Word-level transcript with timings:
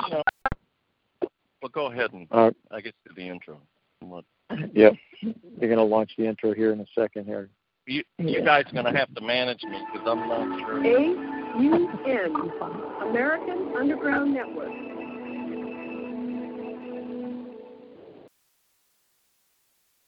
Well, 0.00 1.70
go 1.72 1.86
ahead 1.90 2.12
and 2.12 2.26
Uh, 2.30 2.50
I 2.70 2.80
guess 2.80 2.92
do 3.06 3.14
the 3.14 3.28
intro. 3.28 3.60
What 4.00 4.24
Yep. 4.74 4.94
They're 5.22 5.68
going 5.68 5.78
to 5.78 5.82
launch 5.82 6.12
the 6.18 6.26
intro 6.26 6.52
here 6.52 6.72
in 6.72 6.80
a 6.80 6.86
second 6.94 7.24
here. 7.24 7.48
you 7.86 8.02
you 8.18 8.42
guys 8.44 8.64
are 8.70 8.74
gonna 8.74 8.96
have 8.96 9.14
to 9.14 9.20
manage 9.20 9.62
me 9.62 9.78
because 9.92 10.06
I'm 10.08 10.28
not 10.28 10.60
sure. 10.60 10.78
AUN, 10.84 11.88
American 13.08 13.72
Underground 13.76 14.32
Network. 14.34 14.72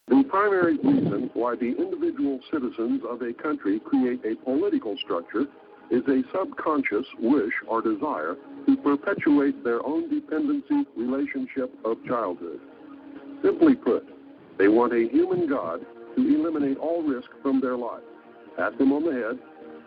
The 0.09 0.24
primary 0.30 0.77
reason 0.79 1.30
why 1.34 1.57
the 1.57 1.74
individual 1.77 2.41
citizens 2.52 3.02
of 3.09 3.23
a 3.23 3.32
country 3.34 3.80
create 3.80 4.21
a 4.24 4.37
political 4.45 4.96
structure 5.05 5.46
is 5.90 6.02
a 6.08 6.22
subconscious 6.32 7.06
wish 7.20 7.52
or 7.68 7.82
desire 7.82 8.36
to 8.66 8.76
perpetuate 8.78 9.62
their 9.62 9.84
own 9.86 10.09
dependency 10.09 10.84
relationship 10.96 11.72
of 11.84 11.96
childhood. 12.06 12.60
Simply 13.42 13.74
put, 13.74 14.04
they 14.59 14.68
want 14.68 14.93
a 14.93 15.09
human 15.10 15.48
God 15.48 15.80
to 16.16 16.23
eliminate 16.23 16.78
all 16.78 17.02
risk 17.02 17.28
from 17.43 17.60
their 17.60 17.76
life. 17.76 18.02
Pat 18.56 18.76
them 18.78 18.93
on 18.93 19.04
the 19.04 19.12
head, 19.12 19.38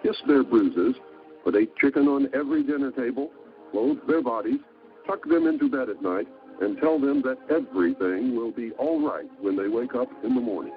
kiss 0.04 0.16
their 0.28 0.44
bruises, 0.44 0.96
put 1.44 1.56
a 1.56 1.68
chicken 1.82 2.08
on 2.08 2.30
every 2.34 2.64
dinner 2.64 2.92
table, 2.92 3.32
clothe 3.72 3.98
their 4.08 4.22
bodies, 4.22 4.60
tuck 5.08 5.24
them 5.28 5.48
into 5.48 5.70
bed 5.70 5.90
at 5.90 6.02
night, 6.02 6.28
and 6.62 6.78
tell 6.78 7.00
them 7.00 7.22
that 7.24 7.38
everything 7.50 8.36
will 8.36 8.52
be 8.52 8.72
all 8.78 9.02
right 9.06 9.30
when 9.42 9.56
they 9.56 9.68
wake 9.68 9.96
up 9.96 10.10
in 10.24 10.36
the 10.36 10.42
morning. 10.42 10.74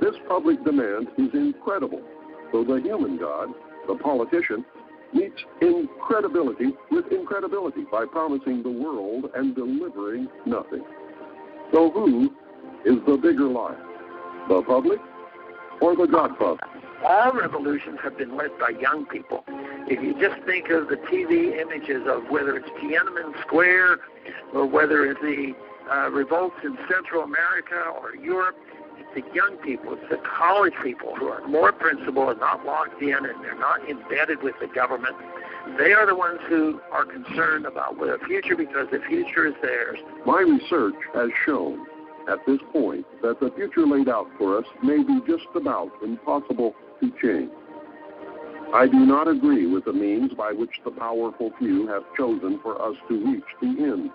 This 0.00 0.14
public 0.28 0.62
demand 0.64 1.08
is 1.16 1.32
incredible, 1.32 2.02
so 2.52 2.62
the 2.62 2.80
human 2.80 3.16
God, 3.18 3.48
the 3.88 3.94
politician, 3.96 4.64
meets 5.12 5.42
incredibility 5.60 6.72
with 6.90 7.06
incredibility 7.10 7.84
by 7.90 8.04
promising 8.04 8.62
the 8.62 8.70
world 8.70 9.24
and 9.34 9.56
delivering 9.56 10.28
nothing. 10.46 10.84
So 11.72 11.90
who 11.90 12.26
is 12.84 12.96
the 13.06 13.16
bigger 13.16 13.48
liar? 13.48 13.82
The 14.48 14.62
public 14.62 15.00
or 15.80 15.96
the 15.96 16.06
Godfather? 16.06 16.60
all 17.04 17.32
revolutions 17.32 17.98
have 18.02 18.16
been 18.18 18.36
led 18.36 18.50
by 18.58 18.70
young 18.80 19.06
people. 19.06 19.44
If 19.86 20.02
you 20.02 20.12
just 20.14 20.44
think 20.46 20.68
of 20.70 20.88
the 20.88 20.96
TV 21.10 21.58
images 21.60 22.02
of 22.06 22.24
whether 22.30 22.56
it's 22.56 22.68
Tiananmen 22.82 23.40
Square 23.42 23.98
or 24.54 24.66
whether 24.66 25.06
it's 25.06 25.20
the 25.20 25.54
uh, 25.90 26.10
revolts 26.10 26.56
in 26.64 26.76
Central 26.90 27.22
America 27.22 27.80
or 28.00 28.14
Europe, 28.16 28.56
the 29.14 29.22
young 29.34 29.56
people, 29.64 29.94
it's 29.94 30.10
the 30.10 30.20
college 30.38 30.74
people 30.82 31.14
who 31.16 31.28
are 31.28 31.46
more 31.48 31.72
principled 31.72 32.30
and 32.30 32.40
not 32.40 32.64
locked 32.64 33.00
in 33.02 33.14
and 33.14 33.42
they're 33.42 33.58
not 33.58 33.88
embedded 33.88 34.42
with 34.42 34.54
the 34.60 34.66
government. 34.68 35.16
They 35.78 35.92
are 35.92 36.06
the 36.06 36.14
ones 36.14 36.40
who 36.48 36.80
are 36.92 37.04
concerned 37.04 37.66
about 37.66 37.98
the 37.98 38.18
future 38.26 38.56
because 38.56 38.88
the 38.90 39.00
future 39.08 39.46
is 39.46 39.54
theirs. 39.62 39.98
My 40.24 40.40
research 40.40 40.94
has 41.14 41.30
shown 41.44 41.86
at 42.28 42.38
this 42.46 42.60
point 42.72 43.06
that 43.22 43.40
the 43.40 43.50
future 43.56 43.86
laid 43.86 44.08
out 44.08 44.26
for 44.38 44.58
us 44.58 44.64
may 44.82 45.02
be 45.02 45.20
just 45.26 45.46
about 45.54 45.90
impossible 46.02 46.74
to 47.00 47.12
change. 47.22 47.50
I 48.74 48.86
do 48.86 48.98
not 49.06 49.28
agree 49.28 49.66
with 49.66 49.86
the 49.86 49.94
means 49.94 50.32
by 50.34 50.52
which 50.52 50.72
the 50.84 50.90
powerful 50.90 51.50
few 51.58 51.86
have 51.86 52.02
chosen 52.16 52.60
for 52.62 52.80
us 52.80 52.96
to 53.08 53.32
reach 53.32 53.44
the 53.62 53.68
end. 53.82 54.10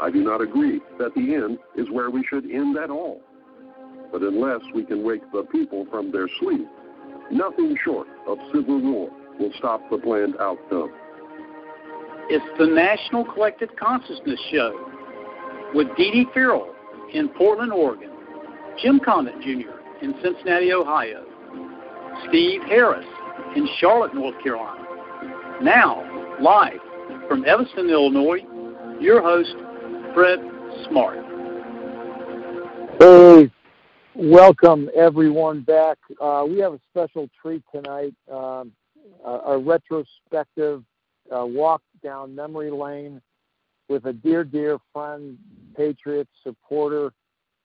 I 0.00 0.10
do 0.12 0.22
not 0.22 0.40
agree 0.40 0.80
that 0.98 1.14
the 1.16 1.34
end 1.34 1.58
is 1.76 1.90
where 1.90 2.08
we 2.08 2.24
should 2.28 2.48
end 2.50 2.76
at 2.76 2.88
all. 2.88 3.20
But 4.10 4.22
unless 4.22 4.60
we 4.74 4.84
can 4.84 5.04
wake 5.04 5.22
the 5.32 5.42
people 5.44 5.86
from 5.90 6.10
their 6.12 6.28
sleep, 6.40 6.66
nothing 7.30 7.76
short 7.84 8.06
of 8.26 8.38
civil 8.54 8.80
war 8.80 9.10
will 9.38 9.52
stop 9.58 9.82
the 9.90 9.98
planned 9.98 10.34
outcome. 10.40 10.92
It's 12.30 12.44
the 12.58 12.66
National 12.66 13.24
Collective 13.24 13.70
Consciousness 13.78 14.40
Show 14.50 15.70
with 15.74 15.88
Dee 15.96 16.10
Dee 16.10 16.26
Farrell 16.34 16.74
in 17.12 17.28
Portland, 17.30 17.72
Oregon, 17.72 18.10
Jim 18.82 19.00
Condit 19.04 19.40
Jr. 19.40 19.78
in 20.02 20.14
Cincinnati, 20.22 20.72
Ohio, 20.72 21.24
Steve 22.28 22.62
Harris 22.62 23.06
in 23.56 23.68
Charlotte, 23.78 24.14
North 24.14 24.34
Carolina. 24.42 24.84
Now, 25.62 26.36
live 26.40 26.80
from 27.28 27.44
Evanston, 27.44 27.88
Illinois, 27.90 28.40
your 29.00 29.22
host, 29.22 29.54
Fred 30.14 30.38
Smart. 30.88 31.18
Hey, 33.00 33.50
welcome 34.18 34.90
everyone 34.96 35.60
back. 35.60 35.96
Uh, 36.20 36.44
we 36.48 36.58
have 36.58 36.72
a 36.72 36.80
special 36.90 37.30
treat 37.40 37.62
tonight, 37.72 38.12
um, 38.30 38.72
a, 39.24 39.30
a 39.30 39.58
retrospective 39.58 40.82
uh, 41.34 41.46
walk 41.46 41.82
down 42.02 42.34
memory 42.34 42.70
lane 42.70 43.22
with 43.88 44.06
a 44.06 44.12
dear, 44.12 44.42
dear 44.42 44.78
friend, 44.92 45.38
patriot, 45.76 46.26
supporter, 46.42 47.12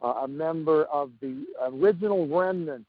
uh, 0.04 0.22
a 0.24 0.28
member 0.28 0.84
of 0.86 1.10
the 1.22 1.44
original 1.64 2.28
remnant 2.28 2.86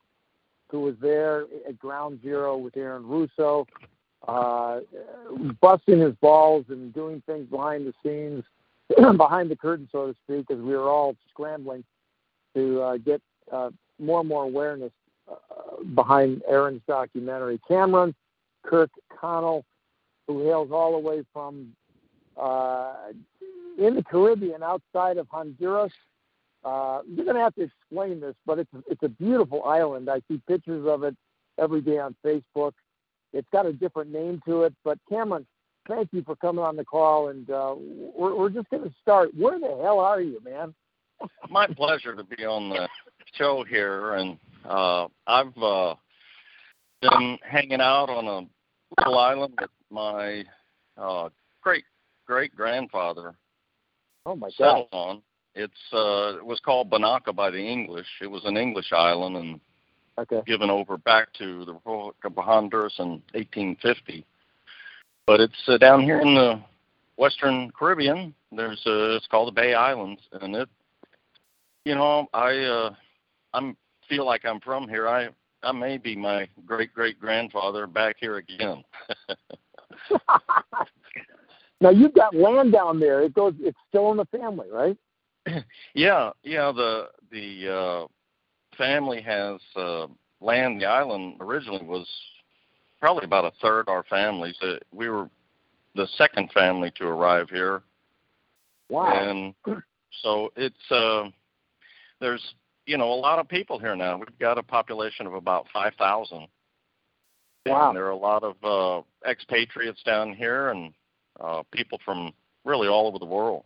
who 0.71 0.81
was 0.81 0.95
there 1.01 1.47
at 1.67 1.79
Ground 1.79 2.21
Zero 2.23 2.59
with 2.59 2.77
Aaron 2.77 3.07
Russo, 3.07 3.67
uh, 4.29 4.81
busting 5.63 6.01
his 6.01 6.15
balls 6.17 6.67
and 6.69 6.93
doing 6.93 7.23
things 7.25 7.49
behind 7.49 7.87
the 7.87 7.95
scenes, 8.03 8.45
behind 9.17 9.51
the 9.51 9.57
curtain, 9.57 9.89
so 9.91 10.09
to 10.09 10.17
speak, 10.25 10.51
as 10.51 10.59
we 10.59 10.77
were 10.77 10.91
all 10.91 11.17
scrambling 11.31 11.83
to 12.55 12.83
uh, 12.83 12.97
get 12.99 13.23
uh, 13.53 13.71
more 13.99 14.21
and 14.21 14.29
more 14.29 14.45
awareness 14.45 14.93
uh, 15.31 15.83
behind 15.95 16.43
Aaron's 16.49 16.83
documentary. 16.87 17.61
Cameron 17.67 18.15
Kirk 18.65 18.91
Connell, 19.21 19.65
who 20.27 20.45
hails 20.45 20.71
all 20.73 20.93
the 20.93 20.99
way 20.99 21.23
from 21.33 21.73
uh, 22.41 22.95
in 23.79 23.95
the 23.95 24.03
Caribbean 24.03 24.63
outside 24.63 25.19
of 25.19 25.29
Honduras. 25.29 25.93
Uh, 26.65 27.01
you're 27.07 27.25
going 27.25 27.37
to 27.37 27.43
have 27.43 27.55
to 27.57 27.63
explain 27.63 28.21
this, 28.21 28.35
but 28.47 28.59
it's 28.59 28.71
it's 28.89 29.03
a 29.03 29.09
beautiful 29.09 29.65
island. 29.65 30.09
I 30.09 30.21
see 30.29 30.41
pictures 30.49 30.87
of 30.87 31.03
it 31.03 31.15
every 31.59 31.83
day 31.83 31.99
on 31.99 32.17
Facebook. 32.25 32.73
It's 33.33 33.49
got 33.53 33.67
a 33.67 33.73
different 33.73 34.13
name 34.13 34.41
to 34.47 34.63
it, 34.63 34.73
but 34.85 34.99
Kamron, 35.11 35.45
thank 35.89 36.09
you 36.13 36.23
for 36.23 36.37
coming 36.37 36.65
on 36.65 36.77
the 36.77 36.85
call, 36.85 37.29
and 37.29 37.49
uh, 37.51 37.75
we're 37.77 38.35
we're 38.35 38.49
just 38.49 38.71
going 38.71 38.85
to 38.85 38.95
start. 39.03 39.31
Where 39.37 39.59
the 39.59 39.79
hell 39.83 40.01
are 40.01 40.21
you, 40.21 40.41
man? 40.43 40.75
My 41.51 41.67
pleasure 41.67 42.15
to 42.15 42.25
be 42.25 42.45
on 42.45 42.71
the 42.71 42.89
show 43.35 43.65
here, 43.65 44.15
and 44.15 44.39
uh, 44.65 45.07
I've 45.27 45.57
uh, 45.57 45.95
been 47.03 47.39
hanging 47.49 47.81
out 47.81 48.09
on 48.11 48.27
a 48.27 49.01
little 49.01 49.19
island 49.19 49.55
with 49.61 49.71
my 49.91 50.45
uh, 50.97 51.29
great 51.63 51.85
great 52.27 52.55
grandfather 52.57 53.35
Oh 54.27 54.35
my 54.37 54.49
God! 54.49 54.53
settled 54.57 54.89
on. 54.93 55.23
It's 55.55 55.73
uh, 55.93 56.37
it 56.39 56.45
was 56.45 56.61
called 56.65 56.91
Bonacca 56.91 57.35
by 57.35 57.51
the 57.51 57.59
English. 57.59 58.07
It 58.23 58.27
was 58.27 58.43
an 58.45 58.57
English 58.57 58.93
island 58.93 59.37
and 59.37 59.61
Okay. 60.17 60.43
given 60.47 60.71
over 60.71 60.97
back 60.97 61.33
to 61.39 61.65
the 61.65 61.73
Republic 61.73 62.15
of 62.25 62.37
Honduras 62.37 62.95
in 63.01 63.21
1850. 63.33 64.25
But 65.27 65.41
it's 65.41 65.61
uh, 65.67 65.77
down 65.79 66.03
here 66.03 66.21
in 66.21 66.37
the 66.37 66.61
Western 67.17 67.73
Caribbean. 67.77 68.33
There's 68.53 68.81
uh, 68.87 69.17
it's 69.17 69.27
called 69.27 69.49
the 69.49 69.61
Bay 69.61 69.75
Islands, 69.75 70.23
and 70.41 70.55
it, 70.55 70.69
you 71.85 71.95
know, 71.95 72.27
I 72.33 72.57
uh, 72.59 72.95
I'm 73.53 73.77
feel 74.09 74.25
like 74.27 74.45
I'm 74.45 74.61
from 74.61 74.89
here. 74.89 75.09
I 75.09 75.29
I 75.63 75.73
may 75.73 75.99
be 75.99 76.17
my 76.17 76.49
great 76.67 76.95
great 76.95 77.21
grandfather 77.21 77.87
back 77.87 78.17
here 78.19 78.37
again. 78.37 78.85
now 81.81 81.91
you've 81.91 82.15
got 82.15 82.35
land 82.35 82.73
down 82.73 83.01
there. 83.01 83.23
It 83.23 83.35
goes. 83.35 83.55
It's 83.61 83.79
still 83.89 84.11
in 84.11 84.17
the 84.17 84.27
family, 84.27 84.69
right? 84.71 84.97
yeah, 85.95 86.31
yeah. 86.43 86.73
The 86.73 87.09
the 87.31 87.69
uh, 87.73 88.07
family 88.77 89.21
has 89.23 89.61
uh, 89.77 90.07
land. 90.41 90.81
The 90.81 90.87
island 90.87 91.37
originally 91.41 91.85
was 91.85 92.07
probably 93.01 93.25
about 93.25 93.45
a 93.45 93.53
third 93.61 93.89
our 93.89 94.05
families. 94.05 94.57
Uh, 94.63 94.77
we 94.93 95.09
were 95.09 95.29
the 95.95 96.09
second 96.17 96.51
family 96.53 96.91
to 96.97 97.07
arrive 97.07 97.49
here, 97.51 97.83
Wow. 98.89 99.13
and 99.13 99.55
so 100.23 100.51
it's 100.57 100.91
uh, 100.91 101.29
there's 102.21 102.43
you 102.87 102.97
know 102.99 103.13
a 103.13 103.15
lot 103.15 103.39
of 103.39 103.49
people 103.49 103.79
here 103.79 103.97
now. 103.97 104.17
We've 104.19 104.39
got 104.39 104.59
a 104.59 104.63
population 104.63 105.27
of 105.27 105.35
about 105.35 105.67
five 105.73 105.95
thousand. 105.99 106.47
Wow. 107.67 107.89
And 107.89 107.97
there 107.97 108.05
are 108.05 108.11
a 108.11 108.17
lot 108.17 108.43
of 108.45 108.57
uh, 108.63 109.03
expatriates 109.29 110.03
down 110.03 110.35
here, 110.35 110.69
and 110.69 110.93
uh, 111.41 111.63
people 111.73 111.99
from 112.05 112.33
really 112.65 112.89
all 112.89 113.07
over 113.07 113.19
the 113.19 113.25
world. 113.25 113.65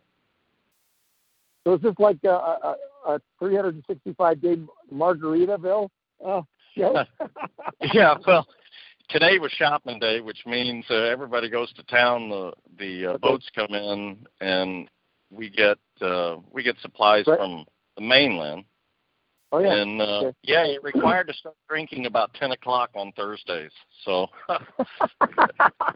So 1.64 1.74
is 1.74 1.82
this 1.82 1.94
like 1.98 2.18
a, 2.24 2.28
a, 2.28 2.76
a 3.06 3.20
365 3.40 4.40
day 4.40 4.56
Margaritaville 4.92 5.88
uh, 6.24 6.42
show? 6.76 7.04
yeah, 7.92 8.14
well, 8.26 8.46
today 9.08 9.38
was 9.40 9.50
shopping 9.52 9.98
day, 9.98 10.20
which 10.20 10.44
means 10.46 10.84
uh, 10.90 10.94
everybody 10.94 11.50
goes 11.50 11.72
to 11.74 11.82
town. 11.84 12.28
The 12.30 12.52
the 12.78 13.06
uh, 13.06 13.10
Okay. 13.14 13.18
boats 13.20 13.48
come 13.54 13.74
in, 13.74 14.18
and 14.40 14.88
we 15.30 15.50
get 15.50 15.78
uh, 16.00 16.36
we 16.52 16.62
get 16.62 16.76
supplies 16.80 17.26
Right. 17.26 17.38
from 17.38 17.64
the 17.98 18.04
mainland. 18.06 18.64
oh 19.52 19.58
yeah. 19.58 19.74
And 19.74 20.00
uh, 20.00 20.32
yeah, 20.42 20.64
you're 20.66 20.80
required 20.82 21.26
to 21.28 21.34
start 21.34 21.56
drinking 21.68 22.06
about 22.06 22.32
ten 22.34 22.52
o'clock 22.52 22.90
on 22.94 23.12
Thursdays. 23.12 23.72
So 24.04 24.28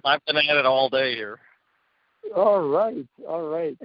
I've 0.04 0.24
been 0.26 0.36
at 0.36 0.56
it 0.56 0.66
all 0.66 0.88
day 0.88 1.14
here. 1.14 1.38
all 2.36 2.68
right, 2.68 3.06
all 3.28 3.48
right. 3.48 3.78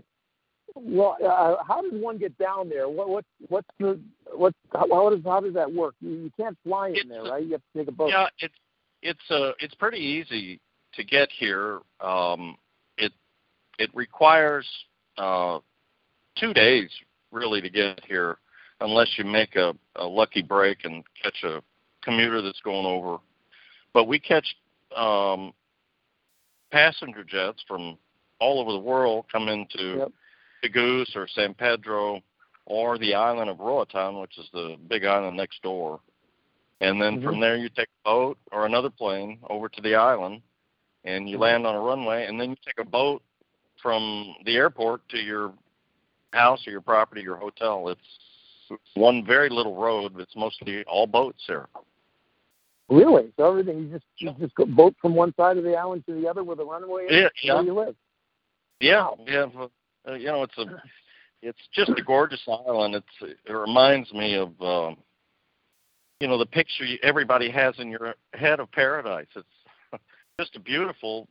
Well, 0.75 1.17
uh, 1.23 1.63
how 1.67 1.81
does 1.81 1.91
one 1.93 2.17
get 2.17 2.37
down 2.37 2.69
there? 2.69 2.89
What 2.89 3.09
what 3.09 3.25
what's 3.49 3.67
the 3.79 3.99
what 4.35 4.53
how, 4.73 4.87
how 4.91 5.09
does 5.09 5.19
how 5.23 5.39
does 5.39 5.53
that 5.53 5.71
work? 5.71 5.95
You, 6.01 6.11
you 6.11 6.31
can't 6.37 6.57
fly 6.63 6.89
in 6.89 6.95
It's 6.97 7.09
there, 7.09 7.21
a- 7.25 7.29
right? 7.31 7.43
You 7.43 7.51
have 7.53 7.61
to 7.73 7.79
take 7.79 7.87
a 7.87 7.91
boat. 7.91 8.09
Yeah, 8.09 8.27
it's 8.39 8.53
it's 9.01 9.31
uh 9.31 9.51
it's 9.59 9.75
pretty 9.75 9.99
easy 9.99 10.59
to 10.93 11.03
get 11.03 11.29
here. 11.37 11.79
Um, 12.01 12.57
it 12.97 13.11
it 13.79 13.89
requires 13.93 14.67
uh, 15.17 15.59
two 16.39 16.53
days 16.53 16.89
really 17.31 17.61
to 17.61 17.69
get 17.69 18.03
here, 18.05 18.37
unless 18.81 19.17
you 19.17 19.25
make 19.25 19.55
a, 19.55 19.73
a 19.95 20.05
lucky 20.05 20.41
break 20.41 20.85
and 20.85 21.03
catch 21.21 21.43
a 21.43 21.61
commuter 22.03 22.41
that's 22.41 22.61
going 22.61 22.85
over. 22.85 23.17
But 23.93 24.05
we 24.05 24.19
catch 24.19 24.55
um, 24.95 25.53
passenger 26.71 27.23
jets 27.23 27.63
from 27.67 27.97
all 28.39 28.59
over 28.59 28.71
the 28.71 28.79
world 28.79 29.25
come 29.31 29.47
into 29.47 29.97
Yep. 29.97 30.11
Tegus 30.63 31.15
or 31.15 31.27
San 31.27 31.53
Pedro 31.53 32.21
or 32.65 32.97
the 32.97 33.13
island 33.13 33.49
of 33.49 33.59
Roatan, 33.59 34.19
which 34.19 34.37
is 34.37 34.47
the 34.53 34.75
big 34.87 35.05
island 35.05 35.37
next 35.37 35.61
door. 35.61 35.99
And 36.81 37.01
then 37.01 37.19
Mhm. 37.19 37.23
from 37.23 37.39
there, 37.39 37.55
you 37.55 37.69
take 37.69 37.87
a 37.87 38.09
boat 38.09 38.37
or 38.51 38.65
another 38.65 38.89
plane 38.89 39.39
over 39.49 39.69
to 39.69 39.81
the 39.81 39.95
island, 39.95 40.41
and 41.05 41.29
you 41.29 41.37
land 41.37 41.65
on 41.65 41.75
a 41.75 41.79
runway, 41.79 42.25
and 42.25 42.39
then 42.39 42.51
you 42.51 42.55
take 42.63 42.79
a 42.79 42.83
boat 42.89 43.23
from 43.81 44.35
the 44.45 44.57
airport 44.57 45.07
to 45.09 45.17
your 45.17 45.53
house 46.33 46.65
or 46.67 46.71
your 46.71 46.81
property, 46.81 47.21
your 47.21 47.37
hotel. 47.37 47.89
It's 47.89 48.79
one 48.95 49.25
very 49.25 49.49
little 49.49 49.75
road. 49.75 50.19
It's 50.19 50.35
mostly 50.35 50.83
all 50.85 51.07
boats 51.07 51.43
here. 51.47 51.67
Really? 52.89 53.31
So 53.37 53.49
everything 53.49 53.79
you 53.79 53.89
just 53.89 54.05
you 54.17 54.33
just 54.39 54.55
go 54.55 54.65
boat 54.65 54.95
from 55.01 55.13
one 55.13 55.33
side 55.35 55.57
of 55.57 55.63
the 55.63 55.75
island 55.75 56.05
to 56.07 56.13
the 56.19 56.27
other 56.27 56.43
with 56.43 56.59
a 56.59 56.65
runway 56.65 57.03
is 57.03 57.11
Yeah, 57.43 57.53
where 57.55 57.63
yeah. 57.63 57.67
you 57.67 57.73
live. 57.73 57.95
Yeah, 58.79 59.03
Wow. 59.03 59.17
yeah. 59.27 59.45
Uh, 60.07 60.13
you 60.15 60.27
know, 60.27 60.43
it's 60.43 60.57
a, 60.57 60.65
it's 61.41 61.59
just 61.73 61.91
a 61.97 62.01
gorgeous 62.03 62.41
island. 62.47 62.95
It's 62.95 63.35
it 63.45 63.51
reminds 63.51 64.13
me 64.13 64.35
of, 64.35 64.49
um, 64.61 64.97
you 66.21 66.27
know, 66.27 66.37
the 66.37 66.45
picture 66.45 66.85
everybody 67.03 67.49
has 67.51 67.75
in 67.79 67.89
your 67.89 68.15
head 68.33 68.59
of 68.61 68.71
paradise. 68.71 69.27
It's 69.35 70.01
just 70.39 70.55
a 70.55 70.59
beautiful 70.59 71.27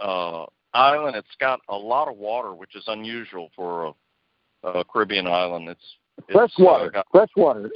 uh, 0.00 0.44
island. 0.72 1.16
It's 1.16 1.34
got 1.40 1.60
a 1.68 1.76
lot 1.76 2.06
of 2.08 2.16
water, 2.16 2.54
which 2.54 2.76
is 2.76 2.84
unusual 2.86 3.50
for 3.56 3.86
a, 3.86 3.92
a 4.62 4.84
Caribbean 4.84 5.26
island. 5.26 5.68
It's, 5.68 5.96
it's 6.18 6.32
Fresh 6.32 6.52
uh, 6.58 6.64
water. 6.64 6.90
got 6.90 7.06
Fresh 7.10 7.30
water. 7.36 7.70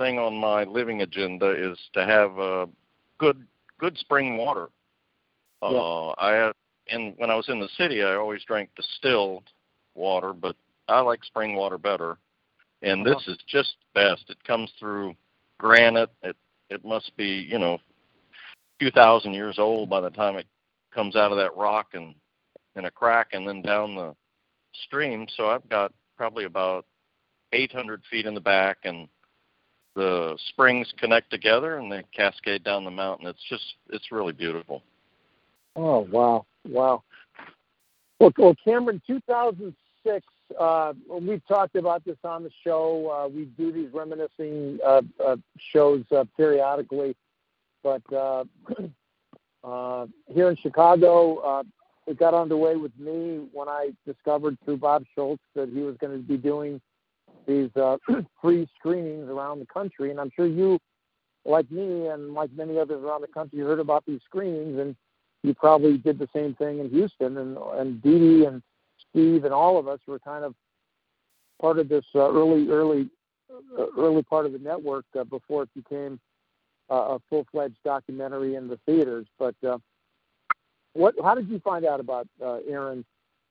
thing 0.00 0.18
on 0.18 0.34
my 0.34 0.64
living 0.64 1.02
agenda 1.02 1.50
is 1.50 1.78
to 1.92 2.06
have 2.06 2.38
uh, 2.38 2.66
good 3.18 3.44
good 3.78 3.96
spring 3.98 4.36
water. 4.36 4.68
Uh, 5.62 5.70
Yeah. 5.72 6.12
I 6.18 6.32
have, 6.32 6.54
and 6.88 7.14
when 7.18 7.30
I 7.30 7.34
was 7.34 7.48
in 7.48 7.60
the 7.60 7.68
city, 7.76 8.02
I 8.02 8.14
always 8.14 8.42
drank 8.44 8.70
distilled 8.74 9.44
water, 9.94 10.32
but 10.32 10.56
I 10.88 11.00
like 11.00 11.22
spring 11.24 11.54
water 11.54 11.76
better. 11.78 12.16
And 12.82 13.04
this 13.04 13.22
is 13.28 13.36
just 13.46 13.74
best. 13.94 14.24
It 14.30 14.42
comes 14.44 14.72
through 14.78 15.14
granite. 15.58 16.10
It 16.22 16.36
it 16.70 16.82
must 16.84 17.14
be 17.16 17.46
you 17.50 17.58
know 17.58 17.74
a 17.74 17.80
few 18.78 18.90
thousand 18.90 19.34
years 19.34 19.58
old 19.58 19.90
by 19.90 20.00
the 20.00 20.10
time 20.10 20.36
it 20.36 20.46
comes 20.94 21.16
out 21.16 21.32
of 21.32 21.38
that 21.38 21.56
rock 21.56 21.88
and 21.94 22.14
in 22.76 22.84
a 22.84 22.90
crack 22.90 23.28
and 23.32 23.46
then 23.46 23.62
down 23.62 23.94
the 23.94 24.14
stream. 24.84 25.26
So 25.36 25.48
I've 25.48 25.68
got 25.68 25.92
probably 26.16 26.44
about 26.44 26.86
800 27.52 28.02
feet 28.10 28.26
in 28.26 28.34
the 28.34 28.40
back 28.40 28.78
and 28.84 29.08
the 29.96 30.38
springs 30.50 30.92
connect 30.98 31.30
together 31.30 31.78
and 31.78 31.90
they 31.90 32.04
cascade 32.14 32.62
down 32.62 32.84
the 32.84 32.90
mountain. 32.90 33.26
It's 33.26 33.44
just 33.48 33.74
it's 33.88 34.12
really 34.12 34.32
beautiful. 34.32 34.82
Oh 35.76 36.00
wow, 36.10 36.46
wow. 36.68 37.02
Well, 38.18 38.32
well 38.38 38.56
Kamron, 38.66 39.00
2006. 39.06 40.26
Uh, 40.58 40.92
we've 41.20 41.46
talked 41.46 41.76
about 41.76 42.04
this 42.04 42.16
on 42.24 42.42
the 42.42 42.50
show. 42.64 43.08
Uh, 43.10 43.28
we 43.28 43.44
do 43.44 43.72
these 43.72 43.92
reminiscing 43.92 44.78
uh, 44.84 45.02
uh, 45.24 45.36
shows 45.72 46.04
uh, 46.14 46.24
periodically, 46.36 47.16
but 47.82 48.02
uh, 49.64 50.06
here 50.28 50.50
in 50.50 50.56
Chicago, 50.56 51.36
uh, 51.38 51.62
it 52.06 52.18
got 52.18 52.34
underway 52.34 52.76
with 52.76 52.92
me 52.98 53.46
when 53.52 53.68
I 53.68 53.90
discovered 54.06 54.56
through 54.64 54.78
Bob 54.78 55.04
Schultz 55.14 55.42
that 55.54 55.68
he 55.68 55.80
was 55.80 55.96
going 55.98 56.16
to 56.16 56.22
be 56.22 56.36
doing 56.36 56.80
these 57.46 57.70
uh, 57.76 57.96
free 58.42 58.68
screenings 58.78 59.28
around 59.28 59.60
the 59.60 59.66
country, 59.66 60.10
and 60.10 60.20
I'm 60.20 60.30
sure 60.34 60.46
you, 60.46 60.78
like 61.44 61.70
me 61.70 62.08
and 62.08 62.34
like 62.34 62.50
many 62.54 62.78
others 62.78 63.02
around 63.02 63.22
the 63.22 63.28
country, 63.28 63.60
heard 63.60 63.80
about 63.80 64.04
these 64.06 64.20
screenings 64.26 64.78
and 64.78 64.96
you 65.42 65.54
probably 65.54 65.96
did 65.96 66.18
the 66.18 66.28
same 66.34 66.54
thing 66.54 66.80
in 66.80 66.90
Houston, 66.90 67.38
and 67.38 67.56
and 67.56 68.02
Dee 68.02 68.18
Dee 68.18 68.44
and 68.44 68.62
Steve 69.10 69.44
and 69.44 69.54
all 69.54 69.78
of 69.78 69.88
us 69.88 70.00
were 70.06 70.18
kind 70.18 70.44
of 70.44 70.54
part 71.60 71.78
of 71.78 71.88
this 71.88 72.04
uh, 72.14 72.30
early, 72.30 72.68
early, 72.68 73.08
uh, 73.50 73.86
early 73.98 74.22
part 74.22 74.46
of 74.46 74.52
the 74.52 74.58
network 74.58 75.04
uh, 75.18 75.24
before 75.24 75.62
it 75.62 75.70
became 75.74 76.20
a 76.90 77.18
full-fledged 77.30 77.78
documentary 77.84 78.56
in 78.56 78.68
the 78.68 78.78
theaters. 78.86 79.26
But 79.38 79.54
uh, 79.66 79.78
what? 80.92 81.14
How 81.22 81.34
did 81.34 81.48
you 81.48 81.60
find 81.60 81.84
out 81.84 82.00
about 82.00 82.26
uh, 82.44 82.58
Aaron 82.68 83.04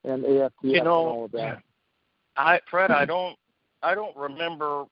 and 0.04 0.24
AFTF 0.24 0.52
You 0.62 0.80
and 0.80 0.88
all 0.88 1.26
of 1.26 1.32
that? 1.32 1.62
I 2.36 2.60
Fred, 2.70 2.92
I 2.92 3.06
don't 3.06 3.38
I 3.82 3.96
don't 3.96 4.16
remember 4.16 4.86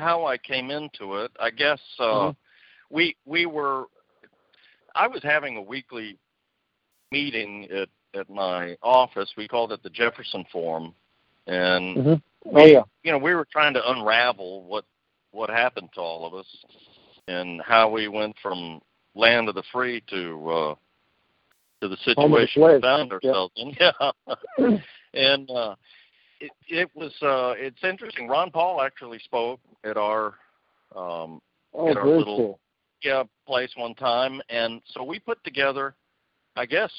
how 0.00 0.24
I 0.26 0.38
came 0.38 0.70
into 0.70 1.16
it. 1.16 1.32
I 1.40 1.50
guess 1.50 1.80
uh 1.98 2.04
Mhm. 2.04 2.36
we 2.90 3.16
we 3.24 3.46
were 3.46 3.84
I 4.94 5.06
was 5.06 5.22
having 5.22 5.56
a 5.56 5.62
weekly 5.62 6.18
meeting 7.10 7.68
at 7.70 7.88
at 8.14 8.30
my 8.30 8.76
office. 8.82 9.32
We 9.36 9.48
called 9.48 9.72
it 9.72 9.82
the 9.82 9.90
Jefferson 9.90 10.44
Forum, 10.52 10.94
and 11.46 11.96
Mhm. 11.96 12.22
we, 12.44 12.62
Oh 12.62 12.66
yeah. 12.66 12.82
you 13.02 13.12
know, 13.12 13.18
we 13.18 13.34
were 13.34 13.46
trying 13.50 13.74
to 13.74 13.90
unravel 13.90 14.62
what 14.64 14.84
what 15.32 15.50
happened 15.50 15.92
to 15.94 16.00
all 16.00 16.24
of 16.24 16.34
us 16.34 16.46
and 17.28 17.60
how 17.62 17.88
we 17.90 18.08
went 18.08 18.34
from 18.42 18.80
land 19.14 19.48
of 19.48 19.54
the 19.54 19.62
free 19.72 20.02
to 20.10 20.50
uh 20.50 20.74
to 21.80 21.88
the 21.88 21.96
situation 21.98 22.62
we 22.62 22.80
found 22.80 23.12
ourselves 23.12 23.52
in. 23.56 23.72
Yeah. 23.80 24.78
and 25.14 25.50
uh 25.50 25.74
it 26.40 26.50
it 26.68 26.90
was 26.94 27.12
uh 27.22 27.54
it's 27.56 27.82
interesting. 27.84 28.28
Ron 28.28 28.50
Paul 28.50 28.80
actually 28.82 29.18
spoke 29.20 29.60
at 29.84 29.96
our 29.96 30.34
um 30.96 31.40
Oh, 31.74 31.90
at 31.90 31.98
our 31.98 32.06
little- 32.08 32.36
cool. 32.36 32.60
yeah 33.02 33.22
place 33.46 33.70
one 33.76 33.94
time 33.94 34.40
and 34.48 34.80
so 34.94 35.04
we 35.04 35.18
put 35.18 35.42
together 35.44 35.94
I 36.56 36.64
guess 36.66 36.90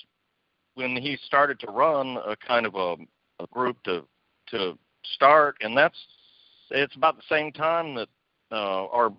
when 0.76 0.96
he 0.96 1.18
started 1.26 1.60
to 1.62 1.68
run 1.72 2.18
a 2.26 2.36
kind 2.36 2.66
of 2.68 2.76
a, 2.76 2.96
a 3.44 3.48
group 3.52 3.82
to 3.84 4.04
to 4.52 4.78
start 5.16 5.58
and 5.62 5.76
that's 5.76 5.98
it's 6.70 6.96
about 6.96 7.18
the 7.18 7.24
same 7.30 7.52
time 7.52 7.96
that 7.96 8.08
uh 8.52 8.86
our 8.88 9.12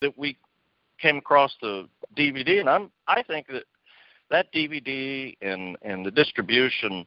that 0.00 0.16
we 0.16 0.36
came 1.00 1.16
across 1.18 1.54
the 1.60 1.88
DVD 2.16 2.60
and 2.60 2.68
I'm 2.68 2.90
I 3.06 3.22
think 3.22 3.46
that 3.48 3.64
that 4.30 4.52
DVD 4.52 5.36
and 5.40 5.76
and 5.82 6.04
the 6.04 6.10
distribution 6.10 7.06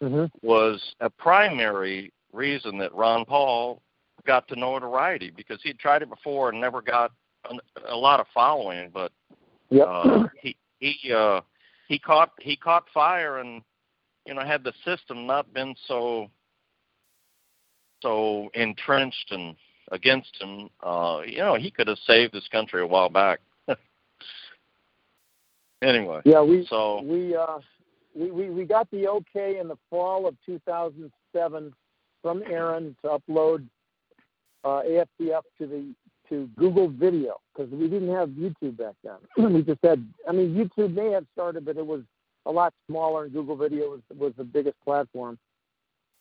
hmm 0.00 0.26
was 0.42 0.94
a 1.00 1.10
primary 1.10 2.12
reason 2.32 2.78
that 2.78 2.94
Ron 2.94 3.24
Paul 3.24 3.82
got 4.26 4.46
to 4.48 4.56
notoriety 4.56 5.32
because 5.34 5.58
he'd 5.62 5.78
tried 5.78 6.02
it 6.02 6.08
before 6.10 6.50
and 6.50 6.60
never 6.60 6.80
got 6.80 7.10
a, 7.50 7.92
a 7.92 7.96
lot 7.96 8.20
of 8.20 8.26
following, 8.32 8.90
but 8.92 9.10
Yep. 9.70 9.86
uh, 9.86 10.26
he 10.40 10.56
he 10.80 11.12
uh, 11.12 11.40
he 11.88 11.98
caught 11.98 12.32
he 12.40 12.56
caught 12.56 12.84
fire 12.92 13.38
and 13.38 13.62
you 14.26 14.34
know 14.34 14.42
had 14.42 14.64
the 14.64 14.72
system 14.84 15.26
not 15.26 15.52
been 15.52 15.74
so 15.86 16.30
so 18.00 18.48
entrenched 18.54 19.30
and 19.30 19.56
against 19.90 20.30
him, 20.40 20.68
uh, 20.82 21.20
you 21.26 21.38
know 21.38 21.54
he 21.54 21.70
could 21.70 21.88
have 21.88 21.98
saved 22.06 22.32
this 22.32 22.46
country 22.50 22.82
a 22.82 22.86
while 22.86 23.08
back. 23.08 23.40
anyway, 25.82 26.20
yeah, 26.24 26.42
we 26.42 26.66
so 26.68 27.02
we 27.02 27.34
uh 27.34 27.58
we, 28.14 28.30
we 28.30 28.50
we 28.50 28.64
got 28.64 28.90
the 28.90 29.08
okay 29.08 29.58
in 29.58 29.68
the 29.68 29.78
fall 29.90 30.26
of 30.26 30.36
2007 30.46 31.72
from 32.22 32.42
Aaron 32.50 32.96
to 33.02 33.18
upload 33.18 33.66
uh, 34.64 34.82
AFTF 34.86 35.42
to 35.58 35.66
the 35.66 35.94
to 36.28 36.48
Google 36.56 36.88
Video 36.88 37.40
because 37.52 37.70
we 37.72 37.88
didn't 37.88 38.14
have 38.14 38.28
YouTube 38.30 38.76
back 38.76 38.94
then. 39.02 39.52
we 39.52 39.62
just 39.62 39.80
had, 39.82 40.06
I 40.28 40.32
mean, 40.32 40.54
YouTube 40.54 40.94
may 40.94 41.10
have 41.12 41.24
started, 41.32 41.64
but 41.64 41.76
it 41.76 41.86
was 41.86 42.02
a 42.46 42.50
lot 42.50 42.74
smaller, 42.86 43.24
and 43.24 43.32
Google 43.32 43.56
Video 43.56 43.90
was 43.90 44.00
was 44.16 44.32
the 44.36 44.44
biggest 44.44 44.76
platform. 44.84 45.38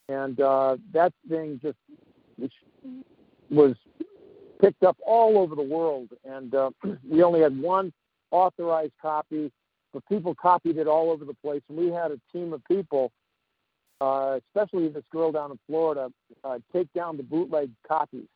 And 0.09 0.39
uh, 0.39 0.77
that 0.93 1.13
thing 1.27 1.59
just 1.62 1.77
was 3.50 3.75
picked 4.60 4.84
up 4.84 4.98
all 5.06 5.38
over 5.38 5.56
the 5.56 5.62
world, 5.62 6.10
and 6.25 6.54
uh, 6.54 6.70
we 7.10 7.24
only 7.24 7.42
had 7.42 7.58
one 7.58 7.94
authorized 8.32 8.94
copy, 9.01 9.51
but 9.94 10.04
people 10.10 10.36
copied 10.36 10.77
it 10.77 10.88
all 10.88 11.10
over 11.10 11.25
the 11.25 11.34
place. 11.36 11.62
And 11.70 11.77
we 11.77 11.88
had 11.88 12.12
a 12.12 12.20
team 12.34 12.54
of 12.54 12.63
people, 12.66 13.12
uh, 14.01 14.39
especially 14.48 14.89
this 14.89 15.04
girl 15.12 15.32
down 15.32 15.51
in 15.51 15.60
Florida, 15.68 16.12
uh, 16.44 16.60
take 16.74 16.92
down 16.94 17.18
the 17.18 17.24
bootleg 17.24 17.70
copies. 17.88 18.27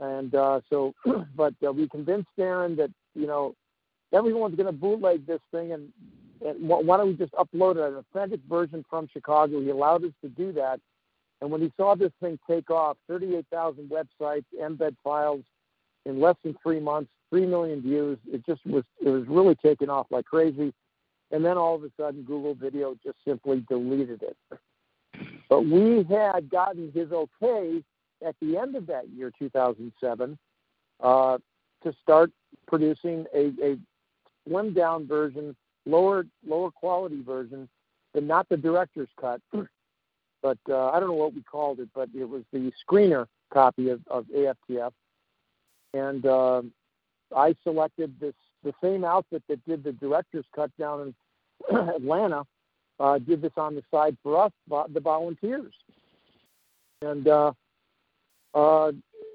And 0.00 0.34
uh, 0.34 0.60
so, 0.70 0.94
but 1.36 1.54
uh, 1.66 1.72
we 1.72 1.88
convinced 1.88 2.28
Aaron 2.38 2.76
that 2.76 2.90
you 3.14 3.26
know 3.26 3.54
everyone's 4.12 4.56
going 4.56 4.66
to 4.66 4.72
bootleg 4.72 5.26
this 5.26 5.40
thing, 5.50 5.72
and, 5.72 5.88
and 6.46 6.68
why 6.68 6.96
don't 6.96 7.08
we 7.08 7.14
just 7.14 7.32
upload 7.34 7.76
an 7.76 7.96
authentic 7.96 8.40
version 8.48 8.84
from 8.88 9.08
Chicago? 9.12 9.60
He 9.60 9.70
allowed 9.70 10.04
us 10.04 10.12
to 10.22 10.28
do 10.28 10.52
that 10.52 10.80
and 11.42 11.50
when 11.50 11.60
he 11.60 11.72
saw 11.76 11.96
this 11.96 12.12
thing 12.20 12.38
take 12.48 12.70
off, 12.70 12.96
38,000 13.08 13.90
websites, 13.90 14.44
embed 14.60 14.94
files 15.02 15.42
in 16.06 16.20
less 16.20 16.36
than 16.44 16.56
three 16.62 16.78
months, 16.78 17.10
three 17.30 17.46
million 17.46 17.82
views. 17.82 18.16
It 18.32 18.46
just 18.46 18.64
was 18.64 18.84
it 19.04 19.08
was 19.08 19.26
really 19.26 19.56
taking 19.56 19.90
off 19.90 20.06
like 20.10 20.24
crazy. 20.24 20.72
And 21.32 21.44
then 21.44 21.58
all 21.58 21.74
of 21.74 21.82
a 21.82 21.90
sudden, 21.98 22.22
Google 22.22 22.54
Video 22.54 22.94
just 23.04 23.16
simply 23.26 23.64
deleted 23.68 24.22
it. 24.22 24.36
But 25.48 25.62
we 25.62 26.04
had 26.08 26.48
gotten 26.48 26.92
his 26.94 27.10
okay 27.10 27.82
at 28.24 28.36
the 28.40 28.56
end 28.56 28.76
of 28.76 28.86
that 28.86 29.08
year, 29.08 29.32
2007, 29.36 30.38
uh, 31.00 31.38
to 31.82 31.92
start 32.00 32.30
producing 32.68 33.26
a, 33.34 33.52
a 33.60 33.78
slimmed 34.48 34.76
down 34.76 35.08
version, 35.08 35.56
lower 35.86 36.24
lower 36.46 36.70
quality 36.70 37.20
version, 37.20 37.68
but 38.14 38.22
not 38.22 38.48
the 38.48 38.56
director's 38.56 39.08
cut, 39.20 39.40
but 40.42 40.58
uh, 40.68 40.90
I 40.90 41.00
don't 41.00 41.08
know 41.08 41.14
what 41.14 41.34
we 41.34 41.42
called 41.42 41.80
it, 41.80 41.88
but 41.94 42.08
it 42.14 42.28
was 42.28 42.42
the 42.52 42.72
screener 42.86 43.26
copy 43.52 43.90
of, 43.90 44.00
of 44.08 44.26
AFTF, 44.26 44.92
and 45.94 46.26
uh, 46.26 46.62
I 47.34 47.54
selected 47.62 48.14
this 48.20 48.34
the 48.64 48.74
same 48.82 49.04
outfit 49.04 49.42
that 49.48 49.64
did 49.64 49.82
the 49.82 49.92
director's 49.92 50.44
cut 50.54 50.70
down 50.78 51.14
in 51.70 51.76
Atlanta. 51.88 52.44
Uh, 53.00 53.18
did 53.18 53.42
this 53.42 53.52
on 53.56 53.74
the 53.74 53.82
side 53.90 54.16
for 54.22 54.40
us, 54.40 54.52
the 54.68 55.00
volunteers, 55.00 55.72
and 57.00 57.26
uh, 57.26 57.52
uh, 58.54 58.92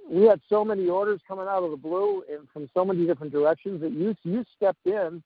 we 0.09 0.23
had 0.23 0.39
so 0.47 0.63
many 0.63 0.87
orders 0.87 1.19
coming 1.27 1.47
out 1.47 1.63
of 1.63 1.71
the 1.71 1.77
blue 1.77 2.23
and 2.31 2.47
from 2.53 2.69
so 2.73 2.85
many 2.85 3.05
different 3.05 3.33
directions 3.33 3.81
that 3.81 3.91
you 3.91 4.15
you 4.23 4.45
stepped 4.55 4.85
in. 4.85 5.21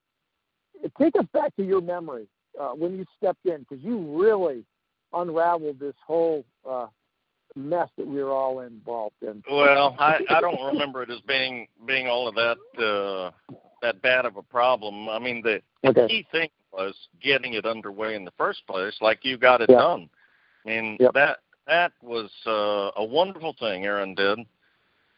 Take 0.99 1.15
us 1.17 1.25
back 1.33 1.55
to 1.57 1.63
your 1.63 1.81
memory 1.81 2.27
uh, 2.59 2.69
when 2.69 2.97
you 2.97 3.05
stepped 3.17 3.45
in, 3.45 3.59
because 3.59 3.83
you 3.83 3.97
really 4.19 4.63
unraveled 5.13 5.79
this 5.79 5.95
whole 6.05 6.45
uh, 6.67 6.87
mess 7.55 7.89
that 7.97 8.07
we 8.07 8.23
were 8.23 8.31
all 8.31 8.61
involved 8.61 9.15
in. 9.21 9.43
Well, 9.49 9.95
I, 9.99 10.19
I 10.29 10.41
don't 10.41 10.63
remember 10.73 11.03
it 11.03 11.09
as 11.09 11.19
being 11.21 11.67
being 11.85 12.07
all 12.07 12.27
of 12.27 12.35
that 12.35 12.57
uh, 12.83 13.55
that 13.81 14.01
bad 14.01 14.25
of 14.25 14.37
a 14.37 14.41
problem. 14.41 15.09
I 15.09 15.19
mean, 15.19 15.41
the, 15.41 15.61
okay. 15.87 16.07
key 16.07 16.27
thing 16.31 16.49
was 16.71 16.95
getting 17.21 17.53
it 17.53 17.65
underway 17.65 18.15
in 18.15 18.25
the 18.25 18.31
first 18.37 18.65
place, 18.67 18.95
like 19.01 19.19
you 19.23 19.37
got 19.37 19.61
it 19.61 19.69
yeah. 19.69 19.77
done. 19.77 20.09
I 20.65 20.69
mean, 20.69 20.97
yep. 20.99 21.13
that 21.13 21.39
that 21.67 21.91
was 22.01 22.29
uh, 22.45 22.91
a 22.95 23.03
wonderful 23.03 23.55
thing 23.59 23.85
Aaron 23.85 24.15
did, 24.15 24.39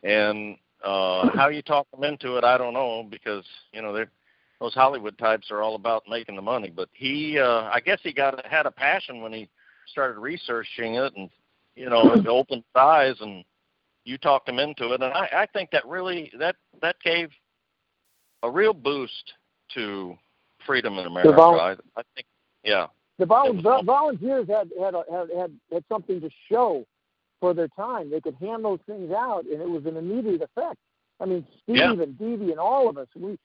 and 0.04 0.58
uh, 0.84 1.30
how 1.36 1.50
you 1.50 1.62
talk 1.62 1.90
them 1.92 2.04
into 2.04 2.38
it, 2.38 2.44
I 2.44 2.58
don't 2.58 2.74
know 2.74 3.06
because 3.10 3.46
you 3.72 3.82
know 3.82 3.94
they 3.94 4.06
those 4.60 4.74
Hollywood 4.74 5.18
types 5.18 5.52
are 5.52 5.62
all 5.62 5.76
about 5.76 6.04
making 6.10 6.38
the 6.38 6.42
money. 6.42 6.72
But 6.74 6.88
he, 6.94 7.38
uh, 7.38 7.64
I 7.64 7.82
guess 7.82 8.00
he 8.02 8.14
got 8.14 8.46
had 8.46 8.66
a 8.66 8.72
passion 8.72 9.22
when 9.22 9.34
he 9.34 9.50
started 9.88 10.20
researching 10.20 10.96
it 10.96 11.14
and 11.16 11.30
you 11.76 11.90
know 11.90 12.14
it 12.14 12.28
opened 12.28 12.64
his 12.74 12.82
eyes 12.82 13.16
and 13.22 13.44
you 14.06 14.18
talked 14.18 14.50
him 14.50 14.60
into 14.60 14.94
it 14.94 15.02
and 15.02 15.14
I, 15.14 15.30
I 15.34 15.46
think 15.54 15.70
that 15.72 15.86
really 15.88 16.32
that 16.40 16.56
that 16.82 16.96
gave 17.04 17.30
a 18.44 18.50
real 18.50 18.74
boost 18.74 19.34
to 19.74 20.16
freedom 20.66 21.00
in 21.00 21.08
America. 21.08 21.34
Vol- 21.34 21.60
I, 21.60 21.72
I 21.98 22.02
think 22.16 22.28
yeah. 22.64 22.88
The 23.20 23.26
vol- 23.26 23.84
volunteers 23.84 24.48
had 24.48 24.70
had, 24.80 24.94
had 25.12 25.30
had 25.36 25.52
had 25.72 25.84
something 25.90 26.20
to 26.22 26.30
show 26.52 26.86
for 27.40 27.54
their 27.54 27.68
time. 27.70 28.10
They 28.10 28.22
could 28.22 28.36
hand 28.36 28.64
those 28.64 28.80
things 28.86 29.12
out 29.12 29.46
and 29.46 29.62
it 29.62 29.70
was 29.70 29.86
an 29.86 29.98
immediate 29.98 30.42
effect. 30.42 30.78
I 31.20 31.26
mean 31.26 31.46
Steve 31.64 31.78
yeah. 31.78 31.92
and 31.92 32.18
Dee 32.18 32.52
and 32.52 32.60
all 32.60 32.90
of 32.90 32.98
us 32.98 33.08
we 33.16 33.38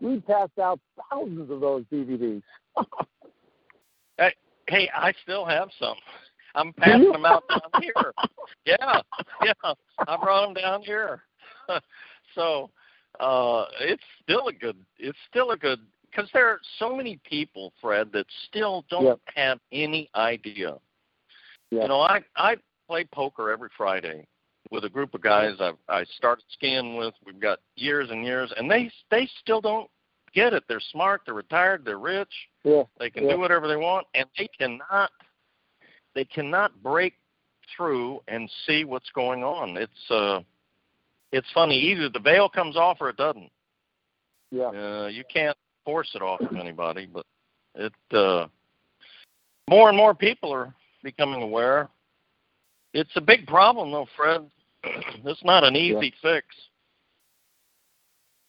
we 0.00 0.20
passed 0.20 0.58
out 0.60 0.80
thousands 1.10 1.50
of 1.50 1.60
those 1.60 1.84
DVDs. 1.92 2.42
hey, 4.72 4.88
I 4.94 5.12
still 5.22 5.44
have 5.44 5.68
some. 5.78 5.96
I'm 6.54 6.72
passing 6.74 7.12
them 7.12 7.26
out 7.26 7.44
down 7.48 7.82
here. 7.82 7.92
Yeah, 8.64 9.00
yeah, 9.44 9.72
I 10.06 10.16
brought 10.18 10.44
them 10.44 10.54
down 10.54 10.82
here. 10.82 11.22
so 12.34 12.70
uh, 13.18 13.64
it's 13.80 14.02
still 14.22 14.46
a 14.46 14.52
good. 14.52 14.76
It's 14.98 15.18
still 15.28 15.50
a 15.50 15.56
good 15.56 15.80
because 16.08 16.30
there 16.32 16.46
are 16.48 16.60
so 16.78 16.94
many 16.94 17.18
people, 17.28 17.72
Fred, 17.80 18.10
that 18.12 18.26
still 18.48 18.84
don't 18.88 19.04
yep. 19.04 19.20
have 19.34 19.58
any 19.72 20.08
idea. 20.14 20.74
Yep. 21.72 21.82
You 21.82 21.88
know, 21.88 22.02
I 22.02 22.20
I 22.36 22.54
play 22.86 23.04
poker 23.12 23.50
every 23.50 23.70
Friday 23.76 24.24
with 24.70 24.84
a 24.84 24.88
group 24.88 25.12
of 25.14 25.22
guys 25.22 25.56
I 25.58 25.72
I 25.88 26.04
started 26.16 26.44
skiing 26.52 26.96
with. 26.96 27.14
We've 27.26 27.40
got 27.40 27.58
years 27.74 28.10
and 28.10 28.24
years, 28.24 28.52
and 28.56 28.70
they 28.70 28.92
they 29.10 29.28
still 29.40 29.60
don't 29.60 29.90
get 30.34 30.52
it. 30.52 30.64
They're 30.68 30.80
smart. 30.92 31.22
They're 31.24 31.34
retired. 31.34 31.84
They're 31.84 31.98
rich. 31.98 32.32
Yeah. 32.64 32.82
They 32.98 33.10
can 33.10 33.24
yeah. 33.24 33.34
do 33.34 33.38
whatever 33.38 33.68
they 33.68 33.76
want, 33.76 34.06
and 34.14 34.26
they 34.38 34.48
cannot. 34.58 35.10
They 36.14 36.24
cannot 36.24 36.82
break 36.82 37.14
through 37.76 38.20
and 38.28 38.50
see 38.66 38.84
what's 38.84 39.10
going 39.14 39.42
on. 39.42 39.76
It's 39.76 40.10
uh, 40.10 40.40
it's 41.32 41.50
funny. 41.54 41.78
Either 41.78 42.08
the 42.08 42.20
veil 42.20 42.48
comes 42.48 42.76
off 42.76 42.98
or 43.00 43.08
it 43.08 43.16
doesn't. 43.16 43.50
Yeah. 44.50 44.68
Uh, 44.68 45.06
you 45.06 45.24
can't 45.32 45.56
force 45.84 46.10
it 46.14 46.22
off 46.22 46.40
of 46.40 46.56
anybody, 46.56 47.06
but 47.06 47.26
it. 47.74 47.92
Uh, 48.12 48.46
more 49.70 49.88
and 49.88 49.96
more 49.96 50.14
people 50.14 50.52
are 50.52 50.74
becoming 51.02 51.42
aware. 51.42 51.88
It's 52.92 53.16
a 53.16 53.20
big 53.20 53.46
problem, 53.46 53.90
though, 53.90 54.06
Fred. 54.16 54.50
it's 54.84 55.44
not 55.44 55.64
an 55.64 55.76
easy 55.76 56.12
yeah. 56.22 56.34
fix. 56.34 56.46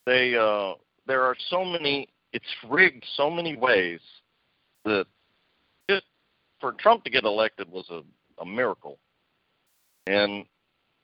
They 0.05 0.35
uh, 0.35 0.73
there 1.07 1.24
are 1.24 1.36
so 1.50 1.63
many 1.63 2.07
it's 2.31 2.45
rigged 2.69 3.05
so 3.15 3.29
many 3.29 3.55
ways 3.55 4.00
that 4.86 5.05
it, 5.88 6.03
for 6.60 6.74
Trump 6.74 7.03
to 7.03 7.10
get 7.10 7.24
elected 7.24 7.69
was 7.69 7.86
a, 7.91 8.01
a 8.41 8.45
miracle. 8.45 8.98
And 10.07 10.45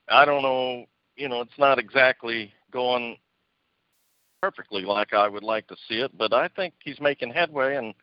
I 0.10 0.26
don't 0.26 0.42
know, 0.42 0.86
you 1.16 1.30
know, 1.30 1.42
it's 1.42 1.58
not 1.58 1.78
exactly 1.78 2.52
going 2.72 3.18
perfectly 4.42 4.82
like 4.82 5.14
I 5.14 5.28
would 5.28 5.44
like 5.44 5.68
to 5.68 5.76
see 5.88 6.00
it, 6.00 6.18
but 6.18 6.34
I 6.34 6.48
think 6.48 6.74
he's 6.84 7.00
making 7.00 7.32
headway 7.32 7.76
and 7.76 7.94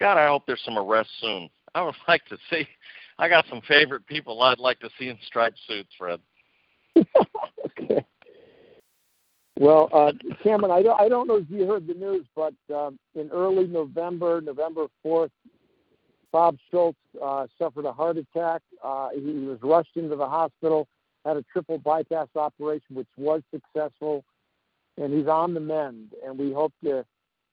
God, 0.00 0.16
I 0.16 0.26
hope 0.26 0.44
there's 0.46 0.62
some 0.64 0.78
arrests 0.78 1.12
soon. 1.20 1.48
I 1.74 1.82
would 1.82 1.94
like 2.08 2.24
to 2.26 2.36
see 2.50 2.66
I 3.18 3.28
got 3.28 3.44
some 3.48 3.60
favorite 3.68 4.06
people 4.06 4.42
I'd 4.42 4.58
like 4.58 4.80
to 4.80 4.90
see 4.98 5.08
in 5.08 5.18
striped 5.26 5.58
suits, 5.66 5.90
Fred. 5.98 6.20
Well, 9.62 9.88
uh, 9.92 10.10
Kamron, 10.44 10.72
I 10.72 10.82
don't, 10.82 11.00
I 11.00 11.08
don't 11.08 11.28
know 11.28 11.36
if 11.36 11.44
you 11.48 11.68
heard 11.68 11.86
the 11.86 11.94
news, 11.94 12.26
but 12.34 12.52
um, 12.74 12.98
in 13.14 13.30
early 13.30 13.68
November, 13.68 14.40
November 14.40 14.86
4th, 15.06 15.30
Bob 16.32 16.56
Schultz 16.68 16.98
uh, 17.22 17.46
suffered 17.60 17.84
a 17.84 17.92
heart 17.92 18.16
attack. 18.16 18.60
Uh, 18.82 19.10
he 19.14 19.20
was 19.20 19.60
rushed 19.62 19.96
into 19.96 20.16
the 20.16 20.26
hospital, 20.26 20.88
had 21.24 21.36
a 21.36 21.44
triple 21.52 21.78
bypass 21.78 22.26
operation, 22.34 22.96
which 22.96 23.06
was 23.16 23.40
successful, 23.54 24.24
and 25.00 25.14
he's 25.14 25.28
on 25.28 25.54
the 25.54 25.60
mend. 25.60 26.08
And 26.26 26.36
we 26.36 26.52
hope 26.52 26.72
to 26.82 27.04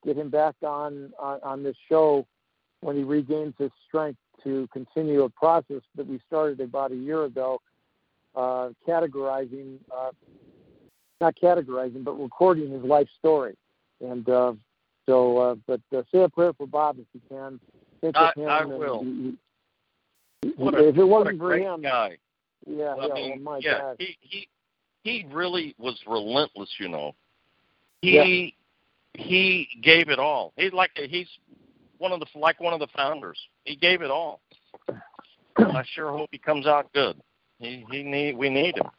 get 0.04 0.18
him 0.18 0.32
back 0.32 0.56
on 0.64 1.14
on, 1.20 1.40
on 1.44 1.62
this 1.62 1.78
show 1.88 2.26
when 2.82 2.96
he 2.96 3.04
regains 3.04 3.54
his 3.60 3.70
strength 3.88 4.18
to 4.44 4.68
continue 4.74 5.26
a 5.26 5.30
process 5.30 5.84
that 5.94 6.08
we 6.08 6.20
started 6.26 6.60
about 6.60 6.92
a 6.92 6.96
year 6.96 7.26
ago, 7.26 7.62
uh, 8.36 8.70
categorizing 8.88 9.78
uh, 9.96 10.10
not 11.22 11.36
categorizing, 11.42 12.04
but 12.04 12.14
recording 12.14 12.72
his 12.72 12.84
life 12.84 13.08
story. 13.18 13.56
And 14.02 14.28
uh, 14.30 14.54
so, 15.06 15.38
uh, 15.38 15.56
but 15.68 15.82
uh, 15.96 16.04
say 16.12 16.24
a 16.24 16.30
prayer 16.30 16.54
for 16.54 16.68
Bob 16.68 16.98
if 17.00 17.06
you 17.14 17.22
can. 17.30 17.60
Think 18.02 18.16
I, 18.16 18.32
him 18.36 18.48
I 18.48 18.66
will. 18.66 19.04
He, 19.04 19.38
he, 20.42 20.54
what 20.56 20.76
a, 20.76 20.88
if 20.88 20.98
it 20.98 21.04
wasn't 21.04 21.38
for 21.38 21.48
great 21.50 21.64
him, 21.64 21.82
guy. 21.82 22.18
yeah, 22.66 22.96
I 23.00 23.08
yeah, 23.08 23.14
mean, 23.14 23.34
oh 23.38 23.42
my 23.42 23.60
yeah, 23.62 23.80
God. 23.80 23.96
he 24.00 24.18
he 24.22 24.48
he 25.04 25.26
really 25.32 25.76
was 25.78 26.00
relentless. 26.08 26.70
You 26.80 26.90
know, 26.90 27.16
he 28.02 28.54
Yeah. 29.16 29.24
he 29.24 29.68
gave 29.82 30.10
it 30.10 30.20
all. 30.20 30.54
He's 30.56 30.72
like 30.72 30.92
he's 30.96 31.28
one 31.98 32.14
of 32.14 32.20
the 32.22 32.28
like 32.36 32.60
one 32.60 32.74
of 32.74 32.80
the 32.80 32.88
founders. 32.96 33.38
He 33.66 33.76
gave 33.76 34.02
it 34.02 34.12
all. 34.12 34.40
I 35.58 35.84
sure 35.94 36.12
hope 36.12 36.30
he 36.32 36.38
comes 36.38 36.68
out 36.68 36.92
good. 36.94 37.18
He 37.60 37.86
he 37.92 38.04
need 38.04 38.38
we 38.38 38.50
need 38.50 38.78
him. 38.78 38.90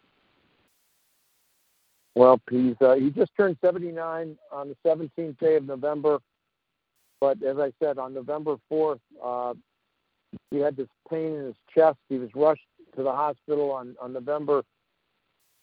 Well, 2.15 2.41
he's 2.51 2.75
uh, 2.81 2.95
he 2.95 3.11
just 3.11 3.33
turned 3.37 3.57
79 3.65 4.37
on 4.53 4.69
the 4.69 4.77
17th 4.87 5.39
day 5.39 5.57
of 5.57 5.67
November. 5.67 6.19
But 7.21 7.43
as 7.43 7.59
I 7.59 7.73
said, 7.83 7.99
on 7.99 8.15
November 8.15 8.57
4th, 8.73 9.01
uh, 9.23 9.55
he 10.51 10.59
had 10.59 10.77
this 10.77 10.89
pain 11.09 11.35
in 11.35 11.45
his 11.47 11.55
chest. 11.75 11.99
He 12.09 12.19
was 12.19 12.31
rushed 12.35 12.63
to 12.97 13.03
the 13.03 13.13
hospital 13.13 13.71
on 13.71 13.95
on 14.01 14.13
November 14.13 14.63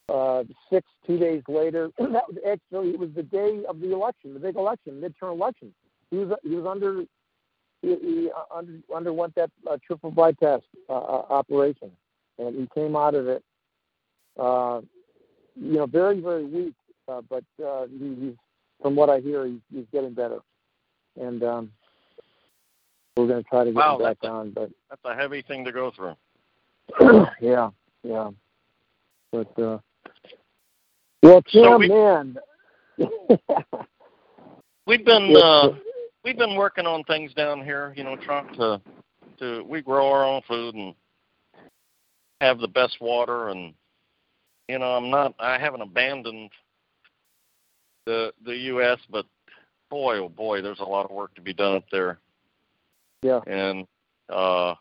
uh, 0.10 0.44
6th, 0.72 0.84
two 1.06 1.18
days 1.18 1.44
later. 1.48 1.90
that 1.98 2.28
was 2.28 2.38
actually 2.50 2.92
it 2.92 3.00
was 3.00 3.10
the 3.16 3.24
day 3.24 3.64
of 3.68 3.80
the 3.80 3.92
election, 3.92 4.34
the 4.34 4.40
big 4.40 4.56
election, 4.56 5.02
midterm 5.02 5.34
election. 5.34 5.74
He 6.12 6.18
was 6.18 6.38
he 6.44 6.56
was 6.56 6.66
under 6.66 7.04
he, 7.82 7.96
he 8.02 8.30
uh, 8.36 8.56
under, 8.56 8.80
underwent 8.96 9.36
that 9.36 9.52
uh, 9.70 9.78
triple 9.86 10.12
bypass 10.12 10.62
uh, 10.90 10.94
uh, 10.94 11.26
operation, 11.30 11.92
and 12.40 12.56
he 12.56 12.68
came 12.74 12.96
out 12.96 13.16
of 13.16 13.28
it, 13.28 13.44
uh, 14.40 14.82
you 15.60 15.74
know, 15.74 15.86
very 15.86 16.20
very 16.20 16.46
weak. 16.46 16.74
Uh, 17.08 17.22
but 17.30 17.44
uh, 17.66 17.86
he, 17.88 18.16
he's, 18.20 18.34
from 18.82 18.96
what 18.96 19.10
I 19.10 19.20
hear, 19.22 19.46
he's, 19.46 19.60
he's 19.74 19.86
getting 19.94 20.14
better, 20.14 20.40
and 21.20 21.42
um, 21.44 21.72
we're 23.16 23.28
going 23.28 23.42
to 23.44 23.50
try 23.50 23.64
to 23.64 23.72
get 23.72 23.76
Wow, 23.76 23.98
him 23.98 24.04
back 24.04 24.18
a- 24.24 24.28
on. 24.30 24.52
But 24.52 24.72
That's 24.90 25.02
a 25.06 25.16
heavy 25.16 25.42
thing 25.42 25.64
to 25.66 25.72
go 25.72 25.92
through. 25.92 26.16
yeah, 27.42 27.70
yeah. 28.04 28.30
But 29.32 29.60
uh, 29.60 29.80
well, 31.24 31.42
Tim, 31.44 31.64
So 31.64 31.78
we- 31.78 31.88
man. 31.88 32.38
We've 34.88 35.04
been 35.04 35.36
uh, 35.36 35.70
we've 36.24 36.38
been 36.38 36.56
working 36.56 36.86
on 36.86 37.04
things 37.04 37.34
down 37.34 37.62
here. 37.64 37.94
You 37.98 38.06
know, 38.06 38.16
trying 38.16 38.54
to 38.56 38.82
to 39.40 39.62
we 39.64 39.82
grow 39.82 40.10
our 40.10 40.24
own 40.26 40.42
food 40.48 40.76
and 40.76 40.96
have 42.40 42.60
the 42.60 42.70
best 42.70 43.02
water. 43.02 43.50
And 43.50 43.74
you 44.68 44.80
know, 44.80 44.92
I'm 44.96 45.10
not 45.10 45.34
I 45.40 45.58
haven't 45.58 45.82
abandoned 45.82 46.50
the 48.06 48.32
the 48.46 48.56
U.S., 48.56 49.00
but 49.10 49.26
boy, 49.90 50.18
oh 50.18 50.30
boy, 50.30 50.62
there's 50.62 50.80
a 50.80 50.86
lot 50.86 51.06
of 51.06 51.12
work 51.12 51.34
to 51.36 51.42
be 51.42 51.54
done 51.54 51.76
up 51.76 51.86
there. 51.92 52.20
yeah, 53.22 53.40
And 53.48 53.88
uh, 54.30 54.76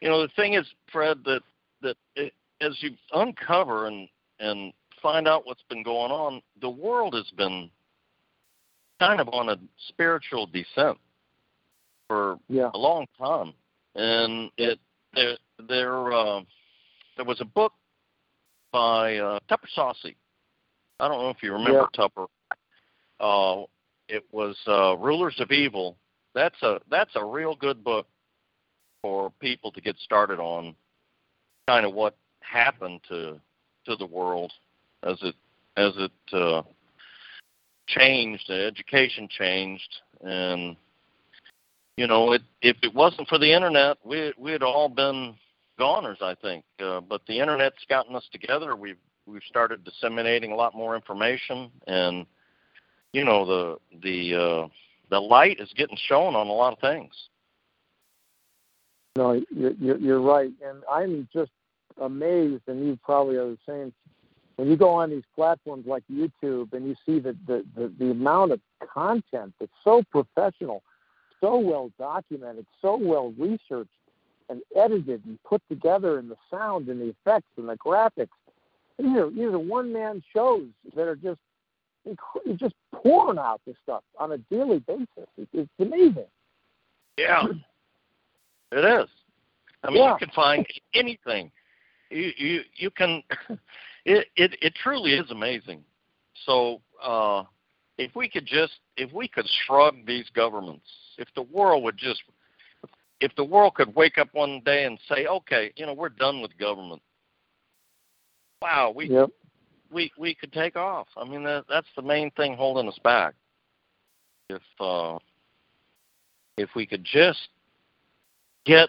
you 0.00 0.08
know, 0.08 0.22
the 0.22 0.30
thing 0.34 0.54
is, 0.54 0.66
Fred, 0.90 1.18
that 1.24 1.42
that 1.82 1.96
it, 2.16 2.32
as 2.60 2.76
you 2.80 2.90
uncover 3.12 3.86
and 3.86 4.08
and 4.40 4.72
find 5.02 5.28
out 5.28 5.46
what's 5.46 5.64
been 5.68 5.82
going 5.82 6.12
on, 6.12 6.42
the 6.60 6.70
world 6.70 7.14
has 7.14 7.30
been 7.36 7.70
kind 9.00 9.20
of 9.20 9.28
on 9.28 9.48
a 9.48 9.56
spiritual 9.88 10.46
descent 10.46 10.96
for 12.08 12.38
yeah, 12.48 12.70
a 12.74 12.78
long 12.78 13.06
time, 13.18 13.52
and 13.94 14.50
it 14.56 14.78
there 15.14 15.36
there 15.68 16.12
uh, 16.12 16.40
there 17.16 17.24
was 17.24 17.40
a 17.40 17.44
book 17.44 17.72
by 18.72 19.16
uh, 19.16 19.38
Tupper 19.48 19.68
Saucy. 19.74 20.16
I 20.98 21.08
don't 21.08 21.18
know 21.18 21.30
if 21.30 21.42
you 21.42 21.52
remember 21.52 21.88
Tupper. 21.94 22.26
Uh, 23.20 23.62
it 24.08 24.24
was 24.32 24.56
uh, 24.66 24.96
Rulers 24.96 25.36
of 25.38 25.50
Evil. 25.52 25.96
That's 26.34 26.60
a 26.62 26.80
that's 26.90 27.14
a 27.14 27.24
real 27.24 27.54
good 27.54 27.84
book 27.84 28.06
for 29.02 29.30
people 29.40 29.70
to 29.72 29.80
get 29.80 29.96
started 29.98 30.40
on 30.40 30.74
kind 31.68 31.84
of 31.84 31.94
what 31.94 32.16
happened 32.40 33.00
to 33.08 33.38
to 33.86 33.96
the 33.96 34.06
world 34.06 34.52
as 35.02 35.18
it 35.22 35.34
as 35.76 35.92
it 35.96 36.12
uh, 36.32 36.62
changed, 37.86 38.44
the 38.48 38.66
education 38.66 39.28
changed, 39.28 39.88
and 40.22 40.76
you 41.96 42.06
know, 42.06 42.32
it, 42.32 42.42
if 42.62 42.76
it 42.82 42.94
wasn't 42.94 43.28
for 43.28 43.38
the 43.38 43.52
internet, 43.52 43.98
we 44.04 44.32
we'd 44.38 44.62
all 44.62 44.88
been 44.88 45.34
goners, 45.78 46.18
I 46.20 46.34
think. 46.34 46.64
Uh, 46.82 47.00
but 47.00 47.22
the 47.26 47.38
internet's 47.38 47.84
gotten 47.88 48.16
us 48.16 48.24
together. 48.32 48.76
We've 48.76 48.98
we've 49.26 49.42
started 49.48 49.84
disseminating 49.84 50.52
a 50.52 50.54
lot 50.54 50.74
more 50.74 50.94
information, 50.94 51.70
and 51.86 52.26
you 53.12 53.24
know, 53.24 53.44
the 53.44 53.98
the 54.02 54.34
uh, 54.34 54.68
the 55.10 55.20
light 55.20 55.60
is 55.60 55.70
getting 55.76 55.96
shown 56.08 56.34
on 56.34 56.46
a 56.46 56.52
lot 56.52 56.72
of 56.72 56.78
things. 56.78 57.12
no, 59.16 59.40
you're, 59.54 59.98
you're 59.98 60.20
right, 60.20 60.50
and 60.64 60.82
I'm 60.90 61.28
just 61.32 61.50
amazed, 62.00 62.62
and 62.66 62.86
you 62.86 62.98
probably 63.02 63.36
are 63.36 63.50
the 63.50 63.58
same. 63.66 63.92
When 64.56 64.68
you 64.68 64.76
go 64.76 64.90
on 64.90 65.10
these 65.10 65.24
platforms 65.34 65.86
like 65.86 66.04
YouTube 66.12 66.72
and 66.72 66.86
you 66.86 66.94
see 67.04 67.18
the 67.18 67.36
the 67.46 67.64
the, 67.74 67.92
the 67.98 68.10
amount 68.10 68.52
of 68.52 68.60
content 68.92 69.54
that's 69.58 69.72
so 69.82 70.02
professional, 70.10 70.82
so 71.40 71.58
well 71.58 71.90
documented, 71.98 72.66
so 72.80 72.96
well 72.96 73.34
researched 73.38 73.90
and 74.52 74.60
edited 74.76 75.24
and 75.24 75.42
put 75.44 75.62
together, 75.68 76.18
and 76.18 76.30
the 76.30 76.36
sound 76.50 76.88
and 76.88 77.00
the 77.00 77.06
effects 77.06 77.48
and 77.56 77.68
the 77.68 77.76
graphics. 77.76 78.28
These 78.98 79.16
are 79.16 79.30
these 79.30 79.46
are 79.46 79.58
one 79.58 79.92
man 79.92 80.22
shows 80.32 80.66
that 80.94 81.08
are 81.08 81.16
just 81.16 81.40
inc- 82.06 82.58
just 82.58 82.74
pouring 82.94 83.38
out 83.38 83.60
this 83.66 83.76
stuff 83.82 84.02
on 84.18 84.32
a 84.32 84.38
daily 84.38 84.78
basis. 84.80 85.28
It, 85.38 85.48
it's 85.52 85.70
amazing. 85.80 86.26
Yeah, 87.16 87.44
it 88.72 88.84
is. 89.02 89.08
I 89.82 89.88
mean, 89.90 90.02
Yeah. 90.02 90.12
you 90.12 90.18
can 90.18 90.30
find 90.34 90.66
anything. 90.94 91.50
You 92.10 92.30
you 92.36 92.60
you 92.76 92.90
can. 92.90 93.22
It 94.04 94.26
it 94.34 94.56
it 94.60 94.74
truly 94.82 95.14
is 95.14 95.30
amazing. 95.30 95.84
So 96.44 96.80
uh, 97.00 97.44
if 97.98 98.16
we 98.16 98.28
could 98.28 98.46
just 98.46 98.72
if 98.96 99.12
we 99.12 99.28
could 99.28 99.46
shrug 99.64 99.94
these 100.04 100.24
governments, 100.34 100.86
if 101.18 101.28
the 101.36 101.42
world 101.42 101.84
would 101.84 101.96
just 101.96 102.20
if 103.22 103.34
the 103.36 103.44
world 103.44 103.74
could 103.74 103.94
wake 103.94 104.18
up 104.18 104.28
one 104.32 104.60
day 104.64 104.84
and 104.84 104.98
say, 105.08 105.26
okay, 105.26 105.72
you 105.76 105.86
know, 105.86 105.94
we're 105.94 106.08
done 106.08 106.42
with 106.42 106.56
government. 106.58 107.00
Wow, 108.60 108.92
we 108.94 109.06
Yep. 109.08 109.30
we 109.90 110.12
we 110.18 110.34
could 110.34 110.52
take 110.52 110.76
off. 110.76 111.08
I 111.16 111.24
mean, 111.24 111.44
that, 111.44 111.64
that's 111.68 111.86
the 111.96 112.02
main 112.02 112.30
thing 112.32 112.56
holding 112.56 112.88
us 112.88 112.98
back. 113.02 113.34
If 114.50 114.62
uh, 114.80 115.18
if 116.56 116.70
we 116.74 116.84
could 116.84 117.04
just 117.04 117.48
get 118.64 118.88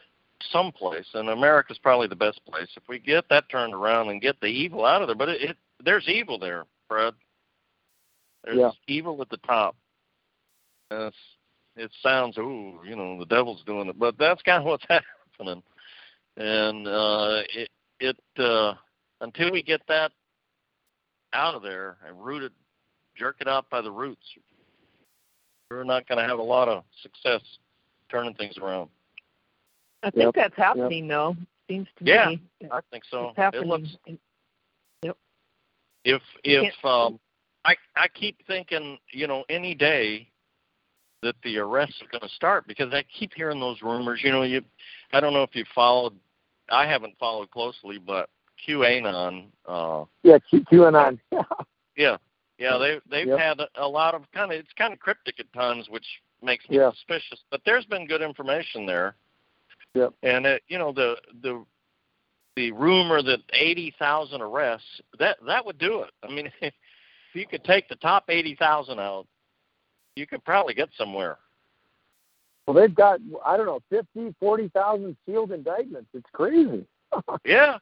someplace, 0.52 1.08
and 1.14 1.30
America's 1.30 1.78
probably 1.78 2.08
the 2.08 2.16
best 2.16 2.44
place. 2.46 2.70
If 2.76 2.84
we 2.90 3.00
get 3.00 3.30
that 3.30 3.50
turned 3.50 3.74
around 3.74 4.10
and 4.10 4.22
get 4.22 4.40
the 4.42 4.48
evil 4.48 4.84
out 4.84 5.02
of 5.02 5.08
there, 5.08 5.16
but 5.16 5.30
it, 5.30 5.42
it 5.42 5.58
there's 5.84 6.08
evil 6.08 6.40
there, 6.40 6.66
Fred. 6.88 7.14
There's 8.44 8.58
Yeah. 8.58 8.72
evil 8.88 9.22
at 9.22 9.30
the 9.30 9.38
top. 9.38 9.76
And 10.92 11.04
it's, 11.04 11.18
it 11.76 11.92
sounds, 12.02 12.38
ooh, 12.38 12.80
you 12.86 12.96
know, 12.96 13.20
the 13.20 13.26
devil's 13.26 13.64
doing 13.66 13.88
it, 13.88 13.98
but 13.98 14.18
that's 14.18 14.42
kind 14.42 14.60
of 14.60 14.66
what's 14.66 14.86
happening. 15.38 15.64
And 16.38 16.88
uh, 16.88 17.42
it 17.54 17.70
it 18.00 18.18
uh, 18.40 18.74
until 19.22 19.52
we 19.52 19.62
get 19.64 19.82
that 19.88 20.12
out 21.34 21.56
of 21.56 21.62
there 21.64 21.98
and 22.08 22.24
root 22.24 22.44
it, 22.44 22.52
jerk 23.16 23.38
it 23.40 23.48
out 23.48 23.70
by 23.70 23.82
the 23.82 23.92
roots, 23.92 24.26
we're 25.70 25.84
not 25.84 26.08
going 26.08 26.20
to 26.20 26.28
have 26.28 26.40
a 26.40 26.44
lot 26.44 26.68
of 26.68 26.84
success 27.02 27.42
turning 28.10 28.34
things 28.36 28.58
around. 28.58 28.90
I 30.04 30.12
think 30.12 30.26
Yep, 30.26 30.36
that's 30.36 30.56
happening, 30.58 31.08
though. 31.08 31.36
Seems 31.70 31.88
to 31.98 32.06
Yeah, 32.06 32.28
me 32.30 32.42
I 32.72 32.80
think 32.92 33.04
so. 33.10 33.30
it's 33.30 33.38
happening. 33.38 33.64
It 33.64 33.68
looks 33.68 34.20
Yep. 35.04 35.18
if 36.04 36.22
if 36.44 36.74
um 36.86 37.20
I 37.66 37.76
I 37.96 38.08
keep 38.10 38.38
thinking, 38.48 38.98
you 39.12 39.28
know, 39.28 39.46
any 39.50 39.74
day 39.74 40.30
that 41.24 41.36
the 41.44 41.58
arrests 41.58 42.02
are 42.02 42.08
going 42.12 42.28
to 42.28 42.36
start 42.36 42.68
because 42.68 42.94
I 42.94 43.04
keep 43.18 43.34
hearing 43.34 43.60
those 43.60 43.82
rumors. 43.82 44.22
You 44.24 44.32
know, 44.32 44.44
you 44.44 44.62
I 45.12 45.20
don't 45.20 45.34
know 45.34 45.44
if 45.44 45.56
you 45.56 45.66
followed. 45.74 46.14
I 46.70 46.86
haven't 46.86 47.18
followed 47.20 47.52
closely, 47.52 47.98
but 47.98 48.30
QAnon. 48.68 49.48
Uh, 49.68 50.06
Yeah, 50.24 50.38
Q- 50.50 50.64
QAnon. 50.72 51.20
yeah, 51.98 52.18
yeah, 52.58 52.78
they 52.78 53.00
they've 53.10 53.28
Yep. 53.28 53.40
had 53.40 53.62
a 53.76 53.88
lot 53.88 54.14
of 54.16 54.24
kind 54.34 54.52
of 54.52 54.60
it's 54.60 54.74
kind 54.78 54.94
of 54.94 55.00
cryptic 55.00 55.40
at 55.40 55.52
times, 55.54 55.88
which 55.90 56.06
makes 56.42 56.68
me 56.70 56.78
Yeah. 56.78 56.92
suspicious. 56.92 57.40
But 57.52 57.62
there's 57.66 57.86
been 57.86 58.06
good 58.08 58.22
information 58.22 58.86
there. 58.86 59.16
Yep. 59.94 60.14
And 60.24 60.46
it, 60.46 60.64
you 60.68 60.78
know 60.78 60.92
the 60.92 61.16
the 61.42 61.66
the 62.56 62.72
rumor 62.72 63.22
that 63.22 63.40
eighty 63.54 63.94
thousand 64.00 64.42
arrests 64.42 65.02
that 65.20 65.38
that 65.46 65.66
would 65.66 65.78
do 65.78 66.02
it. 66.02 66.12
I 66.24 66.28
mean, 66.32 66.52
if 66.62 66.74
you 67.34 67.46
could 67.48 67.64
take 67.64 67.90
the 67.90 67.96
top 67.98 68.26
eighty 68.30 68.56
thousand 68.56 69.00
out, 69.00 69.28
you 70.16 70.28
could 70.28 70.44
probably 70.44 70.74
get 70.74 70.90
somewhere. 70.98 71.38
Well, 72.68 72.76
they've 72.76 72.94
got 72.94 73.20
I 73.46 73.58
don't 73.58 73.66
know 73.66 73.82
fifty, 73.90 74.34
forty 74.40 74.70
thousand 74.70 75.18
sealed 75.26 75.52
indictments. 75.52 76.10
It's 76.14 76.30
crazy. 76.32 76.86
Yeah, 77.46 77.78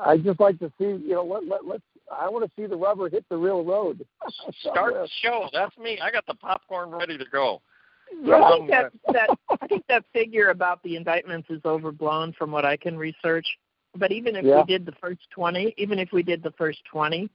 I 0.00 0.16
just 0.18 0.38
like 0.38 0.58
to 0.58 0.70
see, 0.78 0.84
you 0.84 1.12
know, 1.12 1.24
let 1.24 1.46
let 1.46 1.66
let's. 1.66 1.82
I 2.12 2.28
want 2.28 2.44
to 2.44 2.50
see 2.56 2.66
the 2.66 2.76
rubber 2.76 3.08
hit 3.08 3.24
the 3.30 3.36
real 3.36 3.64
road. 3.64 4.06
start 4.60 4.94
the 4.94 5.08
show. 5.22 5.48
That's 5.52 5.76
me. 5.78 5.98
I 6.00 6.10
got 6.10 6.26
the 6.26 6.34
popcorn 6.34 6.90
ready 6.90 7.16
to 7.18 7.24
go. 7.24 7.62
Well, 8.22 8.44
I 8.44 8.56
think 8.56 8.70
that 8.70 8.92
that 9.12 9.30
I 9.60 9.66
think 9.66 9.84
that 9.88 10.04
figure 10.12 10.50
about 10.50 10.82
the 10.82 10.96
indictments 10.96 11.48
is 11.50 11.60
overblown 11.64 12.32
from 12.34 12.50
what 12.52 12.64
I 12.64 12.76
can 12.76 12.96
research. 12.96 13.46
But 13.96 14.12
even 14.12 14.36
if 14.36 14.44
Yeah. 14.44 14.58
we 14.58 14.64
did 14.64 14.86
the 14.86 14.92
first 14.92 15.20
twenty, 15.30 15.74
even 15.76 15.98
if 15.98 16.12
we 16.12 16.22
did 16.22 16.42
the 16.42 16.52
first 16.52 16.84
twenty, 16.84 17.28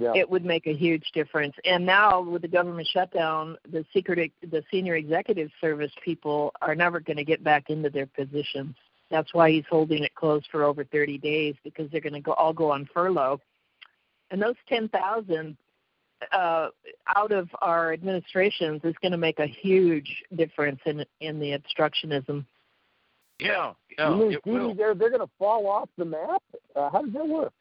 Yeah. 0.00 0.12
it 0.14 0.28
would 0.28 0.44
make 0.44 0.66
a 0.66 0.74
huge 0.74 1.10
difference. 1.12 1.54
And 1.64 1.84
now 1.84 2.20
with 2.22 2.42
the 2.42 2.48
government 2.48 2.88
shutdown, 2.88 3.56
the 3.70 3.84
secret 3.92 4.32
the 4.42 4.64
senior 4.70 4.96
executive 4.96 5.50
service 5.60 5.92
people 6.04 6.52
are 6.62 6.74
never 6.74 7.00
going 7.00 7.18
to 7.18 7.24
get 7.24 7.44
back 7.44 7.70
into 7.70 7.90
their 7.90 8.06
positions. 8.06 8.74
That's 9.10 9.34
why 9.34 9.50
he's 9.50 9.64
holding 9.68 10.04
it 10.04 10.14
closed 10.14 10.46
for 10.50 10.64
over 10.64 10.84
30 10.84 11.18
days 11.18 11.54
because 11.64 11.90
they're 11.90 12.00
going 12.00 12.14
to 12.14 12.20
go 12.20 12.32
all 12.32 12.52
go 12.52 12.70
on 12.70 12.88
furlough. 12.94 13.40
And 14.30 14.40
those 14.40 14.54
10,000 14.68 15.56
uh, 16.32 16.68
out 17.16 17.32
of 17.32 17.48
our 17.60 17.92
administrations 17.92 18.80
is 18.84 18.94
going 19.02 19.12
to 19.12 19.18
make 19.18 19.38
a 19.38 19.46
huge 19.46 20.22
difference 20.36 20.80
in 20.86 21.04
in 21.20 21.38
the 21.38 21.58
obstructionism. 21.58 22.44
Yeah, 23.38 23.72
yeah, 23.98 24.10
you 24.10 24.16
mean, 24.16 24.32
it 24.32 24.46
will. 24.46 24.74
they're 24.74 24.94
they're 24.94 25.10
going 25.10 25.26
to 25.26 25.32
fall 25.38 25.66
off 25.66 25.88
the 25.96 26.04
map? 26.04 26.42
Uh, 26.76 26.90
how 26.90 27.02
does 27.02 27.12
that 27.14 27.26
work? 27.26 27.52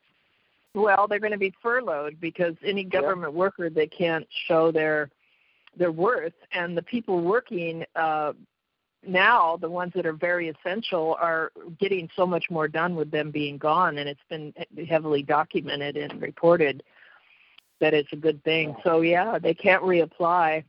Well, 0.75 1.08
they're 1.08 1.19
going 1.19 1.32
to 1.32 1.38
be 1.38 1.53
furloughed 1.62 2.19
because 2.19 2.55
any 2.63 2.84
government 2.84 3.34
yeah. 3.34 3.39
worker 3.39 3.69
they 3.69 3.88
can't 3.88 4.27
show 4.47 4.71
their 4.71 5.10
their 5.77 5.91
worth, 5.91 6.34
and 6.51 6.75
the 6.75 6.82
people 6.82 7.21
working 7.21 7.86
uh, 7.95 8.34
now, 9.05 9.58
the 9.58 9.69
ones 9.69 9.93
that 9.95 10.05
are 10.05 10.13
very 10.13 10.49
essential, 10.49 11.15
are 11.21 11.51
getting 11.79 12.10
so 12.15 12.25
much 12.25 12.45
more 12.49 12.67
done 12.67 12.95
with 12.95 13.12
them 13.12 13.32
being 13.32 13.58
gone, 13.58 13.97
and 13.97 14.10
it's 14.10 14.19
been 14.29 14.53
heavily 14.88 15.23
documented 15.23 15.95
and 15.95 16.21
reported 16.21 16.84
that 17.79 17.93
it's 17.93 18.12
a 18.12 18.17
good 18.17 18.43
thing. 18.43 18.75
So 18.84 19.01
yeah, 19.01 19.39
they 19.39 19.53
can't 19.53 19.84
reapply, 19.84 20.63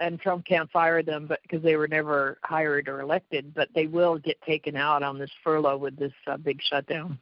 and 0.00 0.20
Trump 0.20 0.46
can't 0.46 0.70
fire 0.70 1.02
them, 1.02 1.26
but 1.26 1.42
because 1.42 1.62
they 1.62 1.76
were 1.76 1.88
never 1.88 2.38
hired 2.42 2.88
or 2.88 3.00
elected, 3.00 3.54
but 3.54 3.68
they 3.74 3.86
will 3.86 4.18
get 4.18 4.40
taken 4.42 4.76
out 4.76 5.02
on 5.02 5.18
this 5.18 5.30
furlough 5.44 5.76
with 5.76 5.96
this 5.98 6.12
uh, 6.26 6.36
big 6.38 6.60
shutdown. 6.62 7.18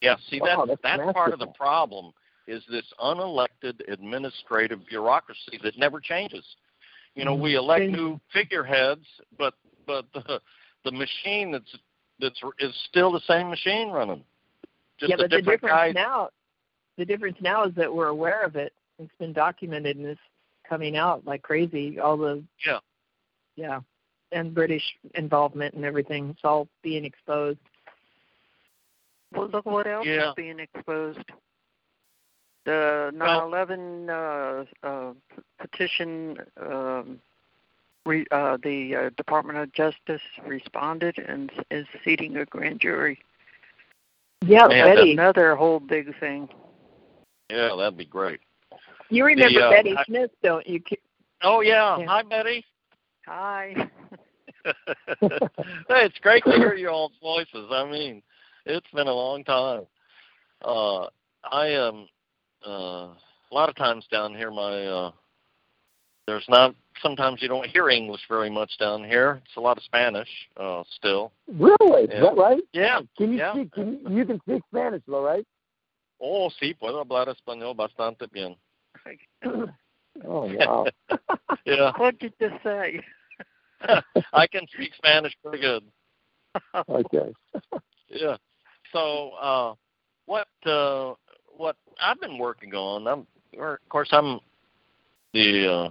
Yeah, 0.00 0.16
see 0.30 0.40
wow, 0.40 0.66
that 0.66 0.78
that's, 0.82 0.98
that's 0.98 1.12
part 1.12 1.32
of 1.32 1.38
the 1.38 1.46
problem 1.48 2.12
is 2.46 2.62
this 2.70 2.84
unelected 3.00 3.80
administrative 3.88 4.86
bureaucracy 4.86 5.58
that 5.62 5.78
never 5.78 6.00
changes. 6.00 6.44
You 7.14 7.24
know, 7.24 7.34
we 7.34 7.52
mm-hmm. 7.52 7.58
elect 7.58 7.84
new 7.90 8.20
figureheads, 8.32 9.06
but 9.38 9.54
but 9.86 10.04
the 10.12 10.40
the 10.84 10.92
machine 10.92 11.50
that's 11.50 11.76
that's 12.20 12.40
is 12.60 12.74
still 12.88 13.10
the 13.10 13.20
same 13.26 13.48
machine 13.48 13.90
running. 13.90 14.22
Just 14.98 15.10
yeah, 15.10 15.16
but 15.16 15.30
the 15.30 15.42
difference 15.42 15.74
guy. 15.74 15.92
now, 15.92 16.30
the 16.96 17.04
difference 17.04 17.36
now 17.40 17.64
is 17.64 17.74
that 17.74 17.92
we're 17.92 18.08
aware 18.08 18.42
of 18.42 18.56
it. 18.56 18.72
It's 18.98 19.12
been 19.18 19.32
documented 19.32 19.96
and 19.96 20.06
it's 20.06 20.20
coming 20.68 20.96
out 20.96 21.26
like 21.26 21.42
crazy. 21.42 21.98
All 21.98 22.16
the 22.16 22.42
yeah, 22.66 22.78
yeah, 23.56 23.80
and 24.32 24.54
British 24.54 24.84
involvement 25.14 25.74
and 25.74 25.84
everything. 25.84 26.30
It's 26.30 26.44
all 26.44 26.68
being 26.82 27.04
exposed. 27.04 27.58
Well, 29.36 29.48
look 29.48 29.66
what 29.66 29.86
else 29.86 30.06
yeah. 30.06 30.30
is 30.30 30.34
being 30.34 30.58
exposed. 30.60 31.20
The 32.64 33.12
9/11 33.14 34.08
uh, 34.82 34.86
uh, 34.86 35.12
petition. 35.60 36.38
Um, 36.60 37.20
re, 38.06 38.24
uh, 38.30 38.56
the 38.62 38.96
uh, 38.96 39.10
Department 39.16 39.58
of 39.58 39.72
Justice 39.72 40.22
responded 40.46 41.18
and 41.18 41.52
is 41.70 41.86
seating 42.04 42.36
a 42.38 42.44
grand 42.46 42.80
jury. 42.80 43.18
Yeah, 44.44 44.66
Man, 44.68 44.94
Betty. 44.96 45.12
Another 45.12 45.54
whole 45.56 45.80
big 45.80 46.18
thing. 46.18 46.48
Yeah, 47.50 47.74
that'd 47.76 47.96
be 47.96 48.04
great. 48.04 48.40
You 49.10 49.24
remember 49.24 49.60
The, 49.60 49.66
uh, 49.66 49.70
Betty 49.70 49.96
I- 49.96 50.04
Smith, 50.04 50.30
don't 50.42 50.66
you? 50.66 50.80
Oh 51.42 51.60
yeah, 51.60 51.98
Yeah. 51.98 52.06
hi 52.06 52.22
Betty. 52.22 52.64
Hi. 53.26 53.74
hey, 54.64 55.38
it's 55.90 56.18
great 56.20 56.42
to 56.44 56.52
hear 56.52 56.74
your 56.74 56.90
all's 56.90 57.12
voices. 57.20 57.68
I 57.70 57.84
mean, 57.88 58.22
it's 58.66 58.90
been 58.92 59.06
a 59.06 59.12
long 59.12 59.44
time. 59.44 59.86
Uh, 60.62 61.06
I 61.50 61.68
am 61.68 62.08
uh, 62.66 62.70
a 63.10 63.52
lot 63.52 63.68
of 63.68 63.76
times 63.76 64.06
down 64.10 64.34
here. 64.34 64.50
My 64.50 64.84
uh, 64.84 65.10
there's 66.26 66.44
not. 66.48 66.74
Sometimes 67.02 67.40
you 67.42 67.48
don't 67.48 67.66
hear 67.66 67.88
English 67.88 68.22
very 68.28 68.50
much 68.50 68.70
down 68.78 69.04
here. 69.04 69.40
It's 69.44 69.56
a 69.56 69.60
lot 69.60 69.76
of 69.76 69.84
Spanish 69.84 70.28
uh, 70.56 70.82
still. 70.96 71.32
Really? 71.46 72.04
Is 72.04 72.22
that 72.22 72.36
right? 72.36 72.62
Yeah. 72.72 73.00
Can 73.16 73.32
you 73.32 73.38
yeah. 73.38 73.52
speak? 73.52 73.72
Can 73.72 74.00
you, 74.00 74.18
you 74.18 74.24
can 74.24 74.40
speak 74.40 74.62
Spanish 74.70 75.02
though, 75.06 75.22
right? 75.22 75.46
Oh, 76.20 76.50
sí, 76.60 76.74
puedo 76.74 77.00
hablar 77.00 77.28
español 77.28 77.74
bastante 77.74 78.26
bien. 78.30 78.56
Oh 80.24 80.50
wow. 80.50 80.86
Yeah, 81.66 81.92
what 81.98 82.18
did 82.18 82.32
you 82.40 82.50
say? 82.64 83.02
I 84.32 84.46
can 84.46 84.66
speak 84.72 84.92
Spanish 84.96 85.36
pretty 85.42 85.60
good. 85.60 85.84
okay. 86.88 87.34
yeah. 88.08 88.36
So 88.92 89.30
uh 89.40 89.74
what 90.26 90.48
uh 90.64 91.14
what 91.56 91.76
I've 92.00 92.20
been 92.20 92.38
working 92.38 92.74
on, 92.74 93.06
I'm 93.06 93.26
of 93.60 93.78
course 93.88 94.08
I'm 94.12 94.40
the 95.32 95.66
uh 95.72 95.90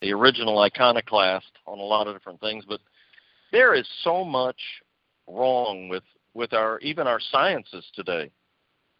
the 0.00 0.12
original 0.12 0.58
iconoclast 0.60 1.50
on 1.66 1.78
a 1.78 1.82
lot 1.82 2.06
of 2.06 2.14
different 2.14 2.40
things, 2.40 2.64
but 2.68 2.80
there 3.52 3.74
is 3.74 3.86
so 4.02 4.24
much 4.24 4.60
wrong 5.28 5.88
with 5.88 6.04
with 6.34 6.52
our 6.52 6.78
even 6.80 7.06
our 7.06 7.20
sciences 7.20 7.84
today. 7.94 8.30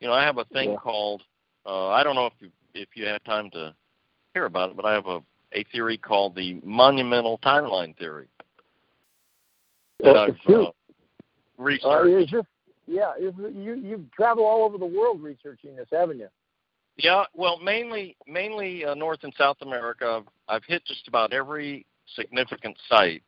You 0.00 0.08
know, 0.08 0.14
I 0.14 0.24
have 0.24 0.38
a 0.38 0.44
thing 0.46 0.70
Yeah. 0.70 0.76
called 0.76 1.22
uh 1.66 1.88
I 1.88 2.02
don't 2.02 2.14
know 2.14 2.26
if 2.26 2.34
you 2.40 2.50
if 2.74 2.88
you 2.94 3.06
have 3.06 3.22
time 3.24 3.50
to 3.50 3.74
hear 4.34 4.44
about 4.46 4.70
it, 4.70 4.76
but 4.76 4.84
I 4.84 4.92
have 4.92 5.06
a 5.06 5.20
a 5.54 5.64
theory 5.72 5.96
called 5.96 6.34
the 6.34 6.60
monumental 6.62 7.38
timeline 7.38 7.96
theory 7.96 8.28
that 10.00 10.14
Uh, 10.16 10.20
I've 10.24 10.36
uh, 10.46 10.52
Uh, 10.62 10.70
researched. 11.56 12.24
is 12.24 12.30
this, 12.30 12.44
yeah, 12.88 13.12
you 13.18 13.80
you've 13.82 14.10
traveled 14.12 14.46
all 14.46 14.64
over 14.64 14.78
the 14.78 14.86
world 14.86 15.22
researching 15.22 15.76
this, 15.76 15.88
haven't 15.92 16.18
you? 16.18 16.28
Yeah, 16.96 17.24
well, 17.34 17.58
mainly 17.58 18.16
mainly 18.26 18.84
uh, 18.84 18.94
North 18.94 19.20
and 19.22 19.32
South 19.38 19.58
America. 19.62 20.22
I've, 20.48 20.56
I've 20.56 20.64
hit 20.64 20.84
just 20.86 21.06
about 21.06 21.32
every 21.32 21.86
significant 22.16 22.76
site, 22.88 23.22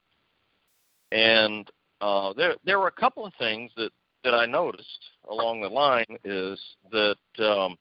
and 1.13 1.71
uh, 2.01 2.33
there 2.33 2.55
there 2.65 2.81
were 2.81 2.89
a 2.89 2.93
couple 2.93 3.25
of 3.25 3.33
things 3.39 3.71
that 3.77 3.91
that 4.25 4.35
I 4.35 4.47
noticed 4.47 4.87
along 5.31 5.61
the 5.61 5.69
line 5.69 6.19
is 6.25 6.59
that 6.91 7.17
um, 7.39 7.77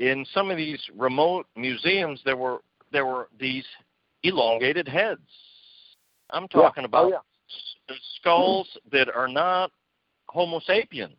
in 0.00 0.26
some 0.34 0.50
of 0.50 0.56
these 0.56 0.80
remote 0.96 1.46
museums 1.56 2.20
there 2.24 2.36
were 2.36 2.58
there 2.90 3.06
were 3.06 3.28
these 3.38 3.64
elongated 4.22 4.88
heads. 4.88 5.20
I'm 6.30 6.48
talking 6.48 6.82
yeah. 6.82 6.86
about 6.88 7.04
Oh, 7.06 7.20
yeah. 7.88 7.96
skulls 8.16 8.68
that 8.90 9.08
are 9.14 9.28
not 9.28 9.70
Homo 10.32 10.60
sapien 10.60 11.12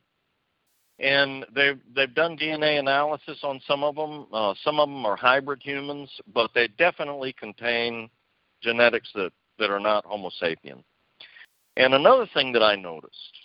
and 0.99 1.45
they've 1.53 1.79
they've 1.95 2.13
done 2.13 2.37
DNA 2.37 2.79
analysis 2.79 3.39
on 3.43 3.59
some 3.67 3.83
of 3.83 3.95
them. 3.95 4.27
Uh, 4.31 4.53
some 4.63 4.79
of 4.79 4.87
them 4.87 5.05
are 5.05 5.15
hybrid 5.15 5.61
humans, 5.61 6.09
but 6.33 6.51
they 6.53 6.67
definitely 6.77 7.33
contain 7.33 8.09
genetics 8.61 9.09
that 9.15 9.31
that 9.59 9.69
are 9.69 9.79
not 9.79 10.05
Homo 10.05 10.29
sapien. 10.41 10.83
And 11.75 11.93
another 11.93 12.27
thing 12.33 12.51
that 12.53 12.63
I 12.63 12.75
noticed, 12.75 13.37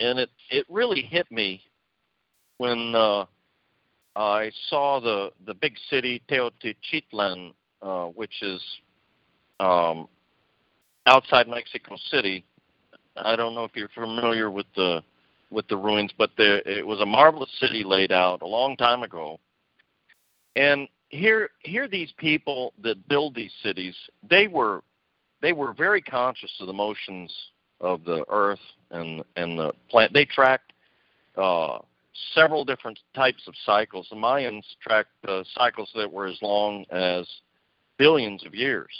and 0.00 0.18
it 0.18 0.30
it 0.50 0.66
really 0.68 1.02
hit 1.02 1.30
me 1.30 1.62
when 2.58 2.94
uh, 2.94 3.24
I 4.14 4.50
saw 4.68 5.00
the 5.00 5.30
the 5.46 5.54
big 5.54 5.74
city 5.88 6.22
Teotihuacan, 6.30 7.54
uh, 7.82 8.06
which 8.06 8.42
is 8.42 8.62
um, 9.58 10.06
outside 11.06 11.48
Mexico 11.48 11.96
City. 12.10 12.44
I 13.16 13.36
don't 13.36 13.54
know 13.54 13.64
if 13.64 13.72
you're 13.74 13.88
familiar 13.88 14.50
with 14.50 14.66
the 14.76 15.02
with 15.50 15.66
the 15.68 15.76
ruins, 15.76 16.12
but 16.16 16.30
there, 16.38 16.58
it 16.58 16.86
was 16.86 17.00
a 17.00 17.06
marvelous 17.06 17.50
city 17.58 17.82
laid 17.84 18.12
out 18.12 18.40
a 18.42 18.46
long 18.46 18.76
time 18.76 19.02
ago. 19.02 19.38
And 20.56 20.88
here, 21.08 21.50
here, 21.60 21.88
these 21.88 22.12
people 22.18 22.72
that 22.82 23.08
build 23.08 23.34
these 23.34 23.52
cities, 23.62 23.96
they 24.28 24.46
were, 24.46 24.82
they 25.42 25.52
were 25.52 25.72
very 25.72 26.00
conscious 26.00 26.52
of 26.60 26.68
the 26.68 26.72
motions 26.72 27.34
of 27.80 28.04
the 28.04 28.24
earth 28.28 28.60
and 28.90 29.24
and 29.36 29.58
the 29.58 29.72
plant. 29.88 30.12
They 30.12 30.24
tracked 30.24 30.72
uh, 31.36 31.78
several 32.34 32.64
different 32.64 32.98
types 33.14 33.42
of 33.48 33.54
cycles. 33.64 34.06
The 34.10 34.16
Mayans 34.16 34.64
tracked 34.82 35.10
uh, 35.26 35.42
cycles 35.54 35.90
that 35.94 36.10
were 36.10 36.26
as 36.26 36.38
long 36.42 36.84
as 36.90 37.26
billions 37.96 38.44
of 38.44 38.54
years. 38.54 38.90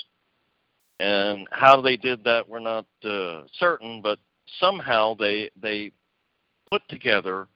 And 1.00 1.48
how 1.50 1.80
they 1.80 1.96
did 1.96 2.22
that, 2.24 2.46
we're 2.46 2.60
not 2.60 2.84
uh, 3.04 3.44
certain, 3.58 4.02
but 4.02 4.18
somehow 4.60 5.14
they 5.14 5.50
they 5.60 5.92
put 6.70 6.82
together 6.88 7.48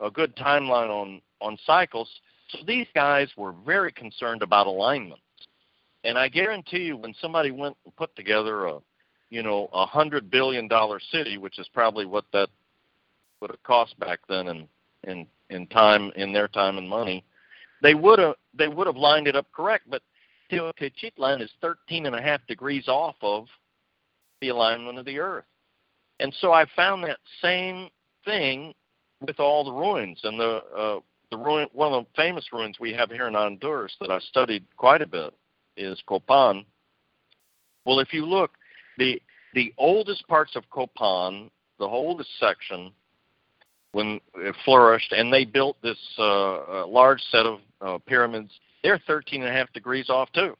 a 0.00 0.10
good 0.10 0.34
timeline 0.34 0.90
on 0.90 1.22
on 1.40 1.56
cycles. 1.64 2.08
So 2.48 2.58
these 2.66 2.88
guys 2.92 3.28
were 3.36 3.52
very 3.64 3.92
concerned 3.92 4.42
about 4.42 4.66
alignment. 4.66 5.20
And 6.02 6.18
I 6.18 6.28
guarantee 6.28 6.80
you, 6.80 6.96
when 6.96 7.14
somebody 7.20 7.52
went 7.52 7.76
and 7.84 7.94
put 7.94 8.14
together 8.16 8.66
a, 8.66 8.78
you 9.30 9.44
know, 9.44 9.70
a 9.72 9.86
hundred 9.86 10.28
billion 10.28 10.66
dollar 10.66 10.98
city, 10.98 11.38
which 11.38 11.60
is 11.60 11.68
probably 11.72 12.04
what 12.04 12.24
that 12.32 12.48
would 13.40 13.50
have 13.50 13.62
cost 13.62 13.96
back 14.00 14.18
then 14.28 14.48
in 14.48 14.68
in 15.04 15.26
in 15.50 15.68
time, 15.68 16.10
in 16.16 16.32
their 16.32 16.48
time 16.48 16.78
and 16.78 16.88
money, 16.88 17.24
they 17.80 17.94
would 17.94 18.18
have 18.18 18.34
they 18.52 18.66
would 18.66 18.88
have 18.88 18.96
lined 18.96 19.28
it 19.28 19.36
up 19.36 19.46
correct. 19.52 19.84
But 19.88 20.02
Teotihuacan 20.52 21.40
is 21.40 21.50
13 21.60 22.06
and 22.06 22.14
a 22.14 22.22
half 22.22 22.46
degrees 22.46 22.86
off 22.88 23.16
of 23.22 23.46
the 24.40 24.48
alignment 24.48 24.98
of 24.98 25.04
the 25.04 25.18
Earth. 25.18 25.44
And 26.20 26.34
so 26.40 26.52
I 26.52 26.66
found 26.76 27.02
that 27.04 27.18
same 27.40 27.88
thing 28.24 28.74
with 29.26 29.40
all 29.40 29.64
the 29.64 29.72
ruins 29.72 30.20
and 30.24 30.38
the 30.38 30.62
uh, 30.76 31.00
the 31.30 31.36
ruin. 31.36 31.68
One 31.72 31.92
of 31.92 32.04
the 32.04 32.10
famous 32.14 32.44
ruins 32.52 32.76
we 32.78 32.92
have 32.92 33.10
here 33.10 33.28
in 33.28 33.34
Honduras 33.34 33.96
that 34.00 34.10
I 34.10 34.18
studied 34.20 34.64
quite 34.76 35.02
a 35.02 35.06
bit 35.06 35.32
is 35.76 36.00
Copan. 36.06 36.64
Well, 37.84 38.00
if 38.00 38.12
you 38.12 38.26
look, 38.26 38.52
the 38.98 39.20
the 39.54 39.72
oldest 39.78 40.26
parts 40.28 40.54
of 40.54 40.68
Copan, 40.70 41.50
the 41.78 41.86
oldest 41.86 42.30
section, 42.38 42.92
when 43.92 44.20
it 44.36 44.54
flourished, 44.64 45.12
and 45.12 45.32
they 45.32 45.44
built 45.44 45.80
this 45.82 45.98
uh, 46.18 46.86
large 46.86 47.20
set 47.30 47.46
of 47.46 47.60
uh, 47.80 47.98
pyramids. 48.06 48.50
They're 48.82 49.00
13 49.06 49.42
and 49.42 49.50
a 49.50 49.52
half 49.52 49.72
degrees 49.72 50.10
off 50.10 50.30
too. 50.32 50.56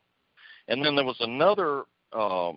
And 0.68 0.84
then 0.84 0.94
there 0.94 1.04
was 1.04 1.20
another 1.20 1.84
uh, 2.12 2.52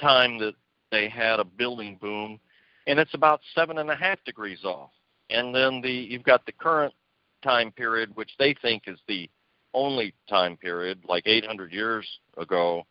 time 0.00 0.38
that 0.38 0.54
they 0.90 1.08
had 1.08 1.40
a 1.40 1.44
building 1.44 1.96
boom, 2.00 2.40
and 2.86 2.98
it's 2.98 3.14
about 3.14 3.40
seven 3.54 3.78
and 3.78 3.90
a 3.90 3.96
half 3.96 4.22
degrees 4.24 4.64
off. 4.64 4.90
And 5.30 5.54
then 5.54 5.80
the 5.80 5.90
you've 5.90 6.24
got 6.24 6.44
the 6.46 6.52
current 6.52 6.94
time 7.42 7.70
period, 7.70 8.10
which 8.16 8.30
they 8.38 8.54
think 8.60 8.84
is 8.86 8.98
the 9.06 9.30
only 9.74 10.14
time 10.28 10.56
period, 10.56 10.98
like 11.06 11.26
800 11.26 11.72
years 11.72 12.08
ago, 12.38 12.84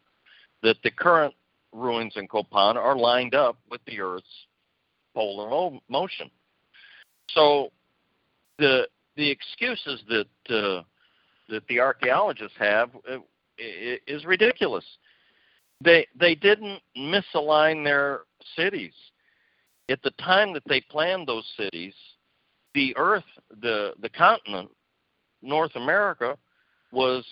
that 0.61 0.77
the 0.83 0.91
current 0.91 1.33
ruins 1.73 2.13
in 2.15 2.27
Copan 2.27 2.77
are 2.77 2.95
lined 2.95 3.35
up 3.35 3.57
with 3.69 3.81
the 3.85 3.99
Earth's 3.99 4.47
polar 5.13 5.49
mo- 5.49 5.81
motion. 5.89 6.29
So 7.31 7.71
the 8.57 8.87
the 9.15 9.29
excuses 9.29 10.03
that 10.09 10.55
uh, 10.55 10.83
that 11.49 11.67
the 11.67 11.79
archaeologists 11.79 12.57
have 12.57 12.89
uh, 13.11 13.17
is 13.57 14.25
ridiculous. 14.25 14.85
They 15.81 16.07
they 16.19 16.35
didn't 16.35 16.81
misalign 16.97 17.83
their 17.83 18.21
cities 18.55 18.93
at 19.89 20.01
the 20.03 20.11
time 20.11 20.53
that 20.53 20.63
they 20.67 20.81
planned 20.81 21.27
those 21.27 21.45
cities. 21.57 21.93
The 22.73 22.95
Earth, 22.97 23.23
the 23.61 23.93
the 24.01 24.09
continent, 24.09 24.69
North 25.41 25.75
America, 25.75 26.37
was 26.91 27.25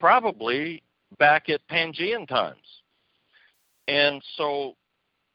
probably 0.00 0.82
back 1.18 1.48
at 1.48 1.66
Pangean 1.68 2.26
times, 2.26 2.82
and 3.88 4.22
so 4.36 4.74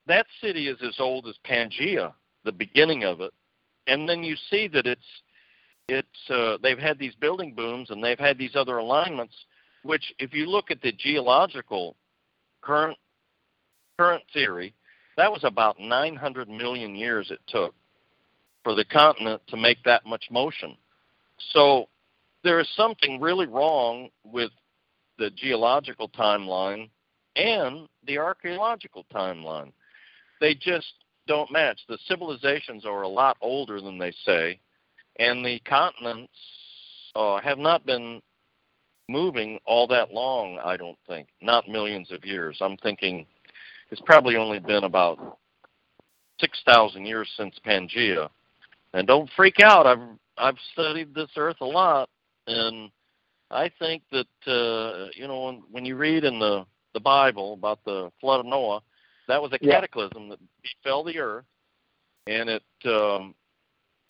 that 0.08 0.26
city 0.42 0.68
is 0.68 0.78
as 0.86 0.96
old 1.00 1.28
as 1.28 1.36
Pangea, 1.48 2.14
the 2.44 2.52
beginning 2.52 3.04
of 3.04 3.22
it, 3.22 3.32
and 3.88 4.08
then 4.08 4.24
you 4.24 4.36
see 4.50 4.68
that 4.68 4.86
it's 4.86 5.02
it's 5.90 6.30
uh, 6.30 6.58
they've 6.62 6.80
had 6.80 7.00
these 7.00 7.16
building 7.16 7.54
booms 7.54 7.90
and 7.90 8.04
they've 8.04 8.20
had 8.20 8.38
these 8.38 8.56
other 8.56 8.78
alignments, 8.78 9.34
which 9.84 10.14
if 10.20 10.34
you 10.34 10.46
look 10.46 10.72
at 10.72 10.82
the 10.82 10.92
geological 10.92 11.96
current 12.62 12.98
current 13.98 14.24
theory, 14.34 14.74
that 15.18 15.32
was 15.32 15.44
about 15.44 15.80
900 15.80 16.48
million 16.48 16.96
years 16.96 17.32
it 17.32 17.40
took 17.48 17.74
for 18.64 18.76
the 18.76 18.86
continent 18.86 19.42
to 19.48 19.58
make 19.58 19.84
that 19.84 20.06
much 20.06 20.26
motion. 20.32 20.78
So 21.54 21.88
there 22.44 22.60
is 22.60 22.70
something 22.76 23.20
really 23.20 23.48
wrong 23.48 24.10
with 24.24 24.52
the 25.18 25.30
geological 25.32 26.10
timeline 26.10 26.90
and 27.36 27.88
the 28.06 28.18
archaeological 28.18 29.06
timeline. 29.14 29.72
They 30.40 30.56
just 30.56 30.94
don't 31.28 31.52
match. 31.52 31.80
The 31.88 31.98
civilizations 32.08 32.86
are 32.86 33.02
a 33.02 33.08
lot 33.08 33.38
older 33.42 33.82
than 33.82 33.98
they 33.98 34.14
say, 34.26 34.60
and 35.20 35.46
the 35.46 35.60
continents 35.60 36.34
uh, 37.16 37.40
have 37.42 37.60
not 37.60 37.86
been 37.86 38.22
moving 39.08 39.60
all 39.66 39.88
that 39.88 40.12
long, 40.12 40.60
I 40.64 40.78
don't 40.78 40.98
think. 41.08 41.28
Not 41.42 41.68
millions 41.68 42.12
of 42.12 42.26
years. 42.26 42.58
I'm 42.62 42.78
thinking 42.78 43.26
it's 43.92 44.02
probably 44.02 44.36
only 44.36 44.60
been 44.60 44.84
about 44.84 45.38
6,000 46.40 47.06
years 47.06 47.30
since 47.38 47.56
Pangea. 47.66 48.30
And 48.94 49.08
don't 49.08 49.30
freak 49.36 49.60
out. 49.62 49.86
I've 49.86 50.00
I've 50.38 50.58
studied 50.74 51.14
this 51.14 51.30
earth 51.36 51.58
a 51.62 51.66
lot 51.66 52.10
and 52.50 52.90
I 53.52 53.72
think 53.80 54.04
that 54.12 54.52
uh, 54.52 55.10
you 55.16 55.28
know 55.28 55.46
when, 55.46 55.64
when 55.72 55.86
you 55.86 55.96
read 55.96 56.24
in 56.24 56.40
the 56.40 56.66
the 56.94 57.00
Bible 57.00 57.54
about 57.54 57.80
the 57.86 58.12
flood 58.20 58.42
of 58.42 58.46
Noah, 58.46 58.82
that 59.28 59.42
was 59.42 59.52
a 59.54 59.60
yeah. 59.62 59.74
cataclysm 59.74 60.30
that 60.30 60.40
befell 60.62 61.04
the 61.04 61.18
earth, 61.20 61.46
and 62.28 62.50
it. 62.50 62.64
Um, 62.86 63.36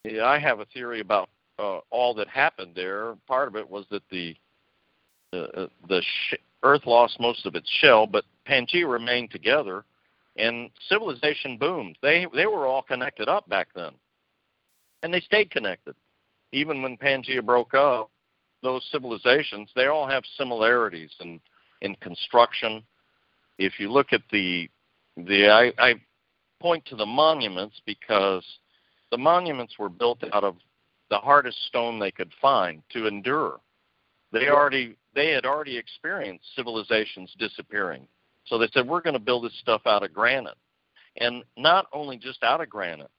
yeah, 0.04 0.26
I 0.26 0.40
have 0.40 0.60
a 0.60 0.66
theory 0.66 1.02
about 1.02 1.30
uh, 1.60 1.80
all 1.90 2.14
that 2.16 2.28
happened 2.28 2.72
there. 2.76 3.16
Part 3.28 3.48
of 3.48 3.56
it 3.56 3.70
was 3.70 3.86
that 3.92 4.04
the 4.10 4.36
the, 5.32 5.44
uh, 5.56 5.68
the 5.88 6.02
sh- 6.02 6.36
Earth 6.64 6.86
lost 6.86 7.20
most 7.20 7.46
of 7.46 7.56
its 7.56 7.70
shell, 7.82 8.08
but 8.08 8.26
Pangea 8.48 8.90
remained 8.90 9.30
together, 9.32 9.86
and 10.38 10.70
civilization 10.88 11.58
boomed. 11.58 11.98
They 12.02 12.26
they 12.34 12.46
were 12.46 12.66
all 12.66 12.82
connected 12.82 13.28
up 13.28 13.48
back 13.50 13.68
then, 13.76 13.92
and 15.04 15.14
they 15.14 15.20
stayed 15.22 15.52
connected, 15.52 15.96
even 16.52 16.82
when 16.82 16.98
Pangea 16.98 17.46
broke 17.46 17.74
up. 17.74 18.10
Those 18.62 18.86
civilizations 18.92 19.70
they 19.76 19.88
all 19.88 20.08
have 20.08 20.24
similarities 20.38 21.12
in 21.22 21.40
in 21.82 21.96
construction. 21.96 22.84
If 23.58 23.80
you 23.80 23.92
look 23.92 24.14
at 24.14 24.22
the 24.32 24.70
the 25.16 25.50
I, 25.50 25.72
I 25.78 25.96
point 26.60 26.86
to 26.88 26.96
the 26.96 27.06
monuments 27.06 27.82
because 27.86 28.44
the 29.12 29.18
monuments 29.18 29.78
were 29.80 29.90
built 29.90 30.24
out 30.34 30.44
of 30.44 30.56
the 31.10 31.18
hardest 31.18 31.58
stone 31.68 32.00
they 32.00 32.12
could 32.12 32.32
find 32.42 32.84
to 32.92 33.08
endure. 33.08 33.60
They 34.32 34.50
already 34.50 34.96
they 35.16 35.32
had 35.32 35.46
already 35.46 35.78
experienced 35.78 36.46
civilizations 36.56 37.34
disappearing. 37.40 38.08
So 38.46 38.58
they 38.58 38.70
said 38.74 38.88
we're 38.88 39.02
going 39.02 39.14
to 39.14 39.20
build 39.20 39.46
this 39.46 39.58
stuff 39.60 39.82
out 39.86 40.04
of 40.04 40.14
granite. 40.14 40.58
And 41.18 41.44
not 41.58 41.88
only 41.94 42.18
just 42.18 42.44
out 42.44 42.62
of 42.62 42.70
granite. 42.70 43.12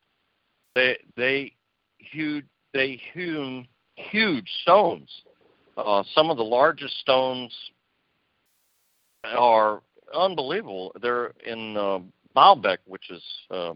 They 0.74 0.98
they 1.16 1.52
hewed 1.98 2.46
they 2.72 3.00
hewn 3.12 3.66
huge 3.96 4.48
stones. 4.62 5.10
Uh, 5.76 6.02
some 6.14 6.30
of 6.30 6.36
the 6.36 6.44
largest 6.44 6.98
stones 7.00 7.52
are 9.24 9.82
unbelievable. 10.14 10.92
They're 11.02 11.32
in 11.44 11.76
uh, 11.76 12.00
Baalbek, 12.36 12.78
which 12.86 13.10
is 13.10 13.22
uh, 13.50 13.72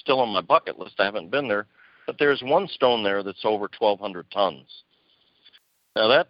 still 0.00 0.20
on 0.20 0.28
my 0.30 0.40
bucket 0.40 0.78
list. 0.78 0.94
I 0.98 1.04
haven't 1.04 1.30
been 1.30 1.48
there, 1.48 1.66
but 2.06 2.16
there's 2.18 2.42
one 2.42 2.68
stone 2.68 3.02
there 3.02 3.22
that's 3.22 3.44
over 3.44 3.68
1,200 3.78 4.30
tons. 4.30 4.66
Now 5.94 6.08
that 6.08 6.28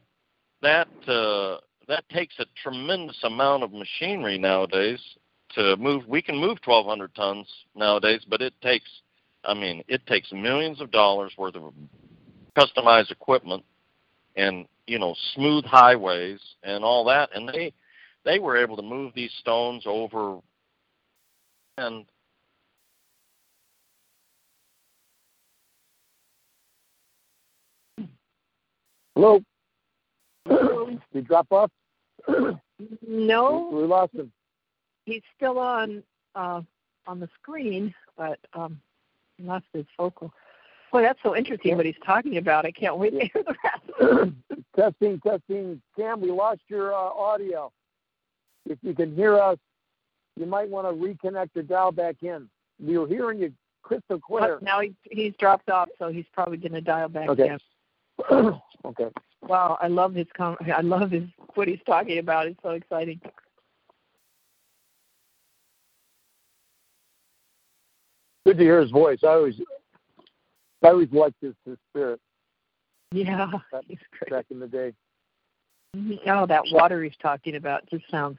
that 0.63 0.89
uh, 1.09 1.61
that 1.89 2.09
takes 2.09 2.35
a 2.39 2.47
tremendous 2.63 3.19
amount 3.25 3.63
of 3.63 3.73
machinery 3.73 4.39
nowadays 4.39 5.01
to 5.55 5.77
move. 5.77 6.07
We 6.07 6.23
can 6.23 6.37
move 6.37 6.59
1,200 6.65 7.15
tons 7.15 7.49
nowadays, 7.75 8.23
but 8.29 8.41
it 8.43 8.55
takes, 8.63 8.89
I 9.45 9.55
mean, 9.55 9.83
it 9.89 10.07
takes 10.07 10.33
millions 10.33 10.81
of 10.81 10.91
dollars 10.91 11.33
worth 11.39 11.55
of 11.55 11.73
customized 12.57 13.11
equipment 13.11 13.65
and 14.37 14.67
you 14.87 14.99
know 14.99 15.15
smooth 15.35 15.65
highways 15.65 16.41
and 16.63 16.85
all 16.85 17.05
that, 17.05 17.31
and 17.35 17.49
they 17.49 17.73
they 18.25 18.39
were 18.39 18.57
able 18.57 18.77
to 18.77 18.83
move 18.83 19.13
these 19.15 19.33
stones 19.41 19.85
over 19.87 20.39
and 21.79 22.07
Hello? 29.17 29.41
Did 30.49 31.01
he 31.13 31.21
drop 31.23 31.49
off? 31.51 31.73
no. 33.09 33.71
We 33.73 33.83
lost 33.83 34.15
him. 34.15 34.31
He's 35.05 35.23
still 35.37 35.59
on 35.59 36.05
uh, 36.37 36.63
on 37.09 37.19
the 37.19 37.29
screen, 37.43 37.93
but 38.17 38.39
um, 38.55 38.81
he 39.37 39.43
lost 39.43 39.65
his 39.73 39.87
focal. 39.97 40.33
Boy, 40.93 41.03
that's 41.03 41.19
so 41.25 41.35
interesting 41.37 41.73
yeah. 41.73 41.77
what 41.77 41.87
he's 41.87 41.97
talking 42.07 42.37
about. 42.37 42.65
I 42.65 42.71
can't 42.71 42.97
wait 42.97 43.11
to 43.11 43.27
hear 43.27 43.43
the 43.43 43.57
rest. 43.65 44.33
testing, 44.77 45.21
testing. 45.21 45.83
Cam, 45.97 46.21
we 46.21 46.31
lost 46.31 46.61
your 46.69 46.95
uh, 46.95 46.97
audio 46.97 47.73
if 48.69 48.79
you 48.83 48.95
can 48.95 49.15
hear 49.15 49.39
us, 49.39 49.59
you 50.37 50.47
might 50.47 50.69
want 50.69 50.87
to 50.87 50.93
reconnect 50.93 51.51
or 51.57 51.63
dial 51.63 51.93
back 51.93 52.17
in. 52.23 52.49
We 52.85 52.99
were 52.99 53.07
hearing 53.07 53.39
you 53.39 53.53
crystal 53.83 54.19
clear. 54.19 54.59
now 54.61 54.81
he, 54.81 54.95
he's 55.11 55.35
dropped 55.39 55.71
off, 55.71 55.89
so 55.99 56.09
he's 56.09 56.27
probably 56.33 56.59
going 56.59 56.73
to 56.73 56.81
dial 56.81 57.09
back 57.09 57.29
okay. 57.31 57.57
in. 58.31 58.61
okay. 58.85 59.09
Wow, 59.43 59.79
I 59.81 59.89
love 59.89 60.15
his 60.15 60.27
com- 60.37 60.57
I 60.75 60.81
love 60.81 61.11
his 61.11 61.25
what 61.55 61.69
he's 61.69 61.81
talking 61.87 62.19
about. 62.19 62.47
It's 62.47 62.59
so 62.63 62.71
exciting. 62.71 63.21
Good 68.45 68.59
to 68.59 68.63
hear 68.63 68.81
his 68.81 68.91
voice. 68.91 69.19
I 69.25 69.29
always, 69.29 69.57
I 70.85 70.89
always 70.89 71.11
liked 71.11 71.37
his, 71.41 71.55
his 71.65 71.77
spirit. 71.91 72.21
Yeah, 73.11 73.51
he's 73.89 73.99
great. 74.19 74.31
Back 74.31 74.47
in 74.51 74.61
the 74.61 74.69
day. 74.69 74.93
Mm-hmm. 75.97 76.29
Oh, 76.31 76.47
that 76.47 76.63
water 76.71 77.03
he's 77.03 77.17
talking 77.21 77.57
about 77.57 77.89
just 77.91 78.05
sounds 78.11 78.39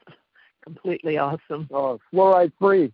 completely 0.64 1.18
awesome. 1.18 1.68
Oh, 1.72 2.00
fluoride 2.14 2.52
free. 2.60 2.94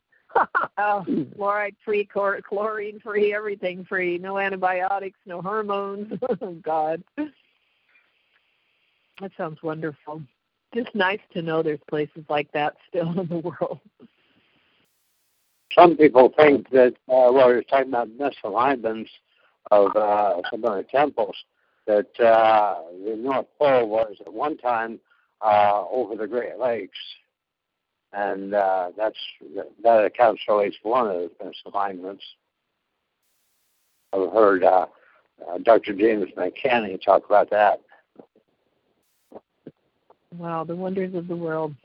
Oh, 0.77 1.05
fluoride 1.07 1.75
free, 1.83 2.05
chlorine 2.05 2.99
free, 2.99 3.33
everything 3.33 3.85
free. 3.85 4.17
No 4.17 4.37
antibiotics, 4.37 5.19
no 5.25 5.41
hormones. 5.41 6.13
oh 6.41 6.53
God, 6.61 7.03
that 7.17 7.31
sounds 9.37 9.61
wonderful. 9.63 10.21
Just 10.73 10.93
nice 10.95 11.19
to 11.33 11.41
know 11.41 11.61
there's 11.61 11.79
places 11.89 12.23
like 12.29 12.51
that 12.53 12.75
still 12.89 13.19
in 13.19 13.27
the 13.27 13.37
world. 13.37 13.79
Some 15.73 15.97
people 15.97 16.31
think 16.37 16.69
that 16.71 16.93
uh, 17.07 17.31
well, 17.31 17.49
you're 17.49 17.63
talking 17.63 17.89
about 17.89 18.09
misalignments 18.09 19.09
of 19.71 19.95
uh, 19.95 20.41
some 20.49 20.63
of 20.65 20.75
the 20.75 20.85
temples 20.91 21.35
that 21.87 22.19
uh, 22.19 22.75
the 23.05 23.15
North 23.15 23.47
Pole 23.57 23.89
was 23.89 24.15
at 24.25 24.31
one 24.31 24.57
time 24.57 24.99
uh, 25.41 25.83
over 25.91 26.15
the 26.15 26.27
Great 26.27 26.57
Lakes, 26.57 26.97
and 28.13 28.53
uh, 28.53 28.91
that's 28.95 29.17
that 29.83 30.05
accounts 30.05 30.41
for 30.45 30.61
at 30.61 30.67
least 30.67 30.79
one 30.83 31.07
of 31.07 31.13
the 31.13 31.31
misalignments. 31.43 32.21
I've 34.13 34.31
heard 34.31 34.63
uh, 34.63 34.85
uh, 35.47 35.57
Dr. 35.63 35.93
James 35.93 36.27
McCanney 36.37 37.01
talk 37.03 37.25
about 37.25 37.49
that. 37.49 37.81
Wow, 40.37 40.63
the 40.63 40.75
wonders 40.75 41.13
of 41.15 41.27
the 41.27 41.35
world. 41.35 41.75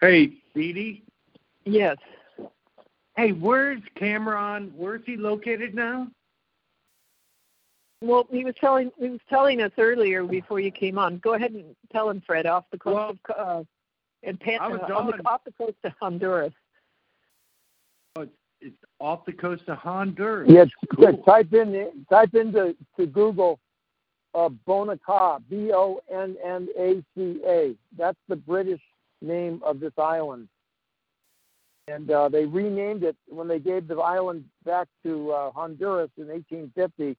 Hey, 0.00 0.32
Dee 0.54 0.72
Dee. 0.72 1.02
Yes. 1.64 1.96
Hey, 3.16 3.32
where's 3.32 3.82
Kamron? 4.00 4.72
Where's 4.74 5.02
he 5.04 5.16
located 5.16 5.74
now? 5.74 6.08
Well, 8.02 8.26
he 8.30 8.44
was 8.44 8.54
telling 8.58 8.90
he 8.98 9.10
was 9.10 9.20
telling 9.28 9.60
us 9.60 9.72
earlier 9.76 10.24
before 10.24 10.58
you 10.58 10.70
came 10.70 10.98
on. 10.98 11.18
Go 11.18 11.34
ahead 11.34 11.52
and 11.52 11.76
tell 11.92 12.08
him, 12.08 12.22
Fred, 12.26 12.46
off 12.46 12.64
the 12.72 12.78
coast 12.78 13.18
well, 13.28 13.36
of 13.36 13.66
uh, 14.24 14.28
and 14.28 14.40
Pan- 14.40 14.58
I 14.60 14.66
uh, 14.66 14.94
on 14.94 15.06
the, 15.06 15.28
off 15.28 15.42
the 15.44 15.52
coast 15.52 15.76
of 15.84 15.92
Honduras. 16.00 16.52
Oh, 18.16 18.22
it's, 18.22 18.32
it's 18.60 18.76
off 18.98 19.24
the 19.24 19.32
coast 19.32 19.62
of 19.68 19.78
Honduras. 19.78 20.50
Yeah, 20.50 20.64
cool. 20.94 21.04
yeah, 21.04 21.24
type 21.24 21.52
in 21.52 22.04
type 22.08 22.34
into 22.34 22.76
to 22.98 23.06
Google 23.06 23.58
uh, 24.34 24.48
Bonacca, 24.66 25.42
B 25.48 25.72
O 25.72 26.00
N 26.12 26.36
N 26.44 26.68
A 26.78 27.02
C 27.14 27.40
A. 27.46 27.74
That's 27.96 28.18
the 28.28 28.36
British 28.36 28.80
name 29.22 29.60
of 29.64 29.80
this 29.80 29.92
island, 29.98 30.48
and 31.88 32.10
uh, 32.10 32.28
they 32.28 32.46
renamed 32.46 33.02
it 33.02 33.16
when 33.28 33.48
they 33.48 33.58
gave 33.58 33.88
the 33.88 33.96
island 33.96 34.44
back 34.64 34.88
to 35.04 35.30
uh, 35.32 35.50
Honduras 35.52 36.10
in 36.16 36.28
1850. 36.28 37.16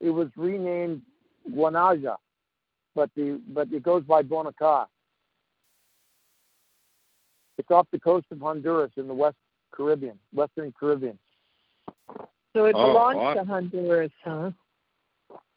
It 0.00 0.10
was 0.10 0.28
renamed 0.36 1.02
Guanaja, 1.50 2.16
but 2.94 3.10
the 3.16 3.40
but 3.48 3.72
it 3.72 3.82
goes 3.82 4.04
by 4.04 4.22
Bonacca. 4.22 4.86
It's 7.60 7.70
off 7.70 7.86
the 7.92 8.00
coast 8.00 8.24
of 8.30 8.40
Honduras 8.40 8.90
in 8.96 9.06
the 9.06 9.12
West 9.12 9.36
Caribbean, 9.70 10.18
Western 10.32 10.72
Caribbean. 10.80 11.18
So 12.54 12.64
it 12.64 12.74
Oh, 12.74 12.86
belongs 12.86 13.16
wow. 13.18 13.34
to 13.34 13.44
Honduras, 13.44 14.10
huh? 14.24 14.50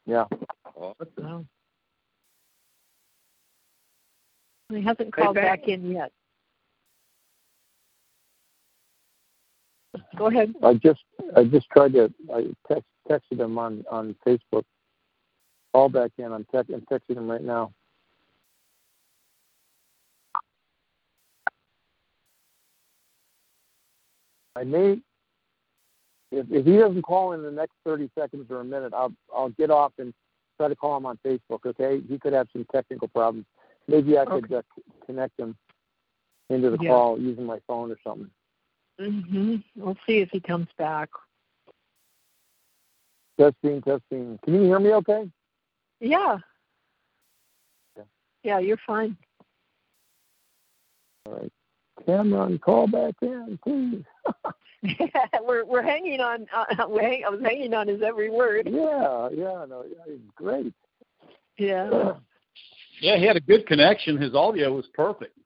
Yeah. 0.04 0.26
Wow. 0.76 1.46
He 4.68 4.82
hasn't 4.82 5.14
called 5.14 5.36
back- 5.36 5.60
back 5.62 5.68
in 5.68 5.92
yet. 5.92 6.12
Go 10.16 10.26
ahead. 10.26 10.54
I 10.62 10.74
just 10.74 11.04
I 11.34 11.44
just 11.44 11.70
tried 11.70 11.94
to 11.94 12.12
I 12.34 12.54
text 12.68 12.84
texted 13.08 13.40
him 13.40 13.56
on 13.58 13.82
on 13.90 14.14
Facebook. 14.26 14.64
Call 15.72 15.88
back 15.88 16.10
in. 16.18 16.30
I'm, 16.32 16.44
tex 16.52 16.68
I'm 16.68 16.82
texting 16.82 17.16
him 17.16 17.30
right 17.30 17.42
now. 17.42 17.72
I 24.56 24.64
may 24.64 25.00
if 26.30 26.46
if 26.50 26.66
he 26.66 26.76
doesn't 26.76 27.02
call 27.02 27.32
in 27.32 27.42
the 27.42 27.50
next 27.50 27.74
thirty 27.84 28.10
seconds 28.18 28.50
or 28.50 28.60
a 28.60 28.64
minute, 28.64 28.92
I'll 28.94 29.12
I'll 29.34 29.50
get 29.50 29.70
off 29.70 29.92
and 29.98 30.12
try 30.56 30.68
to 30.68 30.76
call 30.76 30.96
him 30.96 31.06
on 31.06 31.18
Facebook. 31.24 31.64
Okay, 31.66 32.00
he 32.08 32.18
could 32.18 32.32
have 32.32 32.48
some 32.52 32.66
technical 32.72 33.08
problems. 33.08 33.46
Maybe 33.88 34.18
I 34.18 34.24
could 34.24 34.50
uh, 34.52 34.62
c- 34.74 34.82
connect 35.06 35.38
him 35.38 35.56
into 36.50 36.70
the 36.70 36.78
Yeah. 36.80 36.90
call 36.90 37.20
using 37.20 37.44
my 37.44 37.60
phone 37.66 37.90
or 37.90 37.98
something. 38.04 38.30
Mhm. 38.98 39.62
We'll 39.76 39.96
see 40.06 40.18
if 40.20 40.30
he 40.30 40.40
comes 40.40 40.68
back. 40.78 41.10
Testing, 43.38 43.82
testing. 43.82 44.38
Can 44.44 44.54
you 44.54 44.62
hear 44.62 44.78
me? 44.78 44.92
Okay. 44.94 45.30
Yeah. 46.00 46.38
Yeah. 47.96 48.04
Yeah, 48.44 48.58
you're 48.60 48.76
fine. 48.86 49.16
All 51.26 51.34
right. 51.34 51.52
Kamron, 52.06 52.60
call 52.60 52.86
back 52.86 53.14
in, 53.22 53.58
please. 53.62 54.04
we're 55.42 55.64
we're 55.64 55.82
hanging 55.82 56.20
on. 56.20 56.46
Uh, 56.54 56.64
we're 56.88 57.02
hang, 57.02 57.24
I 57.24 57.30
was 57.30 57.40
hanging 57.40 57.74
on 57.74 57.88
his 57.88 58.02
every 58.02 58.30
word. 58.30 58.68
Yeah, 58.70 59.28
yeah, 59.32 59.64
no, 59.68 59.84
yeah, 59.88 60.04
he's 60.06 60.20
great. 60.34 60.74
Yeah. 61.58 62.12
Yeah, 63.00 63.16
he 63.18 63.26
had 63.26 63.36
a 63.36 63.40
good 63.40 63.66
connection. 63.66 64.16
His 64.16 64.36
audio 64.36 64.72
was 64.72 64.86
perfect. 64.94 65.36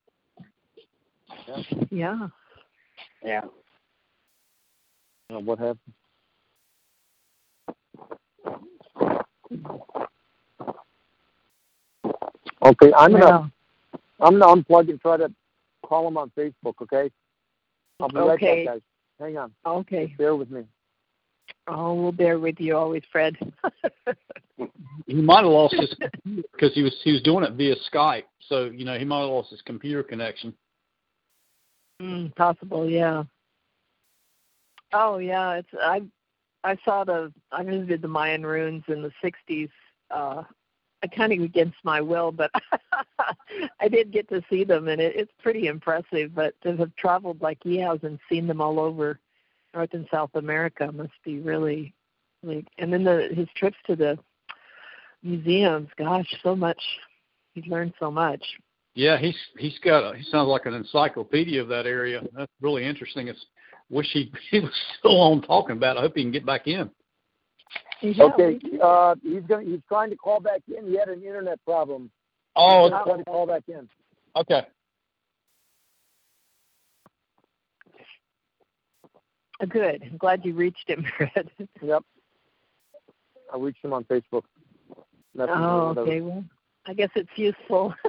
Yeah. 1.91 2.29
Yeah. 3.25 3.41
Uh, 5.33 5.41
what 5.41 5.59
happened? 5.59 5.79
Okay, 12.63 12.93
I'm 12.97 13.13
gonna 13.13 13.25
Wow. 13.25 13.51
I'm 14.21 14.39
gonna 14.39 14.63
unplug 14.63 14.91
and 14.91 15.01
try 15.01 15.17
to 15.17 15.33
call 15.89 16.07
him 16.07 16.17
on 16.17 16.31
Facebook. 16.37 16.75
Okay. 16.83 17.11
I'll 18.01 18.09
be 18.09 18.19
Okay. 18.19 18.65
right 18.65 18.67
back, 18.67 18.75
guys. 18.75 18.83
Hang 19.19 19.37
on. 19.39 19.53
Okay. 19.67 20.15
Bear 20.19 20.37
with 20.37 20.51
me. 20.51 20.65
Oh, 21.67 21.95
we'll 21.95 22.13
bear 22.13 22.39
with 22.39 22.61
you 22.61 22.77
always, 22.77 23.03
Fred. 23.11 23.37
He 25.07 25.15
might 25.15 25.43
have 25.43 25.47
lost 25.47 25.75
his 25.75 25.95
because 26.53 26.75
he 26.75 26.83
was 26.83 26.95
he 27.03 27.13
was 27.13 27.23
doing 27.23 27.43
it 27.45 27.53
via 27.55 27.75
Skype. 27.91 28.25
So 28.49 28.65
you 28.67 28.85
know 28.85 28.99
he 28.99 29.05
might 29.05 29.21
have 29.21 29.31
lost 29.31 29.51
his 29.51 29.63
computer 29.63 30.03
connection. 30.03 30.53
mm, 32.03 32.35
possible, 32.37 32.89
yeah. 32.89 33.23
Oh 34.93 35.17
yeah, 35.17 35.55
it's 35.55 35.69
I 35.81 36.03
I 36.65 36.77
saw 36.85 37.05
the 37.05 37.33
I 37.53 37.63
visited 37.63 38.03
the 38.03 38.09
Mayan 38.09 38.45
ruins 38.45 38.85
in 38.89 39.01
the 39.01 39.13
'60s. 39.25 39.71
Uh, 40.11 40.43
I 40.43 40.45
kind 41.07 41.33
of 41.33 41.41
against 41.41 41.77
my 41.85 42.01
will, 42.01 42.33
but 42.33 42.51
I 43.81 43.89
did 43.89 44.11
get 44.13 44.29
to 44.31 44.43
see 44.51 44.65
them, 44.65 44.89
and 44.89 45.01
it, 45.01 45.15
it's 45.15 45.33
pretty 45.43 45.67
impressive. 45.67 46.35
But 46.35 46.55
to 46.63 46.77
have 46.77 46.95
traveled 46.97 47.41
like 47.41 47.59
he 47.63 47.79
has 47.79 48.01
and 48.03 48.19
seen 48.29 48.47
them 48.47 48.61
all 48.61 48.81
over 48.81 49.21
North 49.75 49.91
and 49.93 50.09
South 50.11 50.31
America 50.35 50.91
must 50.91 51.13
be 51.25 51.41
really, 51.41 51.95
like. 52.43 52.67
And 52.79 52.93
then 52.93 53.05
the 53.05 53.29
his 53.33 53.49
trips 53.57 53.77
to 53.87 53.95
the 53.95 54.19
museums, 55.23 55.89
gosh, 55.97 56.27
so 56.43 56.57
much. 56.57 56.81
He's 57.55 57.67
learned 57.67 57.95
so 58.01 58.11
much. 58.11 58.43
Yeah, 58.95 59.19
he's 59.19 59.37
he's 59.59 59.79
got 59.79 60.03
a, 60.03 60.17
he 60.17 60.25
sounds 60.25 60.49
like 60.49 60.67
an 60.67 60.75
encyclopedia 60.75 61.63
of 61.63 61.69
that 61.69 61.87
area. 61.87 62.23
That's 62.35 62.51
really 62.61 62.85
interesting. 62.85 63.29
It's 63.29 63.45
wish 63.91 64.09
he 64.13 64.33
he 64.51 64.61
was 64.61 64.73
still 64.99 65.21
on 65.21 65.43
talking 65.43 65.77
about. 65.77 65.97
it. 65.97 66.01
I 66.01 66.03
hope 66.03 66.17
he 66.17 66.23
can 66.23 66.33
get 66.33 66.47
back 66.47 66.67
in. 66.67 66.91
Yeah, 68.01 68.25
okay, 68.25 68.61
uh, 68.83 69.17
he's 69.23 69.43
gonna 69.43 69.65
he's 69.65 69.81
trying 69.89 70.11
to 70.11 70.17
call 70.17 70.41
back 70.41 70.61
in. 70.69 70.87
He 70.89 70.97
had 70.97 71.09
an 71.09 71.23
internet 71.23 71.63
problem. 71.65 72.11
Oh, 72.55 72.85
He's 72.85 72.91
trying 73.05 73.19
to 73.19 73.25
call 73.25 73.47
back 73.47 73.65
in. 73.69 73.89
okay. 74.37 74.67
Good. 79.69 80.03
I'm 80.09 80.17
glad 80.19 80.45
you 80.45 80.55
reached 80.55 80.89
him, 80.89 81.05
Fred. 81.17 81.51
Yep. 81.83 82.05
I 83.53 83.57
reached 83.59 83.85
him 83.85 83.93
on 83.93 84.05
Facebook. 84.05 84.43
Messenger, 85.35 85.55
Oh, 85.61 85.95
okay. 85.99 86.21
Well, 86.21 86.45
I 86.87 86.95
guess 86.95 87.11
it's 87.17 87.29
useful. 87.37 87.95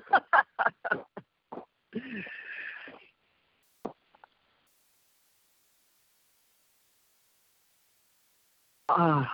Ah, 8.89 9.29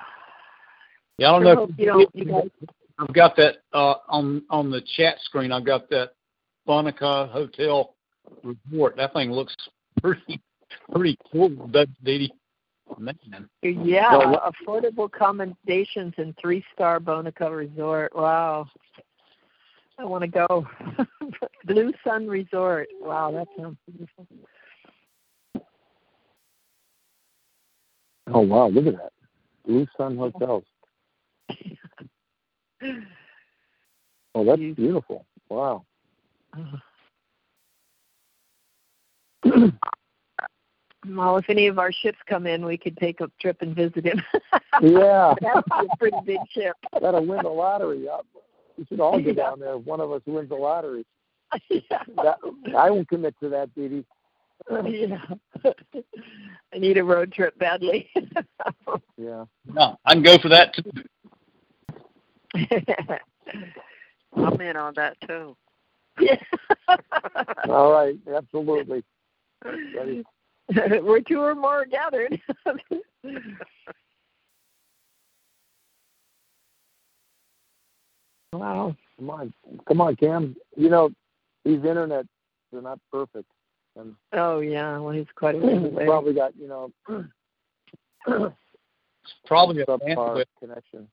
Yeah, 1.18 1.32
I 1.32 1.32
don't 1.32 1.44
sure 1.44 1.56
know. 1.56 1.64
If 1.64 1.80
you 1.80 1.86
don't, 1.86 2.16
you 2.16 2.26
guys... 2.26 2.50
I've 2.98 3.14
got 3.14 3.36
that 3.36 3.58
uh, 3.74 3.96
on 4.08 4.44
on 4.50 4.72
the 4.72 4.82
chat 4.96 5.18
screen. 5.26 5.52
I've 5.52 5.66
got 5.66 5.90
that 5.90 6.12
Bonacca 6.68 7.30
Hotel 7.30 7.94
report. 8.42 8.96
That 8.96 9.14
thing 9.14 9.32
looks 9.32 9.56
pretty 10.02 10.42
pretty 10.94 11.18
cool, 11.32 11.50
doesn't 11.50 11.90
it, 11.90 12.06
Dee 12.06 12.18
Dee? 12.20 12.34
Man, 13.00 13.18
yeah, 13.64 14.16
Well, 14.16 14.32
what- 14.32 14.54
affordable 14.54 15.06
accommodations 15.06 16.14
in 16.18 16.36
three-star 16.40 17.00
Bonacca 17.00 17.50
Resort. 17.56 18.16
Wow, 18.16 18.68
I 19.98 20.06
want 20.06 20.22
to 20.22 20.28
go. 20.28 20.68
Blue 21.66 21.92
Sun 22.04 22.28
Resort. 22.28 22.88
Wow, 23.02 23.32
that 23.32 23.48
sounds 23.58 23.78
beautiful. 23.90 24.28
Oh 28.28 28.42
wow, 28.42 28.68
look 28.68 28.86
at 28.88 28.94
that. 28.94 29.12
Blue 29.66 29.88
Sun 29.98 30.18
Hotels. 30.18 30.64
Oh, 34.38 34.44
that's 34.44 34.58
Beautiful. 34.60 34.76
beautiful. 34.84 35.26
Wow. 35.50 35.86
Well, 41.08 41.38
if 41.38 41.50
any 41.52 41.68
of 41.68 41.78
our 41.78 41.92
ships 41.92 42.18
come 42.28 42.48
in, 42.48 42.66
we 42.66 42.78
could 42.80 42.98
take 42.98 43.22
a 43.22 43.30
trip 43.40 43.58
and 43.62 43.76
visit 43.76 44.06
him. 44.06 44.22
Yeah. 44.82 45.34
That'd 45.40 45.64
be 45.66 45.88
a 45.94 45.98
pretty 45.98 46.18
big 46.26 46.40
ship. 46.52 46.76
Gotta 47.00 47.22
win 47.22 47.40
the 47.44 47.50
lottery. 47.50 48.08
We 48.78 48.86
should 48.86 49.00
all 49.00 49.14
go 49.22 49.28
Yeah. 49.28 49.34
down 49.34 49.60
there. 49.62 49.76
If 49.76 49.84
One 49.86 50.02
of 50.02 50.12
us 50.12 50.22
wins 50.26 50.50
the 50.50 50.56
lottery. 50.56 51.06
yeah. 51.70 51.80
That, 52.18 52.40
I 52.78 52.90
won't 52.90 53.08
commit 53.08 53.36
to 53.42 53.48
that, 53.50 53.74
Dee 53.74 53.88
Dee. 53.88 54.06
yeah. 55.08 55.22
I 56.74 56.78
need 56.78 56.98
a 56.98 57.04
road 57.06 57.32
trip 57.32 57.58
badly. 57.58 58.10
Yeah. 59.18 59.46
no, 59.66 59.96
I 60.06 60.14
can 60.14 60.24
go 60.24 60.38
for 60.40 60.50
that 60.50 60.74
too. 60.74 60.92
I'm 64.38 64.62
in 64.62 64.78
on 64.78 64.94
that 64.96 65.18
too. 65.28 65.56
Yeah. 66.20 66.38
All 67.70 67.92
right, 67.92 68.18
absolutely. 68.34 69.04
We're 71.04 71.22
two 71.22 71.42
or 71.42 71.56
more 71.56 71.86
gathered. 71.86 72.42
wow. 78.54 78.96
Come 79.18 79.30
on, 79.30 79.54
come 79.88 80.02
on, 80.02 80.16
Cam. 80.18 80.56
You 80.76 80.90
know, 80.90 81.10
these 81.64 81.84
internet 81.84 82.26
they're 82.72 82.82
not 82.82 83.00
perfect. 83.12 83.50
And 83.98 84.16
oh 84.34 84.60
yeah, 84.60 84.98
well 84.98 85.14
he's 85.14 85.26
quite 85.36 85.56
a. 85.56 85.60
Probably 86.06 86.34
got 86.34 86.54
you 86.58 86.68
know. 86.68 86.92
probably 89.46 89.86
got 89.86 90.02
bandwidth 90.02 90.46
connection 90.60 91.08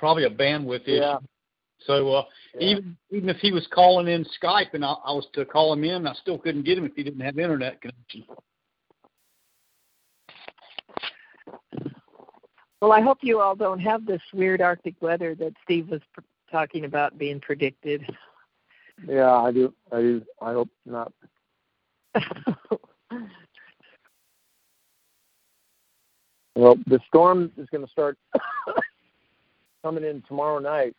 probably 0.00 0.24
a 0.24 0.30
bandwidth 0.30 0.82
issue. 0.82 0.94
Yeah. 0.94 1.18
So 1.86 2.12
uh, 2.12 2.24
Yeah. 2.54 2.68
even 2.70 2.96
even 3.10 3.28
if 3.28 3.36
he 3.36 3.52
was 3.52 3.66
calling 3.72 4.08
in 4.08 4.24
Skype 4.42 4.74
and 4.74 4.84
I, 4.84 4.94
I 5.04 5.12
was 5.12 5.28
to 5.34 5.44
call 5.44 5.72
him 5.72 5.84
in, 5.84 6.06
I 6.06 6.14
still 6.14 6.38
couldn't 6.38 6.64
get 6.64 6.76
him 6.78 6.84
if 6.84 6.94
he 6.96 7.04
didn't 7.04 7.20
have 7.20 7.38
internet 7.38 7.80
connection. 7.80 8.24
Well, 12.82 12.92
I 12.92 13.02
hope 13.02 13.18
you 13.20 13.40
all 13.40 13.54
don't 13.54 13.78
have 13.78 14.06
this 14.06 14.22
weird 14.32 14.62
Arctic 14.62 14.94
weather 15.02 15.34
that 15.34 15.52
Steve 15.62 15.90
was 15.90 16.00
pr- 16.14 16.20
talking 16.50 16.86
about 16.86 17.18
being 17.18 17.38
predicted. 17.38 18.02
Yeah, 19.06 19.32
I 19.34 19.52
do. 19.52 19.74
I 19.92 20.00
do. 20.00 20.22
I 20.40 20.52
hope 20.52 20.70
not. 20.86 21.12
Well, 26.56 26.76
the 26.86 27.00
storm 27.06 27.50
is 27.56 27.68
going 27.70 27.84
to 27.86 27.90
start 27.90 28.18
coming 29.82 30.04
in 30.04 30.22
tomorrow 30.28 30.58
night, 30.58 30.94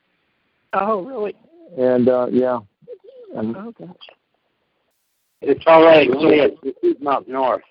oh, 0.74 1.02
really? 1.04 1.36
and 1.78 2.10
uh, 2.10 2.28
yeah, 2.32 2.60
and 3.36 3.56
Oh 3.56 3.72
gosh. 3.80 3.96
It's 5.42 5.64
all 5.66 5.84
right. 5.84 6.10
Only 6.10 6.38
it's 6.40 6.58
it's 6.84 7.06
up 7.06 7.28
north. 7.28 7.64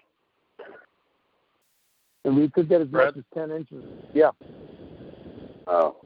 and 2.25 2.37
we 2.37 2.49
could 2.49 2.69
get 2.69 2.81
as 2.81 2.89
Brad? 2.89 3.15
much 3.17 3.19
as 3.19 3.25
ten 3.35 3.51
inches. 3.57 3.85
Yeah, 4.15 4.31
Oh. 5.67 5.97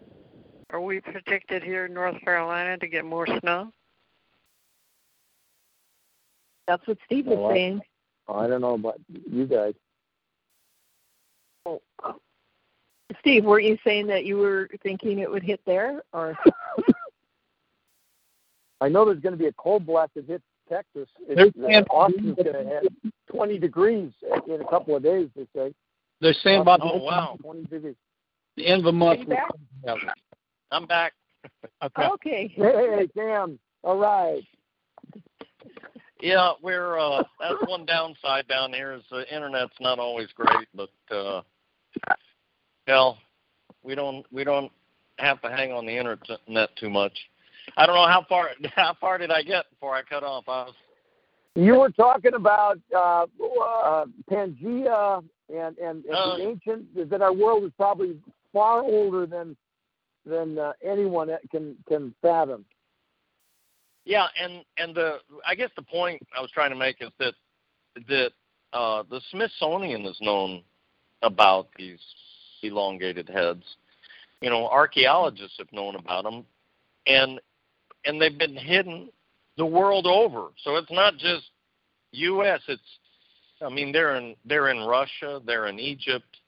Are 0.70 0.80
we 0.80 1.00
predicted 1.00 1.62
here 1.62 1.86
in 1.86 1.94
North 1.94 2.20
Carolina 2.22 2.76
to 2.78 2.86
get 2.88 3.04
more 3.04 3.26
snow? 3.40 3.70
That's 6.66 6.84
what 6.88 6.98
Steve 7.06 7.26
was 7.26 7.38
Oh, 7.38 7.46
I- 7.50 7.54
saying. 7.54 7.80
I 8.28 8.46
don't 8.46 8.60
know 8.62 8.74
about 8.74 8.98
you 9.30 9.46
guys. 9.46 9.74
Steve, 13.20 13.44
weren't 13.44 13.64
you 13.64 13.78
saying 13.84 14.06
that 14.08 14.24
you 14.24 14.36
were 14.36 14.68
thinking 14.82 15.18
it 15.18 15.30
would 15.30 15.42
hit 15.42 15.60
there, 15.66 16.02
or 16.12 16.36
I 18.80 18.88
know 18.88 19.04
there's 19.04 19.20
going 19.20 19.32
to 19.32 19.38
be 19.38 19.46
a 19.46 19.52
cold 19.52 19.86
blast 19.86 20.12
that 20.14 20.26
hits 20.26 20.44
Texas. 20.68 21.08
There's 21.28 21.52
It's, 21.54 21.88
uh, 21.90 21.92
Austin's 21.92 22.36
going 22.36 22.52
to 22.52 22.74
have 22.74 22.84
20 23.30 23.58
degrees 23.58 24.12
in 24.48 24.60
a 24.60 24.68
couple 24.68 24.96
of 24.96 25.02
days. 25.02 25.28
They 25.36 25.46
say. 25.54 25.72
They're 26.20 26.34
saying 26.42 26.60
about 26.60 26.80
Oh, 26.82 26.98
wow. 26.98 27.36
20 27.42 27.64
degrees. 27.64 27.94
the 28.56 28.66
end 28.66 28.80
of 28.80 28.84
the 28.84 28.92
month. 28.92 29.20
Are 29.22 29.96
back? 29.96 30.14
I'm 30.70 30.86
back. 30.86 31.12
Okay. 31.82 32.06
okay? 32.14 32.52
Hey, 32.56 33.08
Sam. 33.14 33.58
All 33.82 33.98
right. 33.98 34.42
Yeah, 36.20 36.52
we're 36.62 36.98
uh 36.98 37.22
that's 37.38 37.60
one 37.66 37.84
downside 37.84 38.48
down 38.48 38.72
here 38.72 38.92
is 38.92 39.02
the 39.10 39.30
internet's 39.34 39.74
not 39.78 39.98
always 39.98 40.28
great, 40.34 40.66
but 40.74 40.88
uh 41.14 41.42
well, 42.86 43.18
we 43.82 43.94
don't 43.94 44.24
we 44.32 44.44
don't 44.44 44.70
have 45.18 45.40
to 45.42 45.48
hang 45.48 45.72
on 45.72 45.86
the 45.86 45.96
internet 45.96 46.70
too 46.76 46.90
much. 46.90 47.12
I 47.76 47.86
don't 47.86 47.94
know 47.94 48.06
how 48.06 48.24
far 48.28 48.50
how 48.74 48.96
far 49.00 49.18
did 49.18 49.30
I 49.30 49.42
get 49.42 49.68
before 49.70 49.94
I 49.94 50.02
cut 50.02 50.22
off. 50.22 50.44
I 50.48 50.64
was 50.64 50.74
You 51.54 51.78
were 51.78 51.90
talking 51.90 52.34
about 52.34 52.78
uh, 52.94 53.26
uh, 53.62 54.04
Pangea 54.30 55.22
and 55.48 55.78
and, 55.78 56.04
and 56.04 56.14
Uh, 56.14 56.36
the 56.36 56.42
ancient 56.42 57.10
that 57.10 57.22
our 57.22 57.32
world 57.32 57.64
is 57.64 57.72
probably 57.76 58.18
far 58.52 58.82
older 58.82 59.26
than 59.26 59.56
than 60.26 60.58
uh, 60.58 60.72
anyone 60.82 61.30
can 61.50 61.76
can 61.88 62.14
fathom. 62.22 62.64
Yeah, 64.04 64.26
and 64.40 64.64
and 64.76 64.94
the 64.94 65.18
I 65.46 65.54
guess 65.54 65.70
the 65.76 65.82
point 65.82 66.22
I 66.36 66.40
was 66.40 66.50
trying 66.50 66.70
to 66.70 66.76
make 66.76 66.96
is 67.00 67.10
that 67.18 67.34
that 68.08 68.32
uh, 68.72 69.04
the 69.08 69.20
Smithsonian 69.30 70.04
is 70.04 70.18
known 70.20 70.62
about 71.22 71.68
these 71.78 72.00
elongated 72.64 73.28
heads. 73.28 73.64
You 74.40 74.50
know, 74.50 74.68
archaeologists 74.68 75.56
have 75.58 75.72
known 75.72 75.96
about 75.96 76.24
them, 76.24 76.44
and 77.06 77.40
and 78.04 78.20
they've 78.20 78.38
been 78.38 78.56
hidden 78.56 79.08
the 79.56 79.66
world 79.66 80.06
over. 80.06 80.48
So 80.62 80.76
it's 80.76 80.90
not 80.90 81.16
just 81.16 81.44
U.S. 82.12 82.60
It's 82.68 82.82
I 83.62 83.68
mean 83.68 83.92
they're 83.92 84.16
in 84.16 84.34
they're 84.44 84.70
in 84.70 84.80
Russia, 84.80 85.40
they're 85.46 85.66
in 85.66 85.78
Egypt, 85.78 86.38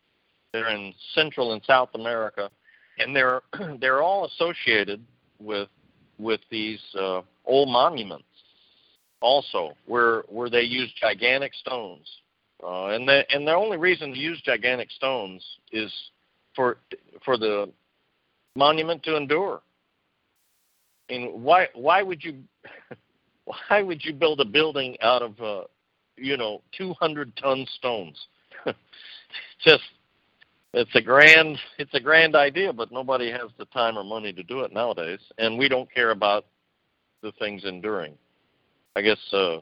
they're 0.53 0.69
in 0.69 0.93
Central 1.15 1.53
and 1.53 1.63
South 1.65 1.91
America, 1.95 2.51
and 2.99 3.15
they're 3.15 3.43
they're 3.81 4.03
all 4.03 4.27
associated 4.27 5.03
with 5.41 5.69
with 6.19 6.41
these 6.51 6.81
uh, 6.99 7.23
old 7.45 7.69
monuments 7.69 8.25
also 9.21 9.73
where 9.87 10.23
where 10.29 10.51
they 10.51 10.63
use 10.63 10.93
gigantic 11.01 11.53
stones 11.55 12.07
uh, 12.63 12.87
and 12.87 13.07
the 13.07 13.25
and 13.33 13.47
the 13.47 13.53
only 13.53 13.77
reason 13.77 14.13
to 14.13 14.19
use 14.19 14.41
gigantic 14.43 14.91
stones 14.91 15.45
is 15.73 15.93
for 16.55 16.79
for 17.25 17.37
the 17.37 17.71
monument 18.55 19.03
to 19.05 19.17
endure. 19.17 19.61
And 21.09 21.43
why 21.43 21.69
why 21.75 22.03
would 22.03 22.25
you 22.25 22.43
why 23.45 23.83
would 23.83 24.05
you 24.05 24.13
build 24.15 24.41
a 24.41 24.45
building 24.45 24.97
out 25.03 25.23
of 25.23 25.41
uh, 25.41 25.65
you 26.17 26.37
know 26.37 26.63
200 26.77 27.37
ton 27.37 27.67
stones? 27.77 28.27
Just 29.65 29.85
it's 30.73 30.95
a 30.95 31.03
grand 31.03 31.59
it's 31.79 31.95
a 31.95 32.01
grand 32.01 32.35
idea 32.35 32.73
but 32.73 32.91
nobody 32.91 33.31
has 33.31 33.51
the 33.59 33.67
time 33.67 33.97
or 33.99 34.05
money 34.05 34.33
to 34.33 34.43
do 34.43 34.61
it 34.61 34.73
nowadays 34.73 35.21
and 35.39 35.59
we 35.59 35.69
don't 35.69 35.93
care 35.93 36.11
about 36.11 36.47
the 37.23 37.33
things 37.33 37.65
enduring. 37.65 38.15
I 38.97 39.03
guess 39.03 39.19
uh 39.33 39.59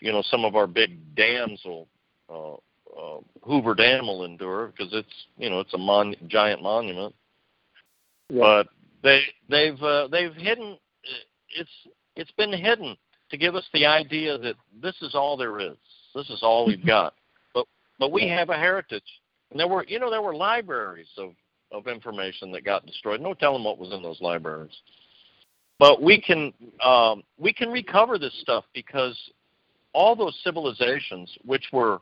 you 0.00 0.12
know 0.12 0.22
some 0.30 0.44
of 0.44 0.54
our 0.54 0.68
big 0.68 1.14
dams 1.16 1.60
will 1.64 1.88
uh, 2.28 2.54
uh 2.54 3.20
hoover 3.42 3.74
dam 3.74 4.06
will 4.06 4.24
endure 4.24 4.68
because 4.68 4.92
it's 4.92 5.26
you 5.36 5.50
know 5.50 5.60
it's 5.60 5.74
a 5.74 5.78
mon- 5.78 6.16
giant 6.26 6.62
monument 6.62 7.14
Yeah. 8.30 8.40
but 8.40 8.68
they 9.02 9.22
they've 9.48 9.82
uh, 9.82 10.08
they've 10.08 10.34
hidden 10.34 10.78
it's 11.56 11.70
it's 12.16 12.32
been 12.32 12.52
hidden 12.52 12.96
to 13.30 13.36
give 13.36 13.54
us 13.54 13.64
the 13.72 13.86
idea 13.86 14.38
that 14.38 14.54
this 14.82 14.96
is 15.02 15.14
all 15.14 15.36
there 15.36 15.60
is 15.60 15.76
this 16.14 16.28
is 16.30 16.40
all 16.42 16.66
we've 16.66 16.86
got 16.86 17.14
but 17.54 17.66
but 17.98 18.12
we 18.12 18.28
have 18.28 18.50
a 18.50 18.56
heritage 18.56 19.02
and 19.50 19.58
there 19.58 19.68
were, 19.68 19.84
you 19.88 19.98
know, 19.98 20.10
there 20.10 20.22
were 20.22 20.34
libraries 20.34 21.08
of 21.16 21.32
of 21.70 21.86
information 21.86 22.50
that 22.52 22.64
got 22.64 22.86
destroyed. 22.86 23.20
No 23.20 23.34
telling 23.34 23.62
what 23.62 23.78
was 23.78 23.92
in 23.92 24.02
those 24.02 24.20
libraries. 24.22 24.74
But 25.78 26.02
we 26.02 26.20
can 26.20 26.52
um, 26.84 27.22
we 27.38 27.52
can 27.52 27.70
recover 27.70 28.18
this 28.18 28.36
stuff 28.40 28.64
because 28.74 29.16
all 29.92 30.14
those 30.14 30.38
civilizations, 30.44 31.30
which 31.44 31.66
were 31.72 32.00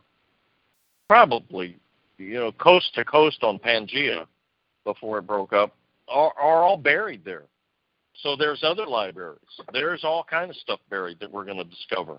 probably, 1.08 1.76
you 2.18 2.34
know, 2.34 2.52
coast 2.52 2.94
to 2.94 3.04
coast 3.04 3.38
on 3.42 3.58
Pangea 3.58 4.26
before 4.84 5.18
it 5.18 5.26
broke 5.26 5.52
up, 5.52 5.74
are, 6.08 6.32
are 6.38 6.62
all 6.62 6.76
buried 6.76 7.24
there. 7.24 7.44
So 8.22 8.34
there's 8.36 8.62
other 8.64 8.86
libraries. 8.86 9.38
There's 9.72 10.04
all 10.04 10.24
kind 10.28 10.50
of 10.50 10.56
stuff 10.56 10.80
buried 10.88 11.20
that 11.20 11.30
we're 11.30 11.44
going 11.44 11.58
to 11.58 11.64
discover. 11.64 12.18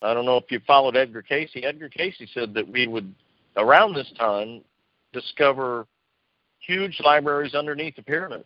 I 0.00 0.14
don't 0.14 0.24
know 0.24 0.36
if 0.38 0.44
you 0.50 0.60
followed 0.66 0.96
Edgar 0.96 1.22
Cayce. 1.22 1.50
Edgar 1.54 1.88
Cayce 1.88 2.16
said 2.34 2.54
that 2.54 2.66
we 2.66 2.86
would 2.86 3.12
around 3.56 3.94
this 3.94 4.10
time 4.18 4.62
discover 5.12 5.86
huge 6.60 6.98
libraries 7.04 7.54
underneath 7.54 7.94
the 7.96 8.02
pyramids. 8.02 8.44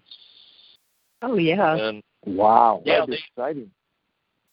Oh 1.22 1.36
yeah. 1.36 1.76
And 1.76 2.02
Wow, 2.26 2.82
Yeah, 2.84 3.00
that'd 3.00 3.14
they- 3.14 3.18
exciting. 3.36 3.70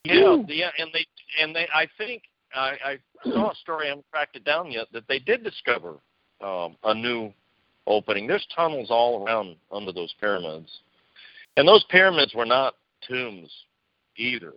yeah, 0.05 0.35
yeah, 0.47 0.69
and 0.77 0.91
they 0.93 1.05
and 1.41 1.55
they 1.55 1.67
I 1.73 1.87
think 1.97 2.23
I, 2.53 2.77
I 2.85 2.97
saw 3.23 3.51
a 3.51 3.55
story 3.55 3.87
I 3.87 3.89
haven't 3.89 4.05
tracked 4.11 4.35
it 4.35 4.43
down 4.43 4.71
yet 4.71 4.87
that 4.93 5.07
they 5.07 5.19
did 5.19 5.43
discover 5.43 5.95
um, 6.41 6.75
a 6.83 6.93
new 6.93 7.33
opening. 7.87 8.27
There's 8.27 8.47
tunnels 8.55 8.89
all 8.89 9.25
around 9.25 9.55
under 9.71 9.91
those 9.91 10.13
pyramids, 10.19 10.69
and 11.57 11.67
those 11.67 11.83
pyramids 11.89 12.33
were 12.33 12.45
not 12.45 12.75
tombs 13.07 13.51
either. 14.17 14.53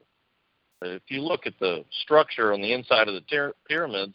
If 0.82 1.02
you 1.08 1.20
look 1.22 1.46
at 1.46 1.58
the 1.58 1.84
structure 2.02 2.52
on 2.52 2.60
the 2.60 2.72
inside 2.72 3.08
of 3.08 3.14
the 3.14 3.22
ter- 3.22 3.54
pyramids, 3.68 4.14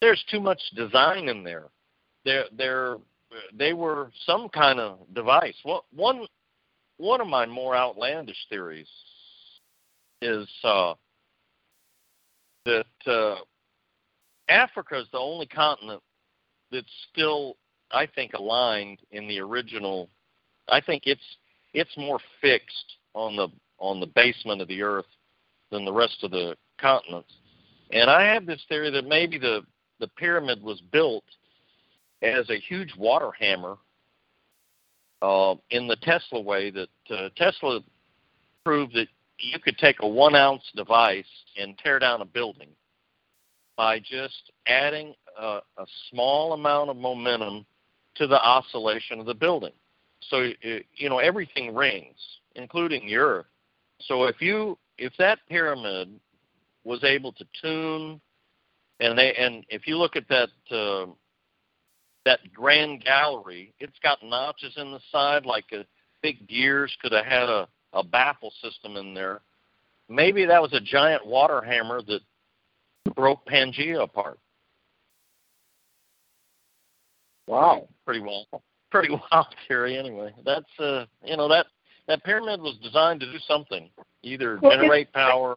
there's 0.00 0.24
too 0.30 0.40
much 0.40 0.60
design 0.76 1.28
in 1.28 1.42
there. 1.42 1.66
They're, 2.24 2.44
they're, 2.56 2.96
they 3.56 3.72
were 3.72 4.10
some 4.24 4.48
kind 4.48 4.78
of 4.78 4.98
device. 5.14 5.56
What 5.64 5.84
one 5.94 6.26
one 6.98 7.20
of 7.20 7.26
my 7.26 7.46
more 7.46 7.74
outlandish 7.74 8.36
theories 8.48 8.86
is 10.20 10.46
uh, 10.62 10.94
that 12.64 12.86
uh, 13.06 13.36
Africa 14.48 14.98
is 14.98 15.06
the 15.12 15.18
only 15.18 15.46
continent 15.46 16.02
that's 16.70 16.86
still, 17.12 17.56
I 17.90 18.06
think, 18.06 18.32
aligned 18.34 18.98
in 19.10 19.28
the 19.28 19.40
original. 19.40 20.08
I 20.68 20.80
think 20.80 21.02
it's 21.06 21.36
it's 21.74 21.96
more 21.96 22.18
fixed 22.40 22.96
on 23.14 23.36
the 23.36 23.48
on 23.78 24.00
the 24.00 24.06
basement 24.06 24.60
of 24.60 24.68
the 24.68 24.82
Earth 24.82 25.06
than 25.70 25.84
the 25.84 25.92
rest 25.92 26.18
of 26.22 26.30
the 26.30 26.56
continents. 26.78 27.32
And 27.90 28.10
I 28.10 28.22
have 28.32 28.46
this 28.46 28.62
theory 28.68 28.90
that 28.90 29.06
maybe 29.06 29.38
the 29.38 29.62
the 30.00 30.08
pyramid 30.08 30.62
was 30.62 30.80
built 30.92 31.24
as 32.22 32.48
a 32.50 32.58
huge 32.58 32.94
water 32.96 33.30
hammer 33.38 33.76
uh, 35.20 35.54
in 35.70 35.86
the 35.86 35.96
Tesla 35.96 36.40
way 36.40 36.70
that 36.70 36.88
uh, 37.10 37.28
Tesla 37.36 37.80
proved 38.64 38.94
that 38.94 39.08
you 39.38 39.58
could 39.58 39.78
take 39.78 39.96
a 40.00 40.08
one 40.08 40.34
ounce 40.34 40.62
device 40.76 41.24
and 41.56 41.76
tear 41.78 41.98
down 41.98 42.20
a 42.20 42.24
building 42.24 42.68
by 43.76 43.98
just 43.98 44.52
adding 44.66 45.14
a, 45.38 45.60
a 45.78 45.86
small 46.10 46.52
amount 46.52 46.90
of 46.90 46.96
momentum 46.96 47.64
to 48.14 48.26
the 48.26 48.40
oscillation 48.40 49.18
of 49.18 49.26
the 49.26 49.34
building. 49.34 49.72
So 50.28 50.50
you 50.62 51.08
know 51.08 51.18
everything 51.18 51.74
rings, 51.74 52.16
including 52.54 53.06
the 53.06 53.16
Earth. 53.16 53.46
So 54.02 54.24
if 54.24 54.40
you 54.40 54.78
if 54.98 55.12
that 55.18 55.38
pyramid 55.48 56.20
was 56.84 57.02
able 57.04 57.32
to 57.32 57.44
tune, 57.60 58.20
and 59.00 59.18
they 59.18 59.34
and 59.34 59.64
if 59.68 59.86
you 59.86 59.98
look 59.98 60.16
at 60.16 60.28
that 60.28 60.50
uh, 60.70 61.06
that 62.24 62.40
grand 62.52 63.04
gallery, 63.04 63.74
it's 63.80 63.98
got 64.02 64.22
notches 64.22 64.74
in 64.76 64.92
the 64.92 65.00
side 65.10 65.44
like 65.44 65.66
a 65.72 65.84
big 66.22 66.46
gears 66.46 66.96
could 67.02 67.12
have 67.12 67.26
had 67.26 67.48
a, 67.48 67.68
a 67.92 68.02
baffle 68.02 68.52
system 68.62 68.96
in 68.96 69.14
there. 69.14 69.40
Maybe 70.08 70.44
that 70.46 70.60
was 70.60 70.72
a 70.72 70.80
giant 70.80 71.26
water 71.26 71.60
hammer 71.60 72.02
that 72.02 72.20
broke 73.14 73.46
Pangea 73.46 74.02
apart. 74.02 74.38
Wow. 77.46 77.88
Pretty 78.04 78.20
well. 78.20 78.46
Pretty 78.90 79.10
wild 79.32 79.46
theory 79.68 79.98
anyway. 79.98 80.32
That's 80.44 80.78
uh 80.78 81.06
you 81.24 81.36
know 81.36 81.48
that 81.48 81.66
that 82.08 82.24
pyramid 82.24 82.60
was 82.60 82.76
designed 82.82 83.20
to 83.20 83.30
do 83.30 83.38
something. 83.46 83.90
Either 84.22 84.58
well, 84.62 84.72
generate 84.72 85.12
power 85.12 85.56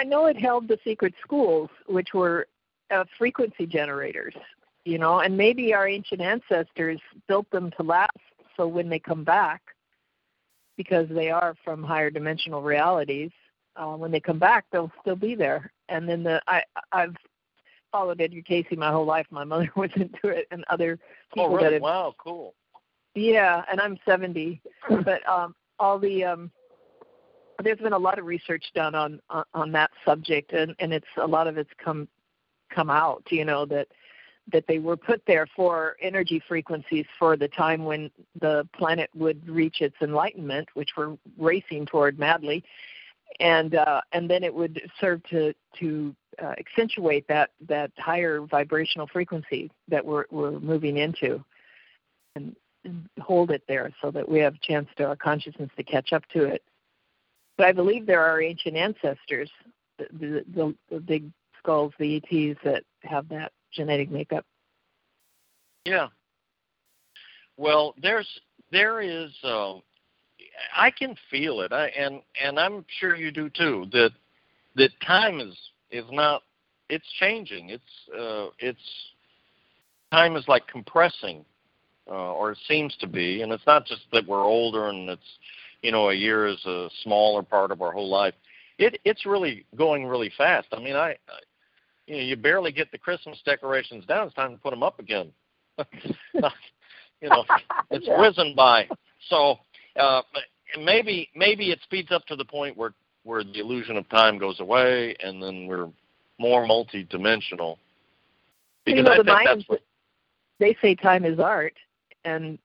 I 0.00 0.04
know 0.04 0.26
it 0.26 0.36
held 0.38 0.66
the 0.66 0.78
secret 0.82 1.12
schools, 1.22 1.68
which 1.86 2.14
were 2.14 2.46
uh, 2.90 3.04
frequency 3.18 3.66
generators, 3.66 4.34
you 4.86 4.96
know, 4.96 5.20
and 5.20 5.36
maybe 5.36 5.74
our 5.74 5.86
ancient 5.86 6.22
ancestors 6.22 6.98
built 7.28 7.50
them 7.50 7.70
to 7.76 7.82
last 7.82 8.16
so 8.56 8.66
when 8.66 8.88
they 8.88 8.98
come 8.98 9.24
back, 9.24 9.60
because 10.82 11.06
they 11.10 11.28
are 11.28 11.54
from 11.62 11.82
higher 11.82 12.08
dimensional 12.08 12.62
realities, 12.62 13.30
uh, 13.76 13.94
when 13.96 14.10
they 14.10 14.18
come 14.18 14.38
back, 14.38 14.64
they'll 14.72 14.90
still 15.02 15.14
be 15.14 15.34
there. 15.34 15.70
And 15.90 16.08
then 16.08 16.22
the 16.22 16.40
I 16.46 16.62
I've 16.90 17.14
followed 17.92 18.18
Edgar 18.18 18.40
Cayce 18.40 18.64
my 18.78 18.90
whole 18.90 19.04
life. 19.04 19.26
My 19.30 19.44
mother 19.44 19.70
was 19.76 19.90
into 19.94 20.28
it, 20.28 20.46
and 20.50 20.64
other 20.70 20.98
people 21.34 21.50
oh, 21.50 21.54
really? 21.54 21.64
that 21.64 21.72
have. 21.74 21.82
Wow, 21.82 22.14
cool. 22.16 22.54
Yeah, 23.14 23.62
and 23.70 23.78
I'm 23.78 23.98
70, 24.06 24.62
but 25.04 25.28
um, 25.28 25.54
all 25.78 25.98
the 25.98 26.24
um, 26.24 26.50
there's 27.62 27.78
been 27.80 27.92
a 27.92 27.98
lot 27.98 28.18
of 28.18 28.24
research 28.24 28.64
done 28.74 28.94
on 28.94 29.20
on, 29.28 29.44
on 29.52 29.72
that 29.72 29.90
subject, 30.06 30.54
and 30.54 30.74
and 30.78 30.94
it's 30.94 31.12
a 31.18 31.26
lot 31.26 31.46
of 31.46 31.58
it's 31.58 31.70
come 31.76 32.08
come 32.74 32.88
out. 32.88 33.22
You 33.28 33.44
know 33.44 33.66
that 33.66 33.88
that 34.52 34.64
they 34.66 34.78
were 34.78 34.96
put 34.96 35.22
there 35.26 35.46
for 35.54 35.96
energy 36.00 36.42
frequencies 36.46 37.06
for 37.18 37.36
the 37.36 37.48
time 37.48 37.84
when 37.84 38.10
the 38.40 38.66
planet 38.76 39.10
would 39.14 39.46
reach 39.48 39.80
its 39.80 39.96
enlightenment, 40.00 40.68
which 40.74 40.90
we're 40.96 41.16
racing 41.38 41.86
toward 41.86 42.18
madly, 42.18 42.64
and 43.38 43.74
uh, 43.74 44.00
and 44.12 44.28
then 44.28 44.42
it 44.42 44.54
would 44.54 44.80
serve 45.00 45.22
to 45.24 45.54
to 45.78 46.14
uh, 46.42 46.54
accentuate 46.58 47.26
that 47.28 47.50
that 47.68 47.90
higher 47.98 48.40
vibrational 48.40 49.06
frequency 49.06 49.70
that 49.88 50.04
we're 50.04 50.24
we're 50.30 50.58
moving 50.58 50.96
into, 50.96 51.42
and, 52.34 52.54
and 52.84 53.08
hold 53.20 53.50
it 53.50 53.62
there 53.68 53.92
so 54.02 54.10
that 54.10 54.28
we 54.28 54.38
have 54.38 54.54
a 54.54 54.66
chance 54.66 54.88
to 54.96 55.04
our 55.04 55.16
consciousness 55.16 55.70
to 55.76 55.82
catch 55.82 56.12
up 56.12 56.22
to 56.32 56.44
it. 56.44 56.62
But 57.56 57.66
I 57.66 57.72
believe 57.72 58.06
there 58.06 58.24
are 58.24 58.40
ancient 58.40 58.74
ancestors, 58.74 59.50
the, 59.98 60.06
the, 60.12 60.44
the, 60.54 60.74
the 60.90 61.00
big 61.00 61.30
skulls, 61.58 61.92
the 61.98 62.16
ETs 62.16 62.58
that 62.64 62.84
have 63.02 63.28
that 63.28 63.52
genetic 63.72 64.10
makeup. 64.10 64.44
Yeah. 65.84 66.08
Well, 67.56 67.94
there's 68.00 68.28
there 68.72 69.00
is 69.00 69.30
uh, 69.42 69.74
I 70.76 70.90
can 70.90 71.14
feel 71.30 71.60
it, 71.60 71.72
I, 71.72 71.88
and 71.88 72.20
and 72.42 72.58
I'm 72.58 72.84
sure 72.98 73.16
you 73.16 73.30
do 73.30 73.50
too. 73.50 73.86
That 73.92 74.10
that 74.76 74.90
time 75.06 75.40
is 75.40 75.56
is 75.90 76.04
not 76.10 76.42
it's 76.88 77.10
changing. 77.18 77.70
It's 77.70 77.82
uh, 78.18 78.48
it's 78.58 78.78
time 80.12 80.36
is 80.36 80.44
like 80.48 80.66
compressing, 80.66 81.44
uh, 82.08 82.32
or 82.32 82.52
it 82.52 82.58
seems 82.66 82.96
to 83.00 83.06
be, 83.06 83.42
and 83.42 83.52
it's 83.52 83.66
not 83.66 83.86
just 83.86 84.02
that 84.12 84.26
we're 84.26 84.44
older 84.44 84.88
and 84.88 85.08
it's 85.08 85.38
you 85.82 85.92
know, 85.92 86.10
a 86.10 86.14
year 86.14 86.46
is 86.46 86.64
a 86.66 86.88
smaller 87.02 87.42
part 87.42 87.70
of 87.70 87.82
our 87.82 87.92
whole 87.92 88.08
life. 88.08 88.34
It 88.78 89.00
it's 89.04 89.26
really 89.26 89.64
going 89.76 90.06
really 90.06 90.30
fast. 90.36 90.68
I 90.72 90.80
mean, 90.80 90.96
I, 90.96 91.10
I 91.10 91.40
you 92.10 92.16
know, 92.16 92.22
you 92.22 92.36
barely 92.36 92.72
get 92.72 92.90
the 92.90 92.98
Christmas 92.98 93.40
decorations 93.44 94.04
down. 94.04 94.26
It's 94.26 94.34
time 94.34 94.50
to 94.50 94.58
put 94.58 94.70
them 94.70 94.82
up 94.82 94.98
again. 94.98 95.30
you 95.78 96.40
know, 97.28 97.44
it's 97.90 98.06
yeah. 98.06 98.20
whizzing 98.20 98.54
by. 98.56 98.88
So 99.28 99.58
uh, 99.98 100.22
maybe 100.76 101.30
maybe 101.36 101.70
it 101.70 101.78
speeds 101.84 102.10
up 102.10 102.26
to 102.26 102.34
the 102.34 102.44
point 102.44 102.76
where 102.76 102.94
where 103.22 103.44
the 103.44 103.60
illusion 103.60 103.96
of 103.96 104.08
time 104.08 104.38
goes 104.38 104.58
away, 104.58 105.14
and 105.22 105.40
then 105.40 105.68
we're 105.68 105.88
more 106.38 106.66
multi-dimensional. 106.66 107.78
Because 108.84 108.98
you 108.98 109.02
know, 109.04 109.12
I 109.12 109.16
the 109.18 109.22
Mayans, 109.22 109.68
what, 109.68 109.80
they 110.58 110.76
say 110.82 110.96
time 110.96 111.24
is 111.24 111.38
art, 111.38 111.74
and 112.24 112.58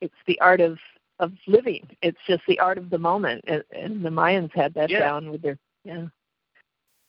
it's 0.00 0.14
the 0.28 0.40
art 0.40 0.60
of 0.60 0.78
of 1.18 1.32
living. 1.48 1.88
It's 2.02 2.18
just 2.28 2.42
the 2.46 2.60
art 2.60 2.78
of 2.78 2.90
the 2.90 2.98
moment, 2.98 3.44
and, 3.48 3.64
and 3.72 4.04
the 4.04 4.10
Mayans 4.10 4.54
had 4.54 4.74
that 4.74 4.90
yeah. 4.90 5.00
down 5.00 5.32
with 5.32 5.42
their 5.42 5.58
yeah. 5.82 6.06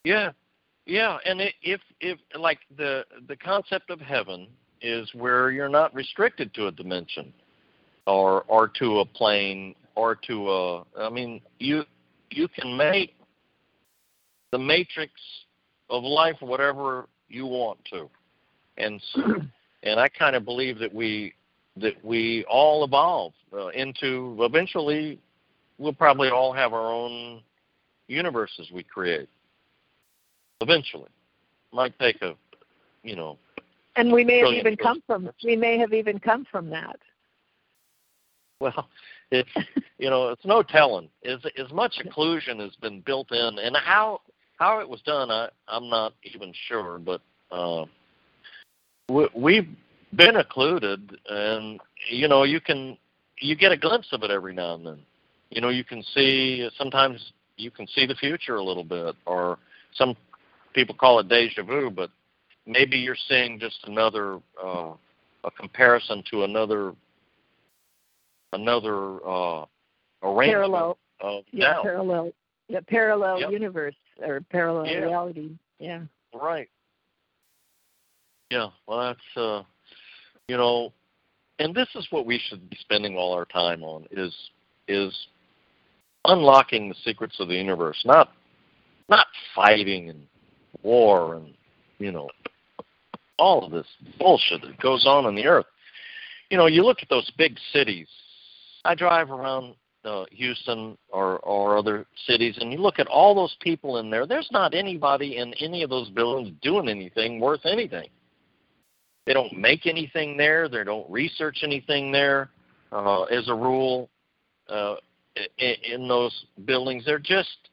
Yeah, 0.03 0.31
yeah, 0.87 1.17
and 1.25 1.41
it, 1.41 1.53
if 1.61 1.81
if 1.99 2.17
like 2.39 2.59
the 2.77 3.03
the 3.27 3.35
concept 3.35 3.89
of 3.89 3.99
heaven 3.99 4.47
is 4.81 5.09
where 5.13 5.51
you're 5.51 5.69
not 5.69 5.93
restricted 5.93 6.53
to 6.53 6.67
a 6.67 6.71
dimension, 6.71 7.33
or 8.07 8.43
or 8.47 8.69
to 8.79 8.99
a 8.99 9.05
plane, 9.05 9.75
or 9.95 10.15
to 10.27 10.49
a. 10.49 10.83
I 10.97 11.09
mean, 11.09 11.41
you 11.59 11.83
you 12.31 12.47
can 12.47 12.77
make 12.77 13.15
the 14.51 14.57
matrix 14.57 15.11
of 15.89 16.03
life 16.03 16.37
whatever 16.39 17.07
you 17.27 17.45
want 17.45 17.79
to, 17.91 18.09
and 18.77 19.01
so, 19.13 19.21
and 19.83 19.99
I 19.99 20.07
kind 20.07 20.37
of 20.37 20.45
believe 20.45 20.79
that 20.79 20.93
we 20.93 21.33
that 21.75 22.03
we 22.03 22.45
all 22.49 22.85
evolve 22.85 23.33
uh, 23.51 23.67
into 23.67 24.37
eventually 24.39 25.19
we'll 25.77 25.93
probably 25.93 26.29
all 26.29 26.53
have 26.53 26.73
our 26.73 26.91
own 26.91 27.41
universes 28.07 28.71
we 28.71 28.83
create 28.83 29.29
eventually. 30.61 31.09
Might 31.71 31.97
take 31.99 32.21
a 32.21 32.35
you 33.03 33.15
know 33.15 33.37
and 33.95 34.11
we 34.11 34.23
may 34.23 34.39
have 34.39 34.53
even 34.53 34.77
come 34.77 35.01
from 35.05 35.29
we 35.43 35.55
may 35.55 35.77
have 35.77 35.93
even 35.93 36.19
come 36.19 36.45
from 36.49 36.69
that. 36.69 36.97
Well 38.59 38.87
it's 39.31 39.49
you 39.97 40.09
know 40.09 40.29
it's 40.29 40.45
no 40.45 40.63
telling. 40.63 41.09
As 41.25 41.39
as 41.57 41.71
much 41.71 41.99
occlusion 42.03 42.59
has 42.59 42.75
been 42.81 43.01
built 43.01 43.31
in 43.31 43.59
and 43.59 43.75
how 43.77 44.21
how 44.57 44.79
it 44.79 44.89
was 44.89 44.99
done 45.03 45.29
i 45.29 45.47
i'm 45.67 45.87
not 45.87 46.13
even 46.23 46.51
sure 46.67 46.97
but 46.97 47.21
uh 47.51 47.85
we, 49.09 49.27
we've 49.35 49.69
been 50.15 50.37
occluded, 50.37 51.17
and 51.29 51.79
you 52.09 52.27
know 52.27 52.43
you 52.43 52.59
can 52.59 52.97
you 53.39 53.55
get 53.55 53.71
a 53.71 53.77
glimpse 53.77 54.09
of 54.11 54.23
it 54.23 54.31
every 54.31 54.53
now 54.53 54.75
and 54.75 54.85
then. 54.85 54.99
You 55.49 55.61
know 55.61 55.69
you 55.69 55.83
can 55.83 56.03
see 56.13 56.69
sometimes 56.77 57.33
you 57.57 57.71
can 57.71 57.87
see 57.87 58.05
the 58.05 58.15
future 58.15 58.55
a 58.55 58.63
little 58.63 58.83
bit, 58.83 59.15
or 59.25 59.59
some 59.93 60.15
people 60.77 60.93
call 60.93 61.19
it 61.19 61.27
deja 61.27 61.63
vu, 61.63 61.89
but 61.89 62.11
maybe 62.67 62.97
you're 62.97 63.17
seeing 63.27 63.59
just 63.59 63.79
another 63.87 64.39
uh, 64.63 64.91
a 65.43 65.51
comparison 65.57 66.23
to 66.29 66.43
another 66.43 66.93
another 68.53 69.27
uh, 69.27 69.65
arrangement 70.21 70.51
parallel. 70.51 70.97
of 71.19 71.43
yeah, 71.51 71.71
now. 71.71 71.81
parallel, 71.81 72.31
yeah, 72.67 72.79
parallel 72.87 73.39
yep. 73.39 73.51
universe 73.51 73.95
or 74.21 74.41
parallel 74.51 74.85
yeah. 74.85 74.99
reality. 74.99 75.49
Yeah. 75.79 76.01
Right. 76.31 76.69
Yeah. 78.51 78.67
Well, 78.85 78.99
that's 78.99 79.37
uh, 79.37 79.63
you 80.47 80.57
know, 80.57 80.93
and 81.57 81.73
this 81.73 81.89
is 81.95 82.05
what 82.11 82.27
we 82.27 82.39
should 82.47 82.69
be 82.69 82.77
spending 82.79 83.17
all 83.17 83.33
our 83.33 83.45
time 83.45 83.83
on 83.83 84.05
is 84.11 84.31
is 84.87 85.11
unlocking 86.25 86.87
the 86.87 86.95
secrets 87.03 87.39
of 87.39 87.47
the 87.47 87.55
universe, 87.55 87.99
not 88.05 88.31
not 89.09 89.25
fighting 89.55 90.11
and 90.11 90.27
war 90.83 91.35
and 91.35 91.53
you 91.99 92.11
know 92.11 92.29
all 93.39 93.63
of 93.63 93.71
this 93.71 93.87
bullshit 94.19 94.61
that 94.61 94.79
goes 94.79 95.05
on 95.05 95.25
in 95.25 95.35
the 95.35 95.45
earth. 95.45 95.65
You 96.49 96.57
know, 96.57 96.65
you 96.65 96.83
look 96.83 96.99
at 97.01 97.09
those 97.09 97.29
big 97.37 97.57
cities. 97.73 98.07
I 98.85 98.95
drive 98.95 99.29
around 99.31 99.75
uh, 100.05 100.25
Houston 100.31 100.97
or 101.09 101.39
or 101.39 101.77
other 101.77 102.05
cities, 102.25 102.57
and 102.59 102.71
you 102.71 102.79
look 102.79 102.99
at 102.99 103.07
all 103.07 103.35
those 103.35 103.55
people 103.61 103.97
in 103.97 104.09
there. 104.09 104.25
There's 104.25 104.49
not 104.51 104.73
anybody 104.73 105.37
in 105.37 105.53
any 105.55 105.83
of 105.83 105.89
those 105.89 106.09
buildings 106.09 106.55
doing 106.61 106.87
anything 106.87 107.39
worth 107.39 107.65
anything. 107.65 108.09
They 109.25 109.33
don't 109.33 109.57
make 109.57 109.85
anything 109.85 110.37
there. 110.37 110.69
They 110.69 110.85
don't 110.85 111.09
research 111.11 111.59
anything 111.63 112.11
there. 112.13 112.49
Uh, 112.93 113.23
as 113.23 113.49
a 113.49 113.53
rule, 113.53 114.09
uh, 114.69 114.95
in, 115.57 115.75
in 115.83 116.07
those 116.07 116.45
buildings, 116.63 117.03
they're 117.05 117.19
just 117.19 117.69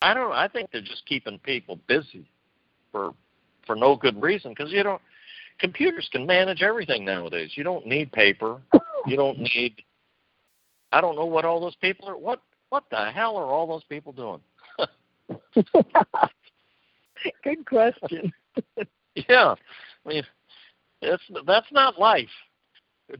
I 0.00 0.14
don't. 0.14 0.32
I 0.32 0.48
think 0.48 0.70
they're 0.70 0.80
just 0.80 1.06
keeping 1.06 1.38
people 1.40 1.78
busy 1.88 2.28
for 2.92 3.14
for 3.66 3.76
no 3.76 3.96
good 3.96 4.20
reason 4.20 4.52
because 4.52 4.72
you 4.72 4.82
don't. 4.82 5.02
Computers 5.58 6.08
can 6.12 6.24
manage 6.24 6.62
everything 6.62 7.04
nowadays. 7.04 7.52
You 7.54 7.64
don't 7.64 7.86
need 7.86 8.12
paper. 8.12 8.60
You 9.06 9.16
don't 9.16 9.38
need. 9.54 9.82
I 10.92 11.00
don't 11.00 11.16
know 11.16 11.26
what 11.26 11.44
all 11.44 11.60
those 11.60 11.76
people 11.76 12.08
are. 12.08 12.16
What 12.16 12.40
what 12.70 12.84
the 12.90 13.10
hell 13.10 13.36
are 13.36 13.46
all 13.46 13.66
those 13.66 13.84
people 13.84 14.12
doing? 14.12 14.40
Good 17.42 17.66
question. 17.66 18.32
yeah, 19.28 19.54
I 20.06 20.08
mean, 20.08 20.22
it's 21.02 21.22
that's 21.46 21.70
not 21.72 21.98
life. 21.98 22.28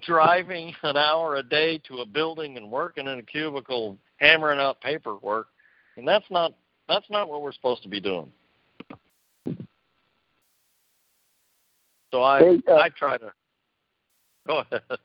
Driving 0.02 0.74
an 0.82 0.96
hour 0.96 1.36
a 1.36 1.42
day 1.42 1.78
to 1.88 1.98
a 1.98 2.06
building 2.06 2.56
and 2.56 2.70
working 2.70 3.06
in 3.06 3.18
a 3.18 3.22
cubicle, 3.22 3.96
hammering 4.18 4.60
out 4.60 4.80
paperwork, 4.80 5.48
and 5.96 6.06
that's 6.06 6.30
not 6.30 6.52
that's 6.89 7.09
not 7.11 7.28
what 7.28 7.43
we're 7.43 7.53
supposed 7.53 7.82
to 7.82 7.89
be 7.89 8.01
doing. 8.01 8.30
So 12.11 12.22
I 12.22 12.41
Hey, 12.41 12.62
uh, 12.68 12.76
I 12.76 12.89
try 12.89 13.18
to 13.18 13.32
go 14.47 14.59
ahead. 14.61 14.82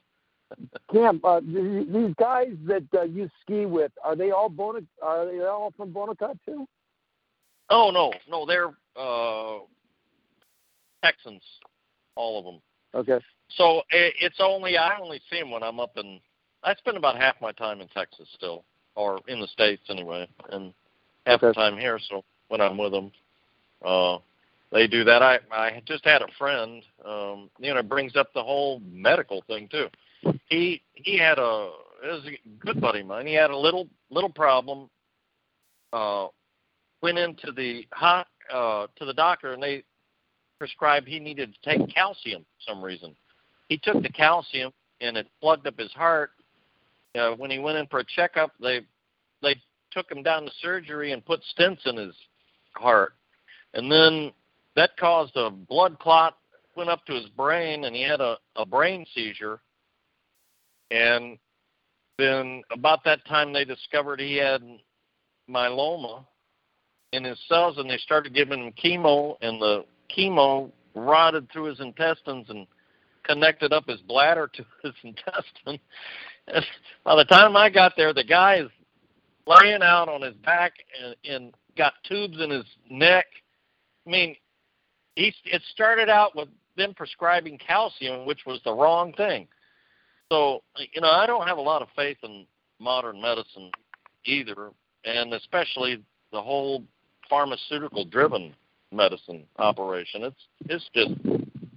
Cam, 0.91 1.19
uh, 1.23 1.39
these 1.41 2.13
guys 2.19 2.53
that 2.65 2.83
uh, 2.95 3.03
you 3.03 3.29
ski 3.41 3.65
with, 3.65 3.91
are 4.03 4.15
they 4.15 4.31
all 4.31 4.49
Bona? 4.49 4.81
Are 5.01 5.25
they 5.25 5.43
all 5.43 5.73
from 5.75 5.91
Bonacot 5.91 6.37
too? 6.45 6.67
Oh 7.69 7.89
no, 7.91 8.13
no, 8.29 8.45
they're 8.45 8.73
uh, 8.95 9.59
Texans, 11.03 11.41
all 12.15 12.39
of 12.39 12.45
them. 12.45 12.61
Okay. 12.93 13.23
So 13.49 13.79
it, 13.89 14.13
it's 14.21 14.39
only 14.39 14.77
I 14.77 14.99
only 14.99 15.21
see 15.29 15.39
them 15.39 15.51
when 15.51 15.63
I'm 15.63 15.79
up 15.79 15.97
in. 15.97 16.19
I 16.63 16.75
spend 16.75 16.97
about 16.97 17.17
half 17.17 17.35
my 17.41 17.51
time 17.51 17.81
in 17.81 17.87
Texas 17.89 18.27
still, 18.35 18.63
or 18.95 19.19
in 19.27 19.39
the 19.39 19.47
states 19.47 19.83
anyway, 19.89 20.27
and 20.51 20.73
half 21.25 21.41
the 21.41 21.53
time 21.53 21.77
here. 21.77 21.99
So 22.09 22.23
when 22.47 22.61
I'm 22.61 22.77
with 22.77 22.91
them, 22.91 23.11
uh, 23.83 24.17
they 24.71 24.87
do 24.87 25.03
that. 25.03 25.21
I 25.21 25.39
I 25.51 25.81
just 25.85 26.03
had 26.05 26.21
a 26.21 26.27
friend. 26.37 26.83
Um, 27.05 27.49
you 27.59 27.73
know, 27.73 27.83
brings 27.83 28.15
up 28.15 28.33
the 28.33 28.43
whole 28.43 28.81
medical 28.91 29.43
thing 29.47 29.69
too. 29.69 29.87
He 30.47 30.81
he 30.93 31.17
had 31.17 31.37
a 31.37 31.69
it 32.03 32.07
was 32.07 32.25
a 32.25 32.65
good 32.65 32.81
buddy 32.81 33.01
of 33.01 33.07
mine. 33.07 33.27
He 33.27 33.33
had 33.33 33.51
a 33.51 33.57
little 33.57 33.87
little 34.09 34.29
problem. 34.29 34.89
Uh, 35.91 36.27
went 37.01 37.19
into 37.19 37.51
the 37.51 37.85
hot 37.93 38.27
uh, 38.51 38.87
to 38.95 39.05
the 39.05 39.13
doctor 39.13 39.53
and 39.53 39.61
they 39.61 39.83
prescribed 40.57 41.07
he 41.07 41.19
needed 41.19 41.53
to 41.53 41.77
take 41.77 41.93
calcium 41.93 42.41
for 42.41 42.71
some 42.71 42.83
reason. 42.83 43.15
He 43.69 43.77
took 43.77 44.01
the 44.01 44.09
calcium 44.09 44.71
and 45.01 45.17
it 45.17 45.27
plugged 45.41 45.67
up 45.67 45.77
his 45.77 45.91
heart. 45.91 46.31
Uh, 47.15 47.31
when 47.31 47.51
he 47.51 47.59
went 47.59 47.77
in 47.77 47.85
for 47.87 47.99
a 47.99 48.05
checkup, 48.15 48.53
they 48.59 48.81
they 49.41 49.55
took 49.93 50.11
him 50.11 50.23
down 50.23 50.45
to 50.45 50.51
surgery 50.61 51.11
and 51.11 51.25
put 51.25 51.41
stents 51.57 51.85
in 51.85 51.97
his 51.97 52.15
heart, 52.73 53.13
and 53.73 53.91
then 53.91 54.31
that 54.75 54.97
caused 54.97 55.35
a 55.35 55.49
blood 55.49 55.99
clot 55.99 56.37
went 56.75 56.89
up 56.89 57.05
to 57.05 57.13
his 57.13 57.27
brain, 57.29 57.85
and 57.85 57.95
he 57.95 58.01
had 58.01 58.21
a, 58.21 58.37
a 58.55 58.65
brain 58.65 59.05
seizure. 59.13 59.59
And 60.91 61.37
then 62.17 62.63
about 62.71 63.03
that 63.05 63.25
time, 63.25 63.53
they 63.53 63.65
discovered 63.65 64.19
he 64.19 64.35
had 64.37 64.61
myeloma 65.49 66.25
in 67.11 67.23
his 67.23 67.39
cells, 67.47 67.77
and 67.77 67.89
they 67.89 67.97
started 67.97 68.33
giving 68.33 68.65
him 68.65 68.73
chemo, 68.83 69.35
and 69.41 69.61
the 69.61 69.85
chemo 70.15 70.71
rotted 70.95 71.49
through 71.51 71.65
his 71.65 71.79
intestines 71.79 72.49
and 72.49 72.67
connected 73.23 73.71
up 73.71 73.87
his 73.87 74.01
bladder 74.01 74.49
to 74.53 74.65
his 74.83 74.93
intestine. 75.03 75.79
And 76.47 76.65
by 77.03 77.15
the 77.15 77.25
time 77.25 77.55
I 77.55 77.69
got 77.69 77.93
there, 77.95 78.13
the 78.13 78.23
guy 78.23 78.57
is 78.57 78.69
laying 79.47 79.81
out 79.81 80.09
on 80.09 80.21
his 80.21 80.35
back 80.35 80.73
and, 81.03 81.15
and 81.25 81.53
got 81.77 81.93
tubes 82.07 82.39
in 82.39 82.49
his 82.49 82.65
neck. 82.89 83.25
I 84.05 84.09
mean, 84.09 84.35
he 85.15 85.33
it 85.45 85.61
started 85.71 86.09
out 86.09 86.35
with 86.35 86.49
them 86.75 86.93
prescribing 86.95 87.57
calcium, 87.57 88.25
which 88.25 88.41
was 88.45 88.59
the 88.63 88.73
wrong 88.73 89.13
thing. 89.13 89.47
So, 90.31 90.63
you 90.93 91.01
know, 91.01 91.11
I 91.11 91.25
don't 91.25 91.47
have 91.47 91.57
a 91.57 91.61
lot 91.61 91.81
of 91.81 91.89
faith 91.95 92.17
in 92.23 92.45
modern 92.79 93.21
medicine 93.21 93.69
either, 94.25 94.71
and 95.05 95.33
especially 95.33 96.03
the 96.31 96.41
whole 96.41 96.83
pharmaceutical 97.29 98.05
driven 98.05 98.55
medicine 98.91 99.43
operation. 99.57 100.23
It's 100.23 100.47
it's 100.65 100.89
just 100.93 101.11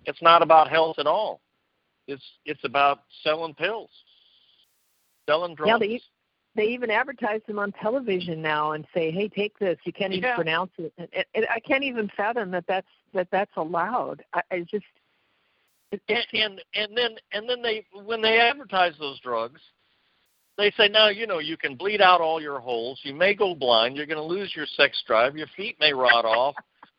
it's 0.05 0.23
not 0.23 0.43
about 0.43 0.71
health 0.71 0.99
at 0.99 1.07
all. 1.07 1.41
It's 2.07 2.23
it's 2.45 2.65
about 2.65 3.01
selling 3.23 3.55
pills, 3.55 3.91
selling 5.29 5.55
drugs. 5.55 5.69
Yeah, 5.69 5.79
they 6.57 6.65
even 6.65 6.91
advertise 6.91 7.41
them 7.47 7.59
on 7.59 7.73
television 7.73 8.43
now 8.43 8.73
and 8.73 8.87
say, 8.95 9.11
"Hey, 9.11 9.29
take 9.29 9.59
this." 9.59 9.79
You 9.85 9.93
can't 9.93 10.13
even 10.13 10.25
Yeah. 10.29 10.37
pronounce 10.37 10.73
it. 10.79 10.93
And, 10.99 11.09
and 11.35 11.47
I 11.51 11.61
can't 11.61 11.85
even 11.85 12.09
fathom 12.17 12.51
that 12.53 12.67
that's 12.67 12.89
that 13.13 13.29
that's 13.31 13.57
allowed. 13.57 14.25
I, 14.33 14.43
I 14.51 14.61
just 14.61 14.87
it, 15.93 16.01
and, 16.09 16.27
and 16.33 16.61
and 16.75 16.97
then 16.97 17.17
and 17.33 17.49
then 17.49 17.63
they 17.63 17.87
when 17.93 18.21
they 18.23 18.41
advertise 18.41 18.95
those 18.99 19.21
drugs, 19.21 19.61
they 20.57 20.71
say 20.73 20.89
now 20.89 21.09
you 21.09 21.27
know 21.27 21.39
you 21.39 21.57
can 21.57 21.77
bleed 21.77 22.01
out 22.01 22.21
all 22.21 22.41
your 22.41 22.59
holes, 22.59 23.01
you 23.03 23.15
may 23.15 23.35
go 23.35 23.55
blind, 23.55 23.97
you're 23.97 24.07
going 24.07 24.17
to 24.17 24.23
lose 24.23 24.55
your 24.57 24.67
sex 24.67 25.03
drive, 25.07 25.37
your 25.37 25.49
feet 25.57 25.77
may 25.79 25.93
rot 25.93 26.25
off, 26.25 26.57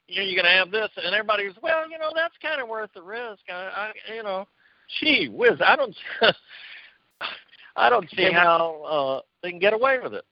you 0.08 0.22
know, 0.22 0.28
you're 0.28 0.42
going 0.42 0.52
to 0.52 0.58
have 0.58 0.72
this, 0.72 0.90
and 1.04 1.14
everybody 1.14 1.46
goes, 1.46 1.56
well, 1.62 1.90
you 1.90 1.98
know, 1.98 2.12
that's 2.16 2.36
kind 2.42 2.62
of 2.62 2.70
worth 2.70 2.90
the 2.94 3.02
risk. 3.02 3.42
I, 3.50 3.92
I 4.08 4.14
you 4.16 4.24
know, 4.24 4.48
gee 5.00 5.28
whiz, 5.28 5.60
I 5.64 5.76
don't, 5.76 5.96
I 7.78 7.90
don't 7.90 8.10
see 8.16 8.32
how 8.32 8.82
uh, 8.84 9.22
they 9.42 9.52
can 9.52 9.60
get 9.60 9.74
away 9.74 10.00
with 10.00 10.14
it. 10.14 10.26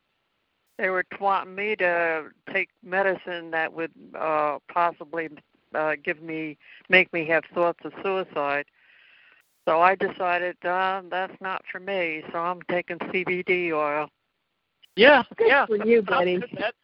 They 0.78 0.90
were 0.90 1.06
twatting 1.14 1.56
me 1.56 1.76
to 1.78 2.30
take 2.52 2.70
medicine 2.84 3.52
that 3.52 3.72
would 3.72 3.92
uh 4.20 4.58
possibly 4.68 5.30
uh 5.74 5.94
give 6.04 6.22
me 6.22 6.58
make 6.90 7.14
me 7.14 7.26
have 7.28 7.44
thoughts 7.54 7.80
of 7.86 7.94
suicide. 8.04 8.66
So 9.66 9.80
I 9.82 9.96
decided 9.96 10.58
uh 10.66 11.04
that's 11.10 11.40
not 11.40 11.64
for 11.72 11.80
me, 11.80 12.24
so 12.34 12.40
I'm 12.40 12.62
taking 12.70 12.98
CBD 12.98 13.72
oil. 13.72 14.10
Yeah, 14.98 15.24
Good 15.38 15.48
yeah. 15.48 15.66
for 15.66 15.86
you, 15.86 16.02
buddy. 16.02 16.38
Betty. 16.40 16.58
that- 16.60 16.76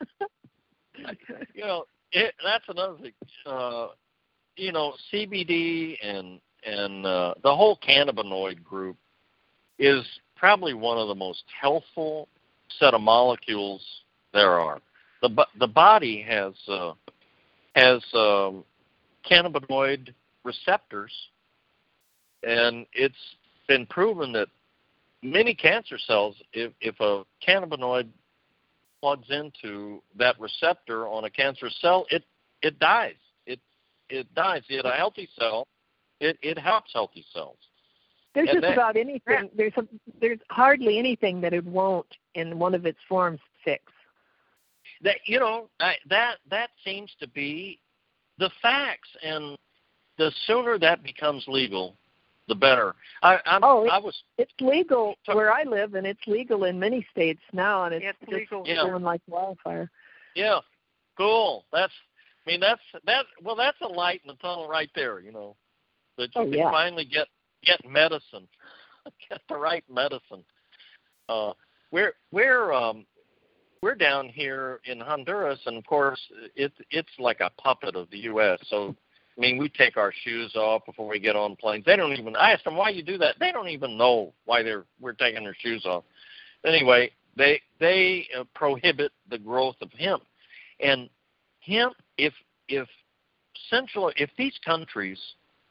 you 1.53 1.63
know, 1.63 1.85
it, 2.11 2.33
that's 2.43 2.65
another 2.67 2.97
thing. 2.97 3.13
Uh, 3.45 3.87
you 4.55 4.71
know, 4.71 4.93
CBD 5.11 5.97
and 6.01 6.39
and 6.65 7.05
uh, 7.05 7.33
the 7.43 7.53
whole 7.55 7.77
cannabinoid 7.77 8.63
group 8.63 8.97
is 9.79 10.03
probably 10.41 10.73
one 10.73 10.97
of 10.97 11.07
the 11.07 11.15
most 11.15 11.43
healthful 11.61 12.27
set 12.79 12.95
of 12.95 12.99
molecules 12.99 13.85
there 14.33 14.59
are. 14.59 14.79
The 15.21 15.45
the 15.59 15.67
body 15.67 16.25
has 16.27 16.53
uh, 16.67 16.93
has 17.75 18.03
um, 18.15 18.63
cannabinoid 19.29 20.13
receptors, 20.43 21.13
and 22.41 22.87
it's 22.93 23.13
been 23.67 23.85
proven 23.85 24.33
that 24.33 24.47
many 25.21 25.53
cancer 25.53 25.99
cells, 25.99 26.35
if 26.53 26.73
if 26.81 26.99
a 26.99 27.23
cannabinoid 27.47 28.09
plugs 28.99 29.29
into 29.29 30.01
that 30.17 30.39
receptor 30.39 31.07
on 31.07 31.25
a 31.25 31.29
cancerous 31.29 31.77
cell, 31.81 32.07
it 32.09 32.23
it 32.63 32.79
dies. 32.79 33.13
It 33.45 33.59
it 34.09 34.33
dies. 34.33 34.63
Yet 34.67 34.87
a 34.87 34.91
healthy 34.91 35.29
cell, 35.37 35.67
it 36.19 36.39
it 36.41 36.57
helps 36.57 36.93
healthy 36.93 37.23
cells. 37.31 37.57
There's 38.33 38.49
And 38.49 38.57
just 38.57 38.61
that- 38.61 38.73
about 38.73 38.95
anything. 38.97 39.49
There's 39.55 39.73
a, 39.77 39.85
there's 40.19 40.39
hardly 40.49 40.97
anything 40.97 41.41
that 41.41 41.53
it 41.53 41.65
won't, 41.65 42.07
in 42.35 42.57
one 42.57 42.73
of 42.73 42.85
its 42.85 42.99
forms, 43.09 43.39
fix. 43.65 43.83
That 45.03 45.17
you 45.25 45.39
know 45.39 45.69
I, 45.79 45.95
that 46.09 46.35
that 46.49 46.69
seems 46.85 47.11
to 47.19 47.27
be 47.27 47.79
the 48.37 48.49
facts, 48.61 49.09
and 49.23 49.57
the 50.17 50.31
sooner 50.45 50.77
that 50.79 51.03
becomes 51.03 51.43
legal, 51.47 51.95
the 52.47 52.55
better. 52.55 52.95
I 53.23 53.39
I'm, 53.45 53.63
Oh, 53.63 53.87
I 53.87 53.97
was 53.97 54.15
It's 54.37 54.51
legal 54.61 55.15
where 55.25 55.51
I 55.51 55.63
live, 55.63 55.95
and 55.95 56.05
it's 56.07 56.21
legal 56.27 56.65
in 56.65 56.79
many 56.79 57.05
states 57.11 57.41
now, 57.51 57.85
and 57.85 57.95
it's, 57.95 58.05
It's 58.05 58.19
just 58.29 58.31
legal. 58.31 58.63
Yeah. 58.67 58.83
going 58.83 59.03
like 59.03 59.21
wildfire. 59.27 59.89
yeah, 60.35 60.59
cool. 61.17 61.65
That's 61.73 61.93
I 62.45 62.49
mean 62.51 62.59
that's 62.59 62.81
that 63.05 63.25
well 63.43 63.55
that's 63.55 63.77
a 63.81 63.87
light 63.87 64.21
in 64.23 64.29
the 64.29 64.35
tunnel 64.35 64.67
right 64.69 64.89
there. 64.95 65.19
You 65.19 65.31
know 65.31 65.55
that 66.17 66.33
you 66.35 66.41
Oh, 66.41 66.43
can 66.45 66.53
yeah. 66.53 66.71
finally 66.71 67.05
get 67.05 67.27
get 67.65 67.79
medicine, 67.89 68.47
get 69.29 69.41
the 69.49 69.55
right 69.55 69.83
medicine. 69.89 70.43
Uh, 71.29 71.53
we're 71.91 72.13
we're 72.31 72.73
um, 72.73 73.05
we're 73.81 73.95
down 73.95 74.29
here 74.29 74.79
in 74.85 74.99
Honduras, 74.99 75.59
and 75.65 75.77
of 75.77 75.85
course 75.85 76.19
it's 76.55 76.75
it's 76.91 77.09
like 77.19 77.39
a 77.39 77.49
puppet 77.61 77.95
of 77.95 78.09
the 78.11 78.19
U.S. 78.19 78.59
So 78.69 78.95
I 79.37 79.41
mean, 79.41 79.57
we 79.57 79.69
take 79.69 79.97
our 79.97 80.13
shoes 80.23 80.55
off 80.55 80.85
before 80.85 81.07
we 81.07 81.19
get 81.19 81.35
on 81.35 81.55
planes. 81.55 81.85
They 81.85 81.95
don't 81.95 82.13
even. 82.13 82.35
I 82.35 82.51
asked 82.51 82.65
them 82.65 82.75
why 82.75 82.89
you 82.89 83.01
do 83.01 83.17
that. 83.19 83.35
They 83.39 83.51
don't 83.51 83.69
even 83.69 83.97
know 83.97 84.33
why 84.45 84.61
they're 84.61 84.85
we're 84.99 85.13
taking 85.13 85.43
their 85.43 85.55
shoes 85.59 85.85
off. 85.85 86.03
Anyway, 86.65 87.11
they 87.37 87.61
they 87.79 88.27
uh, 88.37 88.43
prohibit 88.53 89.11
the 89.29 89.37
growth 89.37 89.77
of 89.81 89.91
hemp, 89.93 90.23
and 90.79 91.09
hemp. 91.61 91.93
If 92.17 92.33
if 92.67 92.87
central 93.69 94.11
if 94.17 94.29
these 94.37 94.57
countries 94.65 95.19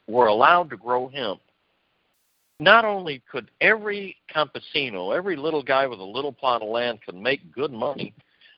were 0.08 0.26
allowed 0.26 0.70
to 0.70 0.76
grow 0.76 1.08
hemp, 1.08 1.40
not 2.60 2.84
only 2.84 3.22
could 3.30 3.50
every 3.60 4.16
campesino, 4.32 5.16
every 5.16 5.34
little 5.34 5.62
guy 5.62 5.86
with 5.86 5.98
a 5.98 6.04
little 6.04 6.32
plot 6.32 6.62
of 6.62 6.68
land 6.68 7.00
could 7.04 7.14
make 7.16 7.52
good 7.52 7.72
money, 7.72 8.14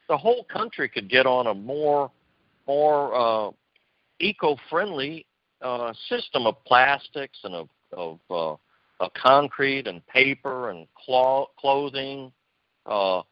the 0.08 0.16
whole 0.16 0.44
country 0.44 0.88
could 0.88 1.08
get 1.08 1.24
on 1.24 1.46
a 1.46 1.54
more 1.54 2.10
more 2.66 3.14
uh, 3.14 3.50
eco-friendly 4.20 5.26
uh, 5.62 5.92
system 6.08 6.46
of 6.46 6.62
plastics 6.64 7.38
and 7.44 7.54
of 7.54 7.68
of, 7.92 8.18
uh, 8.30 8.52
uh, 9.02 9.08
concrete 9.20 9.86
and 9.86 10.06
paper 10.06 10.70
and 10.70 10.86
cloth, 10.94 11.48
clothing, 11.58 12.32
uh, 12.86 13.22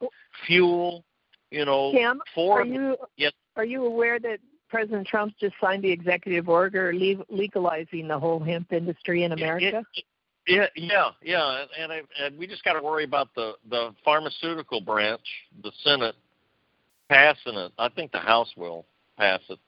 fuel. 0.47 1.05
You 1.51 1.65
know, 1.65 1.91
Cam, 1.93 2.21
for 2.35 2.61
are 2.61 2.65
you 2.65 2.97
yes. 3.17 3.33
are 3.57 3.65
you 3.65 3.85
aware 3.85 4.21
that 4.21 4.39
President 4.69 5.07
Trump 5.07 5.35
just 5.41 5.55
signed 5.61 5.83
the 5.83 5.91
executive 5.91 6.49
order 6.49 6.93
legalizing 6.93 8.07
the 8.07 8.19
whole 8.19 8.39
hemp 8.39 8.73
industry 8.73 9.25
in 9.25 9.33
America? 9.33 9.85
Yeah, 10.51 10.67
yeah, 10.75 11.11
yeah, 11.23 11.65
and, 11.79 11.93
and, 11.93 12.07
and 12.21 12.39
we 12.39 12.47
just 12.47 12.65
got 12.65 12.73
to 12.73 12.83
worry 12.83 13.05
about 13.05 13.29
the 13.37 13.53
the 13.69 13.95
pharmaceutical 14.05 14.81
branch, 14.81 15.25
the 15.63 15.71
Senate 15.85 16.17
passing 17.09 17.55
it. 17.55 17.73
I 17.79 17.89
think 17.89 18.11
the 18.11 18.19
House 18.19 18.51
will 18.57 18.85
pass 19.17 19.41
it, 19.49 19.59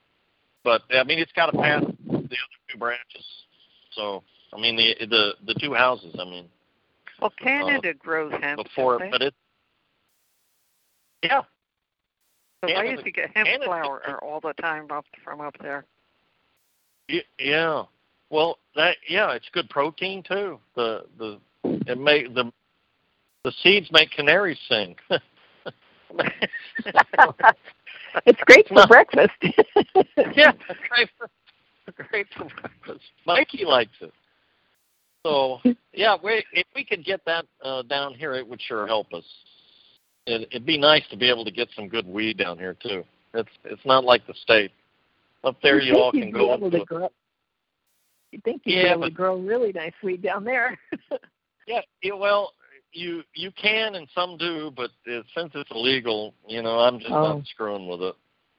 but 0.63 0.81
I 0.91 1.03
mean 1.05 1.19
it's 1.19 1.31
got 1.31 1.47
to 1.47 1.57
pass 1.57 1.83
the 1.83 2.17
other 2.17 2.29
two 2.69 2.77
branches. 2.77 3.25
So 3.91 4.23
I 4.53 4.59
mean 4.59 4.75
the 4.75 4.93
the 5.05 5.31
the 5.45 5.55
two 5.59 5.73
houses. 5.73 6.15
I 6.19 6.25
mean. 6.25 6.49
Well, 7.21 7.31
Canada 7.41 7.91
uh, 7.91 7.93
grows 7.99 8.33
hemp 8.41 8.61
before, 8.61 8.99
but 9.09 9.21
it. 9.21 9.33
Yeah, 11.21 11.43
so 12.65 12.73
I 12.73 12.83
used 12.83 13.03
to 13.03 13.11
get 13.11 13.31
hemp 13.35 13.49
flour 13.63 14.19
all 14.23 14.39
the 14.39 14.53
time 14.53 14.87
up 14.91 15.05
from 15.23 15.41
up 15.41 15.55
there. 15.61 15.85
Yeah. 17.37 17.83
Well, 18.29 18.57
that 18.75 18.97
yeah, 19.07 19.31
it's 19.33 19.49
good 19.51 19.69
protein 19.69 20.23
too. 20.23 20.59
The 20.75 21.05
the 21.17 21.39
it 21.63 21.99
make 21.99 22.33
the 22.33 22.51
the 23.43 23.51
seeds 23.61 23.89
make 23.91 24.11
canaries 24.11 24.57
sing. 24.69 24.95
it's 28.25 28.41
great 28.45 28.67
for 28.67 28.87
breakfast. 28.87 29.31
yeah, 30.35 30.51
great 30.89 31.09
for, 31.17 31.29
great 32.09 32.27
for 32.35 32.47
breakfast. 32.61 33.05
Mikey 33.25 33.65
likes 33.65 33.91
it. 34.01 34.13
So 35.25 35.59
yeah, 35.93 36.15
we, 36.21 36.43
if 36.53 36.67
we 36.75 36.83
could 36.83 37.05
get 37.05 37.23
that 37.25 37.45
uh, 37.63 37.83
down 37.83 38.13
here, 38.13 38.33
it 38.33 38.47
would 38.47 38.61
sure 38.61 38.87
help 38.87 39.13
us 39.13 39.23
it, 40.25 40.47
it'd 40.51 40.65
be 40.65 40.77
nice 40.77 41.03
to 41.09 41.17
be 41.17 41.29
able 41.29 41.45
to 41.45 41.51
get 41.51 41.67
some 41.75 41.87
good 41.87 42.07
weed 42.07 42.37
down 42.37 42.57
here 42.57 42.75
too. 42.81 43.03
It's 43.33 43.49
it's 43.65 43.85
not 43.85 44.03
like 44.03 44.25
the 44.27 44.33
state. 44.41 44.71
Up 45.43 45.57
there, 45.61 45.79
you, 45.79 45.93
you 45.93 45.99
all 45.99 46.11
can 46.11 46.31
go 46.31 46.53
into. 46.53 46.69
To 46.69 46.85
grow, 46.85 47.09
you 48.33 48.41
think 48.43 48.61
you'd 48.65 48.75
yeah, 48.75 48.83
be 48.83 48.89
able 48.89 49.01
but, 49.01 49.07
to 49.09 49.13
grow 49.13 49.39
really 49.39 49.71
nice 49.71 49.93
weed 50.03 50.21
down 50.21 50.43
there? 50.43 50.77
yeah, 51.67 51.81
yeah, 52.01 52.13
well, 52.13 52.53
you 52.91 53.23
you 53.33 53.51
can 53.51 53.95
and 53.95 54.07
some 54.13 54.37
do, 54.37 54.71
but 54.75 54.91
it, 55.05 55.25
since 55.35 55.51
it's 55.55 55.71
illegal, 55.71 56.33
you 56.47 56.61
know, 56.61 56.79
I'm 56.79 56.99
just 56.99 57.11
oh. 57.11 57.37
not 57.37 57.45
screwing 57.47 57.87
with 57.87 58.01
it. 58.01 58.15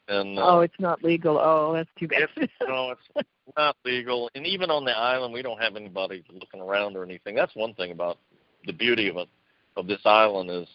And 0.09 0.39
uh, 0.39 0.43
oh, 0.45 0.61
it's 0.61 0.79
not 0.79 1.03
legal. 1.03 1.39
Oh, 1.39 1.72
that's 1.72 1.89
too 1.99 2.09
bad. 2.09 2.29
it's, 2.37 2.53
no, 2.66 2.95
it's 3.16 3.29
not 3.57 3.77
legal. 3.85 4.31
And 4.35 4.47
even 4.47 4.70
on 4.70 4.85
the 4.85 4.93
island, 4.93 5.33
we 5.33 5.43
don't 5.43 5.61
have 5.61 5.77
anybody 5.77 6.22
looking 6.31 6.61
around 6.61 6.97
or 6.97 7.05
anything. 7.05 7.35
That's 7.35 7.55
one 7.57 7.75
thing 7.75 7.91
about 7.91 8.18
the 8.66 8.72
beauty 8.72 9.09
of 9.09 9.16
it 9.16 9.29
of 9.77 9.87
this 9.87 10.01
island 10.05 10.51
is 10.51 10.68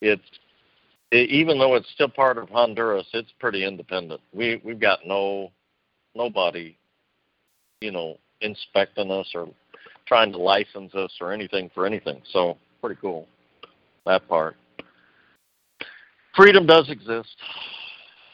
it's 0.00 0.22
it, 1.10 1.30
even 1.30 1.58
though 1.58 1.74
it's 1.74 1.90
still 1.94 2.08
part 2.08 2.38
of 2.38 2.48
Honduras, 2.48 3.06
it's 3.12 3.32
pretty 3.38 3.64
independent. 3.64 4.20
We 4.32 4.60
we've 4.64 4.80
got 4.80 5.00
no 5.06 5.52
nobody, 6.14 6.76
you 7.80 7.90
know, 7.90 8.18
inspecting 8.40 9.10
us 9.10 9.28
or 9.34 9.48
trying 10.06 10.32
to 10.32 10.38
license 10.38 10.94
us 10.94 11.12
or 11.20 11.32
anything 11.32 11.70
for 11.74 11.86
anything. 11.86 12.22
So 12.32 12.56
pretty 12.80 12.98
cool 13.00 13.26
that 14.08 14.26
part. 14.28 14.56
Freedom 16.34 16.66
does 16.66 16.88
exist. 16.90 17.36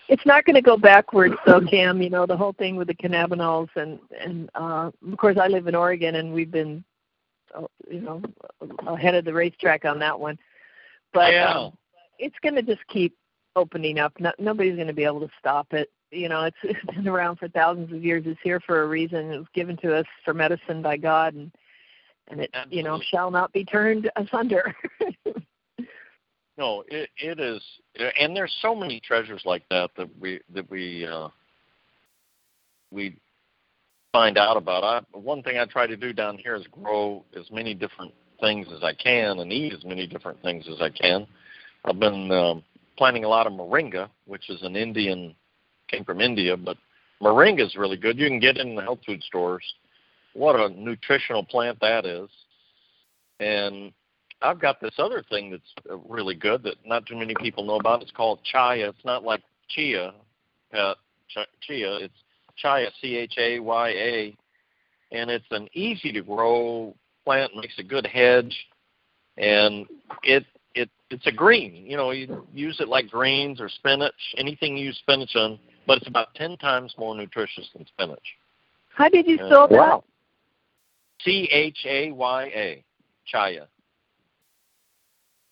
It's 0.08 0.24
not 0.26 0.44
going 0.44 0.54
to 0.54 0.62
go 0.62 0.76
backwards, 0.76 1.34
though, 1.46 1.60
Cam. 1.60 2.00
You 2.02 2.10
know 2.10 2.26
the 2.26 2.36
whole 2.36 2.52
thing 2.52 2.76
with 2.76 2.88
the 2.88 2.94
cannabinoids, 2.94 3.70
and 3.76 3.98
and 4.20 4.50
uh, 4.54 4.90
of 5.10 5.18
course 5.18 5.36
I 5.40 5.48
live 5.48 5.66
in 5.66 5.74
Oregon, 5.74 6.16
and 6.16 6.32
we've 6.32 6.50
been, 6.50 6.84
uh, 7.54 7.66
you 7.90 8.00
know, 8.02 8.22
ahead 8.86 9.14
of 9.14 9.24
the 9.24 9.32
racetrack 9.32 9.84
on 9.84 9.98
that 10.00 10.18
one. 10.18 10.38
But 11.12 11.32
yeah. 11.32 11.52
um, 11.52 11.72
it's 12.18 12.36
going 12.42 12.54
to 12.54 12.62
just 12.62 12.86
keep 12.88 13.16
opening 13.56 13.98
up. 13.98 14.12
No, 14.20 14.32
nobody's 14.38 14.74
going 14.74 14.88
to 14.88 14.92
be 14.92 15.04
able 15.04 15.20
to 15.20 15.30
stop 15.38 15.72
it. 15.72 15.90
You 16.14 16.28
know, 16.28 16.44
it's, 16.44 16.56
it's 16.62 16.94
been 16.94 17.08
around 17.08 17.36
for 17.36 17.48
thousands 17.48 17.92
of 17.92 18.04
years. 18.04 18.24
It's 18.26 18.40
here 18.42 18.60
for 18.60 18.82
a 18.82 18.86
reason. 18.86 19.32
It 19.32 19.38
was 19.38 19.46
given 19.54 19.76
to 19.78 19.96
us 19.96 20.06
for 20.24 20.34
medicine 20.34 20.82
by 20.82 20.96
God, 20.96 21.34
and 21.34 21.50
and 22.28 22.40
it 22.40 22.50
Absolutely. 22.54 22.76
you 22.76 22.82
know 22.84 23.00
shall 23.10 23.30
not 23.30 23.52
be 23.52 23.64
turned 23.64 24.10
asunder. 24.16 24.74
no, 26.58 26.84
it 26.88 27.10
it 27.18 27.40
is, 27.40 27.62
and 28.20 28.36
there's 28.36 28.54
so 28.62 28.74
many 28.74 29.00
treasures 29.00 29.42
like 29.44 29.62
that 29.70 29.90
that 29.96 30.08
we 30.20 30.40
that 30.54 30.70
we 30.70 31.06
uh, 31.06 31.28
we 32.90 33.16
find 34.12 34.38
out 34.38 34.56
about. 34.56 34.84
I, 34.84 35.18
one 35.18 35.42
thing 35.42 35.58
I 35.58 35.64
try 35.66 35.86
to 35.86 35.96
do 35.96 36.12
down 36.12 36.38
here 36.38 36.54
is 36.54 36.66
grow 36.70 37.24
as 37.38 37.50
many 37.50 37.74
different 37.74 38.14
things 38.40 38.66
as 38.74 38.82
I 38.82 38.94
can 38.94 39.40
and 39.40 39.52
eat 39.52 39.72
as 39.72 39.84
many 39.84 40.06
different 40.06 40.40
things 40.42 40.66
as 40.68 40.80
I 40.80 40.90
can. 40.90 41.26
I've 41.84 41.98
been 41.98 42.30
um, 42.30 42.62
planting 42.96 43.24
a 43.24 43.28
lot 43.28 43.46
of 43.46 43.52
moringa, 43.52 44.08
which 44.26 44.48
is 44.50 44.62
an 44.62 44.76
Indian, 44.76 45.34
came 45.88 46.04
from 46.04 46.20
India, 46.20 46.56
but 46.56 46.76
moringa 47.22 47.64
is 47.64 47.76
really 47.76 47.96
good. 47.96 48.18
You 48.18 48.28
can 48.28 48.40
get 48.40 48.56
it 48.56 48.66
in 48.66 48.74
the 48.74 48.82
health 48.82 49.00
food 49.06 49.22
stores. 49.22 49.64
What 50.34 50.56
a 50.56 50.68
nutritional 50.68 51.44
plant 51.44 51.78
that 51.80 52.04
is. 52.04 52.28
And 53.40 53.92
I've 54.42 54.60
got 54.60 54.80
this 54.80 54.94
other 54.98 55.24
thing 55.28 55.50
that's 55.50 55.88
uh, 55.90 55.96
really 56.08 56.34
good 56.34 56.62
that 56.64 56.74
not 56.84 57.06
too 57.06 57.16
many 57.16 57.34
people 57.40 57.64
know 57.64 57.76
about. 57.76 58.02
It's 58.02 58.10
called 58.10 58.40
chaya. 58.52 58.90
It's 58.90 59.04
not 59.04 59.24
like 59.24 59.42
chia, 59.68 60.12
uh, 60.76 60.94
chia. 61.60 61.96
It's 61.96 62.14
chaya, 62.62 62.88
C 63.00 63.16
H 63.16 63.34
A 63.38 63.58
Y 63.58 63.88
A, 63.88 64.36
and 65.12 65.30
it's 65.30 65.46
an 65.50 65.68
easy 65.72 66.12
to 66.12 66.22
grow 66.22 66.94
plant, 67.24 67.56
makes 67.56 67.78
a 67.78 67.82
good 67.82 68.06
hedge, 68.06 68.54
and 69.38 69.86
it 70.22 70.44
it 70.74 70.90
it's 71.10 71.26
a 71.26 71.32
green. 71.32 71.86
You 71.86 71.96
know, 71.96 72.10
you 72.10 72.46
use 72.52 72.80
it 72.80 72.88
like 72.88 73.08
greens 73.08 73.60
or 73.60 73.68
spinach, 73.68 74.12
anything 74.36 74.76
you 74.76 74.86
use 74.86 74.98
spinach 74.98 75.34
on, 75.36 75.58
but 75.86 75.98
it's 75.98 76.08
about 76.08 76.34
ten 76.34 76.56
times 76.56 76.94
more 76.98 77.14
nutritious 77.14 77.68
than 77.74 77.86
spinach. 77.86 78.36
How 78.94 79.08
did 79.08 79.26
you 79.26 79.36
spell 79.36 79.68
that? 79.68 79.76
Wow. 79.76 80.04
C 81.22 81.48
H 81.52 81.78
A 81.86 82.12
Y 82.12 82.44
A, 82.54 82.84
chaya. 83.32 83.66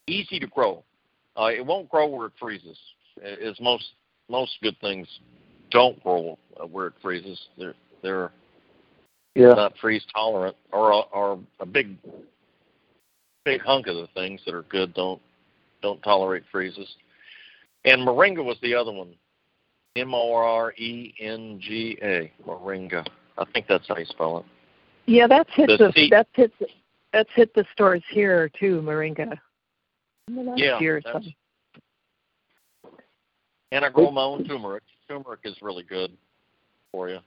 Easy 0.06 0.38
to 0.38 0.46
grow. 0.46 0.84
Uh, 1.38 1.46
it 1.46 1.64
won't 1.64 1.88
grow 1.88 2.08
where 2.08 2.26
it 2.26 2.32
freezes. 2.38 2.78
As 3.22 3.58
most 3.60 3.92
most 4.28 4.52
good 4.62 4.78
things 4.80 5.06
don't 5.70 6.02
grow 6.02 6.38
where 6.70 6.88
it 6.88 6.94
freezes. 7.00 7.40
They're 7.58 7.74
they're 8.02 8.30
yeah. 9.34 9.54
not 9.54 9.76
freeze 9.78 10.04
tolerant, 10.14 10.56
or 10.72 11.04
or 11.12 11.38
a 11.60 11.66
big 11.66 11.96
big 13.44 13.60
hunk 13.62 13.86
of 13.86 13.96
the 13.96 14.08
things 14.14 14.40
that 14.46 14.54
are 14.54 14.62
good 14.62 14.94
don't 14.94 15.20
don't 15.82 16.02
tolerate 16.02 16.44
freezes. 16.50 16.96
And 17.84 18.06
moringa 18.06 18.44
was 18.44 18.56
the 18.62 18.74
other 18.74 18.92
one. 18.92 19.14
M 19.96 20.14
O 20.14 20.32
R 20.34 20.72
E 20.78 21.14
N 21.20 21.60
G 21.60 21.98
A, 22.02 22.32
moringa. 22.46 23.06
I 23.38 23.44
think 23.52 23.66
that's 23.68 23.86
how 23.88 23.96
you 23.96 24.04
spell 24.06 24.38
it. 24.38 24.44
Yeah, 25.06 25.26
that's 25.26 25.50
hit 25.52 25.66
The 25.68 25.76
the, 25.76 25.92
seed- 25.94 26.12
that's 26.12 26.30
hit 26.34 26.52
that's 27.12 27.28
hit 27.34 27.52
the 27.54 27.64
stores 27.72 28.02
here 28.10 28.48
too, 28.58 28.80
moringa. 28.82 29.38
In 30.28 30.36
the 30.36 30.42
last 30.42 30.58
Yeah, 30.60 30.78
year 30.80 30.96
or 30.98 31.00
that's- 31.00 31.26
And 33.72 33.84
I 33.84 33.90
grow 33.90 34.10
my 34.10 34.22
own 34.22 34.44
turmeric. 34.44 34.82
Turmeric 35.08 35.40
is 35.44 35.56
really 35.60 35.82
good 35.82 36.12
for 36.92 37.08
you. 37.08 37.18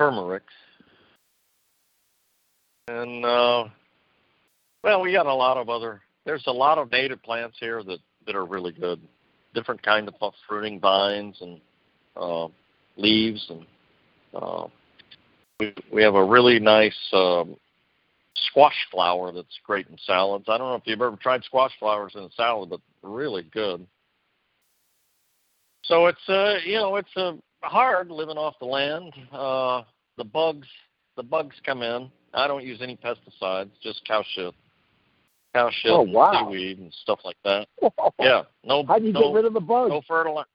Turmeric. 0.00 0.42
And 2.88 3.24
uh 3.24 3.64
well, 4.82 5.00
we 5.00 5.12
got 5.12 5.26
a 5.26 5.34
lot 5.34 5.56
of 5.56 5.70
other 5.70 6.02
there's 6.26 6.44
a 6.46 6.52
lot 6.52 6.76
of 6.76 6.90
native 6.90 7.22
plants 7.22 7.56
here 7.58 7.82
that 7.84 7.98
that 8.26 8.34
are 8.34 8.44
really 8.44 8.72
good. 8.72 9.00
Different 9.54 9.82
kind 9.82 10.08
of 10.08 10.14
fruiting 10.48 10.80
vines 10.80 11.36
and 11.40 11.60
uh 12.16 12.48
leaves 12.96 13.44
and 13.50 13.66
uh 14.34 14.66
we 15.58 15.74
we 15.92 16.02
have 16.02 16.14
a 16.14 16.24
really 16.24 16.58
nice 16.58 16.96
um 17.12 17.56
squash 18.48 18.76
flower 18.90 19.32
that's 19.32 19.58
great 19.64 19.86
in 19.88 19.96
salads. 20.06 20.46
I 20.48 20.58
don't 20.58 20.68
know 20.68 20.74
if 20.74 20.82
you've 20.86 21.00
ever 21.00 21.16
tried 21.16 21.44
squash 21.44 21.72
flowers 21.78 22.12
in 22.16 22.22
a 22.22 22.30
salad, 22.36 22.70
but 22.70 22.80
really 23.02 23.44
good. 23.52 23.86
So 25.84 26.06
it's 26.06 26.28
uh 26.28 26.56
you 26.64 26.76
know 26.76 26.96
it's 26.96 27.16
uh, 27.16 27.34
hard 27.62 28.10
living 28.10 28.36
off 28.36 28.54
the 28.60 28.66
land. 28.66 29.12
Uh, 29.32 29.82
the 30.16 30.24
bugs 30.24 30.68
the 31.16 31.22
bugs 31.22 31.56
come 31.64 31.82
in. 31.82 32.10
I 32.32 32.48
don't 32.48 32.64
use 32.64 32.80
any 32.82 32.96
pesticides, 32.96 33.70
just 33.82 34.04
cow 34.06 34.24
shit, 34.34 34.54
cow 35.54 35.70
shit, 35.70 35.92
Oh, 35.92 36.02
and 36.02 36.12
wow. 36.12 36.48
seaweed 36.50 36.78
and 36.78 36.92
stuff 37.02 37.20
like 37.24 37.36
that. 37.44 37.68
Yeah, 38.20 38.42
no 38.64 38.84
How 38.84 38.98
do 38.98 39.06
you 39.06 39.12
no, 39.12 39.28
get 39.28 39.34
rid 39.34 39.44
of 39.44 39.54
the 39.54 39.60
bugs? 39.60 39.90
no 39.90 40.00
fertilizer. 40.06 40.46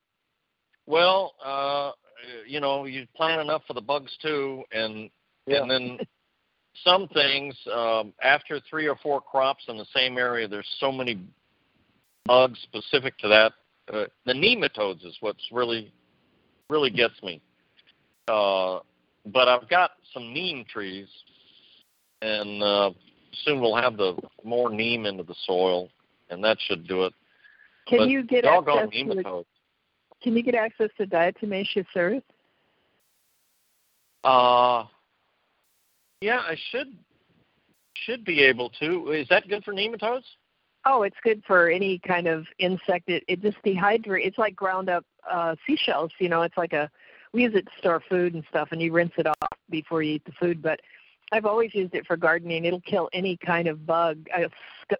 Well, 0.86 1.34
uh, 1.44 1.92
you 2.46 2.60
know 2.60 2.84
you 2.84 3.06
plant 3.14 3.40
enough 3.40 3.62
for 3.66 3.74
the 3.74 3.80
bugs 3.80 4.16
too, 4.22 4.64
and 4.72 5.10
Yeah. 5.46 5.62
and 5.62 5.70
then 5.70 5.98
some 6.84 7.08
things 7.08 7.56
um, 7.72 8.12
after 8.22 8.60
three 8.68 8.88
or 8.88 8.96
four 8.96 9.20
crops 9.20 9.64
in 9.68 9.76
the 9.76 9.86
same 9.94 10.18
area, 10.18 10.48
there's 10.48 10.68
so 10.78 10.90
many 10.90 11.20
bugs 12.24 12.58
specific 12.62 13.16
to 13.18 13.28
that. 13.28 13.52
Uh, 13.92 14.06
the 14.24 14.32
nematodes 14.32 15.04
is 15.04 15.16
what's 15.20 15.46
really 15.52 15.92
really 16.70 16.90
gets 16.90 17.20
me. 17.22 17.40
Uh, 18.28 18.80
but 19.26 19.48
I've 19.48 19.68
got 19.68 19.92
some 20.14 20.32
neem 20.32 20.64
trees, 20.64 21.08
and 22.22 22.62
uh, 22.62 22.90
soon 23.44 23.60
we'll 23.60 23.76
have 23.76 23.96
the 23.96 24.16
more 24.44 24.70
neem 24.70 25.06
into 25.06 25.22
the 25.22 25.34
soil, 25.46 25.88
and 26.30 26.42
that 26.44 26.58
should 26.60 26.86
do 26.86 27.04
it. 27.04 27.14
Can 27.86 27.98
But 27.98 28.08
you 28.08 28.22
get 28.22 28.44
access 28.44 28.90
to 28.90 28.96
nematodes. 28.96 29.44
Can 30.22 30.36
you 30.36 30.42
get 30.42 30.54
access 30.54 30.90
to 30.98 31.06
diatomaceous 31.06 31.86
earth? 31.96 32.22
Uh, 34.22 34.84
yeah, 36.20 36.40
I 36.40 36.56
should 36.70 36.88
should 38.04 38.24
be 38.24 38.42
able 38.42 38.70
to. 38.80 39.12
Is 39.12 39.28
that 39.28 39.48
good 39.48 39.64
for 39.64 39.72
nematodes? 39.72 40.24
Oh, 40.84 41.02
it's 41.02 41.16
good 41.22 41.42
for 41.46 41.68
any 41.68 41.98
kind 41.98 42.26
of 42.26 42.46
insect. 42.58 43.08
It, 43.08 43.24
it 43.28 43.42
just 43.42 43.58
dehydrates. 43.64 44.26
It's 44.26 44.38
like 44.38 44.56
ground 44.56 44.88
up 44.88 45.04
uh, 45.30 45.54
seashells. 45.66 46.12
You 46.18 46.28
know, 46.28 46.42
it's 46.42 46.56
like 46.56 46.72
a. 46.72 46.90
We 47.32 47.42
use 47.42 47.54
it 47.54 47.66
to 47.66 47.72
store 47.78 48.02
food 48.08 48.34
and 48.34 48.44
stuff, 48.48 48.68
and 48.72 48.82
you 48.82 48.92
rinse 48.92 49.12
it 49.16 49.26
off 49.26 49.48
before 49.70 50.02
you 50.02 50.14
eat 50.14 50.24
the 50.24 50.32
food. 50.32 50.60
But 50.60 50.80
I've 51.32 51.46
always 51.46 51.74
used 51.74 51.94
it 51.94 52.06
for 52.06 52.16
gardening. 52.16 52.64
It'll 52.64 52.80
kill 52.80 53.08
any 53.12 53.36
kind 53.36 53.68
of 53.68 53.86
bug. 53.86 54.26
A, 54.36 54.50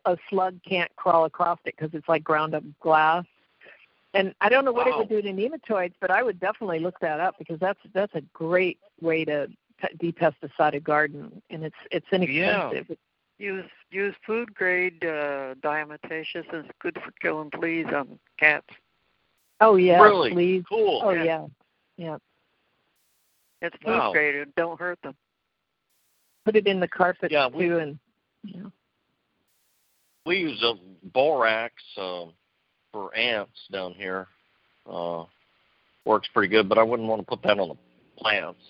a 0.05 0.17
slug 0.29 0.59
can't 0.69 0.95
crawl 0.97 1.25
across 1.25 1.59
it 1.65 1.75
because 1.77 1.93
it's 1.95 2.09
like 2.09 2.23
ground 2.23 2.55
up 2.55 2.63
glass. 2.81 3.25
And 4.15 4.35
I 4.41 4.49
don't 4.49 4.65
know 4.65 4.73
what 4.73 4.87
it 4.89 4.97
would 4.97 5.09
do 5.09 5.23
to 5.23 5.29
nematoids, 5.33 5.95
but 6.01 6.11
I 6.11 6.23
would 6.23 6.41
definitely 6.41 6.81
look 6.81 6.99
that 7.01 7.21
up 7.21 7.37
because 7.39 7.61
that's 7.61 7.79
that's 7.95 8.15
a 8.15 8.23
great 8.33 8.79
way 9.01 9.25
to 9.25 9.49
depesticide 10.03 10.75
a 10.75 10.81
garden, 10.81 11.41
and 11.51 11.65
it's 11.65 11.77
it's 11.91 12.07
inexpensive. 12.13 12.87
Yeah. 12.89 12.97
Use 13.39 13.71
use 13.91 14.15
food 14.27 14.53
grade 14.55 15.03
uh, 15.05 15.55
diatomaceous. 15.63 16.45
It's 16.53 16.69
good 16.81 16.99
for 17.03 17.13
killing 17.21 17.51
fleas 17.51 17.87
on 17.95 18.19
cats. 18.39 18.67
Oh 19.61 19.77
yeah, 19.77 20.03
Really? 20.03 20.33
fleas. 20.33 20.65
Cool. 20.69 21.01
Oh 21.05 21.11
Yeah. 21.11 21.23
yeah, 21.25 21.47
yeah. 21.97 22.17
It's 23.63 23.77
food 23.77 23.91
Wow. 23.93 24.13
grade. 24.13 24.35
It 24.35 24.55
don't 24.57 24.79
hurt 24.79 25.01
them. 25.03 25.15
Put 26.45 26.57
it 26.57 26.67
in 26.67 26.81
the 26.81 26.89
carpet 26.89 27.31
Yeah, 27.31 27.49
we- 27.49 27.67
too, 27.69 27.79
and 27.79 27.99
yeah. 28.45 28.63
We 30.27 30.37
use 30.39 30.63
a 30.63 30.75
borax 31.09 31.75
um, 31.97 32.33
for 32.93 33.15
ants 33.17 33.59
down 33.73 33.95
here. 33.95 34.29
Uh, 34.91 35.25
works 36.05 36.29
pretty 36.33 36.49
good, 36.49 36.69
but 36.69 36.79
I 36.79 36.83
wouldn't 36.83 37.09
want 37.09 37.21
to 37.23 37.27
put 37.27 37.43
that 37.43 37.59
on 37.59 37.69
the 37.69 37.77
plants. 38.19 38.61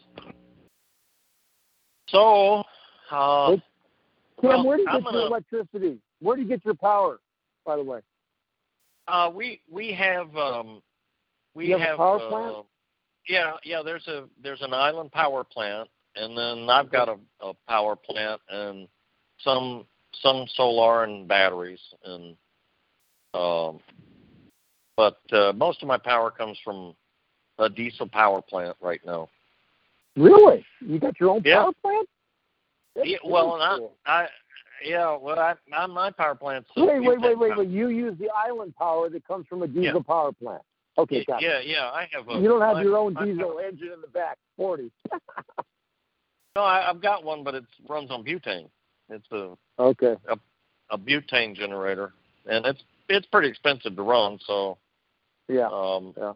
So, 2.09 2.63
uh, 3.11 3.51
Tim, 3.51 3.63
well, 4.43 4.65
where 4.67 4.77
do 4.77 4.83
you 4.83 4.89
I'm 4.89 4.97
get 5.03 5.03
your 5.05 5.13
gonna- 5.13 5.27
electricity? 5.27 5.99
Where 6.21 6.37
do 6.37 6.43
you 6.43 6.49
get 6.49 6.65
your 6.65 6.75
power? 6.75 7.21
By 7.65 7.77
the 7.77 7.85
way, 7.85 8.01
Uh, 9.07 9.31
we 9.35 9.61
we 9.69 9.93
have 9.93 10.35
um, 10.37 10.83
we 11.55 11.67
You 11.67 11.73
have 11.73 11.81
a 11.81 11.85
have 11.87 11.97
power 11.99 12.21
uh, 12.21 12.29
plant? 12.29 12.67
Yeah, 13.29 13.57
yeah. 13.65 13.83
There's 13.83 14.07
a 14.09 14.29
there's 14.43 14.63
an 14.63 14.73
island 14.73 15.13
power 15.13 15.45
plant, 15.45 15.89
and 16.21 16.37
then 16.37 16.69
I've 16.69 16.91
got 16.91 17.09
a, 17.09 17.17
a 17.41 17.53
power 17.69 17.97
plant 17.97 18.41
and 18.51 18.87
some 19.43 19.87
some 20.23 20.47
solar 20.55 21.05
and 21.05 21.27
batteries, 21.27 21.81
and 22.05 22.37
um, 23.35 23.81
but 24.97 25.19
uh, 25.33 25.53
most 25.55 25.83
of 25.83 25.89
my 25.89 25.99
power 25.99 26.31
comes 26.31 26.59
from 26.65 26.95
a 27.59 27.69
diesel 27.69 28.09
power 28.09 28.43
plant 28.43 28.77
right 28.81 29.01
now. 29.07 29.29
really? 30.17 30.65
You 30.81 30.99
got 30.99 31.19
your 31.21 31.31
own 31.31 31.43
Yeah. 31.45 31.63
power 31.63 31.73
plant? 31.83 32.09
That's 32.97 33.09
Yeah, 33.09 33.19
well, 33.25 33.55
and 33.55 33.63
I. 34.07 34.23
I 34.23 34.29
yeah, 34.83 35.15
well, 35.15 35.39
I, 35.39 35.55
I 35.75 35.87
my 35.87 36.11
power 36.11 36.35
plant's 36.35 36.71
Wait, 36.75 36.87
wait, 36.87 37.21
wait, 37.21 37.39
wait, 37.39 37.51
power- 37.51 37.59
wait. 37.59 37.69
You 37.69 37.89
use 37.89 38.17
the 38.19 38.31
island 38.35 38.75
power 38.77 39.11
that 39.11 39.27
comes 39.27 39.47
from 39.47 39.63
a 39.63 39.69
diesel 39.69 40.03
power 40.03 40.33
plant. 40.33 40.63
Okay, 40.97 41.23
got 41.25 41.43
it. 41.43 41.47
Yeah, 41.47 41.61
yeah. 41.61 41.91
I 41.91 42.09
have 42.13 42.29
a. 42.29 42.41
You 42.41 42.49
don't 42.49 42.63
have 42.63 42.83
your 42.83 42.97
own 42.97 43.15
diesel 43.15 43.59
engine 43.59 43.93
in 43.93 44.01
the 44.01 44.09
back, 44.09 44.39
forty. 44.57 44.91
No, 46.61 46.67
I, 46.67 46.91
I've 46.91 47.01
got 47.01 47.25
one, 47.25 47.43
but 47.43 47.55
it 47.55 47.65
runs 47.89 48.11
on 48.11 48.23
butane. 48.23 48.69
It's 49.09 49.27
a 49.33 49.57
okay. 49.79 50.15
a 50.29 50.37
a 50.91 50.99
butane 50.99 51.57
generator, 51.57 52.13
and 52.45 52.67
it's 52.67 52.83
it's 53.09 53.27
pretty 53.29 53.49
expensive 53.49 53.97
to 53.97 54.03
run. 54.03 54.39
So 54.47 54.77
Yeah. 55.49 55.69
um, 55.73 56.13
Yeah. 56.19 56.35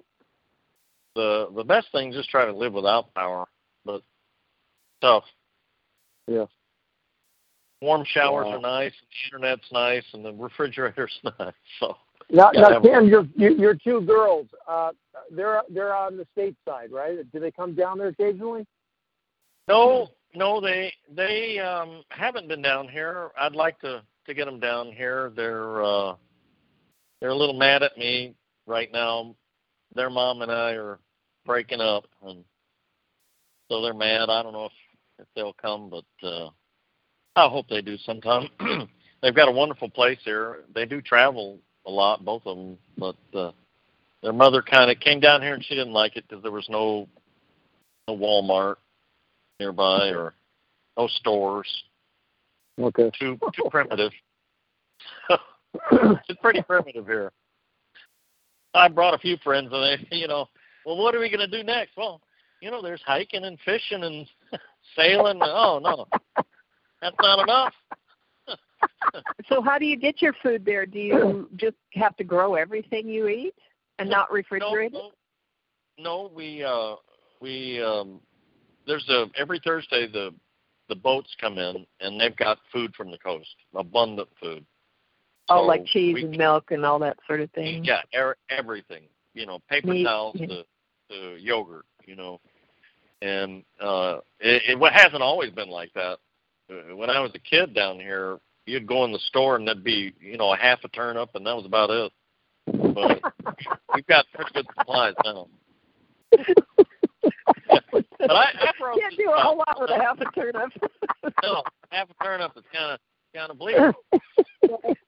the 1.15 1.51
the 1.55 1.63
best 1.63 1.89
thing 1.93 2.09
is 2.09 2.17
just 2.17 2.31
try 2.31 2.47
to 2.47 2.57
live 2.57 2.73
without 2.73 3.13
power, 3.13 3.45
but 3.85 4.03
tough. 5.03 5.25
Yeah. 6.27 6.47
Warm 7.83 8.07
showers 8.07 8.47
Wow. 8.47 8.57
are 8.57 8.61
nice, 8.61 8.95
the 9.03 9.37
internet's 9.37 9.71
nice, 9.73 10.07
and 10.15 10.25
the 10.25 10.33
refrigerator's 10.33 11.21
nice. 11.39 11.53
So 11.81 11.99
Now, 12.31 12.51
Yeah, 12.55 12.61
now, 12.63 12.79
Tim, 12.81 13.09
your 13.09 13.27
your 13.37 13.51
your 13.51 13.75
two 13.75 14.01
girls, 14.01 14.47
uh, 14.67 14.93
they're 15.31 15.61
they're 15.69 15.95
on 15.95 16.17
the 16.17 16.27
state 16.33 16.57
side, 16.67 16.91
right? 16.93 17.31
Do 17.31 17.39
they 17.41 17.51
come 17.51 17.75
down 17.75 17.99
there 17.99 18.09
occasionally? 18.09 18.67
No, 19.69 20.09
no, 20.35 20.61
they 20.61 20.93
they 21.15 21.59
um, 21.59 22.03
haven't 22.09 22.49
been 22.49 22.63
down 22.63 22.89
here. 22.89 23.31
I'd 23.39 23.55
like 23.55 23.79
to 23.81 24.03
to 24.27 24.35
get 24.35 24.47
them 24.47 24.61
down 24.61 24.93
here. 24.93 25.33
They're 25.35 25.83
uh, 25.83 26.15
they're 27.21 27.31
a 27.31 27.37
little 27.37 27.59
mad 27.59 27.83
at 27.83 27.97
me 27.97 28.35
right 28.67 28.91
now. 28.93 29.35
Their 29.95 30.11
mom 30.11 30.43
and 30.43 30.51
I 30.51 30.73
are 30.73 30.99
breaking 31.47 31.81
up, 31.81 32.05
and 32.27 32.45
so 33.71 33.83
they're 33.83 33.95
mad. 33.95 34.29
I 34.29 34.43
don't 34.43 34.53
know 34.53 34.67
if 34.67 34.73
if 35.19 35.27
they'll 35.35 35.55
come, 35.55 35.91
but 35.91 36.27
uh, 36.27 36.51
I 37.37 37.49
hope 37.49 37.69
they 37.69 37.83
do 37.83 37.97
sometime. 37.99 38.49
They've 39.23 39.35
got 39.35 39.49
a 39.49 39.53
wonderful 39.53 39.89
place 39.89 40.19
here. 40.25 40.65
They 40.75 40.85
do 40.85 41.01
travel 41.01 41.59
a 41.87 41.91
lot, 41.91 42.25
both 42.25 42.43
of 42.45 42.59
them, 42.59 42.77
but 42.99 43.17
uh, 43.39 43.53
their 44.23 44.33
mother 44.33 44.61
kind 44.61 44.91
of 44.91 45.01
came 45.01 45.21
down 45.21 45.41
here 45.41 45.55
and 45.55 45.65
she 45.65 45.75
didn't 45.75 45.93
like 45.93 46.17
it 46.17 46.25
because 46.29 46.43
there 46.43 46.53
was 46.53 46.67
no 46.69 47.09
no 48.07 48.17
Walmart 48.17 48.77
nearby 49.61 50.09
or 50.11 50.35
no 50.97 51.09
stores. 51.09 51.69
Okay. 52.79 53.11
Too 53.19 53.39
too 53.55 53.69
primitive. 53.71 54.13
it's 55.93 56.41
pretty 56.41 56.63
primitive 56.63 57.07
here. 57.07 57.33
I 58.75 58.89
brought 58.89 59.15
a 59.15 59.19
few 59.19 59.37
friends, 59.45 59.69
and 59.73 60.01
they, 60.11 60.17
you 60.17 60.27
know, 60.27 60.47
well, 60.85 60.97
what 60.97 61.15
are 61.15 61.21
we 61.21 61.31
going 61.31 61.49
to 61.49 61.59
do 61.59 61.63
next? 61.63 61.97
Well, 61.97 62.21
you 62.61 62.71
know, 62.71 62.83
there's 62.83 63.03
hiking 63.07 63.45
and 63.45 63.59
fishing 63.65 64.03
and 64.03 64.27
sailing. 64.97 65.39
Oh 65.43 65.79
no, 65.83 66.07
that's 67.01 67.17
not 67.21 67.41
enough. 67.41 67.73
So 69.49 69.63
how 69.63 69.79
do 69.79 69.87
you 69.87 69.97
get 69.97 70.21
your 70.21 70.35
food 70.43 70.65
there? 70.65 70.85
Do 70.85 70.99
you 70.99 71.49
just 71.57 71.77
have 71.95 72.17
to 72.17 72.25
grow 72.25 72.55
everything 72.55 73.09
you 73.09 73.29
eat 73.29 73.55
and 73.99 74.11
not 74.11 74.31
refrigerate 74.31 74.93
no, 74.93 75.07
it? 75.07 75.13
No, 75.99 76.31
we 76.35 76.63
uh 76.63 76.97
we 77.41 77.83
um 77.83 78.21
there's 78.87 79.09
a 79.09 79.27
every 79.39 79.61
Thursday 79.65 80.07
the 80.07 80.33
the 80.89 80.95
boats 80.95 81.35
come 81.41 81.59
in 81.59 81.87
and 82.01 82.21
they've 82.21 82.37
got 82.37 82.59
food 82.73 82.95
from 82.95 83.11
the 83.11 83.19
coast, 83.19 83.55
abundant 83.75 84.29
food. 84.41 84.65
Oh, 85.49 85.61
So 85.61 85.67
like 85.67 85.85
cheese 85.87 86.15
we- 86.15 86.25
and 86.25 86.37
milk 86.37 86.71
and 86.71 86.85
all 86.85 86.99
that 87.01 87.19
sort 87.27 87.41
of 87.41 87.51
thing. 87.53 87.85
Yeah, 87.85 88.01
er, 88.15 88.37
everything. 88.51 89.05
You 89.35 89.47
know, 89.47 89.59
paper 89.69 89.89
Meat, 89.89 90.05
towels 90.05 90.37
to 90.39 90.65
to 91.11 91.37
yogurt. 91.39 91.87
You 92.07 92.17
know, 92.17 92.41
and 93.23 93.65
uh, 93.81 94.19
it, 94.41 94.63
it 94.79 94.93
hasn't 94.93 95.23
always 95.23 95.51
been 95.51 95.71
like 95.71 95.93
that. 95.95 96.19
Uh, 96.71 96.95
When 96.97 97.11
I 97.11 97.21
was 97.21 97.33
a 97.35 97.39
kid 97.39 97.75
down 97.75 97.99
here, 97.99 98.39
you'd 98.67 98.87
go 98.87 99.05
in 99.05 99.13
the 99.13 99.19
store 99.21 99.57
and 99.57 99.67
there'd 99.67 99.85
be 99.85 100.13
you 100.21 100.37
know 100.37 100.53
a 100.53 100.57
half 100.57 100.85
a 100.85 100.89
turnip, 100.89 101.31
and 101.35 101.47
that 101.47 101.57
was 101.57 101.67
about 101.67 101.91
it. 101.91 102.13
But 102.95 103.21
we've 103.95 104.07
got 104.07 104.27
pretty 104.35 104.51
good 104.55 104.67
supplies 104.79 105.15
now. 105.25 105.49
But 108.27 108.37
I, 108.37 108.45
I 108.61 108.73
broke 108.79 108.99
Can't 109.01 109.17
do 109.17 109.31
a 109.31 109.41
whole 109.41 109.59
lot 109.59 109.77
with 109.81 109.91
a 109.91 109.99
half 109.99 110.19
a 110.21 110.31
turnip. 110.33 110.73
no, 111.43 111.63
half 111.91 112.09
a 112.11 112.25
turnip 112.25 112.53
is 112.57 112.65
kind 112.73 112.93
of 112.93 112.99
kind 113.35 113.51
of 113.51 113.59
bleak. 113.59 113.77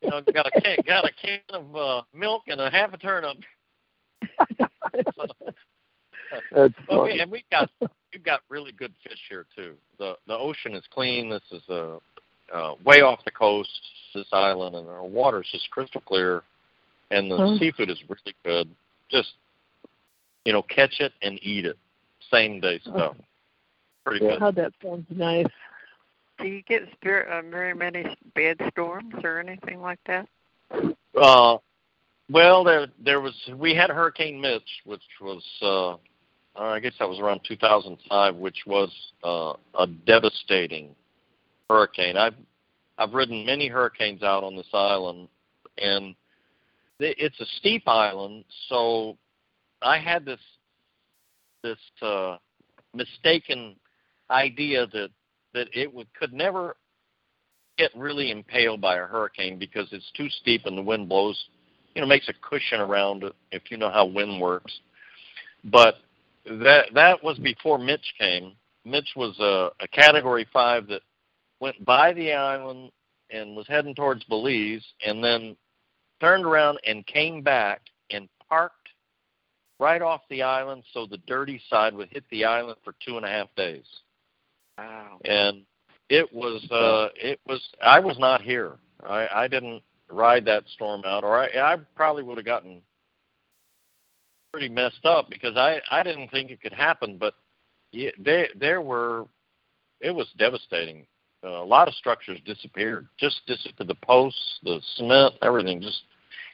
You 0.03 0.11
know, 0.11 0.21
got 0.35 0.47
a 0.47 0.61
can, 0.61 0.77
got 0.87 1.05
a 1.07 1.11
can 1.21 1.41
of 1.49 1.75
uh, 1.75 2.03
milk 2.15 2.43
and 2.49 2.61
a 2.61 2.71
half 2.71 2.93
a 2.93 2.99
turnip. 2.99 3.39
That's 6.53 6.75
But 6.87 7.03
we, 7.03 7.09
funny. 7.09 7.21
and 7.21 7.31
we've 7.31 7.49
got 7.51 7.71
we've 7.81 8.23
got 8.23 8.41
really 8.49 8.73
good 8.73 8.93
fish 9.03 9.19
here 9.29 9.47
too. 9.57 9.75
The 9.99 10.15
the 10.27 10.35
ocean 10.37 10.75
is 10.75 10.85
clean. 10.93 11.31
This 11.31 11.43
is 11.51 11.63
uh, 11.69 11.97
uh, 12.55 12.75
way 12.85 13.01
off 13.01 13.21
the 13.25 13.31
coast, 13.31 13.71
this 14.15 14.27
island, 14.33 14.77
and 14.77 14.89
our 14.89 15.05
water 15.05 15.41
is 15.41 15.49
just 15.51 15.71
crystal 15.71 16.03
clear, 16.03 16.43
and 17.11 17.31
the 17.31 17.39
Hmm. 17.39 17.57
seafood 17.59 17.91
is 17.91 17.99
really 18.09 18.37
good. 18.45 18.69
Just 19.11 19.33
you 20.45 20.53
know, 20.53 20.63
catch 20.63 21.01
it 21.01 21.13
and 21.23 21.39
eat 21.43 21.65
it, 21.67 21.77
same 22.31 22.61
day 22.61 22.81
stuff. 22.81 23.17
Pretty 24.05 24.21
good. 24.27 24.39
Oh, 24.43 24.53
that 24.53 24.73
sounds 24.83 25.07
nice. 25.11 25.47
Do 26.39 26.47
you 26.47 26.63
get 26.63 26.83
spirit, 26.93 27.29
uh, 27.29 27.49
very 27.49 27.75
many 27.75 28.05
bad 28.35 28.61
storms 28.71 29.15
or 29.25 29.41
anything 29.41 29.81
like 29.81 29.99
that? 30.07 30.29
Uh, 31.21 31.57
well, 32.31 32.63
there 32.65 32.89
there 33.03 33.21
was 33.21 33.35
we 33.57 33.75
had 33.75 33.91
Hurricane 33.91 34.41
Mitch, 34.41 34.83
which 34.85 35.03
was 35.21 35.43
uh, 35.63 35.97
I 36.61 36.81
guess 36.81 36.93
that 36.99 37.09
was 37.09 37.19
around 37.21 37.41
2005, 37.49 38.37
which 38.37 38.59
was 38.67 38.91
uh, 39.25 39.55
a 39.79 39.87
devastating 39.87 40.95
hurricane. 41.71 42.17
I've 42.17 42.35
I've 42.99 43.15
ridden 43.15 43.45
many 43.47 43.69
hurricanes 43.69 44.23
out 44.23 44.45
on 44.45 44.57
this 44.57 44.69
island, 44.73 45.29
and 45.79 46.15
it- 46.99 47.17
it's 47.19 47.41
a 47.41 47.47
steep 47.59 47.87
island, 47.89 48.45
so 48.69 49.17
I 49.83 49.99
had 49.99 50.25
this 50.25 50.41
this 51.67 52.07
uh, 52.09 52.37
mistaken 52.95 53.77
idea 54.31 54.87
that 54.89 55.11
that 55.55 55.69
it 55.73 55.93
would 55.93 56.13
could 56.15 56.33
never 56.33 56.77
get 57.79 57.91
really 57.97 58.31
impaled 58.31 58.81
by 58.81 58.97
a 58.97 59.07
hurricane 59.07 59.59
because 59.59 59.89
it's 59.93 60.11
too 60.17 60.29
steep 60.29 60.63
and 60.65 60.79
the 60.79 60.83
wind 60.83 61.09
blows, 61.09 61.39
you 61.95 62.01
know, 62.01 62.07
makes 62.07 62.29
a 62.29 62.35
cushion 62.49 62.81
around 62.81 63.23
it 63.23 63.35
if 63.53 63.71
you 63.71 63.77
know 63.77 63.91
how 63.91 64.07
wind 64.07 64.41
works. 64.41 64.81
But 65.65 65.97
that 66.47 66.87
that 66.95 67.23
was 67.23 67.39
before 67.39 67.79
Mitch 67.79 68.15
came. 68.19 68.53
Mitch 68.85 69.11
was 69.17 69.37
a, 69.41 69.71
a 69.83 69.89
Category 69.89 70.47
Five 70.53 70.87
that 70.89 71.03
went 71.61 71.85
by 71.85 72.13
the 72.13 72.33
island 72.33 72.91
and 73.31 73.57
was 73.57 73.67
heading 73.67 73.95
towards 73.95 74.23
Belize, 74.25 74.85
and 75.05 75.23
then 75.23 75.57
turned 76.21 76.45
around 76.45 76.79
and 76.87 77.05
came 77.07 77.43
back 77.43 77.81
and 78.11 78.29
parked 78.49 78.76
right 79.79 80.03
off 80.03 80.23
the 80.31 80.43
island, 80.43 80.83
so 80.93 81.07
the 81.07 81.19
dirty 81.27 81.61
side 81.69 81.95
would 81.95 82.09
hit 82.11 82.25
the 82.31 82.45
island 82.45 82.79
for 82.85 82.95
two 83.05 83.17
and 83.17 83.27
a 83.27 83.29
half 83.29 83.49
days. 83.57 83.85
Wow. 84.79 85.19
And 85.25 85.63
it 86.09 86.33
was 86.33 86.63
uh 86.71 87.09
it 87.17 87.41
was 87.47 87.61
I 87.83 88.01
was 88.01 88.19
not 88.19 88.43
here. 88.43 88.77
I 89.05 89.27
I 89.35 89.49
didn't 89.49 89.83
ride 90.09 90.45
that 90.45 90.65
storm 90.69 91.03
out 91.05 91.25
or 91.25 91.39
I 91.39 91.47
I 91.73 91.77
probably 91.95 92.23
would 92.23 92.37
have 92.37 92.47
gotten 92.47 92.81
pretty 94.53 94.69
messed 94.69 95.05
up 95.05 95.29
because 95.31 95.57
I 95.57 95.81
I 95.91 96.03
didn't 96.03 96.29
think 96.31 96.51
it 96.51 96.61
could 96.61 96.73
happen 96.73 97.17
but 97.19 97.35
yeah, 97.93 98.11
there 98.19 98.49
there 98.55 98.81
were 98.83 99.27
it 100.01 100.15
was 100.15 100.29
devastating. 100.39 101.07
Uh, 101.45 101.63
a 101.63 101.65
lot 101.65 101.89
of 101.89 101.95
structures 101.95 102.41
disappeared. 102.45 103.09
Just 103.19 103.41
disappeared. 103.47 103.89
The 103.89 103.95
posts, 104.07 104.59
the 104.63 104.81
cement, 104.97 105.35
everything. 105.43 105.81
Just 105.81 106.03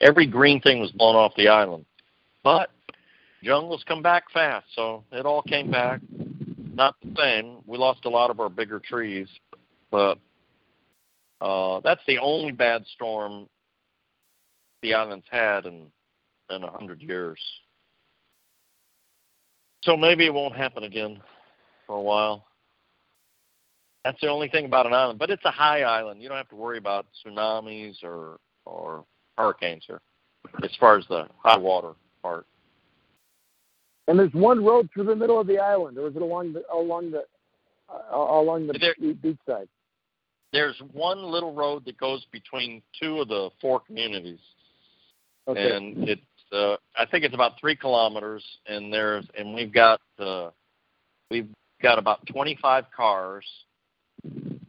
every 0.01 0.27
green 0.27 0.61
thing 0.61 0.79
was 0.79 0.91
blown 0.91 1.15
off 1.15 1.33
the 1.35 1.47
island. 1.47 1.85
But 2.43 2.69
jungles 3.43 3.83
come 3.87 4.01
back 4.01 4.31
fast, 4.31 4.65
so 4.73 5.03
it 5.11 5.25
all 5.25 5.43
came 5.43 5.69
back. 5.69 6.01
Not 6.73 6.95
the 7.03 7.13
same. 7.17 7.57
We 7.67 7.77
lost 7.77 8.05
a 8.05 8.09
lot 8.09 8.31
of 8.31 8.39
our 8.39 8.49
bigger 8.49 8.79
trees, 8.79 9.27
but 9.91 10.17
uh, 11.39 11.81
that's 11.83 12.01
the 12.07 12.17
only 12.17 12.51
bad 12.51 12.83
storm 12.95 13.47
the 14.81 14.93
island's 14.93 15.25
had 15.29 15.65
in 15.65 15.87
in 16.49 16.63
a 16.63 16.71
hundred 16.71 17.01
years. 17.01 17.39
So 19.83 19.97
maybe 19.97 20.25
it 20.25 20.33
won't 20.33 20.55
happen 20.55 20.83
again 20.83 21.21
for 21.85 21.97
a 21.97 22.01
while. 22.01 22.45
That's 24.03 24.19
the 24.21 24.27
only 24.27 24.49
thing 24.49 24.65
about 24.65 24.85
an 24.85 24.93
island, 24.93 25.19
but 25.19 25.29
it's 25.29 25.45
a 25.45 25.51
high 25.51 25.83
island. 25.83 26.21
You 26.21 26.27
don't 26.27 26.37
have 26.37 26.49
to 26.49 26.55
worry 26.55 26.77
about 26.77 27.05
tsunamis 27.25 28.03
or 28.03 28.37
or 28.65 29.05
hurricanes 29.37 29.83
here, 29.85 30.01
as 30.63 30.71
far 30.79 30.97
as 30.97 31.05
the 31.07 31.27
high 31.43 31.57
water 31.57 31.93
part. 32.21 32.45
And 34.07 34.19
there's 34.19 34.33
one 34.33 34.63
road 34.63 34.89
through 34.93 35.05
the 35.05 35.15
middle 35.15 35.39
of 35.39 35.47
the 35.47 35.59
island, 35.59 35.97
or 35.97 36.07
is 36.07 36.15
it 36.15 36.21
along 36.21 36.53
the 36.53 36.63
along 36.73 37.11
the 37.11 37.23
uh, 37.89 38.15
along 38.15 38.67
the 38.67 38.73
There- 38.73 38.95
beach 39.13 39.37
side? 39.47 39.67
There's 40.51 40.79
one 40.91 41.23
little 41.23 41.53
road 41.53 41.83
that 41.85 41.97
goes 41.97 42.25
between 42.31 42.83
two 43.01 43.21
of 43.21 43.27
the 43.27 43.49
four 43.59 43.79
communities, 43.79 44.39
Okay. 45.47 45.75
and 45.75 46.07
it's 46.07 46.21
uh, 46.51 46.75
I 46.97 47.05
think 47.05 47.23
it's 47.25 47.33
about 47.33 47.59
three 47.59 47.75
kilometers, 47.75 48.43
and 48.67 48.93
there's 48.93 49.25
and 49.37 49.55
we've 49.55 49.73
got 49.73 49.99
uh, 50.19 50.51
we've 51.31 51.49
got 51.81 51.97
about 51.97 52.25
25 52.27 52.85
cars 52.95 53.45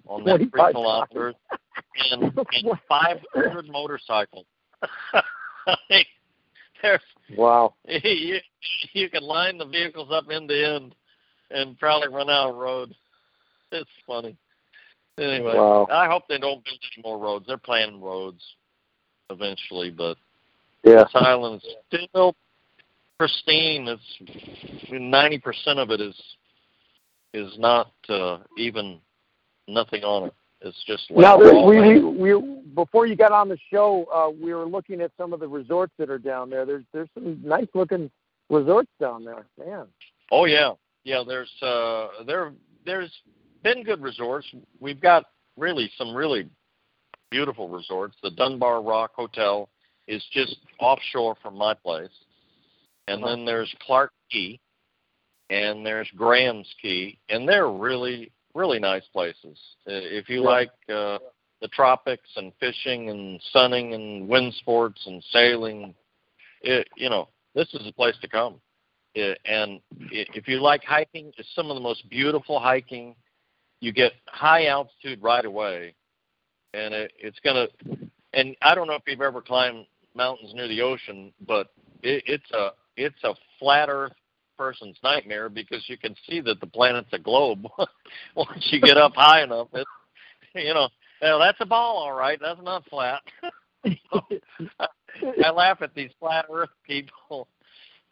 on 0.07 0.25
that 0.25 0.39
three 0.39 0.73
kilometers, 0.73 1.35
and, 2.11 2.23
and 2.23 2.79
500 2.89 3.69
motorcycles. 3.69 4.47
there's 6.83 7.01
Wow. 7.37 7.75
you 7.87 8.39
you 8.93 9.11
can 9.11 9.23
line 9.23 9.59
the 9.59 9.67
vehicles 9.67 10.09
up 10.13 10.25
end 10.31 10.49
to 10.49 10.75
end 10.75 10.95
and 11.51 11.79
probably 11.79 12.09
run 12.09 12.31
out 12.31 12.51
of 12.51 12.57
road. 12.57 12.95
It's 13.73 13.91
funny. 14.07 14.37
Anyway, 15.19 15.55
Wow. 15.55 15.87
I 15.91 16.07
hope 16.07 16.25
they 16.29 16.39
don't 16.39 16.65
build 16.65 16.79
any 16.97 17.03
more 17.03 17.19
roads. 17.19 17.47
They're 17.47 17.59
planning 17.59 18.01
roads 18.01 18.43
eventually, 19.31 19.91
but 19.91 20.17
Yeah. 20.85 21.05
this 21.05 21.15
island's 21.15 21.65
still 21.89 22.35
pristine. 23.19 23.89
It's 23.89 24.91
ninety 24.91 25.39
percent 25.39 25.79
of 25.79 25.91
it 25.91 26.01
is 26.01 26.21
is 27.33 27.59
not 27.59 27.93
uh, 28.09 28.39
even 28.57 29.01
nothing 29.67 30.05
on 30.05 30.29
it. 30.29 30.35
It's 30.65 30.83
just 30.87 31.11
Now, 31.11 31.37
there, 31.37 31.53
all 31.53 31.67
we, 31.67 32.01
we 32.01 32.33
we 32.35 32.61
before 32.75 33.07
you 33.07 33.15
got 33.17 33.33
on 33.33 33.49
the 33.49 33.59
show, 33.71 34.07
uh, 34.13 34.31
we 34.31 34.55
were 34.55 34.65
looking 34.65 35.01
at 35.03 35.11
some 35.19 35.33
of 35.35 35.41
the 35.41 35.47
resorts 35.47 35.93
that 35.99 36.09
are 36.11 36.19
down 36.19 36.49
there. 36.49 36.65
There's 36.65 36.85
there's 36.93 37.09
some 37.15 37.39
nice 37.45 37.69
looking 37.75 38.11
resorts 38.49 38.91
down 38.99 39.25
there, 39.25 39.47
man. 39.59 39.87
Oh 40.33 40.47
yeah, 40.47 40.73
yeah. 41.05 41.23
There's 41.27 41.53
uh, 41.63 42.25
there 42.27 42.53
there's 42.87 43.13
been 43.63 43.83
good 43.85 44.01
resorts. 44.03 44.47
We've 44.81 45.01
got 45.01 45.27
really 45.57 45.91
some 45.99 46.15
really 46.15 46.49
beautiful 47.31 47.69
resorts. 47.69 48.17
The 48.23 48.31
Dunbar 48.31 48.83
Rock 48.83 49.13
Hotel 49.15 49.69
is 50.09 50.25
just 50.33 50.57
offshore 50.81 51.37
from 51.43 51.57
my 51.57 51.75
place, 51.75 52.09
and 53.07 53.23
Uh-huh. 53.23 53.37
then 53.37 53.45
there's 53.45 53.73
Clark 53.87 54.13
Cay, 54.31 54.59
and 55.51 55.85
there's 55.85 56.09
Graham's 56.17 56.73
Cay, 56.81 57.19
and 57.29 57.47
they're 57.47 57.71
really 57.71 58.33
really 58.55 58.79
nice 58.79 59.07
places. 59.13 59.59
Uh, 59.87 59.93
If 59.93 60.29
you 60.29 60.43
Yeah. 60.43 60.49
like 60.49 60.73
uh, 60.89 61.19
the 61.61 61.69
tropics 61.69 62.29
and 62.37 62.53
fishing 62.57 63.11
and 63.11 63.41
sunning 63.53 63.95
and 63.95 64.29
wind 64.29 64.55
sports 64.55 65.07
and 65.07 65.23
sailing, 65.25 65.95
it, 66.63 66.89
you 66.97 67.09
know 67.11 67.29
this 67.55 67.73
is 67.75 67.87
a 67.87 67.93
place 67.93 68.17
to 68.21 68.29
come. 68.29 68.61
Uh, 69.17 69.35
and 69.45 69.81
if 70.11 70.49
you 70.49 70.61
like 70.61 70.83
hiking, 70.85 71.33
it's 71.39 71.55
some 71.55 71.71
of 71.71 71.77
the 71.77 71.81
most 71.81 72.09
beautiful 72.09 72.59
hiking. 72.59 73.15
You 73.81 73.93
get 73.93 74.13
high 74.27 74.67
altitude 74.67 75.23
right 75.23 75.45
away, 75.45 75.95
and 76.73 76.95
it, 76.95 77.13
it's 77.19 77.39
gonna. 77.41 77.67
And 78.33 78.57
I 78.63 78.75
don't 78.75 78.89
know 78.89 78.95
if 78.95 79.03
you've 79.07 79.21
ever 79.21 79.41
climbed 79.41 79.87
mountains 80.15 80.53
near 80.55 80.69
the 80.69 80.81
ocean, 80.81 81.33
but 81.47 81.69
it, 82.03 82.25
it's 82.27 82.51
a 82.53 82.71
it's 82.97 83.23
a 83.25 83.35
flat 83.59 83.89
Earth 83.89 84.13
person's 84.57 84.99
nightmare 85.03 85.49
because 85.49 85.83
you 85.89 85.99
can 85.99 86.15
see 86.29 86.41
that 86.41 86.61
the 86.61 86.67
planet's 86.67 87.13
a 87.13 87.19
globe 87.19 87.67
once 88.37 88.69
you 88.71 88.81
get 88.81 88.97
up 88.97 89.15
high 89.15 89.43
enough. 89.43 89.69
It, 89.73 89.87
you 90.55 90.75
know, 90.75 90.89
well, 91.21 91.39
that's 91.39 91.61
a 91.61 91.67
ball, 91.67 91.97
all 91.99 92.13
right. 92.13 92.39
That's 92.41 92.61
not 92.63 92.89
flat. 92.89 93.23
I 95.45 95.51
laugh 95.51 95.83
at 95.83 95.95
these 95.95 96.11
flat 96.19 96.47
Earth 96.53 96.71
people 96.87 97.49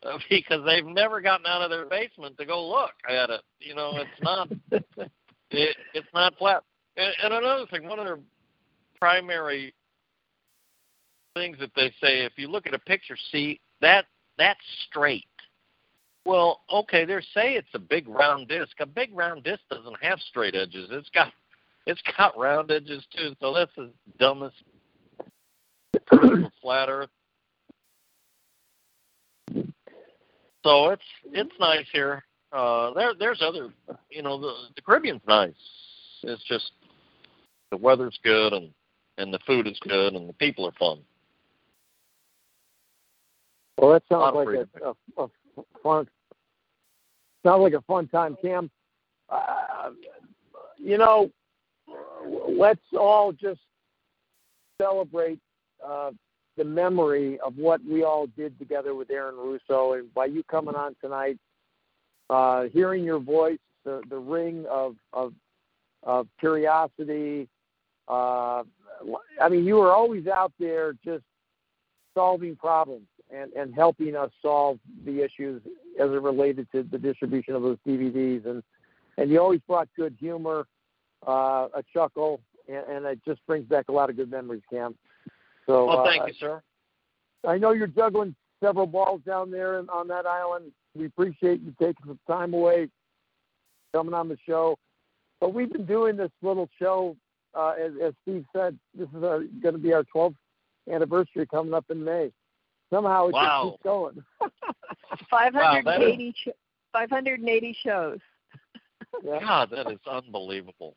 uh, 0.05 0.19
because 0.29 0.65
they've 0.65 0.87
never 0.87 1.21
gotten 1.21 1.47
out 1.47 1.63
of 1.63 1.71
their 1.71 1.87
basement 1.87 2.37
to 2.39 2.47
go 2.47 2.67
look 2.67 2.93
at 3.09 3.31
it. 3.31 3.43
You 3.61 3.75
know, 3.75 3.93
it's 3.97 4.23
not 4.23 4.49
it, 5.51 5.77
it's 5.95 6.09
not 6.15 6.37
flat. 6.39 6.63
And, 6.97 7.13
and 7.23 7.35
another 7.35 7.67
thing, 7.71 7.89
one 7.89 7.99
of 7.99 8.05
their 8.05 8.19
primary 8.99 9.75
things 11.35 11.57
that 11.61 11.71
they 11.75 11.89
say, 12.01 12.25
if 12.25 12.33
you 12.37 12.49
look 12.49 12.67
at 12.67 12.75
a 12.75 12.79
picture, 12.79 13.17
see 13.31 13.61
that 13.81 14.07
that's 14.39 14.61
straight. 14.89 15.27
Well, 16.25 16.61
okay, 16.73 17.05
they 17.05 17.15
say 17.35 17.55
it's 17.55 17.75
a 17.75 17.79
big 17.79 18.07
round 18.07 18.49
disc. 18.49 18.73
A 18.81 18.87
big 18.87 19.11
round 19.13 19.43
disc 19.45 19.61
doesn't 19.71 19.97
have 20.01 20.21
straight 20.21 20.55
edges. 20.55 20.89
It's 20.91 21.11
got 21.11 21.33
it's 21.87 22.03
got 22.17 22.39
round 22.39 22.71
edges 22.71 23.05
too. 23.15 23.35
So 23.41 23.53
that's 23.53 23.75
the 23.77 23.91
dumbest 24.19 24.55
flat 26.63 26.89
Earth. 26.89 27.11
So 30.65 30.91
it's 30.91 31.03
it's 31.33 31.53
nice 31.59 31.87
here. 31.93 32.23
Uh, 32.53 32.93
there 32.95 33.15
there's 33.19 33.43
other 33.43 33.71
you 34.11 34.23
know 34.23 34.41
the 34.41 34.53
the 34.77 34.83
Caribbean's 34.83 35.23
nice. 35.27 35.55
It's 36.23 36.45
just 36.45 36.71
the 37.73 37.77
weather's 37.77 38.19
good 38.23 38.53
and 38.53 38.71
and 39.19 39.35
the 39.35 39.41
food 39.45 39.67
is 39.67 39.79
good 39.81 40.15
and 40.15 40.29
the 40.29 40.35
people 40.35 40.67
are 40.67 40.73
fun. 40.73 41.01
Well, 43.77 43.93
that 43.93 44.05
sounds 44.09 44.37
like 44.37 44.49
a, 44.49 45.21
a, 45.21 45.25
a 45.25 45.29
fun. 45.83 46.09
Sounds 47.45 47.63
like 47.63 47.73
a 47.75 47.81
fun 47.83 48.09
time, 48.09 48.37
Cam. 48.41 48.71
Uh, 49.29 49.91
you 50.79 50.99
know, 50.99 51.31
let's 52.49 52.81
all 52.99 53.33
just 53.33 53.61
celebrate 54.81 55.39
uh, 55.85 56.11
the 56.57 56.65
memory 56.65 57.39
of 57.41 57.57
what 57.57 57.81
we 57.85 58.05
all 58.05 58.27
did 58.37 58.59
together 58.59 58.95
with 58.95 59.11
Aaron 59.11 59.37
Russo, 59.37 59.95
and 59.95 60.13
by 60.15 60.27
you 60.27 60.43
coming 60.45 60.75
on 60.75 60.95
tonight, 61.01 61.39
uh, 62.31 62.65
hearing 62.73 63.05
your 63.05 63.19
voice, 63.19 63.59
the 63.85 64.03
the 64.09 64.19
ring 64.19 64.65
of 64.71 64.97
of, 65.13 65.33
of 66.03 66.29
curiosity. 66.39 67.49
Uh, 68.09 68.63
I 69.41 69.49
mean, 69.49 69.65
you 69.65 69.77
were 69.77 69.93
always 69.93 70.27
out 70.27 70.53
there 70.61 70.93
just 71.05 71.25
solving 72.15 72.57
problems 72.57 73.07
and, 73.35 73.53
and 73.53 73.75
helping 73.75 74.17
us 74.17 74.31
solve 74.41 74.79
the 75.05 75.23
issues 75.23 75.63
as 76.01 76.11
it 76.11 76.23
related 76.23 76.67
to 76.73 76.83
the 76.83 76.99
distribution 76.99 77.55
of 77.55 77.63
those 77.63 77.79
DVDs. 77.87 78.47
And, 78.47 78.63
and 79.19 79.31
you 79.31 79.41
always 79.41 79.61
brought 79.67 79.89
good 79.97 80.17
humor, 80.19 80.67
uh, 81.27 81.69
a 81.75 81.83
chuckle, 81.93 82.41
and, 82.69 82.85
and 82.89 83.07
it 83.07 83.21
just 83.27 83.45
brings 83.47 83.67
back 83.67 83.87
a 83.89 83.93
lot 83.93 84.11
of 84.11 84.17
good 84.17 84.31
memories, 84.31 84.63
Cam. 84.71 84.95
So 85.67 85.87
Well, 85.87 86.01
uh, 86.01 86.05
thank 86.05 86.29
you, 86.29 86.35
sir. 86.39 86.63
I 87.47 87.59
know 87.59 87.73
you're 87.73 87.87
juggling 87.87 88.35
several 88.63 88.87
balls 88.87 89.21
down 89.27 89.51
there 89.51 89.79
and 89.79 89.91
on 89.91 90.09
that 90.09 90.27
island. 90.27 90.73
We 90.95 91.07
appreciate 91.07 91.61
you 91.63 91.75
taking 91.81 92.07
some 92.07 92.21
time 92.29 92.55
away, 92.55 92.89
coming 93.93 94.15
on 94.15 94.29
the 94.29 94.39
show. 94.47 94.77
But 95.41 95.55
we've 95.55 95.73
been 95.73 95.87
doing 95.87 96.17
this 96.17 96.31
little 96.43 96.69
show 96.79 97.17
uh, 97.55 97.75
as, 97.83 97.93
as 98.03 98.15
Steve 98.23 98.45
said, 98.55 98.79
this 98.97 99.09
is 99.09 99.21
going 99.21 99.73
to 99.75 99.79
be 99.79 99.93
our 99.93 100.05
12th 100.15 100.37
anniversary 100.91 101.47
coming 101.47 101.75
up 101.75 101.85
in 101.91 102.05
May. 102.05 102.33
Somehow 102.93 103.29
it 103.29 103.33
Wow. 103.33 103.63
just 103.65 103.73
keeps 103.73 103.83
going. 103.85 104.25
580, 105.31 106.35
sh- 106.37 106.49
580 106.93 107.77
shows. 107.85 108.19
Yeah. 109.23 109.41
God, 109.41 109.69
that 109.71 109.91
is 109.93 109.99
unbelievable. 110.11 110.95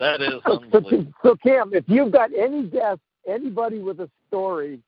That 0.00 0.20
is 0.20 0.32
So, 0.44 0.54
so, 0.54 0.60
unbelievable. 0.62 1.12
so 1.22 1.36
Cam, 1.36 1.72
if 1.72 1.84
you've 1.86 2.10
got 2.10 2.30
any 2.36 2.64
guest, 2.66 2.98
anybody 3.28 3.78
with 3.78 4.00
a 4.00 4.10
story, 4.26 4.80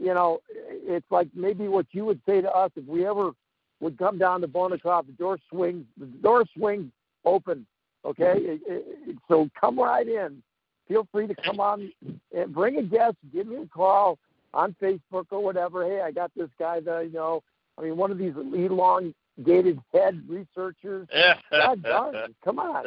you 0.00 0.14
know, 0.14 0.40
it's 0.56 1.04
like 1.10 1.28
maybe 1.34 1.68
what 1.68 1.84
you 1.92 2.06
would 2.06 2.18
say 2.26 2.40
to 2.40 2.50
us 2.50 2.70
if 2.76 2.86
we 2.86 3.06
ever 3.06 3.32
would 3.80 3.98
come 3.98 4.16
down 4.16 4.40
to 4.40 4.48
Bonacca, 4.48 5.04
the 5.06 5.12
door 5.12 5.38
swings, 5.50 5.84
the 5.98 6.06
door 6.06 6.44
swings 6.56 6.90
open. 7.26 7.66
Okay, 8.06 8.24
mm-hmm. 8.24 8.50
It- 8.52 8.62
it- 8.66 8.86
it- 9.10 9.16
so 9.28 9.50
come 9.60 9.78
right 9.78 10.08
in. 10.08 10.42
Feel 10.88 11.06
free 11.12 11.26
to 11.26 11.34
come 11.34 11.60
on 11.60 11.92
and 12.34 12.54
bring 12.54 12.78
a 12.78 12.82
guest. 12.82 13.16
Give 13.34 13.46
me 13.46 13.56
a 13.56 13.66
call 13.66 14.18
on 14.56 14.74
Facebook 14.82 15.26
or 15.30 15.44
whatever. 15.44 15.84
Hey, 15.84 16.00
I 16.00 16.10
got 16.10 16.32
this 16.34 16.48
guy 16.58 16.80
that 16.80 16.96
I 16.96 17.04
know. 17.04 17.42
I 17.78 17.82
mean, 17.82 17.96
one 17.96 18.10
of 18.10 18.16
these 18.16 18.32
elongated 18.34 19.78
head 19.92 20.22
researchers. 20.26 21.06
God 21.50 21.82
darn 21.82 22.14
it! 22.14 22.34
Come 22.42 22.58
on. 22.58 22.86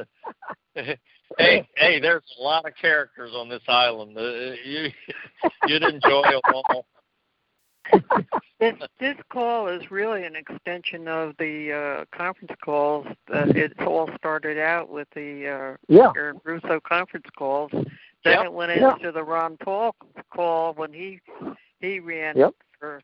hey, 1.38 1.68
hey, 1.76 2.00
there's 2.00 2.24
a 2.40 2.42
lot 2.42 2.66
of 2.66 2.74
characters 2.80 3.32
on 3.36 3.50
this 3.50 3.62
island. 3.68 4.18
Uh, 4.18 4.54
you, 4.66 4.90
you'd 5.68 5.84
enjoy 5.84 6.24
them 6.24 6.42
all. 6.54 6.86
This 8.60 8.76
this 9.00 9.16
call 9.32 9.70
is 9.70 9.90
really 9.90 10.26
an 10.26 10.36
extension 10.36 11.08
of 11.08 11.34
the 11.40 11.72
uh, 11.72 12.18
conference 12.18 12.52
calls. 12.62 13.08
That 13.30 13.56
it 13.56 13.72
all 13.80 14.10
started 14.18 14.60
out 14.60 14.90
with 14.90 15.08
the 15.16 15.48
uh, 15.48 15.78
Yeah. 15.88 16.12
Aaron 16.14 16.42
Russo 16.44 16.82
conference 16.82 17.28
calls. 17.38 17.72
Then 18.24 18.34
Yep. 18.38 18.46
it 18.46 18.54
went 18.54 18.76
Yeah. 18.76 18.94
into 18.94 19.12
the 19.12 19.24
Ron 19.24 19.58
Paul 19.58 19.96
call 20.32 20.74
when 20.74 20.92
he 20.94 21.22
he 21.80 22.00
ran 22.02 22.36
Yep. 22.38 22.54
for 22.80 23.02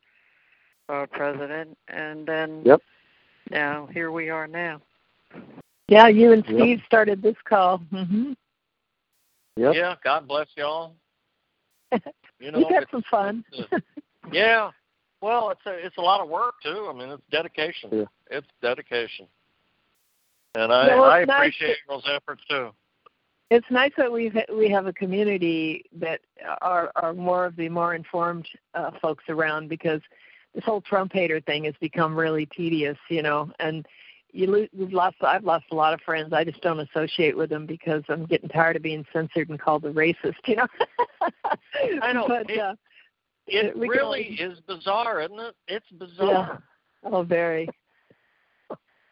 uh, 0.89 1.05
president, 1.07 1.78
and 1.88 2.28
then 2.28 2.61
Yep. 2.66 2.82
now 3.49 3.86
here 3.88 4.11
we 4.11 4.30
are 4.30 4.47
now. 4.47 4.82
Yeah, 5.88 6.07
you 6.07 6.32
and 6.34 6.45
Yep. 6.45 6.55
Steve 6.59 6.84
started 6.86 7.22
this 7.22 7.38
call. 7.45 7.78
hmm 7.78 8.34
Yep. 9.55 9.76
Yeah, 9.76 9.95
God 10.03 10.28
bless 10.28 10.47
y'all. 10.57 10.95
You 12.39 12.51
know, 12.51 12.59
you 12.59 12.66
got 12.66 12.84
it's- 12.84 12.91
some 12.91 13.03
fun. 13.03 13.45
it's, 13.53 13.72
uh, 13.72 13.80
yeah. 14.34 14.72
Well, 15.22 15.51
it's 15.51 15.66
a 15.66 15.72
it's 15.86 15.95
a 15.97 16.01
lot 16.01 16.20
of 16.20 16.28
work 16.28 16.55
too. 16.61 16.88
I 16.89 16.93
mean, 16.93 17.09
it's 17.09 17.24
dedication. 17.32 17.89
Yeah. 17.93 18.05
It's 18.30 18.47
dedication. 18.61 19.28
And 20.55 20.72
I 20.74 20.88
Yeah, 20.88 20.95
well, 20.99 21.09
I 21.09 21.20
it's 21.22 21.28
nice 21.30 21.38
appreciate 21.55 21.78
those 21.88 22.03
efforts 22.07 22.43
too. 22.49 22.72
It's 23.52 23.70
nice 23.70 23.91
that 23.98 24.12
we 24.12 24.32
we 24.56 24.70
have 24.70 24.88
a 24.88 24.93
community 24.93 25.84
that 26.00 26.22
are 26.62 26.91
are 26.96 27.14
more 27.14 27.46
of 27.46 27.56
the 27.56 27.70
more 27.70 27.93
informed 27.93 28.48
uh, 28.74 28.91
folks 29.02 29.24
around 29.30 29.70
because 29.70 30.02
this 30.56 30.64
whole 30.64 30.82
Trump 30.82 31.14
hater 31.14 31.39
thing 31.41 31.66
has 31.66 31.76
become 31.80 32.16
really 32.16 32.48
tedious, 32.48 32.98
you 33.10 33.22
know, 33.22 33.52
and 33.60 33.86
you 34.32 34.48
lose, 34.48 34.70
we've 34.76 34.91
lost 34.91 35.18
I've 35.22 35.43
lost 35.43 35.66
a 35.72 35.76
lot 35.76 35.93
of 35.93 36.02
friends. 36.02 36.34
I 36.34 36.43
just 36.43 36.62
don't 36.62 36.80
associate 36.80 37.38
with 37.38 37.50
them 37.52 37.66
because 37.68 38.04
I'm 38.10 38.26
getting 38.26 38.50
tired 38.50 38.76
of 38.78 38.82
being 38.82 39.06
censored 39.14 39.50
and 39.50 39.60
called 39.60 39.86
a 39.86 39.93
racist, 39.93 40.36
you 40.48 40.56
know. 40.56 40.68
I 42.02 42.14
know. 42.14 42.28
But 42.28 42.50
It- 42.50 42.60
uh, 42.60 42.76
It 43.48 43.76
really 43.78 44.00
always- 44.02 44.39
is 44.39 44.60
bizarre, 44.62 45.22
isn't 45.22 45.39
it? 45.39 45.56
It's 45.68 45.89
bizarre. 45.91 46.28
yeah, 46.28 46.41
bizarre. 46.41 46.64
oh 47.14 47.24
very. 47.24 47.70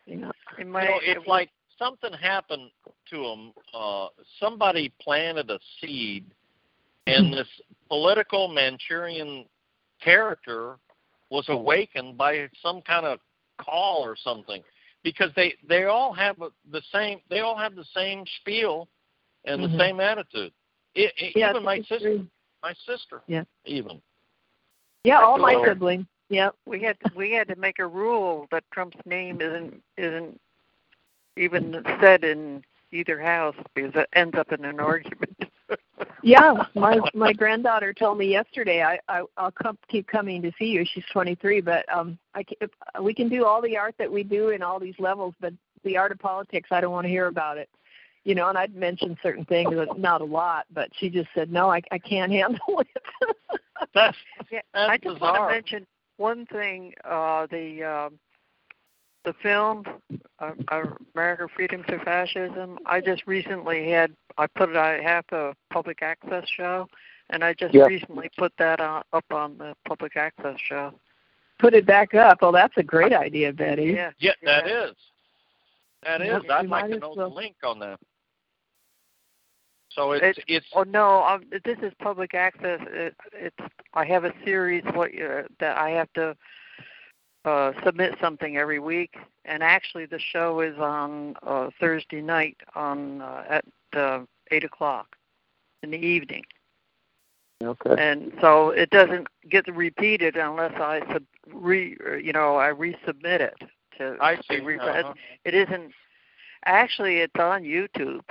You 0.06 0.18
know, 0.18 0.32
It 0.58 0.66
You 0.66 0.66
might, 0.66 0.90
know, 0.90 1.00
it's 1.02 1.26
like 1.28 1.50
something 1.84 2.14
happened 2.14 2.72
to 3.10 3.18
them. 3.18 3.54
Uh, 3.74 4.08
somebody 4.40 4.92
planted 5.02 5.50
a 5.50 5.60
seed, 5.80 6.26
and 7.08 7.34
this 7.34 7.48
political 7.90 8.48
Manchurian 8.48 9.46
character 10.02 10.78
was 11.30 11.46
awakened 11.50 12.18
by 12.18 12.48
some 12.62 12.82
kind 12.82 13.06
of 13.06 13.20
call 13.58 14.02
or 14.04 14.16
something, 14.16 14.62
because 15.04 15.32
they 15.36 15.54
they 15.68 15.86
all 15.86 16.14
have 16.14 16.38
the 16.72 16.82
same 16.92 17.20
they 17.30 17.40
all 17.40 17.58
have 17.58 17.76
the 17.76 17.86
same 17.94 18.24
spiel 18.40 18.88
and 19.46 19.62
Mhm. 19.62 19.72
the 19.72 19.78
same 19.78 20.00
attitude. 20.00 20.54
It, 20.96 21.12
it, 21.18 21.36
yeah, 21.36 21.50
even 21.50 21.64
my 21.64 21.80
sister, 21.80 22.00
true. 22.00 22.28
my 22.62 22.74
sister, 22.86 23.22
Yeah. 23.28 23.44
even. 23.66 24.02
Yeah, 25.04 25.20
all 25.22 25.38
my 25.38 25.62
siblings. 25.66 26.06
Yeah. 26.30 26.52
we 26.66 26.82
had 26.82 26.98
to, 27.02 27.12
we 27.16 27.32
had 27.32 27.48
to 27.50 27.56
make 27.58 27.80
a 27.80 27.86
rule 27.86 28.48
that 28.52 28.64
Trump's 28.72 28.98
name 29.06 29.42
isn't 29.42 29.84
isn't 29.98 30.40
even 31.38 31.84
said 32.02 32.24
in 32.24 32.64
either 32.92 33.20
house 33.20 33.56
because 33.74 33.92
it 33.96 34.08
ends 34.14 34.36
up 34.38 34.52
in 34.52 34.66
an 34.66 34.80
argument. 34.80 35.38
Yeah, 36.26 36.64
my 36.74 37.00
my 37.14 37.34
granddaughter 37.34 37.94
told 37.94 38.18
me 38.18 38.28
yesterday. 38.28 38.82
I, 38.82 38.98
I 39.10 39.24
I'll 39.36 39.52
come, 39.52 39.78
keep 39.90 40.08
coming 40.08 40.42
to 40.44 40.54
see 40.58 40.68
you. 40.68 40.86
She's 40.86 41.04
23, 41.12 41.60
but 41.60 41.86
um, 41.94 42.18
I 42.34 42.44
ca- 42.44 42.56
if, 42.62 42.70
we 43.02 43.14
can 43.14 43.28
do 43.28 43.44
all 43.46 43.62
the 43.62 43.76
art 43.78 43.96
that 44.00 44.10
we 44.10 44.24
do 44.24 44.50
in 44.50 44.62
all 44.64 44.80
these 44.80 44.96
levels, 45.00 45.34
but 45.42 45.54
the 45.84 45.98
art 45.98 46.14
of 46.14 46.20
politics, 46.20 46.70
I 46.72 46.80
don't 46.80 46.94
want 46.94 47.04
to 47.06 47.10
hear 47.10 47.28
about 47.28 47.58
it. 47.58 47.70
You 48.24 48.36
know, 48.36 48.48
and 48.48 48.58
I'd 48.58 48.74
mentioned 48.74 49.18
certain 49.22 49.44
things, 49.44 49.74
but 49.76 50.00
not 50.00 50.22
a 50.22 50.26
lot. 50.26 50.66
But 50.74 50.90
she 50.98 51.10
just 51.10 51.28
said, 51.36 51.52
no, 51.52 51.70
I 51.70 51.82
I 51.92 51.98
can't 52.00 52.32
handle 52.40 52.80
it. 52.80 53.04
That's 53.94 54.18
Yeah, 54.50 54.62
That's 54.74 54.90
I 54.92 54.98
just 54.98 55.20
want 55.20 55.36
bizarre. 55.36 55.50
to 55.50 55.54
mention 55.54 55.88
one 56.16 56.46
thing. 56.46 56.94
Uh, 57.04 57.48
the 57.48 57.84
um, 57.84 58.20
the 59.24 59.34
film 59.42 59.84
uh, 60.40 60.52
uh, 60.70 60.84
America 61.16 61.48
Freedom 61.56 61.84
to 61.88 62.00
Fascism. 62.00 62.78
I 62.86 63.02
just 63.02 63.26
recently 63.28 63.90
had 63.90 64.14
I 64.38 64.48
put 64.48 64.70
it. 64.70 64.76
I 64.76 65.02
have 65.02 65.26
a 65.32 65.56
public 65.72 66.02
access 66.02 66.48
show, 66.50 66.88
and 67.30 67.44
I 67.44 67.54
just 67.54 67.74
Yep. 67.74 67.88
recently 67.88 68.30
put 68.38 68.52
that 68.58 68.80
on, 68.80 69.04
up 69.14 69.26
on 69.32 69.58
the 69.58 69.76
public 69.88 70.16
access 70.18 70.60
show. 70.60 70.94
Put 71.60 71.74
it 71.74 71.86
back 71.86 72.14
up. 72.14 72.40
Oh, 72.42 72.52
that's 72.52 72.74
a 72.78 72.84
great 72.84 73.14
idea, 73.14 73.54
Betty. 73.54 73.86
Yeah, 73.96 74.12
Yeah, 74.18 74.34
that 74.44 74.68
is. 74.68 74.96
That 76.04 76.20
Yeah, 76.26 76.38
is. 76.40 76.44
I'd 76.50 76.64
we 76.64 76.68
like 76.68 76.84
might 76.90 76.94
to 76.96 77.00
know 77.00 77.14
well. 77.16 77.30
the 77.30 77.36
link 77.36 77.56
on 77.64 77.80
that. 77.80 78.00
So 79.90 80.14
it's 80.14 80.40
It- 80.40 80.44
it's 80.48 80.66
Oh 80.74 80.84
no, 80.84 81.24
um, 81.24 81.46
this 81.64 81.78
is 81.84 81.94
public 82.00 82.34
access. 82.34 82.82
It, 82.88 83.16
it's 83.34 83.56
I 83.94 84.04
have 84.06 84.24
a 84.26 84.34
series 84.44 84.84
what 84.96 85.12
uh, 85.18 85.44
that 85.60 85.78
I 85.78 85.92
have 85.92 86.12
to 86.14 86.36
uh, 87.46 87.72
submit 87.84 88.16
something 88.22 88.58
every 88.58 88.80
week, 88.80 89.16
and 89.46 89.62
actually 89.64 90.06
the 90.06 90.20
show 90.20 90.62
is 90.62 90.78
on 90.78 91.36
uh, 91.46 91.70
Thursday 91.80 92.22
night 92.22 92.58
on 92.76 93.22
uh, 93.22 93.44
at 93.50 93.66
uh, 93.98 94.20
eight 94.52 94.64
o'clock 94.64 95.16
in 95.82 95.92
the 95.92 95.98
evening, 95.98 96.44
Okay. 97.64 97.96
and 97.98 98.32
so 98.42 98.70
it 98.70 98.90
doesn't 98.90 99.28
get 99.50 99.68
repeated 99.76 100.38
unless 100.38 100.74
I 100.80 101.02
sub, 101.12 101.24
re 101.54 101.98
you 102.24 102.32
know 102.34 102.56
I 102.58 102.70
resubmit 102.72 103.42
it 103.42 103.56
to. 103.98 104.16
I 104.22 104.36
be 104.36 104.42
see. 104.50 104.60
re- 104.62 104.80
Uh-huh. 104.80 105.14
It 105.46 105.54
isn't. 105.54 105.92
Actually, 106.66 107.18
it's 107.18 107.36
on 107.38 107.64
YouTube. 107.64 108.22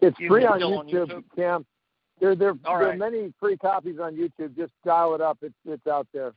It's 0.00 0.18
You 0.20 0.28
free 0.28 0.44
on 0.44 0.58
still 0.58 0.78
on 0.78 0.86
YouTube, 0.88 1.08
YouTube? 1.10 1.24
Cam. 1.36 1.66
There, 2.20 2.34
there, 2.34 2.54
All 2.64 2.78
there 2.78 2.90
are 2.92 2.96
many 2.96 3.32
free 3.40 3.56
copies 3.56 3.98
on 4.00 4.14
YouTube. 4.16 4.56
Just 4.56 4.72
dial 4.84 5.14
it 5.14 5.20
up. 5.20 5.38
It's 5.42 5.54
it's 5.66 5.86
out 5.86 6.06
there. 6.14 6.32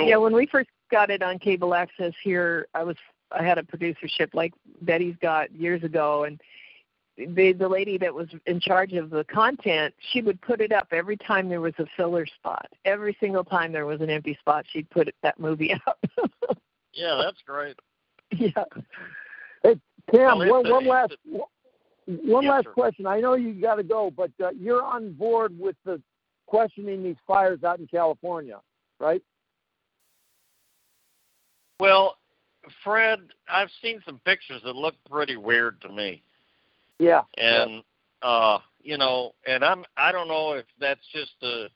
Cool. 0.00 0.08
Yeah, 0.08 0.16
when 0.16 0.34
we 0.34 0.46
first 0.46 0.68
got 0.90 1.10
it 1.10 1.22
on 1.22 1.38
cable 1.38 1.74
access 1.74 2.12
here, 2.22 2.66
I 2.74 2.82
was 2.82 2.96
I 3.32 3.42
had 3.42 3.58
a 3.58 3.62
producership 3.62 4.34
like 4.34 4.52
Betty's 4.82 5.14
got 5.22 5.54
years 5.54 5.82
ago, 5.84 6.24
and 6.24 6.40
the 7.16 7.52
the 7.52 7.68
lady 7.68 7.98
that 7.98 8.14
was 8.14 8.28
in 8.46 8.60
charge 8.60 8.92
of 8.94 9.10
the 9.10 9.24
content, 9.24 9.94
she 10.12 10.22
would 10.22 10.40
put 10.40 10.60
it 10.60 10.72
up 10.72 10.88
every 10.92 11.16
time 11.16 11.48
there 11.48 11.60
was 11.60 11.74
a 11.78 11.86
filler 11.96 12.26
spot. 12.26 12.66
Every 12.84 13.16
single 13.20 13.44
time 13.44 13.72
there 13.72 13.86
was 13.86 14.00
an 14.00 14.10
empty 14.10 14.36
spot, 14.40 14.64
she'd 14.72 14.88
put 14.90 15.08
it, 15.08 15.14
that 15.22 15.38
movie 15.38 15.72
up. 15.86 15.98
yeah, 16.92 17.20
that's 17.22 17.40
great. 17.46 17.76
yeah. 18.32 18.64
Hey, 19.62 19.78
Cam, 20.10 20.38
Well, 20.38 20.42
it's 20.42 20.50
one, 20.50 20.70
one 20.70 20.86
last 20.86 21.16
one 22.06 22.42
Yes, 22.42 22.50
last 22.50 22.64
sir. 22.64 22.70
question. 22.72 23.06
I 23.06 23.20
know 23.20 23.34
you 23.34 23.52
got 23.52 23.76
to 23.76 23.82
go, 23.84 24.10
but 24.10 24.30
uh, 24.42 24.50
you're 24.50 24.82
on 24.82 25.12
board 25.12 25.56
with 25.58 25.76
the 25.84 26.00
questioning 26.46 27.02
these 27.02 27.16
fires 27.26 27.62
out 27.62 27.78
in 27.78 27.86
California, 27.86 28.58
right? 28.98 29.22
Well, 31.80 32.18
Fred, 32.84 33.20
I've 33.48 33.70
seen 33.82 34.02
some 34.04 34.20
pictures 34.24 34.60
that 34.64 34.76
look 34.76 34.94
pretty 35.10 35.36
weird 35.36 35.80
to 35.80 35.88
me, 35.88 36.22
Yeah. 36.98 37.22
and 37.38 37.82
uh, 38.22 38.58
you 38.82 38.98
know, 38.98 39.34
and 39.46 39.64
I'm 39.64 39.84
I 39.96 40.12
don't 40.12 40.28
know 40.28 40.52
if 40.52 40.66
that's 40.78 41.00
just 41.12 41.32
a 41.42 41.68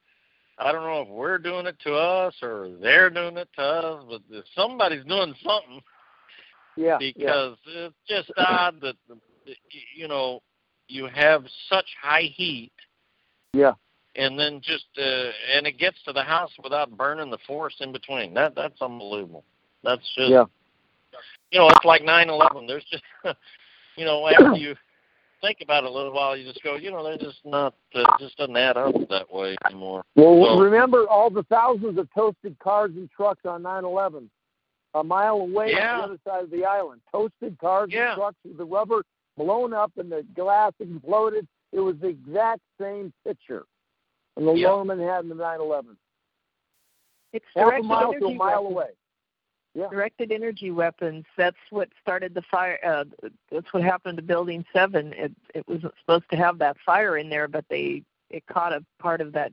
I 0.59 0.71
don't 0.73 0.85
know 0.85 1.03
if 1.03 1.09
we're 1.09 1.39
doing 1.39 1.67
it 1.67 1.79
to 1.81 1.95
us 1.95 2.35
or 2.43 2.71
they're 2.81 3.11
doing 3.11 3.39
it 3.39 3.49
to 3.57 3.63
us, 3.63 4.05
but 4.09 4.21
if 4.31 4.45
somebody's 4.55 5.05
doing 5.05 5.35
something. 5.43 5.81
Yeah. 6.77 6.99
yeah. 7.01 7.13
because 7.17 7.57
it's 7.67 7.95
just 8.09 8.33
odd 8.37 8.81
that 8.81 8.97
you 9.95 10.09
know 10.09 10.43
you 10.89 11.07
have 11.07 11.45
such 11.69 11.87
high 12.03 12.31
heat 12.35 12.73
Yeah. 13.53 13.73
and 14.17 14.39
then 14.39 14.61
just 14.61 14.87
uh, 14.99 15.31
and 15.55 15.67
it 15.67 15.79
gets 15.79 16.03
to 16.05 16.13
the 16.13 16.23
house 16.23 16.51
without 16.63 16.97
burning 16.97 17.31
the 17.31 17.39
forest 17.47 17.81
in 17.81 17.93
between. 17.93 18.35
That 18.35 18.55
that's 18.55 18.83
unbelievable. 18.83 19.45
That's 19.85 20.03
just 20.17 20.31
Yeah. 20.31 20.45
you 21.51 21.59
know 21.61 21.69
it's 21.69 21.85
like 21.85 22.03
nine 22.03 22.29
eleven. 22.31 22.67
There's 22.67 22.85
just 22.91 23.03
you 23.97 24.05
know 24.05 24.27
after 24.29 24.55
you 24.57 24.75
think 25.41 25.59
about 25.63 25.85
it 25.85 25.91
a 25.91 25.93
little 25.93 26.13
while, 26.13 26.35
you 26.35 26.51
just 26.51 26.63
go, 26.63 26.77
you 26.77 26.91
know, 26.91 27.05
they're 27.05 27.19
just 27.19 27.45
not, 27.45 27.75
uh, 27.95 28.01
it 28.01 28.07
just 28.19 28.35
doesn't 28.39 28.57
add 28.57 28.79
up 28.79 28.95
that 29.11 29.31
way 29.31 29.55
anymore. 29.67 30.03
Well, 30.17 30.43
So- 30.57 30.59
remember 30.59 31.07
all 31.07 31.29
the 31.29 31.43
thousands 31.45 31.99
of 31.99 32.09
toasted 32.15 32.59
cars 32.61 32.93
and 32.97 33.11
trucks 33.11 33.45
on 33.45 33.63
9/11, 33.63 34.31
a 34.95 35.05
mile 35.05 35.43
away 35.43 35.73
Yeah. 35.73 35.97
on 35.97 35.99
the 35.99 36.05
other 36.05 36.19
side 36.25 36.45
of 36.45 36.51
the 36.51 36.65
island. 36.65 37.03
Toasted 37.13 37.59
cars 37.59 37.91
Yeah. 37.93 38.13
and 38.13 38.17
trucks 38.17 38.39
with 38.43 38.57
the 38.57 38.65
rubber 38.65 39.05
blown 39.37 39.75
up 39.75 39.93
and 39.99 40.11
the 40.11 40.23
glass 40.35 40.73
exploded. 40.81 41.47
It 41.73 41.81
was 41.81 41.99
the 41.99 42.09
exact 42.09 42.63
same 42.81 43.13
picture. 43.23 43.65
And 44.37 44.49
the 44.49 44.55
Yeah. 44.55 44.69
Lohrmann 44.69 44.99
had 45.07 45.25
in 45.25 45.29
the 45.29 45.35
9/11. 45.35 45.97
Half 47.55 47.81
a 47.81 47.83
mile 47.83 48.13
to 48.15 48.27
a 48.27 48.35
mile 48.35 48.67
away. 48.67 48.91
Yeah. 49.77 49.89
Directed 49.91 50.31
energy 50.31 50.71
weapons. 50.71 51.25
That's 51.37 51.57
what 51.71 51.89
started 52.01 52.33
the 52.33 52.43
fire. 52.43 52.79
Uh, 52.87 53.05
that's 53.51 53.73
what 53.73 53.83
happened 53.83 54.17
to 54.19 54.23
Building 54.23 54.65
Seven. 54.73 55.13
It 55.15 55.33
it 55.53 55.67
wasn't 55.67 55.95
supposed 56.01 56.31
to 56.31 56.37
have 56.37 56.59
that 56.59 56.77
fire 56.87 57.19
in 57.19 57.29
there, 57.29 57.49
but 57.49 57.65
they 57.69 58.03
it 58.31 58.47
caught 58.47 58.73
a 58.73 58.85
part 59.01 59.21
of 59.21 59.33
that 59.33 59.53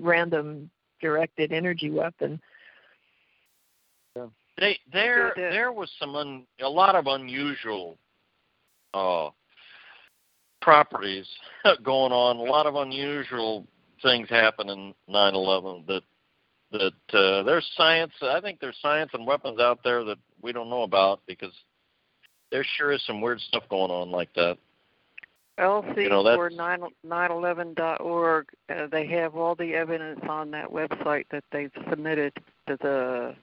random 0.00 0.70
directed 1.02 1.52
energy 1.52 1.90
weapon. 1.90 2.40
They 4.58 4.78
there 4.92 5.28
Yeah, 5.36 5.48
the- 5.48 5.50
there 5.50 5.72
was 5.72 5.90
some 5.98 6.14
un, 6.16 6.46
a 6.60 6.68
lot 6.68 6.94
of 6.94 7.06
unusual 7.06 7.98
uh 8.94 9.30
properties 10.60 11.26
going 11.82 12.12
on, 12.12 12.36
a 12.36 12.42
lot 12.50 12.66
of 12.66 12.76
unusual 12.76 13.66
things 14.02 14.28
happen 14.28 14.68
in 14.68 14.94
9/11 15.08 15.86
that 15.86 16.02
that 16.72 17.16
uh, 17.18 17.42
there's 17.44 17.68
science. 17.76 18.12
I 18.22 18.40
think 18.40 18.58
there's 18.60 18.76
science 18.82 19.10
and 19.14 19.26
weapons 19.26 19.60
out 19.60 19.80
there 19.84 20.04
that 20.04 20.18
we 20.40 20.52
don't 20.52 20.70
know 20.70 20.82
about 20.82 21.20
because 21.26 21.52
there 22.50 22.64
sure 22.76 22.92
is 22.92 23.02
some 23.06 23.20
weird 23.20 23.40
stuff 23.40 23.62
going 23.70 23.90
on 23.90 24.10
like 24.10 24.32
that. 24.34 24.58
LC 25.58 25.96
You 26.04 26.08
know, 26.08 26.22
that's- 26.22 26.38
or 26.38 26.48
9, 26.50 26.80
911.org, 27.06 28.46
uh, 28.70 28.86
they 28.90 29.06
have 29.06 29.36
all 29.36 29.54
the 29.54 29.74
evidence 29.74 30.20
on 30.28 30.50
that 30.52 30.68
website 30.68 31.26
that 31.30 31.44
they've 31.52 31.70
submitted 31.90 32.32
to 32.66 32.76
the 32.80 33.34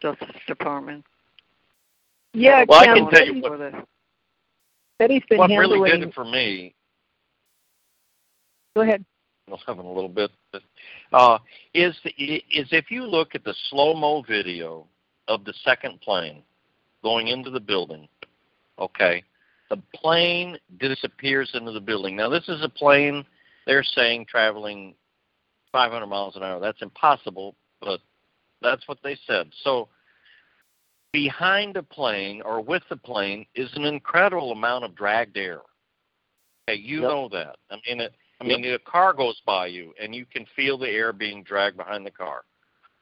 Justice 0.00 0.28
Department. 0.46 1.04
Yeah, 2.32 2.64
Well, 2.68 2.80
I 2.80 2.86
can 2.86 3.10
tell 3.10 3.26
you 3.26 3.32
Betty- 3.34 3.40
what- 3.42 3.52
For 3.52 3.58
the, 3.58 3.86
Betty's 4.98 5.22
been 5.28 5.38
What 5.38 5.50
handling. 5.50 5.80
really 5.82 5.98
did 5.98 6.08
it 6.08 6.14
for 6.14 6.24
me 6.24 6.74
Go 8.74 8.82
ahead. 8.82 9.04
having 9.66 9.86
a 9.86 9.92
little 9.92 10.08
bit, 10.08 10.30
but, 11.10 11.18
uh, 11.18 11.38
is 11.74 11.94
is 12.04 12.68
if 12.72 12.90
you 12.90 13.04
look 13.04 13.34
at 13.34 13.44
the 13.44 13.54
slow 13.70 13.94
mo 13.94 14.22
video 14.22 14.86
of 15.28 15.44
the 15.44 15.54
second 15.64 16.00
plane 16.00 16.42
going 17.02 17.28
into 17.28 17.50
the 17.50 17.60
building, 17.60 18.08
okay, 18.78 19.22
the 19.70 19.80
plane 19.94 20.56
disappears 20.78 21.50
into 21.54 21.72
the 21.72 21.80
building. 21.80 22.16
Now 22.16 22.28
this 22.28 22.48
is 22.48 22.62
a 22.62 22.68
plane 22.68 23.24
they're 23.66 23.82
saying 23.82 24.26
traveling 24.28 24.94
500 25.72 26.06
miles 26.06 26.36
an 26.36 26.42
hour. 26.42 26.60
That's 26.60 26.82
impossible, 26.82 27.56
but 27.80 28.00
that's 28.62 28.86
what 28.88 28.98
they 29.02 29.16
said. 29.26 29.50
So 29.64 29.88
behind 31.12 31.76
a 31.76 31.82
plane 31.82 32.42
or 32.42 32.60
with 32.60 32.82
the 32.88 32.96
plane 32.96 33.46
is 33.54 33.70
an 33.74 33.84
incredible 33.84 34.52
amount 34.52 34.84
of 34.84 34.94
dragged 34.94 35.36
air. 35.36 35.60
Okay, 36.68 36.78
you 36.78 37.00
Yep. 37.00 37.08
know 37.08 37.28
that. 37.30 37.56
I 37.70 37.76
mean, 37.86 38.00
it, 38.00 38.14
I 38.40 38.44
mean, 38.44 38.64
a 38.66 38.78
car 38.78 39.12
goes 39.12 39.40
by 39.46 39.66
you, 39.66 39.94
and 40.00 40.14
you 40.14 40.26
can 40.26 40.44
feel 40.54 40.76
the 40.76 40.88
air 40.88 41.12
being 41.12 41.42
dragged 41.42 41.76
behind 41.76 42.04
the 42.04 42.10
car. 42.10 42.44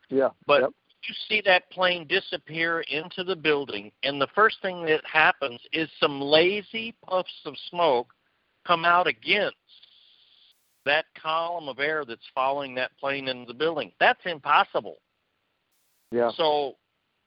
Yeah. 0.09 0.29
But 0.47 0.63
Yep. 0.63 0.71
you 1.09 1.15
see 1.29 1.41
that 1.43 1.69
plane 1.71 2.07
disappear 2.07 2.83
into 2.83 3.25
the 3.25 3.35
building, 3.35 3.91
and 4.05 4.21
the 4.21 4.29
first 4.29 4.63
thing 4.63 4.85
that 4.87 5.05
happens 5.05 5.61
is 5.73 5.89
some 5.99 6.21
lazy 6.21 6.95
puffs 7.05 7.41
of 7.45 7.55
smoke 7.71 8.15
come 8.65 8.85
out 8.85 9.07
against 9.07 9.57
that 10.85 11.07
column 11.21 11.69
of 11.69 11.81
air 11.81 12.05
that's 12.05 12.27
following 12.35 12.75
that 12.75 12.97
plane 12.99 13.29
into 13.29 13.47
the 13.47 13.59
building. 13.59 13.91
That's 13.99 14.21
impossible. 14.25 14.99
Yeah. 16.11 16.31
So 16.37 16.77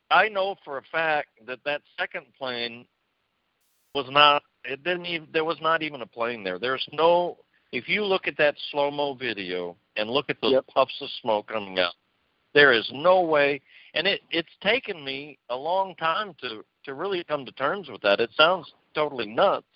I 0.09 0.29
know 0.29 0.55
for 0.63 0.77
a 0.77 0.84
fact 0.91 1.29
that 1.45 1.59
that 1.65 1.81
second 1.99 2.25
plane 2.38 2.85
was 3.93 4.05
not. 4.09 4.43
It 4.63 4.84
didn't 4.84 5.05
even. 5.07 5.27
There 5.34 5.45
was 5.45 5.59
not 5.61 5.81
even 5.81 6.01
a 6.01 6.05
plane 6.05 6.43
there. 6.43 6.59
There's 6.59 6.88
no. 6.93 7.38
If 7.72 7.89
you 7.89 8.03
look 8.03 8.27
at 8.27 8.38
that 8.38 8.56
slow 8.72 8.89
mo 8.89 9.14
video 9.14 9.76
and 9.95 10.10
look 10.10 10.30
at 10.30 10.39
those 10.41 10.53
Yep. 10.53 10.68
puffs 10.68 11.02
of 11.02 11.10
smoke 11.22 11.48
coming 11.48 11.80
out, 11.80 11.95
there 12.53 12.72
is 12.72 12.89
no 12.94 13.22
way. 13.22 13.61
And 13.94 14.07
it 14.07 14.22
it's 14.31 14.56
taken 14.61 15.03
me 15.03 15.38
a 15.49 15.56
long 15.56 15.95
time 15.95 16.34
to 16.41 16.64
to 16.84 16.94
really 16.94 17.23
come 17.23 17.45
to 17.45 17.52
terms 17.53 17.89
with 17.89 18.02
that. 18.02 18.19
It 18.19 18.31
sounds 18.35 18.73
totally 18.94 19.27
nuts 19.27 19.68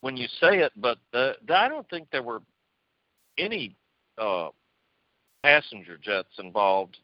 when 0.00 0.16
you 0.16 0.28
say 0.40 0.58
it, 0.58 0.72
but 0.76 0.98
uh, 1.14 1.32
I 1.52 1.68
don't 1.68 1.88
think 1.88 2.08
there 2.10 2.22
were 2.22 2.42
any 3.38 3.74
uh, 4.18 4.48
passenger 5.42 5.96
jets 5.96 6.38
involved 6.38 6.98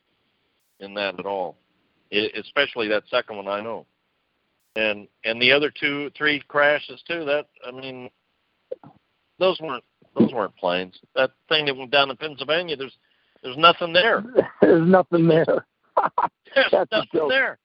in 0.80 0.94
that 0.94 1.18
at 1.18 1.26
all. 1.26 1.56
I 2.12 2.28
especially 2.36 2.88
that 2.88 3.04
second 3.10 3.36
one 3.36 3.48
I 3.48 3.60
know. 3.60 3.86
And 4.76 5.08
and 5.24 5.40
the 5.40 5.52
other 5.52 5.70
two 5.70 6.10
three 6.16 6.42
crashes 6.48 7.02
too. 7.06 7.24
That 7.24 7.48
I 7.66 7.70
mean, 7.70 8.10
those 9.42 9.60
weren't 9.60 9.84
those 10.18 10.32
weren't 10.32 10.56
planes. 10.56 10.98
That 11.14 11.30
thing 11.48 11.66
that 11.66 11.76
went 11.76 11.90
down 11.90 12.10
in 12.10 12.16
Pennsylvania, 12.16 12.76
there's 12.76 12.96
there's 13.42 13.56
nothing 13.56 13.92
there. 13.92 14.22
There's 14.60 14.88
nothing 14.88 15.26
there. 15.26 15.44
There's 16.54 16.70
That's 16.70 16.92
a 16.92 16.96
nothing 16.96 17.08
joke. 17.12 17.28
there. 17.30 17.58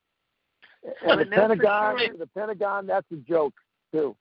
And 1.07 1.19
the 1.21 1.25
They 1.25 1.29
know 1.29 1.35
for 1.35 1.47
Pentagon, 1.49 1.99
sure- 1.99 2.17
the 2.17 2.27
Pentagon, 2.27 2.87
that's 2.87 3.05
a 3.11 3.17
joke 3.17 3.53
too. 3.91 4.15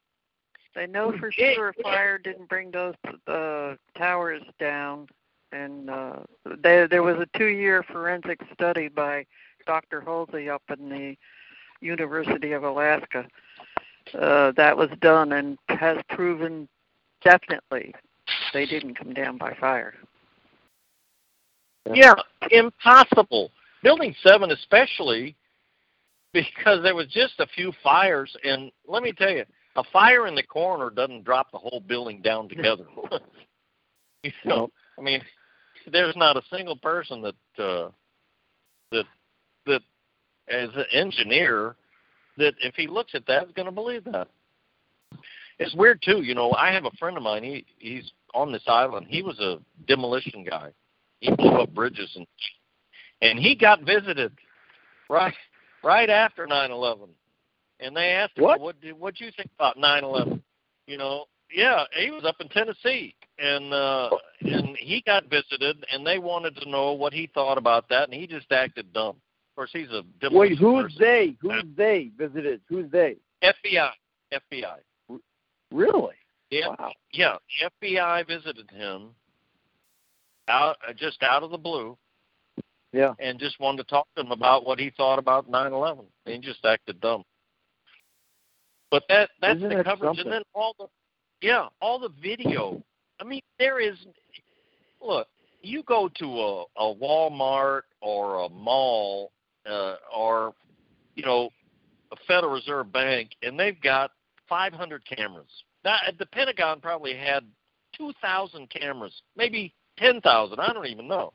they 0.74 0.86
know 0.86 1.12
for 1.18 1.32
sure 1.32 1.72
yeah. 1.78 1.82
fire 1.82 2.18
didn't 2.18 2.48
bring 2.50 2.70
those 2.70 2.94
uh, 3.26 3.76
towers 3.96 4.42
down. 4.60 5.08
And 5.52 5.88
uh, 5.88 6.16
there, 6.62 6.86
there 6.88 7.02
was 7.02 7.16
a 7.16 7.38
two-year 7.38 7.82
forensic 7.84 8.40
study 8.52 8.88
by 8.88 9.24
Dr. 9.66 10.02
Hulsey 10.02 10.50
up 10.52 10.62
in 10.76 10.88
the 10.90 11.16
University 11.80 12.52
of 12.52 12.64
Alaska 12.64 13.26
uh, 14.20 14.52
that 14.56 14.76
was 14.76 14.90
done 15.00 15.32
and 15.32 15.56
has 15.68 15.96
proven 16.10 16.68
definitely 17.26 17.94
they 18.52 18.66
didn't 18.66 18.94
come 18.94 19.12
down 19.12 19.36
by 19.36 19.54
fire. 19.60 19.94
Yeah, 21.92 22.14
impossible. 22.50 23.50
Building 23.82 24.14
seven, 24.22 24.50
especially 24.50 25.36
because 26.32 26.82
there 26.82 26.94
was 26.94 27.06
just 27.08 27.34
a 27.38 27.46
few 27.46 27.72
fires, 27.82 28.34
and 28.44 28.70
let 28.86 29.02
me 29.02 29.12
tell 29.12 29.30
you, 29.30 29.44
a 29.76 29.84
fire 29.92 30.26
in 30.26 30.34
the 30.34 30.42
corner 30.42 30.90
doesn't 30.90 31.24
drop 31.24 31.50
the 31.52 31.58
whole 31.58 31.80
building 31.80 32.20
down 32.22 32.48
together. 32.48 32.84
you 34.22 34.32
know, 34.44 34.70
I 34.98 35.02
mean, 35.02 35.20
there's 35.90 36.16
not 36.16 36.36
a 36.36 36.42
single 36.50 36.76
person 36.76 37.22
that 37.22 37.62
uh, 37.62 37.90
that 38.92 39.04
that 39.66 39.82
as 40.48 40.70
an 40.74 40.86
engineer 40.92 41.76
that 42.38 42.54
if 42.60 42.74
he 42.74 42.86
looks 42.86 43.14
at 43.14 43.26
that 43.26 43.46
is 43.46 43.52
going 43.52 43.66
to 43.66 43.72
believe 43.72 44.04
that. 44.04 44.28
It's 45.58 45.74
weird 45.74 46.02
too. 46.02 46.22
You 46.22 46.34
know, 46.34 46.52
I 46.52 46.72
have 46.72 46.84
a 46.84 46.90
friend 46.98 47.16
of 47.16 47.22
mine. 47.22 47.42
He 47.42 47.64
he's 47.78 48.12
on 48.34 48.52
this 48.52 48.64
island. 48.66 49.06
He 49.08 49.22
was 49.22 49.38
a 49.40 49.58
demolition 49.86 50.44
guy. 50.44 50.70
He 51.20 51.34
blew 51.34 51.52
up 51.52 51.74
bridges 51.74 52.12
and 52.14 52.26
and 53.22 53.38
he 53.38 53.54
got 53.54 53.82
visited 53.82 54.32
right 55.08 55.34
right 55.82 56.10
after 56.10 56.46
9/11. 56.46 57.08
And 57.80 57.96
they 57.96 58.10
asked 58.12 58.36
him, 58.36 58.44
What? 58.44 58.60
"What 58.60 58.80
did 58.80 58.98
what 58.98 59.20
you 59.20 59.30
think 59.36 59.50
about 59.58 59.76
9/11?" 59.76 60.42
You 60.86 60.98
know, 60.98 61.24
yeah, 61.52 61.84
he 61.92 62.10
was 62.10 62.24
up 62.24 62.36
in 62.40 62.48
Tennessee, 62.48 63.14
and 63.38 63.72
uh, 63.72 64.10
and 64.40 64.76
he 64.76 65.02
got 65.06 65.28
visited, 65.30 65.84
and 65.92 66.06
they 66.06 66.18
wanted 66.18 66.56
to 66.56 66.68
know 66.68 66.92
what 66.92 67.12
he 67.12 67.30
thought 67.34 67.58
about 67.58 67.88
that, 67.88 68.04
and 68.04 68.14
he 68.14 68.26
just 68.26 68.50
acted 68.52 68.92
dumb. 68.92 69.16
Of 69.16 69.56
course, 69.56 69.70
he's 69.72 69.90
a 69.90 70.02
demolition 70.20 70.38
Wait, 70.38 70.58
who's 70.58 70.84
person. 70.84 70.98
they? 71.00 71.36
Who's 71.40 71.64
they 71.76 72.10
visited? 72.16 72.60
Who's 72.68 72.90
they? 72.90 73.16
FBI, 73.42 73.90
FBI. 74.32 74.76
Really? 75.72 76.14
Yeah, 76.50 76.68
Wow. 76.78 76.92
yeah. 77.12 77.36
The 77.82 77.88
FBI 77.88 78.26
visited 78.26 78.70
him 78.70 79.10
out 80.48 80.76
uh, 80.88 80.92
just 80.92 81.22
out 81.22 81.42
of 81.42 81.50
the 81.50 81.58
blue, 81.58 81.98
Yeah. 82.92 83.14
and 83.18 83.38
just 83.38 83.58
wanted 83.58 83.78
to 83.78 83.84
talk 83.84 84.06
to 84.14 84.20
him 84.22 84.30
about 84.30 84.64
what 84.64 84.78
he 84.78 84.90
thought 84.90 85.18
about 85.18 85.48
9/11. 85.50 86.06
And 86.24 86.34
he 86.34 86.38
just 86.40 86.64
acted 86.64 87.00
dumb. 87.00 87.24
But 88.90 89.02
that 89.08 89.30
that's 89.40 89.56
Isn't 89.58 89.70
the 89.70 89.76
that 89.76 89.84
coverage, 89.84 90.08
something? 90.16 90.24
and 90.26 90.32
then 90.32 90.42
all 90.54 90.74
the 90.78 90.86
yeah, 91.42 91.68
all 91.80 91.98
the 91.98 92.10
video. 92.22 92.82
I 93.20 93.24
mean, 93.24 93.42
there 93.58 93.80
is. 93.80 93.96
Look, 95.02 95.28
you 95.62 95.82
go 95.82 96.08
to 96.08 96.24
a, 96.40 96.62
a 96.76 96.94
Walmart 96.94 97.82
or 98.00 98.44
a 98.44 98.48
mall 98.48 99.32
uh, 99.68 99.96
or 100.16 100.54
you 101.16 101.24
know 101.24 101.50
a 102.12 102.16
Federal 102.28 102.52
Reserve 102.54 102.92
Bank, 102.92 103.30
and 103.42 103.58
they've 103.58 103.80
got 103.82 104.12
500 104.48 105.02
cameras. 105.06 105.50
Now, 105.84 105.96
the 106.18 106.26
Pentagon 106.26 106.80
probably 106.80 107.16
had 107.16 107.44
2,000 107.96 108.68
cameras, 108.70 109.22
maybe 109.36 109.74
10,000. 109.98 110.58
I 110.58 110.72
don't 110.72 110.86
even 110.86 111.08
know. 111.08 111.32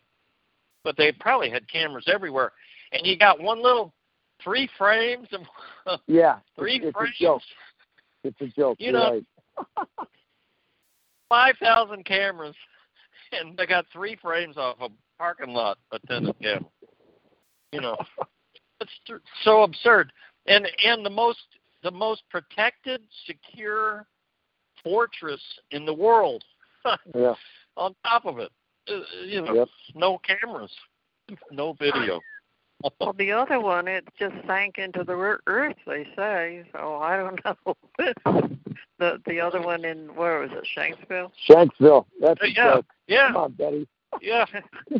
But 0.84 0.98
they 0.98 1.12
probably 1.12 1.50
had 1.50 1.70
cameras 1.70 2.06
everywhere. 2.12 2.52
And 2.92 3.06
you 3.06 3.18
got 3.18 3.40
one 3.40 3.62
little 3.62 3.94
three 4.44 4.70
frames 4.78 5.28
of 5.86 6.00
Yeah. 6.08 6.40
three 6.56 6.78
it's, 6.78 6.86
it's 6.86 6.98
frames. 6.98 7.16
a 7.20 7.24
joke. 7.24 7.42
It's 8.24 8.42
a 8.42 8.48
joke. 8.48 8.78
You 8.80 8.92
know, 8.92 9.22
right. 9.58 9.88
five 11.30 11.56
thousand 11.62 12.06
cameras, 12.06 12.56
and 13.32 13.58
they 13.58 13.66
got 13.66 13.86
three 13.92 14.18
frames 14.22 14.58
off 14.58 14.78
a 14.82 14.90
parking 15.18 15.54
lot 15.54 15.78
attendant 15.92 16.40
camera. 16.42 16.66
You 17.72 17.82
know, 17.82 17.98
it's 18.80 19.22
so 19.44 19.64
absurd. 19.64 20.12
And 20.48 20.68
and 20.86 21.06
the 21.06 21.10
most 21.10 21.40
the 21.84 21.92
most 21.92 22.24
protected, 22.30 23.02
secure 23.26 24.06
fortress 24.84 25.42
in 25.72 25.86
the 25.86 25.94
world. 25.94 26.44
yeah. 27.16 27.34
On 27.78 27.96
top 28.06 28.26
of 28.26 28.40
it, 28.40 28.52
uh, 28.90 29.00
you 29.26 29.42
know, 29.42 29.54
Yep. 29.54 29.68
no 29.96 30.18
cameras, 30.20 30.72
no 31.52 31.74
video. 31.74 32.20
Well, 33.00 33.14
the 33.14 33.32
other 33.32 33.60
one, 33.60 33.88
it 33.88 34.08
just 34.18 34.34
sank 34.48 34.80
into 34.80 35.04
the 35.04 35.14
ear- 35.14 35.42
earth. 35.46 35.76
They 35.86 36.08
say. 36.16 36.64
So 36.74 36.96
I 36.98 37.16
don't 37.18 37.40
know. 37.66 37.76
the 38.98 39.22
the 39.28 39.40
other 39.40 39.62
one 39.62 39.86
in 39.86 40.14
where 40.16 40.40
was 40.40 40.50
it? 40.52 40.68
Shanksville. 40.76 41.32
Shanksville. 41.48 42.06
That's 42.20 42.42
a 42.42 42.50
Yeah, 42.52 42.82
yeah, 43.08 43.28
Come 43.28 43.38
on, 43.38 43.52
Betty. 43.52 43.88
yeah, 44.20 44.46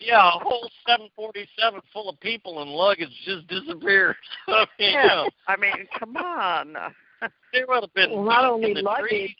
yeah. 0.00 0.28
A 0.28 0.38
whole 0.38 0.68
747 0.86 1.80
full 1.92 2.08
of 2.08 2.18
people 2.20 2.62
and 2.62 2.70
luggage 2.70 3.10
just 3.24 3.46
disappeared. 3.48 4.16
I 4.48 4.66
mean, 4.78 4.92
Yeah. 4.92 5.24
I 5.46 5.56
mean, 5.56 5.72
come 5.98 6.16
on. 6.16 6.76
There 7.52 7.64
would 7.66 7.82
have 7.82 7.94
been 7.94 8.12
Well, 8.12 8.22
not 8.24 8.44
only 8.44 8.74
luggage. 8.74 9.08
trees, 9.08 9.34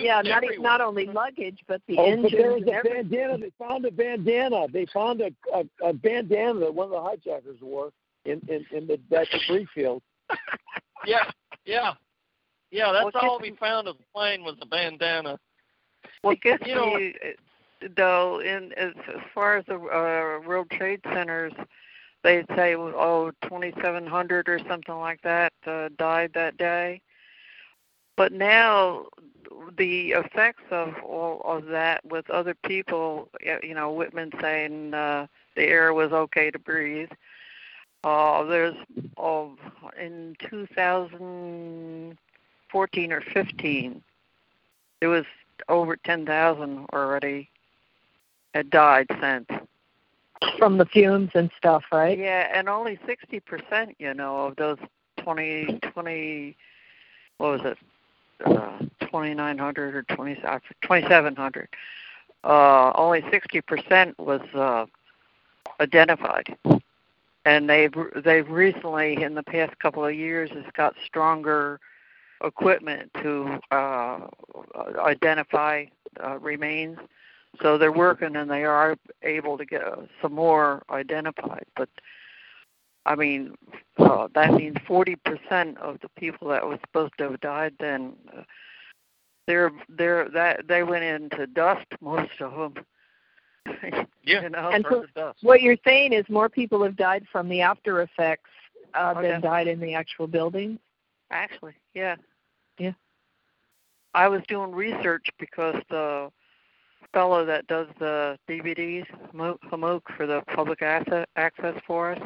Yeah, 0.00 0.20
not 0.22 0.44
everywhere. 0.44 0.58
not 0.60 0.80
only 0.80 1.06
luggage, 1.06 1.58
but 1.66 1.80
the 1.88 1.96
oh, 1.98 2.04
engines. 2.04 2.30
but 2.30 2.38
there 2.38 2.52
was 2.52 2.62
a 2.68 2.72
everything. 2.72 3.08
bandana. 3.08 3.38
They 3.38 3.52
found 3.58 3.84
a 3.86 3.90
bandana. 3.90 4.66
They 4.72 4.86
found 4.94 5.20
a, 5.20 5.30
a, 5.52 5.88
a 5.88 5.92
bandana 5.94 6.60
that 6.60 6.72
one 6.74 6.86
of 6.86 6.90
the 6.92 7.00
hijackers 7.00 7.58
wore 7.60 7.90
in 8.24 8.40
in, 8.48 8.64
in 8.70 8.86
the 8.86 9.00
that 9.10 9.26
debris 9.32 9.66
field. 9.74 10.02
Yeah, 11.04 11.24
yeah, 11.64 11.94
yeah. 12.70 12.92
That's 12.92 13.12
Well, 13.14 13.30
all 13.30 13.40
we 13.40 13.56
found 13.58 13.88
of 13.88 13.96
the 13.98 14.04
plane 14.14 14.44
was 14.44 14.54
a 14.62 14.66
bandana. 14.66 15.40
Well, 16.22 16.36
guess 16.40 16.60
You 16.64 16.74
know- 16.76 16.96
you, 16.96 17.14
uh, 17.24 17.28
though, 17.96 18.40
in 18.40 18.72
as, 18.74 18.92
as 19.08 19.20
far 19.34 19.56
as 19.56 19.64
the 19.66 19.74
uh, 19.74 20.46
World 20.46 20.70
Trade 20.70 21.00
Centers, 21.04 21.52
they'd 22.22 22.46
say 22.54 22.76
oh 22.76 23.32
2,700 23.42 24.48
or 24.48 24.60
something 24.68 24.96
like 24.96 25.20
that 25.22 25.52
uh, 25.66 25.88
died 25.98 26.30
that 26.34 26.56
day. 26.56 27.00
But 28.16 28.32
now 28.32 29.06
the 29.76 30.12
effects 30.12 30.62
of 30.70 30.94
all 31.02 31.42
of 31.44 31.66
that 31.66 32.02
with 32.04 32.30
other 32.30 32.54
people, 32.54 33.28
you 33.62 33.74
know, 33.74 33.92
Whitman 33.92 34.30
saying 34.40 34.94
uh, 34.94 35.26
the 35.56 35.64
air 35.64 35.92
was 35.92 36.12
okay 36.12 36.50
to 36.50 36.58
breathe. 36.58 37.10
Uh, 38.04 38.42
there's 38.44 38.76
oh, 39.16 39.56
in 40.00 40.36
2014 40.40 43.12
or 43.12 43.20
15, 43.20 44.02
there 45.00 45.08
was 45.08 45.24
over 45.68 45.96
10,000 45.96 46.86
already 46.92 47.48
had 48.54 48.70
died 48.70 49.06
since. 49.20 49.46
from 50.58 50.76
the 50.78 50.86
fumes 50.86 51.30
and 51.34 51.50
stuff, 51.56 51.84
right? 51.92 52.18
Yeah, 52.18 52.48
and 52.52 52.68
only 52.68 52.98
60%, 53.06 53.94
you 53.98 54.12
know, 54.12 54.46
of 54.46 54.56
those 54.56 54.78
20, 55.18 55.78
20 55.80 56.56
what 57.38 57.50
was 57.50 57.60
it, 57.64 57.78
uh, 58.44 58.78
2,900 59.00 59.94
or 59.94 60.02
20, 60.02 60.42
uh, 60.44 60.58
2,700, 60.82 61.68
uh, 62.44 62.92
only 62.94 63.22
60% 63.22 64.18
was 64.18 64.40
uh, 64.54 64.86
identified. 65.80 66.56
And 67.44 67.68
they've 67.68 67.92
they've 68.24 68.48
recently, 68.48 69.20
in 69.20 69.34
the 69.34 69.42
past 69.42 69.76
couple 69.80 70.04
of 70.04 70.14
years, 70.14 70.50
has 70.50 70.64
got 70.74 70.94
stronger 71.04 71.80
equipment 72.44 73.10
to 73.20 73.58
uh, 73.72 74.20
identify 74.98 75.86
uh, 76.24 76.38
remains. 76.38 76.98
So 77.60 77.76
they're 77.76 77.92
working 77.92 78.36
and 78.36 78.50
they 78.50 78.64
are 78.64 78.96
able 79.22 79.58
to 79.58 79.64
get 79.64 79.82
uh, 79.84 79.96
some 80.22 80.32
more 80.32 80.82
identified. 80.90 81.66
But 81.76 81.88
I 83.04 83.14
mean, 83.14 83.54
uh, 83.98 84.28
that 84.34 84.54
means 84.54 84.76
40% 84.88 85.76
of 85.78 85.98
the 86.00 86.08
people 86.16 86.48
that 86.48 86.66
were 86.66 86.78
supposed 86.86 87.12
to 87.18 87.30
have 87.30 87.40
died 87.40 87.74
then, 87.80 88.14
uh, 88.36 88.42
they're 89.46 89.72
they're 89.88 90.28
that 90.30 90.68
they 90.68 90.82
went 90.84 91.04
into 91.04 91.46
dust. 91.48 91.86
Most 92.00 92.40
of 92.40 92.74
them. 92.74 92.84
Yeah, 94.24 94.42
you 94.42 94.50
know, 94.50 94.70
And 94.70 94.84
so- 94.88 95.04
dust. 95.16 95.38
What 95.42 95.62
you're 95.62 95.76
saying 95.84 96.12
is 96.12 96.24
more 96.28 96.48
people 96.48 96.82
have 96.84 96.96
died 96.96 97.26
from 97.32 97.48
the 97.48 97.60
after 97.60 98.02
effects 98.02 98.50
uh, 98.94 99.14
Oh, 99.16 99.20
than 99.22 99.30
yeah. 99.30 99.40
died 99.40 99.66
in 99.66 99.80
the 99.80 99.94
actual 99.94 100.28
building. 100.28 100.78
Actually, 101.32 101.74
yeah. 101.94 102.14
Yeah. 102.78 102.92
I 104.14 104.28
was 104.28 104.42
doing 104.46 104.70
research 104.72 105.26
because 105.40 105.74
the 105.90 106.30
fellow 107.12 107.44
that 107.44 107.66
does 107.66 107.86
the 107.98 108.38
DVDs, 108.48 109.06
Hamook 109.34 110.02
for 110.16 110.26
the 110.26 110.42
public 110.54 110.82
asset 110.82 111.28
access 111.36 111.74
for 111.86 112.12
us, 112.12 112.20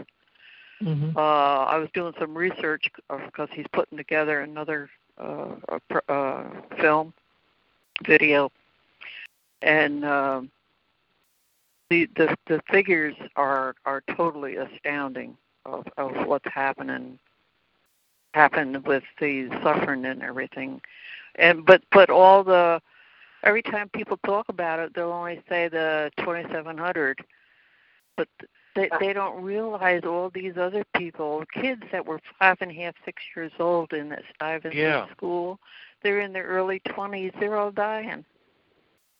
Mm-hmm. 0.82 1.16
uh, 1.16 1.20
I 1.64 1.76
was 1.78 1.88
doing 1.94 2.12
some 2.18 2.36
research 2.36 2.90
because 3.24 3.48
he's 3.52 3.66
putting 3.72 3.96
together 3.96 4.40
another 4.40 4.90
uh, 5.18 5.56
a 5.68 5.80
pr- 5.88 6.12
uh, 6.12 6.44
film, 6.80 7.14
video, 8.06 8.50
and 9.62 10.04
um, 10.04 10.50
the 11.88 12.06
the 12.16 12.36
the 12.46 12.60
figures 12.70 13.14
are 13.36 13.74
are 13.86 14.02
totally 14.16 14.56
astounding 14.56 15.36
of 15.64 15.86
of 15.96 16.26
what's 16.26 16.48
happening 16.52 17.18
happened 18.34 18.84
with 18.86 19.04
the 19.20 19.48
suffering 19.62 20.04
and 20.04 20.22
everything, 20.22 20.80
and 21.36 21.64
but 21.64 21.82
but 21.92 22.10
all 22.10 22.44
the 22.44 22.80
every 23.42 23.62
time 23.62 23.88
people 23.90 24.18
talk 24.24 24.48
about 24.48 24.78
it, 24.78 24.94
they'll 24.94 25.12
only 25.12 25.40
say 25.48 25.68
the 25.68 26.10
2700, 26.18 27.18
but 28.16 28.28
they 28.74 28.90
they 29.00 29.12
don't 29.12 29.42
realize 29.42 30.02
all 30.04 30.30
these 30.30 30.56
other 30.58 30.84
people, 30.96 31.44
kids 31.54 31.82
that 31.92 32.04
were 32.04 32.20
five 32.38 32.56
and 32.60 32.70
a 32.70 32.74
half, 32.74 32.94
six 33.04 33.22
years 33.34 33.52
old 33.58 33.92
in 33.92 34.08
that 34.10 34.22
Stuyvesant 34.34 34.74
Yeah. 34.74 35.08
school, 35.12 35.58
they're 36.02 36.20
in 36.20 36.32
their 36.32 36.44
early 36.44 36.80
20s, 36.80 37.32
they're 37.40 37.56
all 37.56 37.70
dying. 37.70 38.24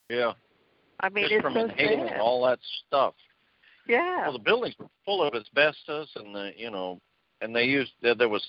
Yeah, 0.09 0.33
I 1.01 1.09
mean, 1.09 1.25
just 1.25 1.35
it's 1.35 1.43
from 1.43 1.55
so 1.55 1.61
inhaling 1.65 2.09
sad. 2.09 2.21
all 2.21 2.45
that 2.47 2.59
stuff. 2.87 3.15
Yeah. 3.87 4.23
Well, 4.23 4.33
the 4.33 4.39
buildings 4.39 4.75
were 4.79 4.89
full 5.05 5.23
of 5.23 5.35
asbestos, 5.35 6.09
and 6.17 6.35
the 6.35 6.53
you 6.57 6.71
know, 6.71 7.01
and 7.41 7.55
they 7.55 7.65
used 7.65 7.93
there 8.03 8.29
was, 8.29 8.47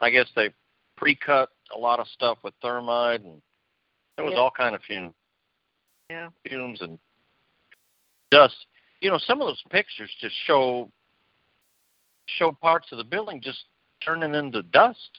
I 0.00 0.10
guess 0.10 0.26
they 0.36 0.50
pre-cut 0.96 1.50
a 1.74 1.78
lot 1.78 2.00
of 2.00 2.06
stuff 2.08 2.38
with 2.42 2.54
thermite, 2.62 3.20
and 3.22 3.42
there 4.16 4.24
was 4.24 4.34
Yeah. 4.34 4.40
all 4.40 4.50
kind 4.50 4.74
of 4.74 4.82
fumes, 4.82 5.14
yeah. 6.10 6.30
fumes 6.48 6.80
and 6.80 6.98
dust. 8.30 8.66
You 9.00 9.10
know, 9.10 9.18
some 9.18 9.40
of 9.40 9.46
those 9.46 9.62
pictures 9.70 10.10
just 10.20 10.34
show 10.46 10.90
show 12.26 12.50
parts 12.50 12.90
of 12.90 12.98
the 12.98 13.04
building 13.04 13.40
just 13.40 13.66
turning 14.00 14.34
into 14.34 14.62
dust, 14.62 15.18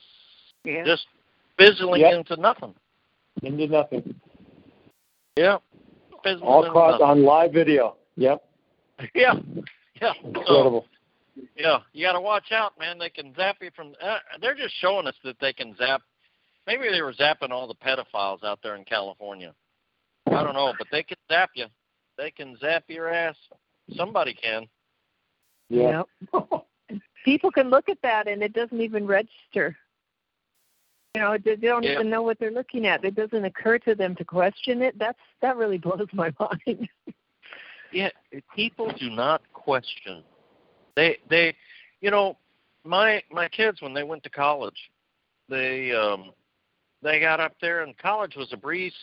Yeah. 0.66 0.84
just 0.84 1.08
fizzling 1.58 2.02
Yep. 2.02 2.14
into 2.14 2.36
nothing. 2.38 2.76
Into 3.44 3.68
nothing. 3.68 4.20
Yeah, 5.38 5.60
fizzling 6.24 6.48
All 6.48 6.70
caught 6.72 7.00
on 7.02 7.24
live 7.24 7.54
video. 7.54 7.96
Yep. 8.16 8.44
Yeah, 9.14 9.36
yeah. 10.02 10.14
So, 10.14 10.28
Incredible. 10.28 10.88
Yeah, 11.56 11.84
you 11.94 12.04
got 12.04 12.14
to 12.14 12.22
watch 12.22 12.52
out, 12.52 12.78
man. 12.80 12.98
They 12.98 13.12
can 13.12 13.34
zap 13.36 13.62
you 13.62 13.70
from. 13.76 13.94
Uh, 14.02 14.18
they're 14.42 14.56
just 14.56 14.74
showing 14.82 15.06
us 15.06 15.14
that 15.24 15.40
they 15.40 15.54
can 15.54 15.76
zap. 15.76 16.02
Maybe 16.68 16.90
they 16.92 17.02
were 17.02 17.14
zapping 17.14 17.52
all 17.52 17.68
the 17.68 17.74
pedophiles 17.76 18.44
out 18.44 18.60
there 18.62 18.76
in 18.76 18.84
California. 18.84 19.54
I 20.28 20.44
don't 20.44 20.54
know, 20.54 20.74
but 20.78 20.88
they 20.92 21.02
can 21.02 21.18
zap 21.32 21.52
you. 21.56 21.68
They 22.18 22.30
can 22.30 22.58
zap 22.60 22.84
your 22.88 23.10
ass. 23.10 23.38
Somebody 23.96 24.34
can. 24.34 24.68
Yeah. 25.70 26.04
Yep. 26.34 26.66
People 27.26 27.52
can 27.52 27.70
look 27.70 27.88
at 27.90 28.02
that 28.04 28.28
and 28.28 28.44
it 28.44 28.54
doesn't 28.54 28.82
even 28.82 29.08
register. 29.08 29.78
You 31.16 31.22
know, 31.22 31.38
they 31.44 31.56
they 31.56 31.68
don't 31.68 31.84
Yeah. 31.84 31.94
even 31.94 32.10
know 32.10 32.22
what 32.22 32.38
they're 32.40 32.52
looking 32.52 32.86
at. 32.86 33.04
It 33.04 33.16
doesn't 33.16 33.46
occur 33.46 33.80
to 33.80 33.96
them 33.96 34.16
to 34.16 34.26
question 34.26 34.82
it. 34.82 34.98
That's 35.00 35.20
that 35.42 35.56
really 35.56 35.78
blows 35.80 36.08
my 36.14 36.32
mind. 36.40 36.90
Yeah, 37.92 38.10
people 38.54 38.92
do 39.00 39.10
not 39.10 39.42
question. 39.54 40.24
They 40.96 41.18
they, 41.30 41.56
you 42.02 42.12
know, 42.12 42.38
my 42.84 43.24
my 43.32 43.48
kids 43.48 43.82
when 43.82 43.94
they 43.94 44.04
went 44.04 44.24
to 44.24 44.30
college, 44.30 44.92
they 45.50 45.92
um 45.94 46.32
they 47.08 47.20
got 47.22 47.40
up 47.40 47.54
there 47.62 47.84
and 47.84 47.98
college 47.98 48.36
was 48.36 48.52
a 48.52 48.58
breeze 48.58 48.94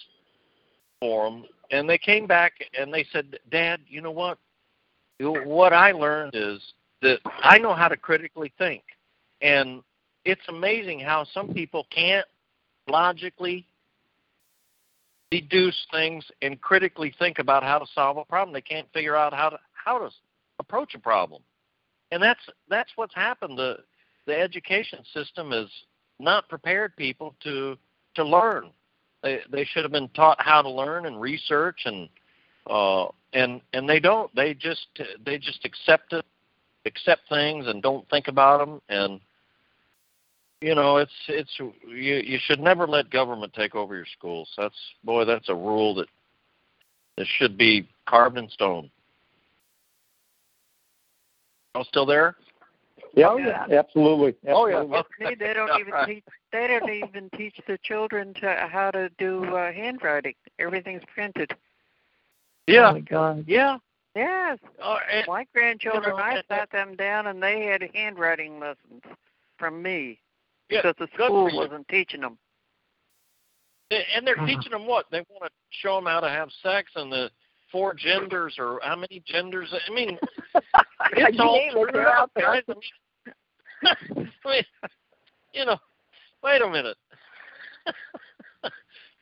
for 1.01 1.31
them, 1.31 1.45
and 1.71 1.89
they 1.89 1.97
came 1.97 2.27
back 2.27 2.53
and 2.79 2.93
they 2.93 3.05
said, 3.05 3.39
"Dad, 3.51 3.81
you 3.87 4.03
know 4.03 4.11
what? 4.11 4.39
What 5.19 5.73
I 5.73 5.93
learned 5.93 6.35
is 6.35 6.61
that 7.01 7.21
I 7.25 7.59
know 7.59 7.73
how 7.73 7.89
to 7.89 7.97
critically 7.97 8.53
think, 8.59 8.83
and 9.41 9.83
it's 10.25 10.47
amazing 10.49 11.01
how 11.01 11.25
some 11.25 11.55
people 11.55 11.87
can't 11.91 12.27
logically 12.89 13.67
deduce 15.31 15.87
things 15.91 16.25
and 16.43 16.61
critically 16.61 17.15
think 17.19 17.39
about 17.39 17.63
how 17.63 17.79
to 17.79 17.87
solve 17.95 18.19
a 18.19 18.25
problem. 18.25 18.53
They 18.53 18.61
can't 18.61 18.93
figure 18.93 19.17
out 19.17 19.33
how 19.33 19.49
to 19.49 19.59
how 19.73 19.99
to 19.99 20.11
approach 20.59 20.95
a 20.95 20.99
problem, 20.99 21.43
and 22.11 22.23
that's 22.23 22.47
that's 22.69 22.93
what's 22.97 23.15
happened. 23.15 23.57
The 23.57 23.79
the 24.27 24.39
education 24.39 25.03
system 25.15 25.53
has 25.53 25.69
not 26.19 26.51
prepared 26.51 26.97
people 26.97 27.35
to 27.45 27.79
to 28.15 28.25
learn. 28.25 28.71
They 29.23 29.41
they 29.51 29.65
should 29.65 29.85
have 29.85 29.93
been 29.93 30.09
taught 30.11 30.41
how 30.41 30.63
to 30.63 30.71
learn 30.71 31.07
and 31.07 31.21
research 31.21 31.83
and 31.85 32.09
uh 32.69 33.07
and 33.33 33.61
and 33.73 33.89
they 33.89 34.01
don't. 34.01 34.35
They 34.35 34.55
just 34.55 34.87
they 35.25 35.39
just 35.39 35.65
accept 35.65 36.13
it, 36.13 36.25
accept 36.87 37.23
things 37.29 37.67
and 37.67 37.83
don't 37.83 38.09
think 38.11 38.29
about 38.29 38.59
them 38.59 38.81
and 38.89 39.21
you 40.61 40.75
know 40.75 40.97
it's 40.97 41.13
it's 41.29 41.51
you 41.59 41.73
you 41.87 42.39
should 42.43 42.61
never 42.61 42.87
let 42.87 43.11
government 43.11 43.53
take 43.53 43.75
over 43.75 43.95
your 43.95 44.07
schools. 44.17 44.49
That's 44.57 44.79
boy 45.05 45.25
that's 45.25 45.49
a 45.49 45.55
rule 45.55 45.95
that 45.97 46.09
that 47.17 47.27
should 47.39 47.57
be 47.57 47.89
carved 48.07 48.39
in 48.39 48.49
stone. 48.49 48.91
All 51.75 51.85
still 51.85 52.07
there? 52.07 52.37
Yeah, 53.17 53.29
oh, 53.31 53.37
yeah. 53.37 53.67
absolutely. 53.71 54.35
absolutely. 54.47 54.53
Oh 54.53 54.67
yeah. 54.67 55.35
They 55.39 55.53
don't 55.55 55.81
even 55.81 55.95
teach. 56.07 56.25
They 56.53 56.67
don't 56.67 56.91
even 56.91 57.31
teach 57.37 57.61
the 57.67 57.79
children 57.83 58.35
to 58.35 58.69
how 58.71 58.91
to 58.91 59.09
do 59.19 59.45
uh, 59.57 59.73
handwriting. 59.73 60.35
Everything's 60.59 61.03
printed. 61.13 61.53
Yeah. 62.67 62.91
Oh 62.91 62.93
my 62.95 63.01
God. 63.01 63.45
Yeah. 63.47 63.79
Yes. 64.17 64.59
Uh, 64.83 64.97
and, 65.13 65.25
My 65.27 65.47
grandchildren, 65.53 66.05
you 66.05 66.11
know, 66.11 66.17
I 66.17 66.43
sat 66.49 66.71
them 66.71 66.95
down 66.97 67.27
and 67.27 67.43
they 67.43 67.63
had 67.63 67.89
handwriting 67.95 68.61
lessons 68.61 69.03
from 69.59 69.83
me 69.83 70.21
yeah, 70.71 70.81
because 70.83 70.95
the 70.99 71.09
school 71.15 71.51
wasn't 71.53 71.87
teaching 71.89 72.21
them. 72.21 72.39
And 73.91 74.27
they're 74.27 74.37
Uh-huh. 74.37 74.47
teaching 74.47 74.73
them 74.73 74.87
what? 74.87 75.07
They 75.11 75.19
want 75.29 75.45
to 75.45 75.51
show 75.71 75.97
them 75.97 76.07
how 76.07 76.21
to 76.21 76.29
have 76.29 76.49
sex 76.63 76.91
and 76.97 77.13
the 77.13 77.31
four 77.71 77.93
genders 77.95 78.57
or 78.59 78.81
how 78.83 78.97
many 78.97 79.21
genders. 79.27 79.73
I 79.73 79.93
mean, 79.93 80.19
it's 81.13 81.41
all 81.41 81.57
name 81.57 81.69
it, 81.69 81.71
screwed 81.73 81.95
they're 81.95 82.09
up, 82.09 82.15
out 82.23 82.31
there. 82.35 82.45
guys. 82.47 82.63
I 82.69 82.73
mean, 82.73 82.81
I 83.85 83.95
mean, 84.45 84.65
you 85.53 85.65
know, 85.65 85.79
wait 86.43 86.63
a 86.63 86.69
minute. 86.69 86.97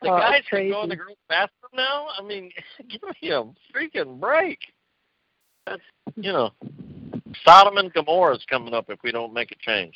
the 0.01 0.11
Oh, 0.11 0.17
guys 0.17 0.43
can 0.49 0.69
go 0.69 0.83
in 0.83 0.89
the 0.89 0.95
girls' 0.95 1.17
bathroom 1.29 1.71
now. 1.75 2.07
I 2.17 2.23
mean, 2.23 2.51
give 2.89 3.01
me 3.21 3.29
a 3.31 3.43
freaking 3.75 4.19
break. 4.19 4.59
That's 5.65 5.81
you 6.15 6.31
know, 6.33 6.51
Sodom 7.45 7.77
and 7.77 7.91
Gomorrah 7.93 8.35
is 8.35 8.45
coming 8.49 8.73
up 8.73 8.89
if 8.89 8.99
we 9.03 9.11
don't 9.11 9.33
make 9.33 9.51
a 9.51 9.55
change. 9.55 9.95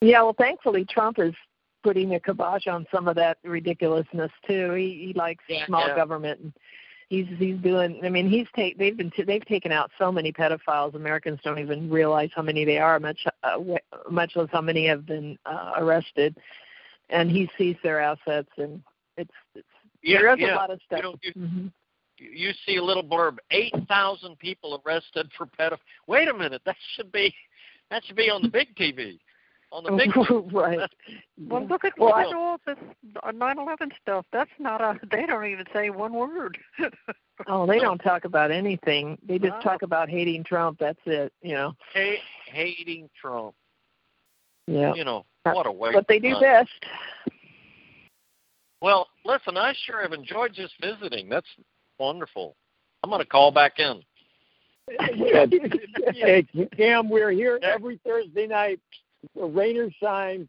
Yeah, 0.00 0.22
well, 0.22 0.34
thankfully 0.38 0.84
Trump 0.84 1.18
is 1.18 1.34
putting 1.82 2.14
a 2.14 2.20
kibosh 2.20 2.66
on 2.66 2.86
some 2.92 3.08
of 3.08 3.16
that 3.16 3.38
ridiculousness 3.44 4.30
too. 4.46 4.72
He, 4.72 5.06
he 5.06 5.12
likes 5.14 5.44
Yeah, 5.48 5.66
small 5.66 5.88
yeah. 5.88 5.96
government, 5.96 6.40
and 6.40 6.52
he's 7.08 7.26
he's 7.38 7.58
doing. 7.58 8.00
I 8.04 8.08
mean, 8.08 8.28
he's 8.28 8.46
take 8.54 8.78
they've 8.78 8.96
been 8.96 9.10
t- 9.10 9.24
they've 9.24 9.44
taken 9.46 9.72
out 9.72 9.90
so 9.98 10.10
many 10.10 10.32
pedophiles. 10.32 10.94
Americans 10.94 11.40
don't 11.44 11.58
even 11.58 11.90
realize 11.90 12.30
how 12.34 12.42
many 12.42 12.64
they 12.64 12.78
are. 12.78 12.98
Much 13.00 13.18
uh, 13.42 13.58
much 14.10 14.32
less 14.36 14.48
how 14.52 14.60
many 14.60 14.86
have 14.86 15.06
been 15.06 15.38
uh, 15.46 15.72
arrested, 15.76 16.36
and 17.10 17.30
he 17.30 17.48
seized 17.58 17.78
their 17.82 18.00
assets, 18.00 18.48
and 18.56 18.82
it's, 19.16 19.30
it's 19.54 19.66
Yeah, 20.02 20.18
there 20.20 20.32
is 20.34 20.40
yeah. 20.40 20.54
a 20.54 20.56
lot 20.56 20.70
of 20.70 20.80
stuff. 20.86 20.98
You 20.98 21.02
know, 21.02 21.14
you, 21.22 21.32
Mhm. 21.34 21.72
you 22.18 22.52
see 22.66 22.76
a 22.76 22.82
little 22.84 23.04
blurb: 23.04 23.38
eight 23.50 23.74
thousand 23.88 24.38
people 24.38 24.82
arrested 24.84 25.30
for 25.36 25.46
pedophilia. 25.46 25.78
Wait 26.06 26.28
a 26.28 26.34
minute, 26.34 26.62
that 26.66 26.76
should 26.96 27.10
be 27.12 27.34
that 27.90 28.04
should 28.04 28.16
be 28.16 28.30
on 28.30 28.42
the 28.42 28.48
big 28.48 28.74
TV, 28.76 29.18
on 29.74 29.82
the 29.84 29.90
big. 29.96 30.16
right. 30.54 30.78
Well, 31.48 31.66
look 31.66 31.84
at 31.84 31.92
Well, 31.98 32.10
look 32.10 32.16
I- 32.16 32.28
at 32.28 32.34
all 32.34 32.58
this 32.64 32.76
uh, 33.24 33.32
9/11 33.32 33.90
stuff. 34.00 34.24
That's 34.32 34.50
not 34.60 34.80
a. 34.80 34.98
They 35.10 35.26
don't 35.26 35.44
even 35.46 35.66
say 35.72 35.90
one 35.90 36.14
word. 36.14 36.56
Oh, 37.48 37.66
they 37.66 37.80
don't 37.80 37.98
talk 37.98 38.24
about 38.24 38.50
anything. 38.52 39.18
They 39.26 39.38
just 39.38 39.54
Wow. 39.54 39.60
talk 39.60 39.82
about 39.82 40.08
hating 40.08 40.44
Trump. 40.44 40.78
That's 40.78 41.00
it. 41.06 41.32
You 41.42 41.54
know. 41.54 41.72
Ha- 41.94 42.22
hating 42.46 43.10
Trump. 43.20 43.54
Yeah. 44.68 44.94
You 44.94 45.04
know 45.04 45.24
what 45.42 45.66
a 45.66 45.72
waste. 45.72 45.94
But 45.94 46.06
they 46.08 46.20
do 46.20 46.30
time. 46.34 46.40
best. 46.40 46.70
Well, 48.80 49.08
listen, 49.24 49.56
I 49.56 49.74
sure 49.86 50.02
have 50.02 50.12
enjoyed 50.12 50.52
just 50.54 50.74
visiting. 50.80 51.28
That's 51.28 51.46
wonderful. 51.98 52.54
I'm 53.02 53.10
going 53.10 53.20
to 53.22 53.26
call 53.26 53.50
back 53.50 53.78
in. 53.78 54.02
hey, 55.00 56.46
Cam, 56.76 57.08
we're 57.08 57.30
here 57.30 57.58
every 57.62 57.98
Thursday 58.06 58.46
night, 58.46 58.80
rain 59.34 59.76
or 59.78 59.90
shine. 60.02 60.48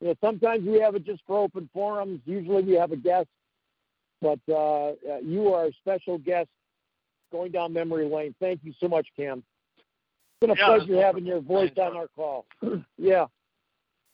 You 0.00 0.08
know, 0.08 0.14
sometimes 0.20 0.66
we 0.66 0.80
have 0.80 0.94
it 0.94 1.04
just 1.04 1.22
for 1.26 1.38
open 1.38 1.68
forums. 1.72 2.20
Usually 2.24 2.62
we 2.62 2.72
have 2.74 2.92
a 2.92 2.96
guest, 2.96 3.28
but 4.20 4.40
uh, 4.48 4.88
uh, 4.88 4.94
you 5.22 5.52
are 5.54 5.66
a 5.66 5.72
special 5.74 6.18
guest 6.18 6.48
going 7.30 7.52
down 7.52 7.72
memory 7.72 8.08
lane. 8.08 8.34
Thank 8.40 8.60
you 8.64 8.72
so 8.80 8.88
much, 8.88 9.06
Cam. 9.16 9.38
It's 9.78 9.86
been 10.40 10.50
a 10.50 10.54
Yeah, 10.56 10.78
pleasure 10.78 11.00
having 11.00 11.24
your 11.24 11.40
voice 11.40 11.70
on 11.80 11.96
our 11.96 12.08
call. 12.08 12.46
yeah, 12.98 13.26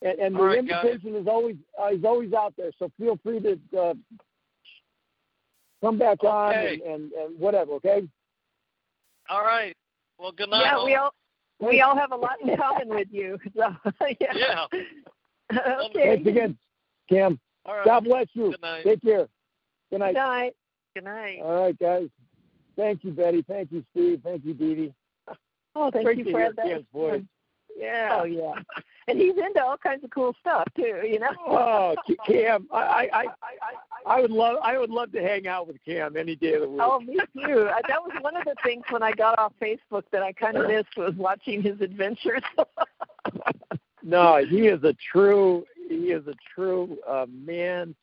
and, 0.02 0.18
and 0.18 0.35
the 0.35 0.40
All 0.40 0.47
right, 0.47 0.66
guys. 0.68 0.85
invitation 0.85 1.16
is 1.16 1.26
always 1.26 1.56
uh, 1.80 1.89
is 1.89 2.05
always 2.05 2.32
out 2.32 2.55
there. 2.56 2.70
So 2.78 2.90
feel 2.98 3.18
free 3.22 3.40
to 3.40 3.59
uh, 3.78 3.94
come 5.80 5.98
back 5.98 6.22
on 6.24 6.55
and, 6.55 6.82
and, 6.82 7.12
and 7.12 7.39
whatever. 7.39 7.72
Okay. 7.74 8.06
All 9.28 9.43
right. 9.43 9.74
Well, 10.18 10.32
good 10.32 10.51
night. 10.51 10.62
Yeah, 10.64 10.85
we 10.85 10.94
all 10.94 11.12
we 11.60 11.80
all 11.80 11.97
have 11.97 12.12
a 12.12 12.16
lot 12.16 12.40
in 12.40 12.56
common 12.56 12.89
with 12.89 13.09
you. 13.10 13.39
So 13.56 13.74
yeah. 14.20 14.32
Yeah. 14.35 14.66
okay. 15.86 16.16
Thanks 16.16 16.28
again, 16.28 16.59
Cam. 17.09 17.39
All 17.64 17.76
right. 17.76 17.85
God 17.85 18.05
bless 18.05 18.26
you. 18.35 18.51
Good 18.52 18.62
night. 18.62 18.85
Take 18.85 19.02
care. 19.02 19.28
Good 19.90 20.01
night. 20.01 20.14
Good 20.14 20.20
night. 20.20 20.52
Good 20.94 21.05
night. 21.05 21.39
All 21.43 21.62
right, 21.62 21.78
guys. 21.78 22.09
Thank 22.76 23.02
you, 23.05 23.12
Betty. 23.12 23.43
Thank 23.43 23.72
you, 23.72 23.85
Steve. 23.90 24.20
Thank 24.22 24.44
you, 24.44 24.55
Dee 24.55 24.74
Dee. 24.74 24.94
Oh, 25.74 25.90
thank 25.90 26.05
Great 26.05 26.18
you, 26.18 26.24
to 26.24 26.32
Fred. 26.32 26.55
hear 26.62 26.78
That 26.78 26.85
voice. 26.93 27.22
Yeah. 27.76 28.18
Oh 28.20 28.24
yeah. 28.24 28.55
And 29.09 29.18
he's 29.18 29.36
into 29.36 29.62
all 29.62 29.76
kinds 29.78 30.05
of 30.05 30.10
cool 30.10 30.35
stuff 30.40 30.64
too. 30.76 31.01
You 31.05 31.18
know. 31.20 31.28
Oh, 31.48 31.94
Cam, 32.26 32.68
I, 32.72 32.78
I, 32.78 33.09
I, 33.12 33.24
I 34.06 34.20
would 34.20 34.30
love, 34.30 34.59
I 34.62 34.78
would 34.78 34.90
love 34.90 35.12
to 35.12 35.20
hang 35.22 35.47
out 35.47 35.66
with 35.66 35.76
Cam 35.85 36.16
any 36.16 36.36
day 36.36 36.55
of 36.55 36.62
the 36.62 36.68
week. 36.68 36.80
Oh, 36.82 37.01
me 37.01 37.18
too. 37.35 37.68
Uh, 37.68 37.80
That 37.89 38.02
was 38.02 38.12
one 38.20 38.36
of 38.36 38.44
the 38.44 38.55
things 38.62 38.85
when 38.90 39.02
I 39.02 39.12
got 39.12 39.39
off 39.39 39.52
Facebook 39.60 40.02
that 40.12 40.22
I 40.22 40.32
kind 40.32 40.56
of 40.56 40.68
missed 40.68 40.97
was 40.97 41.14
watching 41.16 41.62
his 41.62 41.80
adventures. 41.80 42.43
No, 44.09 44.43
he 44.48 44.68
is 44.68 44.82
a 44.85 44.94
true, 45.12 45.64
he 45.89 46.12
is 46.12 46.26
a 46.28 46.35
true 46.55 46.97
uh, 47.06 47.26
man 47.30 47.94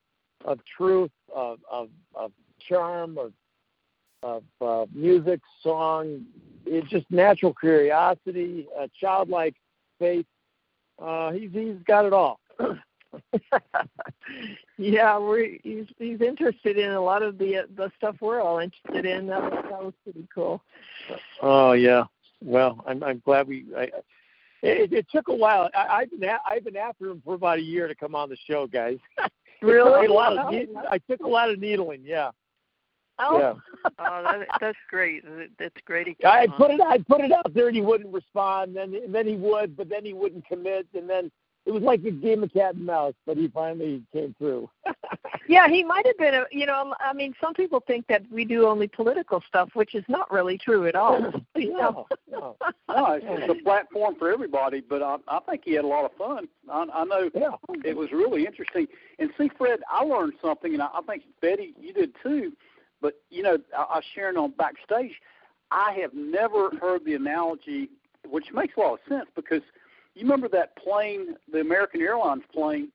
of 0.44 0.60
truth, 0.78 1.10
of, 1.34 1.58
of, 1.72 1.90
of 2.14 2.32
charm, 2.70 3.18
of, 3.18 3.34
of 4.22 4.44
uh, 4.62 4.86
music, 4.94 5.40
song. 5.64 6.24
It's 6.68 6.88
just 6.90 7.10
natural 7.10 7.56
curiosity, 7.56 8.68
uh, 8.80 8.88
childlike 9.00 9.56
faith. 9.98 10.28
Uh, 11.02 11.32
he's 11.32 11.52
he's 11.52 11.78
got 11.86 12.06
it 12.06 12.14
all. 12.14 12.40
yeah, 14.78 15.18
we're 15.18 15.58
he's 15.64 15.86
he's 15.98 16.22
interested 16.22 16.78
in 16.78 16.92
a 16.92 17.02
lot 17.02 17.24
of 17.24 17.38
the 17.38 17.68
the 17.76 17.92
stuff 17.98 18.16
we're 18.22 18.42
all 18.42 18.60
interested 18.60 19.06
in. 19.06 19.28
That 19.28 19.42
was, 19.44 19.64
that 19.70 19.84
was 19.84 19.94
pretty 20.04 20.28
cool. 20.34 20.62
Oh 21.42 21.74
yeah. 21.74 22.04
Well, 22.42 22.84
I'm 22.88 23.04
I'm 23.04 23.22
glad 23.26 23.48
we. 23.48 23.66
I, 23.76 23.90
it, 24.62 24.94
it 24.94 25.06
took 25.12 25.28
a 25.28 25.36
while. 25.36 25.70
I, 25.76 26.02
I've 26.02 26.12
been 26.12 26.24
a, 26.24 26.40
I've 26.50 26.64
been 26.64 26.78
after 26.78 27.10
him 27.10 27.22
for 27.24 27.36
about 27.36 27.60
a 27.60 27.64
year 27.64 27.88
to 27.88 27.96
come 27.96 28.16
on 28.16 28.30
the 28.30 28.38
show, 28.48 28.68
guys. 28.68 28.98
Really? 29.62 30.06
a 30.06 30.12
lot 30.12 30.38
of 30.38 30.54
I 30.92 31.00
took 31.10 31.22
a 31.22 31.28
lot 31.28 31.50
of 31.50 31.60
needling. 31.60 32.02
Yeah. 32.04 32.32
Oh, 33.20 33.40
Yeah. 33.40 33.54
oh, 34.00 34.24
that, 34.24 34.48
that's 34.60 34.78
great. 34.90 35.24
That's 35.58 35.76
great. 35.86 36.08
he 36.08 36.16
I 36.26 36.48
put 36.58 36.72
it 36.72 36.82
I 36.82 36.98
put 37.00 37.22
it 37.22 37.32
out 37.32 37.54
there 37.54 37.68
and 37.68 37.76
he 37.76 37.82
wouldn't 37.82 38.14
respond. 38.14 38.76
Then 38.76 38.94
and 38.96 39.14
then 39.14 39.28
he 39.28 39.36
would, 39.36 39.76
but 39.78 39.90
then 39.90 40.04
he 40.06 40.14
wouldn't 40.14 40.46
commit. 40.48 40.88
And 40.94 41.10
then 41.10 41.32
it 41.66 41.72
was 41.72 41.82
like 41.84 42.04
a 42.04 42.12
game 42.12 42.44
of 42.44 42.54
cat 42.54 42.76
and 42.76 42.86
mouse. 42.86 43.14
But 43.26 43.38
he 43.38 43.48
finally 43.48 44.04
came 44.12 44.36
through. 44.38 44.70
yeah, 45.48 45.68
he 45.68 45.84
might 45.84 46.06
have 46.06 46.18
been 46.18 46.34
a. 46.36 46.46
You 46.52 46.66
know, 46.66 46.94
I 47.00 47.14
mean, 47.14 47.34
some 47.42 47.54
people 47.54 47.82
think 47.88 48.06
that 48.08 48.24
we 48.32 48.44
do 48.46 48.68
only 48.68 48.88
political 48.88 49.42
stuff, 49.48 49.70
which 49.74 49.96
is 49.96 50.04
not 50.08 50.32
really 50.32 50.58
true 50.58 50.88
at 50.88 50.96
all. 50.96 51.20
You 51.56 51.72
know? 51.72 52.06
no, 52.30 52.58
No, 52.90 53.14
it's, 53.14 53.26
it's 53.28 53.60
a 53.60 53.64
platform 53.64 54.16
for 54.20 54.30
everybody, 54.32 54.82
but 54.82 55.02
I, 55.02 55.16
I 55.28 55.40
think 55.50 55.62
he 55.64 55.74
had 55.74 55.86
a 55.86 55.88
lot 55.88 56.04
of 56.06 56.12
fun. 56.18 56.48
I, 56.70 56.86
I 56.94 57.06
know 57.06 57.30
Yeah. 57.34 57.52
it 57.84 57.96
was 57.96 58.12
really 58.12 58.46
interesting. 58.46 58.88
And 59.20 59.30
see, 59.38 59.50
Fred, 59.58 59.80
I 59.90 60.04
learned 60.04 60.34
something, 60.42 60.74
and 60.74 60.84
I, 60.84 60.88
I 60.94 61.02
think 61.08 61.24
Betty, 61.42 61.74
you 61.80 61.94
did 61.94 62.12
too. 62.22 62.52
But 63.06 63.20
you 63.30 63.44
know, 63.44 63.60
I, 63.78 63.84
I 63.84 63.96
was 63.98 64.04
sharing 64.16 64.36
on 64.36 64.52
backstage. 64.58 65.12
I 65.70 65.96
have 66.02 66.16
never 66.16 66.72
heard 66.82 67.06
the 67.06 67.14
analogy, 67.14 67.88
which 68.28 68.46
makes 68.52 68.74
a 68.78 68.80
lot 68.80 68.94
of 68.94 69.00
sense 69.08 69.28
because 69.36 69.62
you 70.16 70.24
remember 70.24 70.48
that 70.50 70.76
plane, 70.76 71.36
the 71.52 71.60
American 71.60 72.02
Airlines 72.02 72.42
plane, 72.52 72.88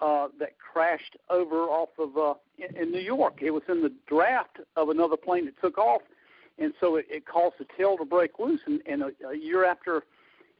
uh, 0.00 0.28
that 0.38 0.50
crashed 0.58 1.16
over 1.30 1.64
off 1.64 1.88
of 1.98 2.16
uh, 2.16 2.34
in, 2.58 2.76
in 2.80 2.92
New 2.92 3.00
York. 3.00 3.40
It 3.42 3.50
was 3.50 3.64
in 3.68 3.82
the 3.82 3.92
draft 4.06 4.58
of 4.76 4.88
another 4.88 5.16
plane 5.16 5.46
that 5.46 5.60
took 5.60 5.78
off, 5.78 6.02
and 6.60 6.72
so 6.78 6.94
it, 6.94 7.06
it 7.10 7.26
caused 7.26 7.56
the 7.58 7.66
tail 7.76 7.96
to 7.96 8.04
break 8.04 8.38
loose. 8.38 8.60
And, 8.66 8.80
and 8.86 9.02
a, 9.02 9.10
a 9.30 9.36
year 9.36 9.64
after, 9.64 10.04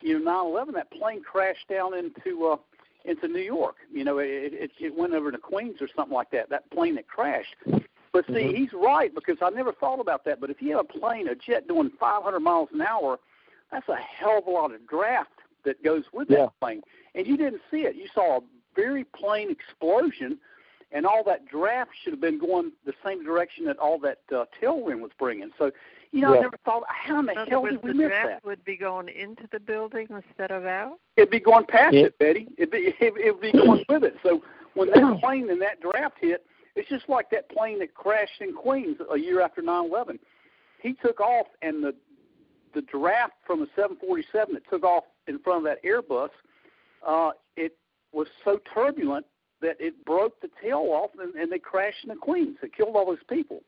you 0.00 0.18
know, 0.18 0.28
9/11, 0.28 0.74
that 0.74 0.90
plane 0.90 1.22
crashed 1.22 1.68
down 1.68 1.92
into 1.96 2.44
uh, 2.44 2.56
into 3.04 3.28
New 3.28 3.38
York. 3.38 3.76
You 3.92 4.02
know, 4.02 4.18
it, 4.18 4.52
it 4.52 4.70
it 4.80 4.98
went 4.98 5.14
over 5.14 5.30
to 5.30 5.38
Queens 5.38 5.76
or 5.80 5.86
something 5.94 6.12
like 6.12 6.32
that. 6.32 6.50
That 6.50 6.68
plane 6.72 6.96
that 6.96 7.06
crashed. 7.06 7.54
But 8.12 8.27
see, 8.27 8.32
Mhm. 8.32 8.57
he's 8.57 8.73
right 8.73 9.15
because 9.15 9.39
I 9.41 9.51
never 9.51 9.73
thought 9.73 10.01
about 10.01 10.24
that. 10.24 10.41
But 10.41 10.51
if 10.51 10.61
you 10.61 10.77
have 10.77 10.81
a 10.81 10.99
plane, 10.99 11.28
a 11.28 11.35
jet 11.35 11.69
doing 11.69 11.91
500 11.91 12.41
miles 12.41 12.69
an 12.73 12.81
hour, 12.82 13.19
that's 13.70 13.89
a 13.89 13.97
hell 13.97 14.39
of 14.39 14.47
a 14.47 14.51
lot 14.51 14.73
of 14.73 14.85
draft 14.87 15.31
that 15.62 15.82
goes 15.82 16.05
with 16.12 16.28
Yeah. 16.31 16.39
that 16.47 16.61
plane. 16.61 16.82
And 17.15 17.27
you 17.27 17.37
didn't 17.37 17.62
see 17.70 17.87
it. 17.87 17.95
You 17.95 18.09
saw 18.09 18.39
a 18.39 18.41
very 18.74 19.05
plain 19.05 19.49
explosion, 19.51 20.41
and 20.91 21.07
all 21.07 21.23
that 21.24 21.47
draft 21.47 21.93
should 22.03 22.12
have 22.12 22.20
been 22.20 22.39
going 22.39 22.73
the 22.85 22.95
same 23.05 23.23
direction 23.23 23.65
that 23.66 23.78
all 23.78 23.99
that 24.01 24.19
uh, 24.32 24.47
tailwind 24.61 25.01
was 25.01 25.12
bringing. 25.19 25.53
So, 25.57 25.70
you 26.11 26.23
know, 26.23 26.32
Yeah. 26.32 26.39
I 26.39 26.43
never 26.43 26.57
thought, 26.65 26.82
how 26.89 27.20
in 27.20 27.27
the 27.27 27.43
In 27.43 27.47
hell 27.49 27.62
words, 27.62 27.74
did 27.77 27.85
we 27.85 27.89
the 27.93 27.95
miss 27.99 28.09
draft 28.09 28.27
that? 28.28 28.45
would 28.45 28.65
be 28.65 28.77
going 28.77 29.09
into 29.09 29.47
the 29.53 29.61
building 29.61 30.09
instead 30.11 30.51
of 30.51 30.66
out. 30.66 30.99
It'd 31.16 31.31
be 31.31 31.39
going 31.39 31.65
past 31.66 31.95
Yeah. 31.95 32.07
it, 32.07 32.19
Betty. 32.19 32.49
It'd 32.59 32.70
be 32.73 32.89
it'd 33.01 33.41
be 33.41 33.53
going 33.53 33.85
with 33.89 34.03
it. 34.03 34.16
So 34.24 34.43
when 34.74 34.91
that 34.91 34.95
plane 35.20 35.49
and 35.51 35.62
that 35.62 35.81
draft 35.81 36.19
hit, 36.19 36.45
it's 36.76 36.88
just 36.88 37.09
like 37.09 37.30
that 37.30 37.51
plane 37.51 37.78
that 37.80 37.94
crashed 37.94 38.40
in 38.40 38.55
Queens 38.55 38.98
a 39.12 39.18
year 39.18 39.40
after 39.40 39.62
9/11. 39.62 40.18
He 40.82 40.94
took 40.94 41.20
off, 41.20 41.47
and 41.62 41.82
the 41.82 41.94
the 42.72 42.82
draft 42.82 43.34
from 43.47 43.60
the 43.60 43.68
747 43.74 44.55
that 44.55 44.68
took 44.70 44.84
off 44.84 45.05
in 45.26 45.40
front 45.40 45.59
of 45.59 45.64
that 45.64 45.82
Airbus, 45.82 46.30
uh, 47.05 47.32
it 47.56 47.76
was 48.12 48.28
so 48.44 48.60
turbulent 48.72 49.26
that 49.60 49.76
it 49.80 50.05
broke 50.05 50.40
the 50.40 50.48
tail 50.62 50.86
off, 50.90 51.10
and, 51.18 51.34
and 51.34 51.51
they 51.51 51.59
crashed 51.59 52.05
into 52.05 52.16
Queens. 52.16 52.59
It 52.62 52.72
killed 52.72 52.94
all 52.94 53.06
those 53.06 53.18
people, 53.28 53.62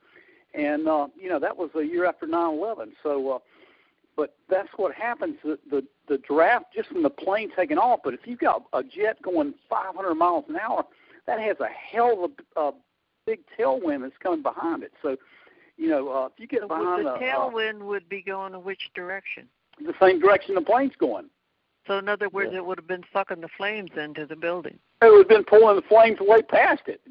and 0.54 0.88
uh, 0.88 1.08
you 1.18 1.28
know 1.28 1.38
that 1.38 1.56
was 1.56 1.70
a 1.74 1.82
year 1.84 2.06
after 2.06 2.26
9/11. 2.26 2.92
So. 3.02 3.32
Uh, 3.32 3.38
but 4.14 4.34
that's 4.50 4.68
what 4.76 4.94
happens. 4.94 5.36
The, 5.42 5.58
the 5.70 5.82
the 6.08 6.18
draft 6.18 6.66
just 6.74 6.88
from 6.90 7.02
the 7.02 7.10
plane 7.10 7.50
taking 7.56 7.78
off. 7.78 8.00
But 8.04 8.14
if 8.14 8.20
you've 8.26 8.38
got 8.38 8.62
a 8.72 8.82
jet 8.82 9.20
going 9.22 9.54
500 9.70 10.14
miles 10.14 10.44
an 10.48 10.56
hour, 10.56 10.84
that 11.26 11.40
has 11.40 11.56
a 11.60 11.68
hell 11.68 12.24
of 12.24 12.30
a, 12.56 12.60
a 12.60 12.72
big 13.26 13.40
tailwind 13.58 14.02
that's 14.02 14.16
coming 14.22 14.42
behind 14.42 14.82
it. 14.82 14.92
So, 15.02 15.16
you 15.76 15.88
know, 15.88 16.08
uh, 16.10 16.26
if 16.26 16.32
you 16.38 16.46
get 16.46 16.60
So 16.60 16.68
behind 16.68 17.06
the 17.06 17.10
a, 17.12 17.14
uh, 17.14 17.18
tailwind 17.18 17.80
would 17.82 18.08
be 18.08 18.22
going 18.22 18.54
in 18.54 18.62
which 18.64 18.90
direction? 18.94 19.48
the 19.80 19.94
same 20.00 20.20
direction 20.20 20.54
the 20.54 20.60
plane's 20.60 20.92
going, 20.98 21.28
So 21.86 21.96
in 21.98 22.06
other 22.08 22.28
words, 22.28 22.50
it 22.54 22.64
would 22.64 22.78
have 22.78 22.86
been 22.86 23.02
sucking 23.12 23.40
the 23.40 23.48
flames 23.56 23.90
into 23.96 24.26
the 24.26 24.36
building. 24.36 24.78
it 25.00 25.06
would 25.10 25.18
have 25.20 25.28
been 25.28 25.44
pulling 25.44 25.76
the 25.76 25.82
flames 25.82 26.18
way 26.20 26.42
past 26.42 26.82
it. 26.86 27.00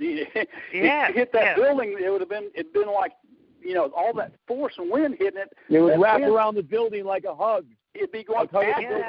Yeah, 0.73 1.07
if 1.09 1.15
you 1.15 1.19
hit 1.21 1.33
that 1.33 1.41
yeah. 1.43 1.55
building, 1.55 1.97
it 1.99 2.09
would 2.09 2.21
have 2.21 2.29
been 2.29 2.49
it'd 2.53 2.71
been 2.71 2.87
like, 2.93 3.13
you 3.61 3.73
know, 3.73 3.91
all 3.97 4.13
that 4.13 4.31
force 4.47 4.73
and 4.77 4.89
wind 4.91 5.15
hitting 5.19 5.41
it. 5.41 5.51
It 5.69 5.81
would 5.81 5.99
wrap 5.99 6.19
wind- 6.21 6.31
around 6.31 6.55
the 6.55 6.63
building 6.63 7.03
like 7.03 7.25
a 7.25 7.35
hug. 7.35 7.65
It'd 7.95 8.11
be 8.11 8.23
going 8.23 8.47
Like 8.53 8.65
past 8.71 8.81
you- 8.81 8.95
it. 8.95 9.03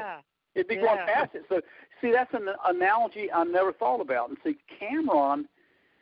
It'd 0.55 0.69
be 0.69 0.77
going 0.77 0.99
past 1.07 1.35
it. 1.35 1.45
So, 1.49 1.61
see, 2.01 2.11
that's 2.11 2.33
an 2.35 2.49
analogy 2.67 3.31
I 3.33 3.45
never 3.45 3.73
thought 3.73 4.01
about. 4.01 4.29
And 4.31 4.39
see, 4.45 4.57
Kamron 4.81 5.45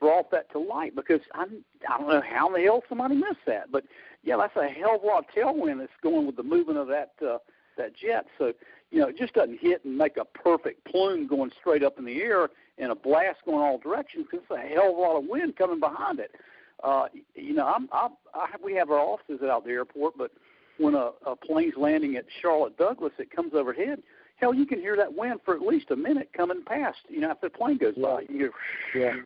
brought 0.01 0.31
that 0.31 0.51
to 0.53 0.59
light 0.59 0.97
because 0.97 1.21
I, 1.35 1.45
I 1.89 1.99
don't 1.99 2.09
know 2.09 2.23
how 2.23 2.49
in 2.49 2.55
the 2.55 2.61
hell 2.61 2.83
somebody 2.89 3.15
missed 3.15 3.45
that. 3.47 3.71
But 3.71 3.85
yeah, 4.23 4.37
that's 4.37 4.57
a 4.57 4.69
hell 4.69 4.97
of 4.97 5.03
a 5.03 5.07
lot 5.07 5.25
of 5.25 5.35
tailwind 5.35 5.79
that's 5.79 5.93
going 6.03 6.27
with 6.27 6.37
the 6.37 6.43
movement 6.43 6.79
of 6.79 6.89
that 6.89 7.13
uh, 7.25 7.39
that 7.77 7.97
jet. 7.97 8.27
So, 8.39 8.53
you 8.91 9.01
know, 9.01 9.09
it 9.09 9.17
just 9.17 9.35
doesn't 9.35 9.61
hit 9.61 9.85
and 9.85 9.97
make 9.97 10.17
a 10.17 10.25
perfect 10.25 10.85
plume 10.85 11.27
going 11.27 11.51
straight 11.61 11.83
up 11.83 11.99
in 11.99 12.05
the 12.05 12.21
air 12.21 12.49
and 12.79 12.91
a 12.91 12.95
blast 12.95 13.39
going 13.45 13.61
all 13.61 13.79
directions 13.79 14.27
because 14.31 14.45
it's 14.49 14.59
a 14.59 14.75
hell 14.75 14.91
of 14.91 14.97
a 14.97 15.01
lot 15.01 15.19
of 15.19 15.25
wind 15.29 15.57
coming 15.57 15.81
behind 15.81 16.19
it. 16.19 16.35
Uh, 16.83 17.07
you 17.35 17.55
know, 17.55 17.67
I'm, 17.67 17.89
I'm, 17.93 18.13
I, 18.35 18.49
we 18.63 18.75
have 18.75 18.91
our 18.91 18.99
offices 18.99 19.43
out 19.43 19.59
at 19.59 19.65
the 19.65 19.71
airport, 19.71 20.17
but 20.17 20.33
when 20.79 20.95
a, 20.95 21.11
a 21.27 21.37
plane's 21.37 21.75
landing 21.77 22.17
at 22.17 22.25
Charlotte 22.41 22.77
Douglas, 22.79 23.13
it 23.19 23.31
comes 23.31 23.53
overhead. 23.55 24.03
Hell, 24.37 24.55
you 24.55 24.65
can 24.65 24.81
hear 24.81 24.97
that 24.97 25.15
wind 25.15 25.41
for 25.45 25.55
at 25.55 25.61
least 25.61 25.91
a 25.91 25.97
minute 25.97 26.31
coming 26.35 26.63
past. 26.65 26.99
You 27.09 27.21
know, 27.21 27.31
after 27.31 27.49
the 27.49 27.59
plane 27.59 27.77
goes 27.77 27.97
by, 27.97 28.23
you 28.31 28.39
hear. 28.39 28.53
Yeah. 28.95 29.23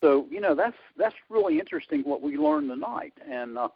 So 0.00 0.26
you 0.30 0.40
know 0.40 0.54
that's 0.54 0.76
that's 0.96 1.14
really 1.28 1.58
interesting 1.58 2.02
what 2.02 2.22
we 2.22 2.36
learned 2.36 2.68
tonight, 2.70 3.14
and 3.28 3.58
uh, 3.58 3.68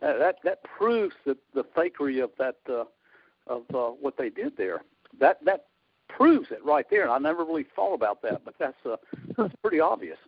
that 0.00 0.18
that 0.18 0.36
that 0.44 0.62
proves 0.64 1.14
the 1.24 1.36
the 1.54 1.64
fakery 1.64 2.22
of 2.22 2.30
that 2.38 2.56
uh, 2.68 2.84
of 3.46 3.62
uh, 3.74 3.90
what 4.00 4.16
they 4.16 4.28
did 4.30 4.56
there. 4.56 4.82
That 5.18 5.44
that 5.44 5.66
proves 6.08 6.50
it 6.50 6.62
right 6.64 6.84
there. 6.90 7.04
And 7.04 7.12
I 7.12 7.18
never 7.18 7.44
really 7.44 7.66
thought 7.74 7.94
about 7.94 8.20
that, 8.22 8.44
but 8.44 8.54
that's 8.58 8.76
uh, 8.84 8.96
that's 9.36 9.54
pretty 9.62 9.80
obvious. 9.80 10.18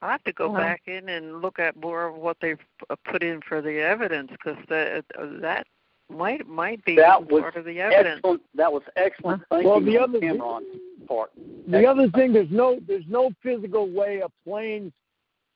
I 0.00 0.10
have 0.12 0.24
to 0.24 0.32
go 0.32 0.46
Uh-huh. 0.46 0.58
back 0.58 0.82
in 0.86 1.08
and 1.08 1.40
look 1.40 1.58
at 1.58 1.76
more 1.76 2.06
of 2.06 2.14
what 2.16 2.36
they've 2.40 2.58
uh, 2.90 2.96
put 3.10 3.22
in 3.22 3.40
for 3.42 3.60
the 3.62 3.80
evidence 3.80 4.30
because 4.30 4.56
that 4.68 5.04
uh, 5.18 5.26
that 5.40 5.66
might 6.10 6.46
might 6.46 6.84
be 6.84 6.96
That 6.96 7.30
was 7.30 7.40
part 7.42 7.56
of 7.56 7.64
the 7.64 7.80
evidence. 7.80 8.16
excellent. 8.18 8.42
That 8.54 8.72
was 8.72 8.82
excellent 8.96 9.42
thinking 9.50 9.68
Well, 9.70 9.80
the 9.80 9.98
on 9.98 10.04
other- 10.10 10.20
Kamron's 10.20 10.80
part. 11.06 11.30
The 11.68 11.86
other 11.86 12.08
thing, 12.10 12.32
there's 12.32 12.50
no 12.50 12.78
there's 12.86 13.06
no 13.08 13.30
physical 13.42 13.88
way 13.90 14.20
a 14.20 14.28
plane 14.48 14.92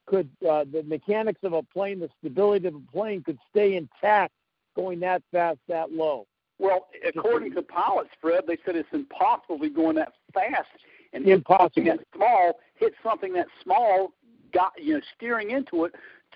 could 0.07 0.29
uh, 0.49 0.65
the 0.73 0.83
mechanics 0.85 1.41
of 1.43 1.53
a 1.53 1.62
plane, 1.62 2.01
the 2.01 2.09
stability 2.19 2.66
of 2.66 2.75
a 2.75 2.93
plane 2.93 3.23
could 3.23 3.39
stay 3.51 3.77
intact 3.77 4.33
going 4.75 5.01
that 5.01 5.23
fast, 5.33 5.59
that 5.69 5.93
low. 5.93 6.27
Well, 6.59 6.89
according 7.07 7.55
to 7.55 7.62
pilots, 7.62 8.11
Fred, 8.20 8.45
they 8.47 8.57
said 8.65 8.75
it's 8.75 8.89
impossible 8.93 9.57
to 9.59 9.62
be 9.62 9.69
going 9.70 9.97
that 9.97 10.12
fast 10.35 10.66
and 11.12 11.27
Impossible. 11.29 11.70
hit 11.75 11.85
something 11.85 11.85
that 11.85 12.01
small, 12.15 12.53
hit 12.77 12.95
something 13.03 13.33
that 13.35 13.47
small, 13.62 14.12
got 14.53 14.73
you 14.83 14.95
know, 14.95 15.01
steering 15.15 15.51
into 15.51 15.85
it. 15.85 15.95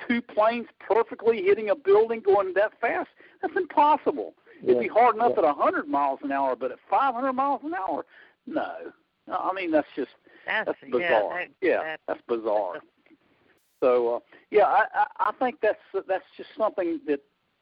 Two 0.08 0.22
planes 0.22 0.66
perfectly 0.80 1.42
hitting 1.42 1.70
a 1.70 1.74
building 1.76 2.20
going 2.20 2.52
that 2.54 2.72
fast. 2.80 3.10
That's 3.40 3.54
impossible. 3.56 4.34
It'd 4.62 4.78
be 4.80 4.88
hard 4.88 5.16
enough 5.16 5.32
Yeah. 5.36 5.44
at 5.44 5.50
a 5.50 5.52
100 5.54 5.88
miles 5.88 6.20
an 6.22 6.32
hour, 6.32 6.54
but 6.56 6.70
at 6.72 6.78
500 6.88 7.32
miles 7.32 7.60
an 7.64 7.74
hour, 7.74 8.04
no. 8.46 8.92
No, 9.28 9.36
I 9.36 9.52
mean 9.52 9.70
that's 9.70 9.86
just 9.94 10.10
That's, 10.46 10.66
that's 10.66 10.78
yeah, 10.82 10.90
bizarre. 10.90 11.38
that- 11.38 11.50
yeah, 11.60 11.82
that- 11.82 12.00
that's 12.08 12.20
bizarre. 12.26 12.80
So 13.80 14.16
uh, 14.16 14.20
yeah, 14.50 14.64
I, 14.66 14.84
I 14.94 15.06
I 15.28 15.32
think 15.38 15.60
that's 15.60 15.78
that's 16.08 16.24
just 16.36 16.50
something 16.56 17.00
that 17.06 17.20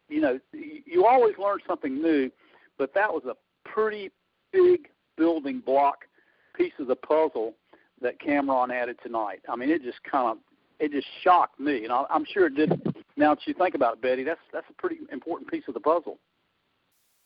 you 0.09 0.21
know 0.21 0.39
you, 0.53 0.83
you 0.87 1.07
always 1.07 1.37
learn 1.39 1.59
something 1.67 2.01
new, 2.01 2.31
but 2.79 2.93
that 2.95 3.13
was 3.13 3.25
a 3.27 3.37
pretty 3.69 4.11
big 4.53 4.89
building 5.17 5.61
block 5.61 6.07
piece 6.55 6.73
of 6.79 6.87
the 6.87 6.97
puzzle 6.97 7.55
that 8.01 8.19
Kamron 8.21 8.71
added 8.73 8.99
tonight. 9.03 9.41
I 9.49 9.57
mean, 9.57 9.71
it 9.71 9.83
just 9.83 10.03
kind 10.05 10.29
of 10.31 10.39
it 10.81 10.93
just 10.93 11.07
shocked 11.23 11.61
me, 11.61 11.85
and 11.85 11.93
I, 11.93 12.05
I'm 12.11 12.25
sure 12.25 12.47
it 12.47 12.55
did. 12.55 12.71
Now 13.17 13.35
that 13.35 13.47
you 13.47 13.55
think 13.55 13.75
about 13.75 13.95
it, 13.95 14.03
Betty, 14.03 14.25
that's 14.25 14.41
that's 14.53 14.67
a 14.71 14.73
pretty 14.75 14.99
important 15.13 15.51
piece 15.51 15.65
of 15.69 15.75
the 15.75 15.81
puzzle. 15.81 16.19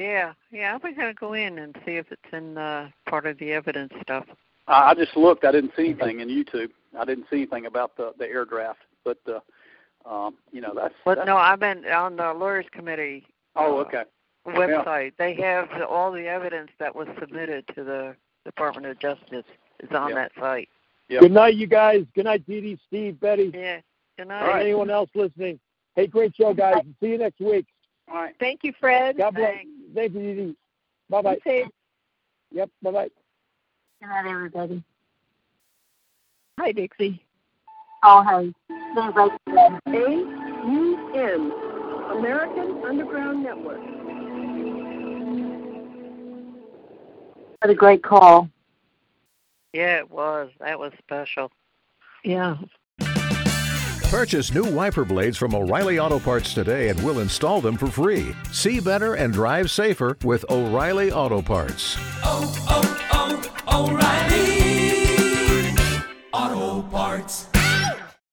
Yeah, 0.00 0.32
yeah. 0.50 0.74
I'm 0.74 0.94
gonna 0.94 1.14
go 1.14 1.34
in 1.34 1.58
and 1.58 1.74
see 1.86 1.92
if 1.92 2.06
it's 2.10 2.32
in 2.32 2.58
uh, 2.58 2.90
part 3.08 3.26
of 3.26 3.38
the 3.38 3.52
evidence 3.52 3.92
stuff. 4.02 4.26
I, 4.66 4.90
I 4.90 4.94
just 4.94 5.16
looked; 5.16 5.44
I 5.44 5.52
didn't 5.52 5.72
see 5.76 5.84
anything 5.90 6.20
in 6.20 6.28
YouTube. 6.28 6.70
I 6.98 7.04
didn't 7.04 7.26
see 7.30 7.36
anything 7.36 7.66
about 7.66 7.96
the 7.96 8.12
the 8.18 8.26
air 8.26 8.44
draft, 8.44 8.80
but 9.04 9.18
uh, 9.28 10.08
um, 10.08 10.34
you 10.50 10.60
know 10.60 10.72
that's. 10.74 10.94
But 11.04 11.16
that's 11.16 11.26
no, 11.26 11.36
I've 11.36 11.60
been 11.60 11.84
on 11.86 12.16
the 12.16 12.32
lawyers 12.32 12.66
committee 12.72 13.26
oh, 13.54 13.78
uh, 13.78 13.80
okay. 13.82 14.02
website. 14.46 15.12
They 15.16 15.34
have 15.34 15.68
all 15.88 16.10
the 16.10 16.26
evidence 16.26 16.70
that 16.80 16.94
was 16.94 17.06
submitted 17.20 17.64
to 17.76 17.84
the 17.84 18.16
Department 18.44 18.86
of 18.86 18.98
Justice 18.98 19.44
is 19.80 19.90
on 19.92 20.10
Yeah. 20.10 20.14
that 20.16 20.32
site. 20.38 20.68
Good 21.08 21.32
night, 21.32 21.54
you 21.54 21.66
guys. 21.66 22.04
Good 22.14 22.24
night, 22.24 22.44
Dee 22.46 22.60
Dee, 22.60 22.78
Steve, 22.86 23.20
Betty, 23.20 23.50
Yeah. 23.54 23.76
Good 24.16 24.22
and 24.22 24.28
night. 24.28 24.62
anyone 24.62 24.90
else 24.90 25.10
listening. 25.14 25.58
Hey, 25.96 26.06
great 26.06 26.34
show, 26.34 26.54
guys. 26.54 26.82
See 27.00 27.08
you 27.08 27.18
next 27.18 27.40
week. 27.40 27.66
All 28.08 28.16
right. 28.16 28.34
Thank 28.40 28.64
you, 28.64 28.72
Fred. 28.80 29.16
God 29.18 29.34
bless. 29.34 29.54
Thank 29.94 30.14
you, 30.14 30.20
Dee 30.20 30.34
Dee. 30.34 30.56
Bye 31.10 31.22
bye. 31.22 31.38
Yep. 32.52 32.70
Bye 32.82 32.90
bye. 32.90 33.08
Good 34.00 34.08
night, 34.08 34.26
everybody. 34.26 34.82
Hi, 36.58 36.72
Dixie. 36.72 37.20
Oh, 38.02 38.22
hey. 38.22 38.52
Seems 38.94 39.14
like 39.16 39.32
AUN, 39.86 41.52
American 42.18 42.82
Underground 42.86 43.42
Network. 43.42 43.80
what 47.60 47.70
a 47.70 47.74
great 47.74 48.02
call. 48.02 48.48
Yeah, 49.74 49.98
it 49.98 50.08
was. 50.10 50.50
That 50.60 50.78
was 50.78 50.92
special. 51.00 51.50
Yeah. 52.24 52.56
Purchase 54.08 54.54
new 54.54 54.62
wiper 54.62 55.04
blades 55.04 55.36
from 55.36 55.52
O'Reilly 55.52 55.98
Auto 55.98 56.20
Parts 56.20 56.54
today 56.54 56.90
and 56.90 57.04
we'll 57.04 57.18
install 57.18 57.60
them 57.60 57.76
for 57.76 57.88
free. 57.88 58.32
See 58.52 58.78
better 58.78 59.14
and 59.14 59.32
drive 59.32 59.72
safer 59.72 60.16
with 60.22 60.44
O'Reilly 60.48 61.10
Auto 61.10 61.42
Parts. 61.42 61.96
oh, 62.22 62.54
oh, 62.70 63.50
oh, 63.72 63.90
O'Reilly 66.32 66.62
Auto 66.62 66.88
Parts. 66.88 67.48